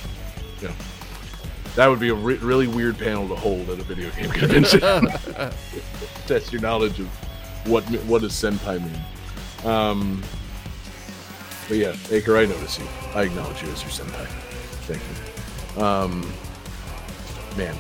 that 1.77 1.87
would 1.87 2.01
be 2.01 2.11
a 2.11 2.15
re- 2.15 2.37
really 2.37 2.67
weird 2.67 2.99
panel 2.99 3.29
to 3.29 3.35
hold 3.35 3.71
at 3.71 3.79
a 3.79 3.83
video 3.83 4.11
game 4.11 4.31
convention. 4.31 4.81
Test 6.27 6.53
your 6.53 6.63
knowledge 6.63 7.01
of 7.01 7.07
what 7.67 7.85
what 8.05 8.23
does 8.23 8.33
senpai 8.33 8.81
mean. 8.81 9.71
Um, 9.71 10.23
but 11.69 11.77
yeah, 11.77 11.93
Aker, 11.93 12.39
I 12.39 12.47
notice 12.47 12.79
you. 12.79 12.87
I 13.15 13.23
acknowledge 13.23 13.63
you 13.63 13.71
as 13.71 13.83
your 13.83 13.91
senpai. 13.91 14.27
Thank 14.87 15.01
you. 15.01 15.83
Um, 15.83 16.21
man, 17.57 17.75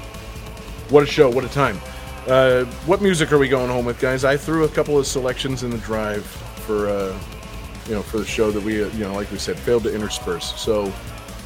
what 0.88 1.02
a 1.02 1.06
show! 1.06 1.28
What 1.28 1.44
a 1.44 1.48
time! 1.48 1.78
Uh, 2.26 2.64
what 2.86 3.02
music 3.02 3.32
are 3.32 3.38
we 3.38 3.48
going 3.48 3.68
home 3.68 3.84
with, 3.84 4.00
guys? 4.00 4.24
I 4.24 4.36
threw 4.36 4.64
a 4.64 4.68
couple 4.68 4.98
of 4.98 5.06
selections 5.06 5.64
in 5.64 5.70
the 5.70 5.78
drive 5.78 6.24
for 6.24 6.88
uh, 6.88 7.18
you 7.86 7.94
know 7.94 8.02
for 8.02 8.18
the 8.18 8.24
show 8.24 8.50
that 8.50 8.62
we 8.62 8.82
uh, 8.82 8.88
you 8.88 9.04
know 9.04 9.14
like 9.14 9.30
we 9.30 9.38
said 9.38 9.58
failed 9.58 9.82
to 9.82 9.94
intersperse. 9.94 10.54
So 10.58 10.92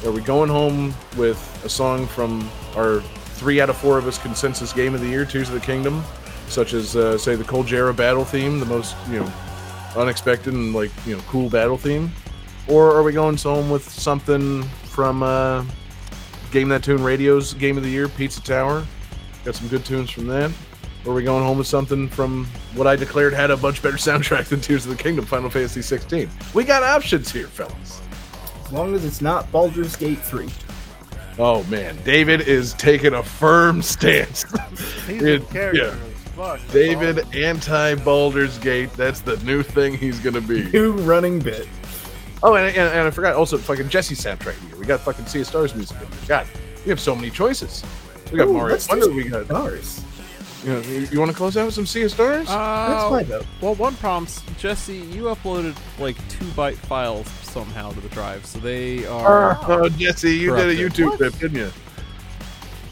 are 0.05 0.11
we 0.11 0.21
going 0.21 0.49
home 0.49 0.93
with 1.17 1.61
a 1.65 1.69
song 1.69 2.05
from 2.07 2.49
our 2.75 3.01
three 3.37 3.61
out 3.61 3.69
of 3.69 3.77
four 3.77 3.97
of 3.97 4.07
us 4.07 4.17
consensus 4.17 4.73
game 4.73 4.93
of 4.93 5.01
the 5.01 5.07
year, 5.07 5.25
Tears 5.25 5.49
of 5.49 5.55
the 5.55 5.61
Kingdom, 5.61 6.03
such 6.47 6.73
as 6.73 6.95
uh, 6.95 7.17
say 7.17 7.35
the 7.35 7.43
Colgera 7.43 7.95
battle 7.95 8.23
theme, 8.23 8.59
the 8.59 8.65
most 8.65 8.95
you 9.09 9.19
know 9.19 9.33
unexpected 9.95 10.53
and 10.53 10.73
like 10.73 10.91
you 11.05 11.15
know 11.15 11.21
cool 11.27 11.49
battle 11.49 11.77
theme, 11.77 12.11
or 12.67 12.91
are 12.91 13.03
we 13.03 13.11
going 13.11 13.37
home 13.37 13.69
with 13.69 13.87
something 13.87 14.63
from 14.83 15.23
uh, 15.23 15.63
Game 16.51 16.69
That 16.69 16.83
Tune 16.83 17.03
Radio's 17.03 17.53
game 17.53 17.77
of 17.77 17.83
the 17.83 17.89
year, 17.89 18.07
Pizza 18.07 18.41
Tower? 18.41 18.85
Got 19.45 19.55
some 19.55 19.67
good 19.67 19.85
tunes 19.85 20.09
from 20.09 20.27
that. 20.27 20.51
Or 21.05 21.11
are 21.11 21.15
we 21.15 21.23
going 21.23 21.43
home 21.43 21.57
with 21.57 21.67
something 21.67 22.09
from 22.09 22.45
what 22.75 22.85
I 22.85 22.97
declared 22.97 23.33
had 23.33 23.49
a 23.49 23.57
much 23.57 23.81
better 23.81 23.97
soundtrack 23.97 24.45
than 24.45 24.59
Tears 24.61 24.85
of 24.85 24.95
the 24.95 25.01
Kingdom, 25.01 25.25
Final 25.25 25.49
Fantasy 25.49 25.81
16? 25.81 26.29
We 26.53 26.63
got 26.63 26.83
options 26.83 27.31
here, 27.31 27.47
fellas. 27.47 28.01
As 28.67 28.73
long 28.73 28.93
as 28.95 29.03
it's 29.05 29.21
not 29.21 29.49
Baldur's 29.51 29.95
Gate 29.95 30.19
3. 30.19 30.47
Oh 31.39 31.63
man, 31.65 31.97
David 32.03 32.41
is 32.41 32.73
taking 32.73 33.13
a 33.13 33.23
firm 33.23 33.81
stance. 33.81 34.43
He's 35.07 35.21
It- 35.23 35.41
a 35.41 35.45
character. 35.45 35.83
yeah. 35.83 35.95
fuck. 36.35 36.59
David 36.71 37.19
awesome. 37.19 37.35
anti 37.43 37.95
Baldur's 37.95 38.57
Gate. 38.59 38.91
That's 38.93 39.21
the 39.21 39.37
new 39.37 39.63
thing 39.63 39.97
he's 39.97 40.19
gonna 40.19 40.41
be. 40.41 40.63
New 40.71 40.91
running 40.93 41.39
bit. 41.39 41.67
Oh, 42.43 42.55
and, 42.55 42.67
and, 42.67 42.77
and 42.93 43.07
I 43.07 43.11
forgot 43.11 43.35
also 43.35 43.57
fucking 43.57 43.89
Jesse's 43.89 44.19
soundtrack 44.23 44.59
here. 44.67 44.77
We 44.77 44.85
got 44.85 44.99
fucking 44.99 45.25
Sea 45.27 45.41
of 45.41 45.47
Stars 45.47 45.73
music. 45.75 45.97
in 46.01 46.07
here. 46.07 46.19
God, 46.27 46.47
we 46.85 46.89
have 46.89 46.99
so 46.99 47.15
many 47.15 47.29
choices. 47.31 47.83
We 48.31 48.37
got 48.37 48.47
Ooh, 48.47 48.53
Mario 48.53 48.77
do 48.77 48.85
Wonder. 48.89 49.11
We 49.11 49.23
got. 49.29 49.45
Stars. 49.45 50.03
You, 50.67 50.73
know, 50.73 50.79
you, 50.81 51.07
you 51.13 51.19
want 51.19 51.31
to 51.31 51.37
close 51.37 51.55
out 51.55 51.63
with 51.65 51.73
some 51.75 51.85
Sea 51.85 52.03
of 52.03 52.11
Stars? 52.11 52.45
That's 52.47 53.03
fine, 53.03 53.11
my 53.11 53.23
vote. 53.23 53.45
well, 53.61 53.75
one 53.75 53.95
problem, 53.95 54.29
Jesse, 54.57 54.97
you 54.97 55.23
uploaded 55.23 55.77
like 55.97 56.17
two 56.27 56.43
byte 56.47 56.75
files 56.75 57.25
somehow 57.43 57.91
to 57.91 58.01
the 58.01 58.09
drive, 58.09 58.45
so 58.45 58.59
they 58.59 59.05
are. 59.05 59.57
Oh, 59.65 59.87
Jesse, 59.87 60.35
you 60.35 60.53
did 60.53 60.69
a 60.69 60.75
YouTube 60.75 61.11
What? 61.11 61.17
clip, 61.19 61.39
didn't 61.39 61.57
you? 61.57 61.71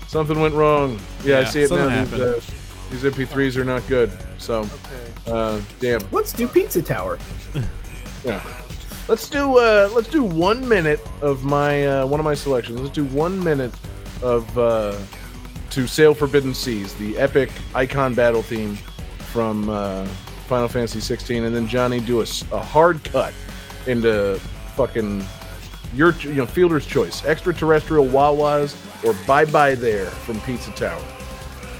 Something 0.07 0.39
went 0.39 0.55
wrong. 0.55 0.97
Yeah, 1.25 1.39
I 1.39 1.43
see 1.43 1.63
it 1.63 1.71
now. 1.71 1.89
something 2.05 2.17
These, 2.17 2.21
uh, 2.21 2.41
these 2.91 3.27
MP3s 3.27 3.57
are 3.57 3.65
not 3.65 3.85
good. 3.87 4.09
So, 4.37 4.59
Okay. 4.61 5.11
uh, 5.27 5.59
damn. 5.81 5.99
Let's 6.13 6.31
do 6.31 6.47
Pizza 6.47 6.81
Tower. 6.81 7.19
Yeah. 8.23 8.41
Let's 9.07 9.29
do 9.29 9.59
uh, 9.59 9.87
let's 9.93 10.07
do 10.07 10.23
one 10.23 10.67
minute 10.67 10.99
of 11.21 11.43
my 11.43 11.85
uh, 11.85 12.07
one 12.07 12.19
of 12.19 12.23
my 12.23 12.33
selections. 12.33 12.79
Let's 12.81 12.91
do 12.95 13.05
one 13.05 13.43
minute 13.43 13.71
of 14.23 14.57
uh, 14.57 14.97
to 15.75 15.87
Sail 15.87 16.13
Forbidden 16.13 16.53
Seas, 16.53 16.93
the 16.93 17.17
epic 17.17 17.51
Eikon 17.73 18.13
battle 18.13 18.41
theme 18.41 18.77
from 19.17 19.67
uh, 19.69 20.05
Final 20.47 20.69
Fantasy 20.69 21.01
16, 21.01 21.43
and 21.43 21.53
then 21.53 21.67
Johnny 21.67 21.99
do 21.99 22.21
a 22.21 22.25
hard 22.59 23.03
cut 23.03 23.33
into 23.85 24.39
fucking 24.77 25.21
your 25.93 26.13
you 26.13 26.35
know 26.35 26.45
fielder's 26.45 26.85
choice, 26.85 27.25
extraterrestrial 27.25 28.05
Wahwahs 28.05 28.73
or 29.03 29.13
Bye 29.27 29.43
Bye 29.43 29.75
There 29.75 30.05
from 30.05 30.39
Pizza 30.41 30.71
Tower. 30.71 31.03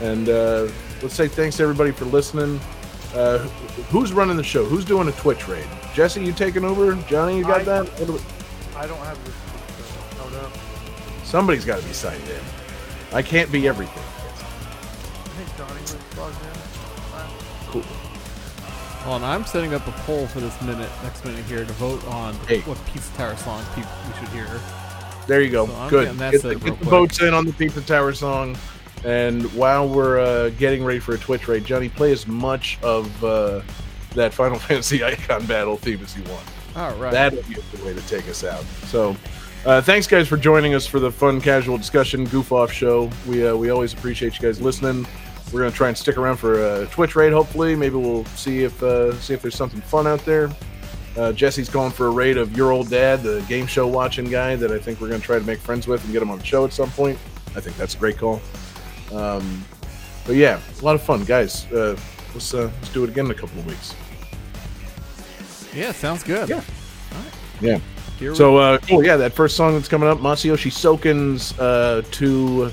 And 0.01 0.27
uh, 0.27 0.67
let's 1.01 1.15
say 1.15 1.30
thanks 1.30 1.55
to 1.57 1.63
everybody 1.63 1.91
for 1.91 2.03
listening. 2.03 2.59
Uh, 3.13 3.38
who's 3.91 4.11
running 4.11 4.35
the 4.35 4.43
show? 4.43 4.65
Who's 4.65 4.84
doing 4.84 5.07
a 5.07 5.13
Twitch 5.13 5.47
raid? 5.47 5.65
Jesse, 5.93 6.22
you 6.22 6.34
taking 6.34 6.65
over? 6.65 6.95
Johnny, 7.07 7.38
you 7.38 7.43
got 7.45 7.61
I- 7.61 7.63
that? 7.63 7.89
I 8.76 8.88
don't 8.88 8.99
have 8.99 9.23
this. 9.23 9.35
No. 10.34 10.51
Somebody's 11.23 11.63
got 11.63 11.80
to 11.80 11.88
be 11.88 11.93
signed 11.93 12.22
in. 12.23 12.55
I 13.14 13.22
can't 13.22 13.52
be 13.52 13.68
everything. 13.68 14.03
I 14.03 15.27
think 15.38 15.57
Johnny 15.57 15.82
was 15.82 16.18
logged 16.18 16.36
in. 16.44 17.72
Cool. 17.72 17.84
Well, 19.06 19.18
and 19.18 19.26
I'm 19.26 19.45
setting 19.45 19.73
up 19.73 19.86
a 19.88 19.91
poll 19.91 20.26
for 20.27 20.40
this 20.40 20.60
minute, 20.61 20.90
next 21.03 21.23
minute 21.26 21.45
here, 21.45 21.60
to 21.64 21.73
vote 21.73 22.03
on 22.07 22.34
Hey. 22.48 22.61
what 22.61 22.84
Pizza 22.88 23.14
Tower 23.15 23.36
song 23.38 23.64
we 23.76 23.84
should 24.19 24.30
hear. 24.30 24.48
There 25.27 25.41
you 25.41 25.49
go. 25.52 25.68
So 25.68 25.90
Good. 25.90 26.18
Get, 26.18 26.41
the, 26.41 26.56
get 26.56 26.80
the 26.80 26.86
votes 26.86 27.22
in 27.22 27.34
on 27.34 27.45
the 27.45 27.53
Pizza 27.53 27.82
Tower 27.82 28.14
song. 28.14 28.57
And 29.03 29.44
while 29.53 29.88
we're 29.88 30.19
uh, 30.19 30.49
getting 30.52 30.84
ready 30.84 30.99
for 30.99 31.14
a 31.14 31.18
Twitch 31.18 31.48
raid, 31.48 31.65
Johnny, 31.65 31.90
play 31.90 32.11
as 32.11 32.26
much 32.26 32.80
of 32.82 33.23
uh, 33.23 33.61
that 34.15 34.34
Final 34.34 34.57
Fantasy 34.60 35.03
Eikon 35.03 35.45
battle 35.45 35.77
theme 35.77 36.02
as 36.03 36.18
you 36.18 36.23
want. 36.23 36.44
All 36.76 36.94
right. 36.95 37.11
That'll 37.11 37.44
be 37.44 37.53
a 37.56 37.61
good 37.72 37.86
way 37.86 37.94
to 37.94 38.02
take 38.07 38.27
us 38.27 38.44
out. 38.44 38.64
So, 38.88 39.15
uh, 39.65 39.81
thanks 39.81 40.07
guys 40.07 40.27
for 40.27 40.37
joining 40.37 40.75
us 40.75 40.85
for 40.85 40.99
the 40.99 41.11
fun, 41.11 41.41
casual 41.41 41.77
discussion 41.77 42.25
goof 42.25 42.51
off 42.51 42.71
show. 42.71 43.09
We 43.27 43.47
uh, 43.47 43.55
we 43.55 43.69
always 43.69 43.93
appreciate 43.93 44.35
you 44.35 44.41
guys 44.41 44.61
listening. 44.61 45.07
We're 45.51 45.61
gonna 45.61 45.71
try 45.71 45.87
and 45.87 45.97
stick 45.97 46.17
around 46.17 46.37
for 46.37 46.81
a 46.81 46.85
Twitch 46.87 47.15
raid. 47.15 47.33
Hopefully, 47.33 47.75
maybe 47.75 47.95
we'll 47.95 48.25
see 48.25 48.63
if 48.63 48.81
uh, 48.83 49.13
see 49.19 49.33
if 49.33 49.41
there's 49.41 49.55
something 49.55 49.81
fun 49.81 50.07
out 50.07 50.23
there. 50.25 50.49
Uh, 51.17 51.31
Jesse's 51.31 51.69
going 51.69 51.91
for 51.91 52.07
a 52.07 52.09
raid 52.09 52.37
of 52.37 52.55
your 52.57 52.71
old 52.71 52.89
dad, 52.89 53.23
the 53.23 53.43
game 53.47 53.67
show 53.67 53.87
watching 53.87 54.25
guy 54.25 54.55
that 54.57 54.71
I 54.71 54.77
think 54.77 54.99
we're 54.99 55.07
going 55.07 55.21
to 55.21 55.25
try 55.25 55.39
to 55.39 55.45
make 55.45 55.59
friends 55.59 55.87
with 55.87 56.03
and 56.03 56.11
get 56.11 56.21
him 56.21 56.29
on 56.29 56.39
the 56.39 56.45
show 56.45 56.65
at 56.65 56.73
some 56.73 56.89
point. 56.91 57.17
I 57.55 57.61
think 57.61 57.77
that's 57.77 57.95
a 57.95 57.97
great 57.97 58.17
call. 58.17 58.41
Um, 59.13 59.63
but 60.25 60.35
yeah, 60.35 60.59
a 60.79 60.83
lot 60.83 60.95
of 60.95 61.01
fun, 61.01 61.23
guys. 61.23 61.71
Uh, 61.71 61.97
let's 62.33 62.53
uh, 62.53 62.69
let's 62.81 62.89
do 62.89 63.05
it 63.05 63.09
again 63.09 63.25
in 63.25 63.31
a 63.31 63.35
couple 63.35 63.57
of 63.59 63.65
weeks. 63.65 63.95
Yeah, 65.73 65.93
sounds 65.93 66.23
good. 66.23 66.49
Yeah. 66.49 66.61
Yeah. 67.61 67.79
Here 68.19 68.33
So, 68.35 68.57
uh, 68.57 68.79
oh 68.91 69.01
yeah, 69.01 69.17
that 69.17 69.33
first 69.33 69.55
song 69.57 69.73
that's 69.73 69.87
coming 69.87 70.07
up, 70.07 70.19
Masayoshi 70.19 70.71
Soken's 70.71 71.57
uh, 71.59 72.01
to 72.11 72.71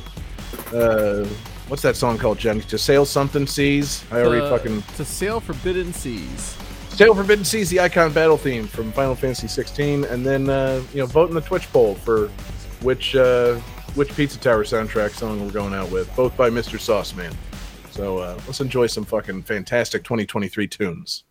uh, 0.75 1.27
what's 1.69 1.83
that 1.83 1.97
song 1.97 2.19
called, 2.19 2.39
Jen? 2.39 2.61
To 2.61 2.79
sail 2.79 3.05
something 3.05 3.47
seas. 3.47 4.05
I 4.11 4.21
already 4.21 4.45
uh, 4.45 4.51
fucking 4.51 4.83
to 4.97 5.05
sail 5.05 5.41
forbidden 5.41 5.93
seas. 5.93 6.57
sail 6.91 7.15
forbidden 7.15 7.45
seas, 7.45 7.71
the 7.71 7.81
Eikon 7.81 8.13
battle 8.13 8.37
theme 8.37 8.67
from 8.67 8.93
Final 8.93 9.15
Fantasy 9.15 9.49
16, 9.49 10.05
and 10.05 10.25
then 10.25 10.49
uh, 10.49 10.83
you 10.93 11.01
know 11.01 11.07
vote 11.07 11.29
in 11.29 11.35
the 11.35 11.41
Twitch 11.41 11.71
poll 11.73 11.95
for 11.95 12.29
which 12.83 13.17
uh, 13.17 13.55
which 13.95 14.15
Pizza 14.17 14.39
Tower 14.39 14.65
soundtrack 14.65 15.11
song 15.13 15.45
we're 15.45 15.53
going 15.53 15.75
out 15.75 15.91
with, 15.91 16.15
both 16.17 16.37
by 16.37 16.51
Mr. 16.51 16.79
Sauce 16.79 17.15
Man. 17.15 17.33
So 17.91 18.19
uh, 18.19 18.39
let's 18.47 18.61
enjoy 18.61 18.87
some 18.87 19.05
fucking 19.05 19.43
fantastic 19.43 20.03
2023 20.05 20.67
tunes. 20.67 21.25